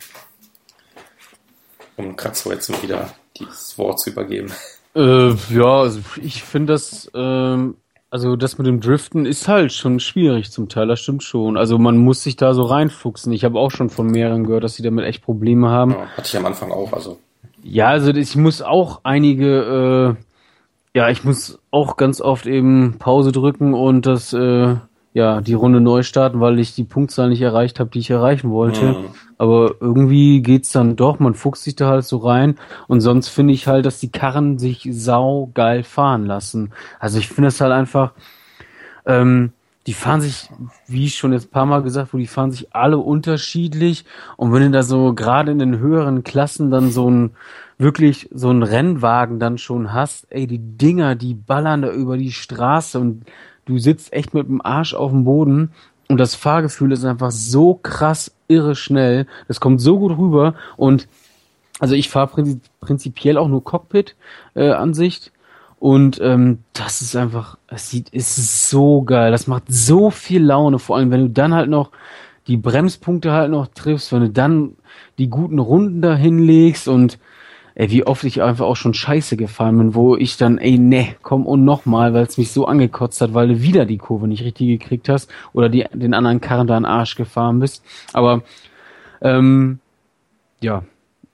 um 1.98 2.16
Kratzo 2.16 2.52
jetzt 2.52 2.82
wieder 2.84 3.10
dieses 3.38 3.78
Wort 3.78 4.00
zu 4.00 4.10
übergeben. 4.10 4.52
Äh, 4.96 5.34
ja, 5.50 5.82
also 5.82 6.00
ich 6.22 6.44
finde 6.44 6.74
das, 6.74 7.12
ähm, 7.14 7.76
also 8.10 8.36
das 8.36 8.58
mit 8.58 8.66
dem 8.66 8.80
Driften 8.80 9.26
ist 9.26 9.48
halt 9.48 9.74
schon 9.74 10.00
schwierig 10.00 10.52
zum 10.52 10.70
Teil, 10.70 10.88
das 10.88 11.02
stimmt 11.02 11.24
schon. 11.24 11.58
Also 11.58 11.78
man 11.78 11.98
muss 11.98 12.24
sich 12.24 12.38
da 12.38 12.54
so 12.54 12.64
reinfuchsen. 12.64 13.34
Ich 13.34 13.44
habe 13.44 13.60
auch 13.60 13.72
schon 13.72 13.90
von 13.90 14.08
mehreren 14.08 14.46
gehört, 14.46 14.64
dass 14.64 14.76
sie 14.76 14.84
damit 14.84 15.06
echt 15.06 15.24
Probleme 15.24 15.70
haben. 15.70 15.92
Ja, 15.92 16.08
hatte 16.16 16.28
ich 16.28 16.38
am 16.38 16.46
Anfang 16.46 16.72
auch, 16.72 16.94
also. 16.94 17.20
Ja, 17.62 17.88
also 17.88 18.12
ich 18.12 18.36
muss 18.36 18.62
auch 18.62 19.02
einige, 19.04 20.16
äh, 20.94 20.98
ja, 20.98 21.10
ich 21.10 21.24
muss 21.24 21.60
auch 21.72 21.98
ganz 21.98 22.22
oft 22.22 22.46
eben 22.46 22.96
Pause 23.00 23.32
drücken 23.32 23.74
und 23.74 24.06
das, 24.06 24.32
äh, 24.32 24.76
ja, 25.16 25.40
die 25.40 25.54
Runde 25.54 25.80
neu 25.80 26.04
starten, 26.04 26.42
weil 26.42 26.60
ich 26.60 26.76
die 26.76 26.84
Punktzahl 26.84 27.30
nicht 27.30 27.42
erreicht 27.42 27.80
habe, 27.80 27.90
die 27.90 28.00
ich 28.00 28.10
erreichen 28.10 28.52
wollte. 28.52 28.86
Mhm. 28.86 29.06
Aber 29.38 29.76
irgendwie 29.80 30.42
geht's 30.42 30.74
dann 30.74 30.98
doch, 30.98 31.20
man 31.20 31.36
fuchst 31.36 31.64
sich 31.64 31.78
da 31.78 31.88
halt 31.88 32.04
so 32.04 32.18
rein. 32.18 32.56
Und 32.90 33.00
sonst 33.00 33.30
finde 33.30 33.54
ich 33.54 33.66
halt, 33.66 33.86
dass 33.86 34.02
die 34.02 34.12
Karren 34.12 34.60
sich 34.60 34.86
sau 34.92 35.52
geil 35.54 35.84
fahren 35.84 36.26
lassen. 36.26 36.74
Also 37.00 37.18
ich 37.18 37.30
finde 37.30 37.48
es 37.48 37.62
halt 37.62 37.72
einfach, 37.72 38.12
ähm, 39.06 39.54
die 39.88 39.94
fahren 39.94 40.20
sich, 40.20 40.50
wie 40.86 41.06
ich 41.06 41.16
schon 41.16 41.32
jetzt 41.32 41.48
ein 41.48 41.52
paar 41.52 41.66
Mal 41.66 41.82
gesagt 41.82 42.12
wurde, 42.12 42.24
die 42.24 42.28
fahren 42.28 42.52
sich 42.52 42.76
alle 42.76 42.98
unterschiedlich. 42.98 44.04
Und 44.36 44.52
wenn 44.52 44.64
du 44.64 44.72
da 44.72 44.84
so 44.84 45.14
gerade 45.14 45.50
in 45.50 45.60
den 45.60 45.80
höheren 45.80 46.26
Klassen 46.26 46.72
dann 46.72 46.92
so 46.92 47.10
ein 47.10 47.32
wirklich 47.78 48.28
so 48.34 48.50
ein 48.52 48.64
Rennwagen 48.64 49.40
dann 49.40 49.58
schon 49.60 49.94
hast, 49.94 50.28
ey, 50.30 50.46
die 50.46 50.60
Dinger, 50.60 51.16
die 51.16 51.36
ballern 51.36 51.84
da 51.84 51.92
über 51.92 52.18
die 52.18 52.34
Straße 52.34 53.00
und 53.00 53.26
du 53.66 53.78
sitzt 53.78 54.14
echt 54.14 54.34
mit 54.34 54.48
dem 54.48 54.62
Arsch 54.64 54.94
auf 54.94 55.12
dem 55.12 55.26
Boden 55.26 55.72
und 56.08 56.18
das 56.18 56.36
Fahrgefühl 56.36 56.92
ist 56.92 57.06
einfach 57.06 57.32
so 57.32 57.76
krass 57.76 58.34
irre 58.48 58.76
schnell. 58.76 59.28
Das 59.48 59.60
kommt 59.60 59.82
so 59.82 60.00
gut 60.00 60.18
rüber 60.18 60.56
und 60.78 61.08
also 61.80 61.96
ich 61.96 62.10
fahre 62.10 62.46
prinzipiell 62.80 63.38
auch 63.38 63.48
nur 63.48 63.64
Cockpit-Ansicht. 63.64 65.28
Äh, 65.28 65.30
und 65.78 66.20
ähm, 66.22 66.60
das 66.74 67.02
ist 67.02 67.16
einfach, 67.16 67.58
es 67.68 67.90
sieht, 67.90 68.10
ist 68.10 68.70
so 68.70 69.02
geil. 69.02 69.32
Das 69.32 69.46
macht 69.48 69.64
so 69.68 70.10
viel 70.10 70.42
Laune, 70.42 70.80
vor 70.80 70.96
allem 70.96 71.12
wenn 71.12 71.22
du 71.22 71.30
dann 71.30 71.54
halt 71.54 71.70
noch 71.70 71.92
die 72.48 72.58
Bremspunkte 72.58 73.32
halt 73.32 73.52
noch 73.52 73.68
triffst, 73.68 74.12
wenn 74.12 74.22
du 74.22 74.30
dann 74.30 74.78
die 75.18 75.30
guten 75.30 75.60
Runden 75.60 76.02
da 76.02 76.16
hinlegst 76.16 76.88
und 76.88 77.20
ey, 77.76 77.92
wie 77.92 78.08
oft 78.08 78.24
ich 78.24 78.42
einfach 78.42 78.66
auch 78.66 78.78
schon 78.78 78.94
scheiße 78.94 79.36
gefahren 79.36 79.78
bin, 79.78 79.96
wo 79.96 80.16
ich 80.16 80.38
dann, 80.38 80.58
ey, 80.58 80.78
ne, 80.78 81.16
komm 81.22 81.46
und 81.46 81.66
nochmal, 81.66 82.14
weil 82.14 82.24
es 82.24 82.38
mich 82.38 82.52
so 82.52 82.66
angekotzt 82.66 83.20
hat, 83.20 83.34
weil 83.34 83.50
du 83.50 83.62
wieder 83.62 83.86
die 83.86 83.98
Kurve 83.98 84.28
nicht 84.28 84.44
richtig 84.44 84.68
gekriegt 84.68 85.10
hast 85.10 85.30
oder 85.54 85.68
die, 85.68 85.86
den 85.94 86.14
anderen 86.14 86.42
Karren 86.42 86.68
da 86.68 86.78
in 86.78 86.84
den 86.84 86.90
Arsch 86.90 87.16
gefahren 87.16 87.60
bist. 87.60 87.84
Aber, 88.14 88.44
ähm, 89.22 89.80
ja, 90.62 90.84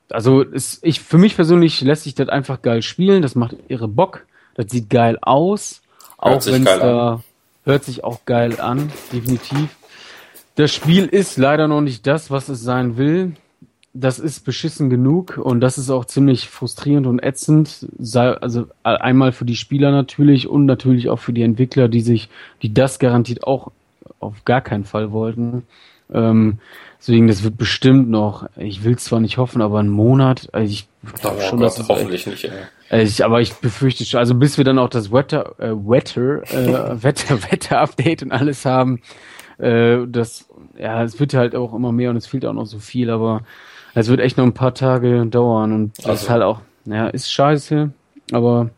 also 0.10 0.42
ist, 0.42 0.84
ich, 0.84 1.00
für 1.00 1.20
mich 1.20 1.36
persönlich 1.36 1.80
lässt 1.82 2.04
sich 2.04 2.16
das 2.16 2.28
einfach 2.28 2.62
geil 2.64 2.82
spielen, 2.82 3.22
das 3.22 3.36
macht 3.36 3.56
ihre 3.70 3.88
Bock, 3.88 4.26
das 4.56 4.72
sieht 4.72 4.90
geil 4.90 5.20
aus, 5.22 5.82
auch 6.18 6.46
wenn 6.48 6.66
es 6.66 6.80
da, 6.80 7.24
hört 7.66 7.84
sich 7.84 8.04
auch 8.04 8.26
geil 8.26 8.60
an, 8.60 8.92
definitiv. 9.14 9.70
Das 10.56 10.74
Spiel 10.74 11.06
ist 11.06 11.38
leider 11.38 11.68
noch 11.68 11.82
nicht 11.82 12.06
das, 12.08 12.32
was 12.32 12.50
es 12.50 12.62
sein 12.62 12.98
will 12.98 13.36
das 13.94 14.20
ist 14.20 14.46
beschissen 14.46 14.90
genug 14.90 15.38
und 15.38 15.60
das 15.60 15.78
ist 15.78 15.90
auch 15.90 16.06
ziemlich 16.06 16.48
frustrierend 16.48 17.08
und 17.08 17.22
ätzend. 17.22 17.88
Also 18.16 18.68
einmal 18.84 19.32
für 19.34 19.46
die 19.46 19.56
Spieler 19.56 19.92
natürlich 19.92 20.48
und 20.48 20.66
natürlich 20.66 21.10
auch 21.10 21.20
für 21.20 21.34
die 21.34 21.42
Entwickler, 21.42 21.90
die 21.90 22.02
sich, 22.02 22.30
die 22.62 22.74
das 22.74 23.00
garantiert 23.00 23.44
auch 23.44 23.72
auf 24.20 24.46
gar 24.46 24.62
keinen 24.62 24.86
Fall 24.86 25.12
wollten. 25.12 25.64
Ähm, 26.14 26.60
deswegen, 27.00 27.28
das 27.28 27.44
wird 27.44 27.58
bestimmt 27.58 28.10
noch, 28.10 28.48
ich 28.58 28.84
will 28.84 28.98
zwar 28.98 29.20
nicht 29.20 29.38
hoffen, 29.38 29.62
aber 29.62 29.80
einen 29.80 29.90
Monat, 29.90 30.50
also 30.52 30.72
ich 30.72 30.88
glaube 31.22 31.38
oh, 31.40 31.42
schon, 31.42 31.60
Gott, 31.60 31.78
dass 31.78 31.88
hoffentlich 31.88 32.28
nicht, 32.28 32.46
ey. 32.46 32.52
Also 32.90 33.10
ich, 33.10 33.24
aber 33.24 33.40
ich 33.40 33.54
befürchte 33.54 34.04
schon, 34.04 34.20
also 34.20 34.36
bis 34.36 34.58
wir 34.58 34.66
dann 34.66 34.78
auch 34.78 34.90
das 34.90 35.12
Wetter, 35.12 35.56
äh, 35.60 35.72
Wetter, 35.72 36.44
äh, 36.52 37.04
Wetter, 37.04 37.42
Wetter-Update 37.44 38.24
und 38.24 38.32
alles 38.32 38.66
haben, 38.66 39.02
äh, 39.58 40.00
das, 40.08 40.48
ja, 40.78 41.04
es 41.04 41.20
wird 41.20 41.34
halt 41.34 41.56
auch 41.56 41.74
immer 41.74 41.92
mehr 41.92 42.10
und 42.10 42.18
es 42.18 42.28
fehlt 42.28 42.46
auch 42.46 42.54
noch 42.54 42.66
so 42.66 42.80
viel, 42.80 43.10
aber 43.10 43.44
es 43.94 44.08
wird 44.08 44.20
echt 44.20 44.38
noch 44.38 44.46
ein 44.46 44.54
paar 44.54 44.74
Tage 44.74 45.26
dauern 45.26 45.72
und 45.74 45.98
das 45.98 46.06
also. 46.06 46.24
ist 46.24 46.30
halt 46.30 46.44
auch, 46.44 46.62
ja, 46.86 47.08
ist 47.08 47.32
scheiße, 47.32 47.92
aber 48.32 48.70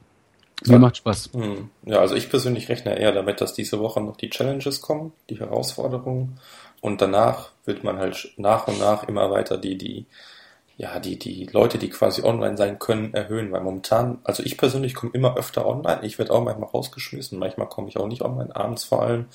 mir 0.65 0.79
macht 0.79 0.97
Spaß. 0.97 1.31
Hm. 1.33 1.69
Ja, 1.85 1.99
also 1.99 2.15
ich 2.15 2.29
persönlich 2.29 2.69
rechne 2.69 2.97
eher 2.97 3.11
damit, 3.11 3.41
dass 3.41 3.53
diese 3.53 3.79
Woche 3.79 4.01
noch 4.01 4.17
die 4.17 4.29
Challenges 4.29 4.81
kommen, 4.81 5.11
die 5.29 5.39
Herausforderungen 5.39 6.39
und 6.81 7.01
danach 7.01 7.51
wird 7.65 7.83
man 7.83 7.97
halt 7.97 8.33
nach 8.37 8.67
und 8.67 8.79
nach 8.79 9.07
immer 9.07 9.29
weiter 9.31 9.57
die, 9.57 9.77
die, 9.77 10.05
ja, 10.77 10.99
die, 10.99 11.17
die 11.19 11.45
Leute, 11.51 11.77
die 11.77 11.89
quasi 11.89 12.23
online 12.23 12.57
sein 12.57 12.79
können, 12.79 13.13
erhöhen, 13.13 13.51
weil 13.51 13.61
momentan, 13.61 14.19
also 14.23 14.43
ich 14.43 14.57
persönlich 14.57 14.95
komme 14.95 15.11
immer 15.13 15.37
öfter 15.37 15.65
online, 15.65 15.99
ich 16.03 16.17
werde 16.17 16.33
auch 16.33 16.43
manchmal 16.43 16.69
rausgeschmissen, 16.69 17.39
manchmal 17.39 17.67
komme 17.67 17.89
ich 17.89 17.97
auch 17.97 18.07
nicht 18.07 18.21
online, 18.21 18.55
abends 18.55 18.83
vor 18.83 19.03
allem, 19.03 19.25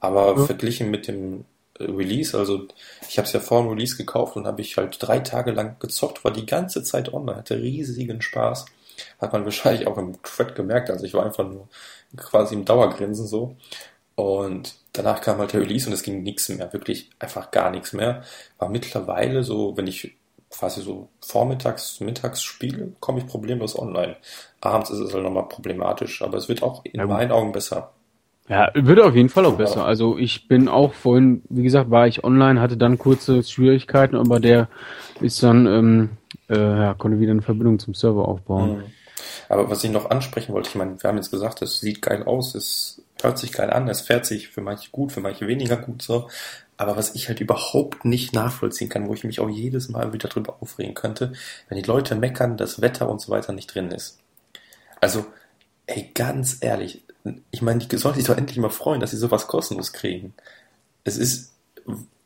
aber 0.00 0.36
ja. 0.36 0.44
verglichen 0.44 0.90
mit 0.90 1.08
dem 1.08 1.44
Release, 1.80 2.36
also 2.36 2.66
ich 3.08 3.18
habe 3.18 3.26
es 3.26 3.32
ja 3.32 3.40
vor 3.40 3.62
dem 3.62 3.70
Release 3.70 3.96
gekauft 3.96 4.36
und 4.36 4.46
habe 4.46 4.60
ich 4.60 4.76
halt 4.76 4.96
drei 5.00 5.20
Tage 5.20 5.52
lang 5.52 5.76
gezockt, 5.78 6.24
war 6.24 6.32
die 6.32 6.46
ganze 6.46 6.82
Zeit 6.82 7.12
online, 7.12 7.38
hatte 7.38 7.60
riesigen 7.60 8.22
Spaß. 8.22 8.66
Hat 9.20 9.32
man 9.32 9.44
wahrscheinlich 9.44 9.86
auch 9.86 9.96
im 9.96 10.20
Thread 10.22 10.54
gemerkt, 10.54 10.90
also 10.90 11.04
ich 11.04 11.14
war 11.14 11.24
einfach 11.24 11.48
nur 11.48 11.68
quasi 12.16 12.54
im 12.54 12.64
Dauergrinsen 12.64 13.26
so. 13.26 13.56
Und 14.16 14.74
danach 14.92 15.20
kam 15.20 15.38
halt 15.38 15.52
der 15.52 15.60
Release 15.60 15.86
und 15.86 15.92
es 15.92 16.02
ging 16.02 16.24
nichts 16.24 16.48
mehr, 16.48 16.72
wirklich 16.72 17.10
einfach 17.20 17.52
gar 17.52 17.70
nichts 17.70 17.92
mehr. 17.92 18.24
War 18.58 18.68
mittlerweile 18.68 19.44
so, 19.44 19.76
wenn 19.76 19.86
ich 19.86 20.16
quasi 20.50 20.82
so 20.82 21.08
vormittags, 21.20 22.00
mittags 22.00 22.42
spiele, 22.42 22.92
komme 23.00 23.20
ich 23.20 23.26
problemlos 23.26 23.78
online. 23.78 24.16
Abends 24.60 24.90
ist 24.90 24.98
es 24.98 25.14
halt 25.14 25.22
nochmal 25.22 25.48
problematisch, 25.48 26.22
aber 26.22 26.38
es 26.38 26.48
wird 26.48 26.62
auch 26.62 26.84
in 26.84 26.98
ja, 26.98 27.06
meinen 27.06 27.32
Augen 27.32 27.52
besser. 27.52 27.92
Ja, 28.48 28.70
wird 28.74 29.00
auf 29.00 29.14
jeden 29.14 29.28
Fall 29.28 29.44
auch 29.44 29.56
besser. 29.56 29.84
Also 29.84 30.16
ich 30.16 30.48
bin 30.48 30.68
auch 30.68 30.94
vorhin, 30.94 31.42
wie 31.50 31.62
gesagt, 31.62 31.90
war 31.90 32.06
ich 32.06 32.24
online, 32.24 32.60
hatte 32.60 32.78
dann 32.78 32.98
kurze 32.98 33.42
Schwierigkeiten, 33.42 34.16
aber 34.16 34.40
der 34.40 34.68
ist 35.20 35.42
dann, 35.42 35.66
ähm, 35.66 36.10
äh, 36.48 36.56
ja, 36.56 36.94
konnte 36.94 37.20
wieder 37.20 37.32
eine 37.32 37.42
Verbindung 37.42 37.78
zum 37.78 37.94
Server 37.94 38.26
aufbauen. 38.26 38.78
Mhm. 38.78 38.84
Aber 39.48 39.70
was 39.70 39.84
ich 39.84 39.90
noch 39.90 40.10
ansprechen 40.10 40.52
wollte, 40.52 40.70
ich 40.70 40.74
meine, 40.74 41.02
wir 41.02 41.08
haben 41.08 41.16
jetzt 41.16 41.30
gesagt, 41.30 41.62
es 41.62 41.80
sieht 41.80 42.02
geil 42.02 42.22
aus, 42.24 42.54
es 42.54 43.02
hört 43.22 43.38
sich 43.38 43.52
geil 43.52 43.70
an, 43.70 43.88
es 43.88 44.00
fährt 44.00 44.26
sich 44.26 44.48
für 44.48 44.60
manche 44.60 44.90
gut, 44.90 45.12
für 45.12 45.20
manche 45.20 45.46
weniger 45.46 45.76
gut 45.76 46.02
so. 46.02 46.28
Aber 46.76 46.96
was 46.96 47.14
ich 47.14 47.28
halt 47.28 47.40
überhaupt 47.40 48.04
nicht 48.04 48.32
nachvollziehen 48.34 48.88
kann, 48.88 49.08
wo 49.08 49.14
ich 49.14 49.24
mich 49.24 49.40
auch 49.40 49.48
jedes 49.48 49.88
Mal 49.88 50.12
wieder 50.12 50.28
drüber 50.28 50.58
aufregen 50.60 50.94
könnte, 50.94 51.32
wenn 51.68 51.76
die 51.76 51.86
Leute 51.86 52.14
meckern, 52.14 52.56
dass 52.56 52.80
Wetter 52.80 53.08
und 53.08 53.20
so 53.20 53.32
weiter 53.32 53.52
nicht 53.52 53.74
drin 53.74 53.90
ist. 53.90 54.20
Also, 55.00 55.26
ey, 55.86 56.10
ganz 56.14 56.58
ehrlich, 56.60 57.02
ich 57.50 57.62
meine, 57.62 57.84
die 57.84 57.96
sollen 57.96 58.14
sich 58.14 58.24
doch 58.24 58.36
endlich 58.36 58.58
mal 58.58 58.70
freuen, 58.70 59.00
dass 59.00 59.10
sie 59.10 59.16
sowas 59.16 59.46
kostenlos 59.46 59.92
kriegen. 59.92 60.34
Es 61.04 61.16
ist, 61.18 61.52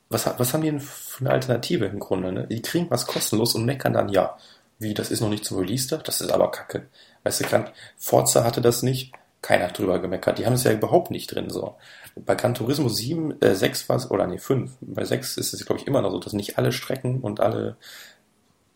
was, 0.09 0.27
was 0.39 0.53
haben 0.53 0.63
die 0.63 0.71
denn 0.71 0.81
für 0.81 1.25
eine 1.25 1.31
Alternative 1.31 1.87
im 1.87 1.99
Grunde? 1.99 2.33
Ne? 2.33 2.47
Die 2.47 2.63
kriegen 2.63 2.91
was 2.91 3.07
kostenlos 3.07 3.55
und 3.55 3.65
meckern 3.65 3.95
dann, 3.95 4.09
ja, 4.09 4.37
wie, 4.79 4.95
das 4.95 5.11
ist 5.11 5.21
noch 5.21 5.29
nicht 5.29 5.45
zum 5.45 5.59
Release 5.59 5.89
da? 5.89 5.97
Das 5.99 6.21
ist 6.21 6.31
aber 6.31 6.51
kacke. 6.51 6.87
Weißt 7.23 7.41
du, 7.41 7.45
Gran 7.45 7.71
Forza 7.97 8.45
hatte 8.45 8.61
das 8.61 8.83
nicht, 8.83 9.13
keiner 9.41 9.65
hat 9.65 9.79
drüber 9.79 10.01
gemeckert. 10.01 10.39
Die 10.39 10.47
haben 10.47 10.55
es 10.55 10.65
ja 10.65 10.73
überhaupt 10.73 11.11
nicht 11.11 11.35
drin, 11.35 11.51
so. 11.51 11.77
Bei 12.15 12.35
Gran 12.35 12.55
Turismo 12.55 12.89
7, 12.89 13.41
äh, 13.41 13.55
6 13.55 13.89
war 13.89 13.97
es, 13.97 14.11
oder 14.11 14.27
nee, 14.27 14.39
5. 14.39 14.73
Bei 14.81 15.05
6 15.05 15.37
ist 15.37 15.55
es, 15.55 15.65
glaube 15.65 15.81
ich, 15.81 15.87
immer 15.87 16.03
noch 16.03 16.11
so, 16.11 16.19
dass 16.19 16.33
nicht 16.33 16.59
alle 16.59 16.73
Strecken 16.73 17.21
und 17.21 17.41
alle 17.41 17.77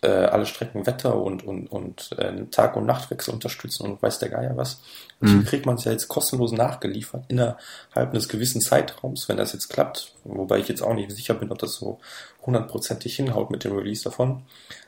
äh, 0.03 0.09
alle 0.09 0.47
Strecken 0.47 0.87
Wetter 0.87 1.17
und, 1.21 1.45
und, 1.45 1.69
und 1.69 2.13
äh, 2.19 2.45
Tag- 2.47 2.77
und 2.77 2.87
Nachtwechsel 2.87 3.33
unterstützen 3.33 3.85
und 3.85 4.03
weiß 4.03 4.19
der 4.19 4.29
Geier 4.29 4.57
was. 4.57 4.81
Und 5.21 5.29
mhm. 5.29 5.33
hier 5.39 5.45
kriegt 5.45 5.67
man 5.67 5.77
es 5.77 5.85
ja 5.85 5.93
jetzt 5.93 6.09
kostenlos 6.09 6.53
nachgeliefert 6.53 7.25
innerhalb 7.29 7.59
eines 7.95 8.29
gewissen 8.29 8.61
Zeitraums, 8.61 9.29
wenn 9.29 9.37
das 9.37 9.53
jetzt 9.53 9.69
klappt. 9.69 10.15
Wobei 10.25 10.59
ich 10.59 10.69
jetzt 10.69 10.83
auch 10.83 10.95
nicht 10.95 11.11
sicher 11.11 11.35
bin, 11.35 11.51
ob 11.51 11.59
das 11.59 11.75
so 11.75 11.99
hundertprozentig 12.45 13.17
hinhaut 13.17 13.51
mit 13.51 13.65
dem 13.65 13.73
Release 13.73 14.05
davon. 14.05 14.43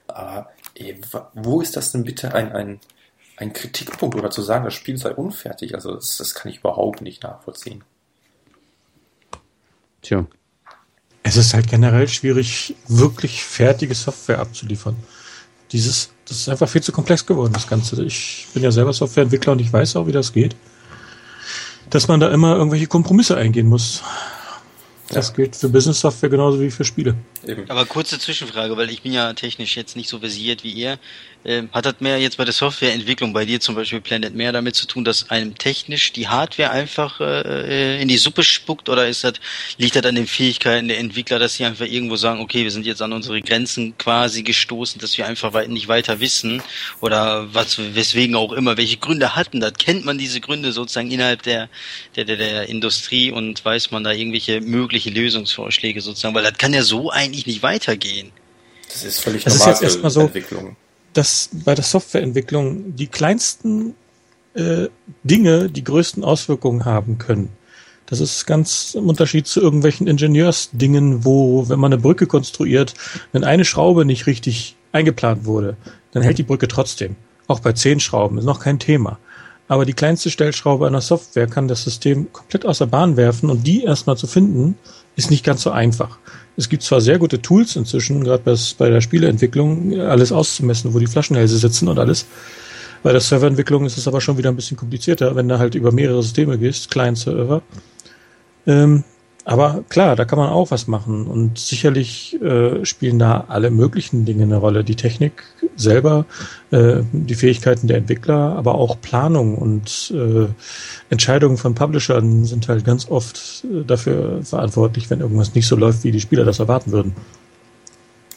Aber 0.07 0.51
ey, 0.75 1.01
wo 1.35 1.61
ist 1.61 1.77
das 1.77 1.93
denn 1.93 2.05
bitte 2.05 2.35
ein, 2.35 2.53
ein, 2.53 2.81
ein 3.37 3.53
Kritikpunkt 3.53 4.17
oder 4.17 4.31
zu 4.31 4.43
sagen, 4.43 4.65
das 4.65 4.75
Spiel 4.75 4.99
sei 4.99 5.15
unfertig? 5.15 5.75
Also 5.75 5.95
das, 5.95 6.19
das 6.19 6.35
kann 6.35 6.51
ich 6.51 6.59
überhaupt 6.59 7.01
nicht 7.01 7.23
nachvollziehen. 7.23 7.83
Tja, 10.03 10.27
es 11.29 11.37
ist 11.37 11.55
halt 11.55 11.69
generell 11.69 12.09
schwierig, 12.09 12.75
wirklich 12.89 13.45
fertige 13.45 13.95
Software 13.95 14.39
abzuliefern. 14.39 14.97
Dieses, 15.73 16.11
das 16.27 16.39
ist 16.39 16.49
einfach 16.49 16.69
viel 16.69 16.83
zu 16.83 16.93
komplex 16.93 17.27
geworden, 17.27 17.53
das 17.53 17.67
Ganze. 17.67 18.03
Ich 18.03 18.47
bin 18.55 18.63
ja 18.63 18.71
selber 18.73 18.93
Softwareentwickler 18.93 19.53
und 19.53 19.61
ich 19.61 19.71
weiß 19.73 19.97
auch, 19.97 20.07
wie 20.07 20.13
das 20.13 20.33
geht. 20.33 20.57
Dass 21.91 22.09
man 22.09 22.21
da 22.21 22.31
immer 22.31 22.57
irgendwelche 22.57 22.87
Kompromisse 22.87 23.37
eingehen 23.37 23.67
muss. 23.67 24.03
Das 25.11 25.29
ja. 25.29 25.35
gilt 25.35 25.57
für 25.57 25.69
Business-Software 25.69 26.29
genauso 26.29 26.61
wie 26.61 26.71
für 26.71 26.85
Spiele. 26.85 27.15
Eben. 27.47 27.69
Aber 27.71 27.87
kurze 27.87 28.19
Zwischenfrage, 28.19 28.77
weil 28.77 28.91
ich 28.91 29.03
bin 29.03 29.13
ja 29.13 29.33
technisch 29.33 29.77
jetzt 29.77 29.97
nicht 29.97 30.09
so 30.09 30.19
versiert 30.19 30.65
wie 30.65 30.73
ihr. 30.73 30.99
Ähm, 31.49 31.71
hat 31.73 31.87
das 31.87 31.95
mehr 32.01 32.19
jetzt 32.19 32.37
bei 32.37 32.45
der 32.45 32.53
Softwareentwicklung, 32.53 33.33
bei 33.33 33.47
dir 33.47 33.59
zum 33.59 33.75
Beispiel 33.75 34.03
Planet 34.03 34.35
mehr 34.35 34.53
damit 34.53 34.77
zu 34.77 34.87
tun, 34.87 35.03
dass 35.03 35.31
einem 35.31 35.57
technisch 35.57 36.13
die 36.13 36.29
Hardware 36.29 36.71
einfach 36.71 37.21
äh, 37.23 38.03
in 38.03 38.09
die 38.09 38.19
Suppe 38.19 38.43
spuckt? 38.43 38.91
Oder 38.91 39.09
ist 39.09 39.25
das, 39.25 39.33
liegt 39.79 39.97
das 39.97 40.05
an 40.05 40.15
den 40.15 40.27
Fähigkeiten 40.27 40.89
der 40.89 40.99
Entwickler, 40.99 41.39
dass 41.39 41.55
sie 41.55 41.65
einfach 41.65 41.87
irgendwo 41.87 42.17
sagen, 42.17 42.41
okay, 42.41 42.65
wir 42.65 42.71
sind 42.71 42.85
jetzt 42.85 43.01
an 43.01 43.15
unsere 43.15 43.41
Grenzen 43.41 43.97
quasi 43.97 44.43
gestoßen, 44.43 45.01
dass 45.01 45.17
wir 45.17 45.27
einfach 45.27 45.55
nicht 45.69 45.89
weiter 45.89 46.21
wissen? 46.21 46.63
Oder 47.01 47.55
was, 47.55 47.79
weswegen 47.79 48.37
auch 48.37 48.53
immer, 48.53 48.77
welche 48.77 48.99
Gründe 48.99 49.35
hatten 49.35 49.61
das? 49.61 49.73
Kennt 49.79 50.05
man 50.05 50.19
diese 50.19 50.43
Gründe 50.43 50.73
sozusagen 50.73 51.11
innerhalb 51.11 51.45
der, 51.45 51.71
der, 52.15 52.27
der, 52.27 52.37
der 52.37 52.69
Industrie? 52.69 53.33
Und 53.33 53.65
weiß 53.65 53.91
man 53.91 54.05
da 54.05 54.13
irgendwelche 54.13 54.61
mögliche 54.61 55.09
Lösungsvorschläge 55.09 56.03
sozusagen, 56.03 56.35
weil 56.35 56.45
das 56.45 56.59
kann 56.59 56.75
ja 56.75 56.83
so 56.83 57.11
eigentlich 57.11 57.47
nicht 57.47 57.63
weitergehen. 57.63 58.33
Das 58.87 59.03
ist 59.03 59.21
völlig 59.21 59.45
das 59.45 59.57
normal 59.57 59.73
ist 59.73 59.81
jetzt 59.81 59.93
erstmal 59.95 60.11
so, 60.11 60.21
Entwicklung 60.21 60.77
dass 61.13 61.51
bei 61.53 61.75
der 61.75 61.85
Softwareentwicklung 61.85 62.97
die 62.97 63.07
kleinsten 63.07 63.95
äh, 64.55 64.89
Dinge 65.23 65.69
die 65.71 65.85
größten 65.85 66.25
Auswirkungen 66.25 66.85
haben 66.85 67.19
können. 67.19 67.51
Das 68.07 68.21
ist 68.21 68.47
ganz 68.47 68.95
im 68.95 69.09
Unterschied 69.09 69.47
zu 69.47 69.61
irgendwelchen 69.61 70.07
Ingenieursdingen, 70.07 71.25
wo, 71.25 71.69
wenn 71.69 71.79
man 71.79 71.93
eine 71.93 72.01
Brücke 72.01 72.27
konstruiert, 72.27 72.95
wenn 73.33 73.45
eine 73.45 73.67
Schraube 73.67 74.05
nicht 74.07 74.27
richtig 74.27 74.77
eingeplant 74.93 75.45
wurde, 75.45 75.77
dann 76.13 76.23
hält 76.23 76.39
die 76.39 76.43
Brücke 76.43 76.69
trotzdem. 76.69 77.17
Auch 77.47 77.61
bei 77.61 77.73
zehn 77.73 78.01
Schrauben 78.01 78.39
ist 78.39 78.45
noch 78.45 78.61
kein 78.61 78.79
Thema. 78.79 79.19
Aber 79.69 79.85
die 79.85 79.93
kleinste 79.93 80.31
Stellschraube 80.31 80.87
einer 80.87 81.03
Software 81.03 81.47
kann 81.47 81.69
das 81.69 81.85
System 81.85 82.33
komplett 82.33 82.65
aus 82.65 82.79
der 82.79 82.87
Bahn 82.87 83.19
werfen 83.19 83.51
und 83.51 83.67
die 83.67 83.85
erstmal 83.85 84.17
zu 84.17 84.27
finden, 84.27 84.79
ist 85.15 85.31
nicht 85.31 85.45
ganz 85.45 85.63
so 85.63 85.71
einfach. 85.71 86.19
Es 86.59 86.69
gibt 86.69 86.83
zwar 86.83 87.01
sehr 87.01 87.21
gute 87.21 87.41
Tools 87.41 87.77
inzwischen, 87.77 88.25
gerade 88.25 88.43
bei 88.79 88.91
der 88.91 89.01
Spieleentwicklung, 89.01 90.01
alles 90.01 90.33
auszumessen, 90.33 90.93
wo 90.93 90.99
die 90.99 91.07
Flaschenhälse 91.07 91.57
sitzen 91.57 91.87
und 91.87 92.01
alles. 92.01 92.27
Bei 93.05 93.13
der 93.13 93.21
Serverentwicklung 93.21 93.87
ist 93.87 93.97
es 93.97 94.09
aber 94.09 94.21
schon 94.21 94.39
wieder 94.39 94.51
ein 94.51 94.57
bisschen 94.57 94.77
komplizierter, 94.77 95.37
wenn 95.37 95.49
du 95.49 95.61
halt 95.61 95.77
über 95.77 95.93
mehrere 95.93 96.21
Systeme 96.21 96.59
gehst, 96.59 96.91
Client-Server. 96.91 97.63
Ähm, 98.67 99.05
aber 99.49 99.83
klar, 99.89 100.15
da 100.15 100.27
kann 100.27 100.39
man 100.39 100.51
auch 100.51 100.71
was 100.71 100.89
machen 100.89 101.27
und 101.27 101.59
sicherlich 101.59 102.39
äh, 102.43 102.85
spielen 102.85 103.19
da 103.19 103.47
alle 103.49 103.71
möglichen 103.71 104.27
Dinge 104.27 104.43
eine 104.43 104.59
Rolle. 104.59 104.85
Die 104.85 104.95
Technik 104.95 105.43
selber, 105.75 106.27
äh, 106.71 107.01
die 107.13 107.35
Fähigkeiten 107.35 107.87
der 107.87 107.97
Entwickler, 107.97 108.57
aber 108.59 108.75
auch 108.75 109.01
Planung 109.01 109.57
und 109.57 110.13
äh, 110.15 110.49
Entscheidungen 111.09 111.57
von 111.57 111.75
Publishern 111.75 112.45
sind 112.45 112.69
halt 112.69 112.85
ganz 112.85 113.11
oft 113.11 113.65
äh, 113.65 113.85
dafür 113.85 114.43
verantwortlich, 114.43 115.09
wenn 115.09 115.21
irgendwas 115.21 115.55
nicht 115.55 115.67
so 115.67 115.77
läuft, 115.77 116.05
wie 116.05 116.13
die 116.13 116.21
Spieler 116.21 116.45
das 116.45 116.59
erwarten 116.59 116.93
würden. 116.93 117.17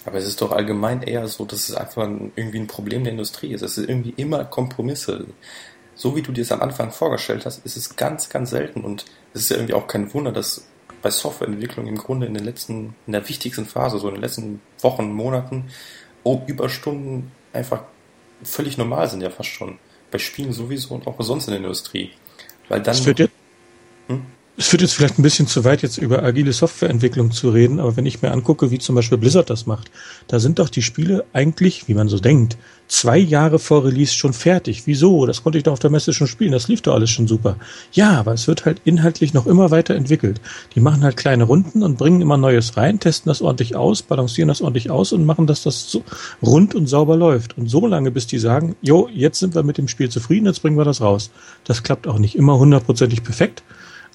Aber 0.05 0.17
es 0.17 0.25
ist 0.25 0.39
doch 0.39 0.53
allgemein 0.53 1.03
eher 1.03 1.27
so, 1.27 1.43
dass 1.43 1.67
es 1.67 1.75
einfach 1.75 2.03
ein, 2.03 2.31
irgendwie 2.37 2.59
ein 2.59 2.67
Problem 2.67 3.03
der 3.03 3.11
Industrie 3.11 3.51
ist. 3.51 3.63
Es 3.63 3.77
ist 3.77 3.89
irgendwie 3.89 4.13
immer 4.15 4.45
Kompromisse. 4.45 5.25
So 5.93 6.15
wie 6.15 6.21
du 6.21 6.31
dir 6.31 6.43
es 6.43 6.53
am 6.53 6.61
Anfang 6.61 6.89
vorgestellt 6.91 7.45
hast, 7.45 7.65
ist 7.65 7.75
es 7.75 7.97
ganz, 7.97 8.29
ganz 8.29 8.51
selten 8.51 8.85
und 8.85 9.03
es 9.33 9.41
ist 9.41 9.49
ja 9.49 9.57
irgendwie 9.57 9.73
auch 9.73 9.87
kein 9.87 10.13
Wunder, 10.13 10.31
dass 10.31 10.70
bei 11.01 11.09
Softwareentwicklung 11.09 11.87
im 11.87 11.97
Grunde 11.97 12.27
in 12.27 12.33
den 12.33 12.43
letzten, 12.43 12.95
in 13.07 13.13
der 13.13 13.27
wichtigsten 13.27 13.65
Phase, 13.65 13.99
so 13.99 14.07
in 14.07 14.15
den 14.15 14.21
letzten 14.21 14.61
Wochen, 14.81 15.11
Monaten, 15.11 15.71
oh, 16.23 16.41
Überstunden 16.47 17.31
einfach 17.53 17.83
völlig 18.43 18.77
normal 18.77 19.09
sind 19.09 19.21
ja 19.21 19.29
fast 19.29 19.49
schon. 19.49 19.77
Bei 20.09 20.17
Spielen 20.17 20.51
sowieso 20.53 20.93
und 20.93 21.07
auch 21.07 21.15
sonst 21.19 21.47
in 21.47 21.51
der 21.51 21.61
Industrie. 21.61 22.11
Weil 22.67 22.79
dann. 22.79 22.93
Das 22.93 22.99
führt, 23.01 23.19
jetzt? 23.19 23.33
Es 24.57 24.67
führt 24.67 24.81
jetzt 24.81 24.93
vielleicht 24.93 25.17
ein 25.17 25.23
bisschen 25.23 25.47
zu 25.47 25.63
weit, 25.63 25.81
jetzt 25.81 25.97
über 25.97 26.23
agile 26.23 26.51
Softwareentwicklung 26.51 27.31
zu 27.31 27.49
reden, 27.49 27.79
aber 27.79 27.95
wenn 27.95 28.05
ich 28.05 28.21
mir 28.21 28.31
angucke, 28.31 28.69
wie 28.69 28.79
zum 28.79 28.95
Beispiel 28.95 29.17
Blizzard 29.17 29.49
das 29.49 29.65
macht, 29.65 29.89
da 30.27 30.39
sind 30.39 30.59
doch 30.59 30.69
die 30.69 30.81
Spiele 30.81 31.25
eigentlich, 31.31 31.87
wie 31.87 31.93
man 31.93 32.09
so 32.09 32.19
denkt, 32.19 32.57
zwei 32.89 33.17
Jahre 33.17 33.59
vor 33.59 33.85
Release 33.85 34.13
schon 34.13 34.33
fertig. 34.33 34.83
Wieso? 34.85 35.25
Das 35.25 35.43
konnte 35.43 35.57
ich 35.57 35.63
doch 35.63 35.71
auf 35.71 35.79
der 35.79 35.89
Messe 35.89 36.11
schon 36.11 36.27
spielen, 36.27 36.51
das 36.51 36.67
lief 36.67 36.81
doch 36.81 36.93
alles 36.93 37.09
schon 37.09 37.27
super. 37.27 37.55
Ja, 37.93 38.19
aber 38.19 38.33
es 38.33 38.47
wird 38.47 38.65
halt 38.65 38.81
inhaltlich 38.83 39.33
noch 39.33 39.47
immer 39.47 39.71
weiter 39.71 39.95
entwickelt. 39.95 40.41
Die 40.75 40.81
machen 40.81 41.03
halt 41.03 41.15
kleine 41.15 41.45
Runden 41.45 41.81
und 41.81 41.97
bringen 41.97 42.21
immer 42.21 42.37
Neues 42.37 42.75
rein, 42.75 42.99
testen 42.99 43.29
das 43.29 43.41
ordentlich 43.41 43.77
aus, 43.77 44.01
balancieren 44.01 44.49
das 44.49 44.61
ordentlich 44.61 44.91
aus 44.91 45.13
und 45.13 45.25
machen, 45.25 45.47
dass 45.47 45.63
das 45.63 45.89
so 45.89 46.03
rund 46.43 46.75
und 46.75 46.87
sauber 46.87 47.15
läuft. 47.15 47.57
Und 47.57 47.69
so 47.69 47.87
lange, 47.87 48.11
bis 48.11 48.27
die 48.27 48.37
sagen, 48.37 48.75
jo, 48.81 49.09
jetzt 49.13 49.39
sind 49.39 49.55
wir 49.55 49.63
mit 49.63 49.77
dem 49.77 49.87
Spiel 49.87 50.09
zufrieden, 50.09 50.47
jetzt 50.47 50.61
bringen 50.61 50.77
wir 50.77 50.85
das 50.85 50.99
raus. 50.99 51.31
Das 51.63 51.83
klappt 51.83 52.05
auch 52.05 52.19
nicht 52.19 52.35
immer 52.35 52.59
hundertprozentig 52.59 53.23
perfekt 53.23 53.63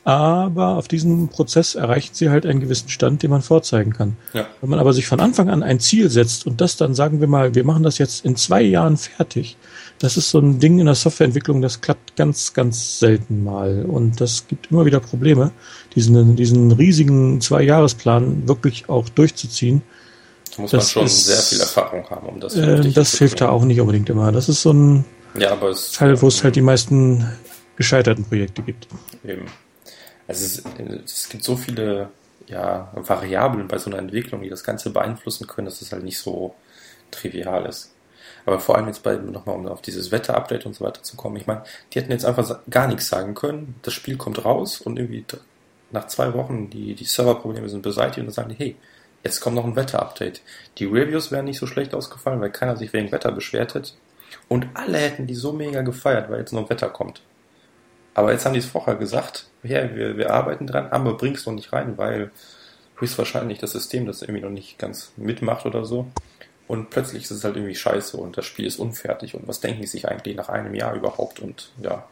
aber 0.06 0.76
auf 0.76 0.86
diesem 0.86 1.26
Prozess 1.26 1.74
erreichen 1.74 2.14
sie 2.14 2.30
halt 2.30 2.46
einen 2.46 2.60
gewissen 2.60 2.88
Stand, 2.88 3.24
den 3.24 3.30
man 3.30 3.42
vorzeigen 3.42 3.92
kann. 3.92 4.16
Ja. 4.34 4.46
Wenn 4.60 4.70
man 4.70 4.78
aber 4.78 4.92
sich 4.92 5.08
von 5.08 5.18
Anfang 5.18 5.50
an 5.50 5.64
ein 5.64 5.80
Ziel 5.80 6.10
setzt 6.10 6.46
und 6.46 6.60
das 6.60 6.76
dann 6.76 6.94
sagen 6.94 7.20
wir 7.20 7.26
mal, 7.26 7.56
wir 7.56 7.64
machen 7.64 7.82
das 7.82 7.98
jetzt 7.98 8.24
in 8.24 8.36
zwei 8.36 8.62
Jahren 8.62 8.96
fertig, 8.98 9.56
das 9.98 10.16
ist 10.16 10.30
so 10.30 10.38
ein 10.38 10.60
Ding 10.60 10.78
in 10.78 10.86
der 10.86 10.94
Softwareentwicklung, 10.94 11.60
das 11.60 11.80
klappt 11.80 12.14
ganz, 12.14 12.54
ganz 12.54 13.00
selten 13.00 13.42
mal 13.42 13.84
und 13.84 14.20
das 14.20 14.46
gibt 14.46 14.70
immer 14.70 14.86
wieder 14.86 15.00
Probleme, 15.00 15.50
diesen, 15.96 16.36
diesen 16.36 16.70
riesigen 16.70 17.40
Zwei-Jahres-Plan 17.40 18.46
wirklich 18.46 18.88
auch 18.88 19.08
durchzuziehen. 19.08 19.82
Da 20.54 20.62
muss 20.62 20.70
das 20.70 20.84
man 20.84 20.88
schon 20.88 21.06
ist, 21.06 21.24
sehr 21.24 21.36
viel 21.38 21.58
Erfahrung 21.58 22.08
haben, 22.08 22.28
um 22.28 22.38
das 22.38 22.54
äh, 22.54 22.92
Das 22.92 23.18
hilft 23.18 23.40
da 23.40 23.48
auch 23.48 23.64
nicht 23.64 23.80
unbedingt 23.80 24.08
immer. 24.08 24.30
Das 24.30 24.48
ist 24.48 24.62
so 24.62 24.72
ein 24.72 25.04
ja, 25.36 25.56
Fall, 25.56 26.22
wo 26.22 26.28
es 26.28 26.44
halt 26.44 26.54
die 26.54 26.62
meisten 26.62 27.26
gescheiterten 27.74 28.24
Projekte 28.24 28.62
gibt. 28.62 28.86
Eben. 29.24 29.46
Also 30.28 30.44
es, 30.44 30.62
es 31.04 31.28
gibt 31.28 31.44
so 31.44 31.56
viele 31.56 32.10
ja, 32.48 32.90
Variablen 32.94 33.68
bei 33.68 33.78
so 33.78 33.90
einer 33.90 33.98
Entwicklung, 33.98 34.42
die 34.42 34.48
das 34.48 34.64
Ganze 34.64 34.90
beeinflussen 34.90 35.46
können, 35.46 35.66
dass 35.66 35.82
es 35.82 35.92
halt 35.92 36.04
nicht 36.04 36.18
so 36.18 36.54
trivial 37.10 37.66
ist. 37.66 37.92
Aber 38.44 38.60
vor 38.60 38.76
allem 38.76 38.86
jetzt 38.86 39.02
bei, 39.02 39.16
nochmal 39.16 39.56
um 39.56 39.66
auf 39.66 39.82
dieses 39.82 40.12
Wetter-Update 40.12 40.66
und 40.66 40.74
so 40.74 40.84
weiter 40.84 41.02
zu 41.02 41.16
kommen, 41.16 41.36
ich 41.36 41.46
meine, 41.46 41.64
die 41.92 42.00
hätten 42.00 42.12
jetzt 42.12 42.24
einfach 42.24 42.60
gar 42.70 42.86
nichts 42.86 43.08
sagen 43.08 43.34
können, 43.34 43.74
das 43.82 43.94
Spiel 43.94 44.16
kommt 44.16 44.44
raus 44.44 44.80
und 44.80 44.98
irgendwie 44.98 45.24
nach 45.90 46.06
zwei 46.06 46.32
Wochen 46.34 46.70
die, 46.70 46.94
die 46.94 47.04
Serverprobleme 47.04 47.68
sind 47.68 47.82
beseitigt 47.82 48.18
und 48.18 48.26
dann 48.26 48.34
sagen 48.34 48.50
die, 48.50 48.56
hey, 48.56 48.76
jetzt 49.24 49.40
kommt 49.40 49.56
noch 49.56 49.64
ein 49.64 49.74
Wetter-Update. 49.74 50.42
Die 50.78 50.84
Reviews 50.84 51.32
wären 51.32 51.46
nicht 51.46 51.58
so 51.58 51.66
schlecht 51.66 51.94
ausgefallen, 51.94 52.40
weil 52.40 52.50
keiner 52.50 52.76
sich 52.76 52.92
wegen 52.92 53.10
Wetter 53.10 53.32
beschwert 53.32 53.74
hätte. 53.74 53.92
Und 54.48 54.68
alle 54.74 54.98
hätten 54.98 55.26
die 55.26 55.34
so 55.34 55.52
mega 55.52 55.82
gefeiert, 55.82 56.30
weil 56.30 56.38
jetzt 56.40 56.52
noch 56.52 56.70
Wetter 56.70 56.88
kommt. 56.88 57.22
Aber 58.16 58.32
jetzt 58.32 58.46
haben 58.46 58.54
die 58.54 58.60
es 58.60 58.66
vorher 58.66 58.94
gesagt, 58.94 59.44
ja, 59.62 59.94
wir, 59.94 60.16
wir 60.16 60.32
arbeiten 60.32 60.66
dran, 60.66 60.88
aber 60.90 61.18
bring's 61.18 61.44
noch 61.44 61.52
nicht 61.52 61.74
rein, 61.74 61.98
weil 61.98 62.30
höchstwahrscheinlich 62.96 63.58
das 63.58 63.72
System 63.72 64.06
das 64.06 64.22
irgendwie 64.22 64.40
noch 64.40 64.50
nicht 64.50 64.78
ganz 64.78 65.12
mitmacht 65.18 65.66
oder 65.66 65.84
so. 65.84 66.06
Und 66.66 66.88
plötzlich 66.88 67.24
ist 67.24 67.30
es 67.30 67.44
halt 67.44 67.56
irgendwie 67.56 67.74
scheiße 67.74 68.16
und 68.16 68.38
das 68.38 68.46
Spiel 68.46 68.64
ist 68.64 68.78
unfertig 68.78 69.34
und 69.34 69.46
was 69.46 69.60
denken 69.60 69.82
die 69.82 69.86
sich 69.86 70.08
eigentlich 70.08 70.34
nach 70.34 70.48
einem 70.48 70.74
Jahr 70.74 70.94
überhaupt 70.94 71.40
und 71.40 71.70
ja. 71.82 72.08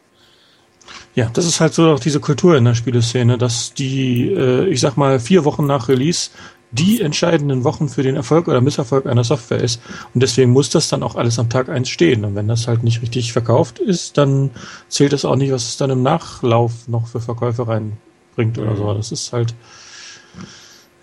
Ja, 1.15 1.31
das 1.33 1.47
ist 1.47 1.59
halt 1.59 1.73
so 1.73 1.89
auch 1.89 1.99
diese 1.99 2.19
Kultur 2.19 2.55
in 2.55 2.65
der 2.65 2.75
Spieleszene, 2.75 3.39
dass 3.39 3.73
die, 3.73 4.31
äh, 4.31 4.67
ich 4.67 4.81
sag 4.81 4.97
mal, 4.97 5.19
vier 5.19 5.43
Wochen 5.43 5.65
nach 5.65 5.89
Release 5.89 6.29
die 6.77 7.01
entscheidenden 7.01 7.63
Wochen 7.63 7.87
für 7.87 8.03
den 8.03 8.15
Erfolg 8.15 8.47
oder 8.47 8.59
Misserfolg 8.59 9.05
einer 9.05 9.23
Software 9.23 9.61
ist. 9.61 9.81
Und 10.13 10.21
deswegen 10.21 10.51
muss 10.51 10.69
das 10.69 10.89
dann 10.89 11.03
auch 11.03 11.15
alles 11.15 11.39
am 11.39 11.49
Tag 11.49 11.69
eins 11.69 11.89
stehen. 11.89 12.25
Und 12.25 12.35
wenn 12.35 12.47
das 12.47 12.67
halt 12.67 12.83
nicht 12.83 13.01
richtig 13.01 13.33
verkauft 13.33 13.79
ist, 13.79 14.17
dann 14.17 14.51
zählt 14.89 15.13
das 15.13 15.25
auch 15.25 15.37
nicht, 15.37 15.51
was 15.51 15.67
es 15.67 15.77
dann 15.77 15.89
im 15.89 16.03
Nachlauf 16.03 16.87
noch 16.87 17.07
für 17.07 17.21
Verkäufe 17.21 17.67
reinbringt 17.67 18.57
oder 18.57 18.75
so. 18.75 18.93
Das 18.93 19.11
ist 19.11 19.31
halt 19.31 19.55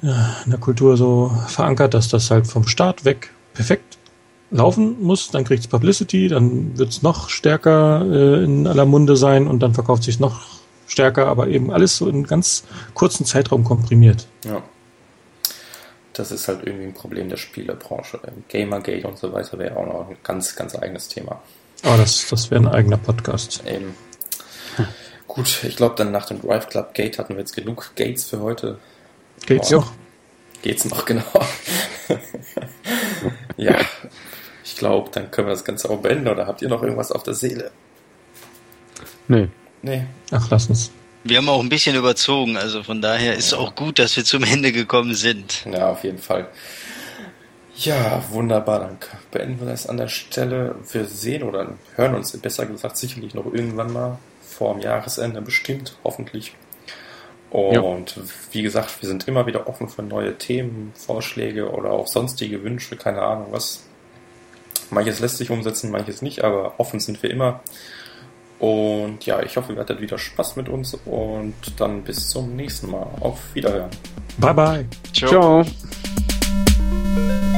ja, 0.02 0.36
in 0.44 0.50
der 0.50 0.60
Kultur 0.60 0.96
so 0.96 1.32
verankert, 1.46 1.94
dass 1.94 2.08
das 2.08 2.30
halt 2.30 2.46
vom 2.46 2.66
Start 2.66 3.04
weg 3.04 3.30
perfekt 3.54 3.98
laufen 4.50 5.02
muss, 5.02 5.30
dann 5.30 5.44
kriegt 5.44 5.62
es 5.62 5.68
Publicity, 5.68 6.28
dann 6.28 6.76
wird 6.76 6.90
es 6.90 7.02
noch 7.02 7.30
stärker 7.30 8.04
äh, 8.04 8.44
in 8.44 8.66
aller 8.66 8.84
Munde 8.84 9.16
sein 9.16 9.46
und 9.46 9.60
dann 9.60 9.72
verkauft 9.72 10.02
sich 10.02 10.20
noch 10.20 10.42
stärker, 10.86 11.28
aber 11.28 11.48
eben 11.48 11.70
alles 11.72 11.96
so 11.96 12.06
in 12.06 12.24
ganz 12.24 12.64
kurzen 12.92 13.24
Zeitraum 13.24 13.64
komprimiert. 13.64 14.26
Ja 14.44 14.62
das 16.12 16.30
ist 16.30 16.48
halt 16.48 16.66
irgendwie 16.66 16.86
ein 16.86 16.94
Problem 16.94 17.28
der 17.28 17.36
Spielebranche. 17.36 18.20
Gamergate 18.48 19.06
und 19.06 19.18
so 19.18 19.32
weiter 19.32 19.58
wäre 19.58 19.76
auch 19.76 19.86
noch 19.86 20.08
ein 20.08 20.16
ganz, 20.22 20.54
ganz 20.56 20.74
eigenes 20.76 21.08
Thema. 21.08 21.42
Oh, 21.84 21.94
das, 21.96 22.26
das 22.28 22.50
wäre 22.50 22.62
ein 22.62 22.68
eigener 22.68 22.98
Podcast. 22.98 23.62
Eben. 23.66 23.94
Gut, 25.26 25.64
ich 25.64 25.76
glaube, 25.76 25.94
dann 25.96 26.12
nach 26.12 26.26
dem 26.26 26.40
Drive 26.40 26.68
Club 26.68 26.94
Gate 26.94 27.18
hatten 27.18 27.34
wir 27.34 27.40
jetzt 27.40 27.54
genug 27.54 27.92
Gates 27.96 28.24
für 28.24 28.40
heute. 28.40 28.78
Geht's 29.46 29.72
oh, 29.72 29.76
noch? 29.76 29.92
Geht's 30.60 30.84
noch, 30.90 31.04
genau. 31.04 31.24
ja, 33.56 33.78
ich 34.64 34.76
glaube, 34.76 35.10
dann 35.10 35.30
können 35.30 35.48
wir 35.48 35.52
das 35.52 35.64
Ganze 35.64 35.90
auch 35.90 35.98
beenden. 36.00 36.28
Oder 36.28 36.46
habt 36.46 36.62
ihr 36.62 36.68
noch 36.68 36.82
irgendwas 36.82 37.10
auf 37.10 37.22
der 37.22 37.34
Seele? 37.34 37.70
Nee. 39.28 39.48
Nee. 39.80 40.06
Ach, 40.30 40.48
lass 40.50 40.68
uns. 40.68 40.92
Wir 41.24 41.38
haben 41.38 41.48
auch 41.48 41.60
ein 41.60 41.68
bisschen 41.68 41.94
überzogen, 41.94 42.56
also 42.56 42.82
von 42.82 43.00
daher 43.00 43.34
ist 43.36 43.52
ja. 43.52 43.58
auch 43.58 43.74
gut, 43.74 43.98
dass 43.98 44.16
wir 44.16 44.24
zum 44.24 44.42
Ende 44.42 44.72
gekommen 44.72 45.14
sind. 45.14 45.64
Ja, 45.72 45.90
auf 45.90 46.02
jeden 46.02 46.18
Fall. 46.18 46.48
Ja, 47.76 48.22
wunderbar, 48.30 48.80
dann 48.80 48.98
beenden 49.30 49.60
wir 49.60 49.66
das 49.66 49.86
an 49.86 49.96
der 49.96 50.08
Stelle. 50.08 50.74
Wir 50.90 51.04
sehen 51.04 51.42
oder 51.42 51.74
hören 51.96 52.14
uns, 52.14 52.36
besser 52.36 52.66
gesagt, 52.66 52.96
sicherlich 52.96 53.34
noch 53.34 53.46
irgendwann 53.46 53.92
mal 53.92 54.18
vor 54.40 54.74
dem 54.74 54.82
Jahresende 54.82 55.40
bestimmt, 55.40 55.96
hoffentlich. 56.04 56.54
Und 57.50 58.16
ja. 58.16 58.22
wie 58.52 58.62
gesagt, 58.62 59.02
wir 59.02 59.08
sind 59.08 59.28
immer 59.28 59.46
wieder 59.46 59.68
offen 59.68 59.88
für 59.88 60.02
neue 60.02 60.38
Themen, 60.38 60.92
Vorschläge 60.94 61.70
oder 61.70 61.90
auch 61.90 62.06
sonstige 62.06 62.62
Wünsche, 62.62 62.96
keine 62.96 63.22
Ahnung 63.22 63.48
was. 63.50 63.84
Manches 64.90 65.20
lässt 65.20 65.38
sich 65.38 65.50
umsetzen, 65.50 65.90
manches 65.90 66.22
nicht, 66.22 66.44
aber 66.44 66.74
offen 66.78 67.00
sind 67.00 67.22
wir 67.22 67.30
immer. 67.30 67.60
Und 68.62 69.26
ja, 69.26 69.42
ich 69.42 69.56
hoffe, 69.56 69.72
ihr 69.72 69.80
hattet 69.80 70.00
wieder 70.00 70.16
Spaß 70.16 70.54
mit 70.54 70.68
uns 70.68 70.94
und 71.04 71.54
dann 71.78 72.04
bis 72.04 72.28
zum 72.28 72.54
nächsten 72.54 72.92
Mal. 72.92 73.08
Auf 73.18 73.40
Wiederhören. 73.54 73.90
Bye 74.38 74.54
bye. 74.54 74.86
Ciao. 75.12 75.64
Ciao. 75.64 77.51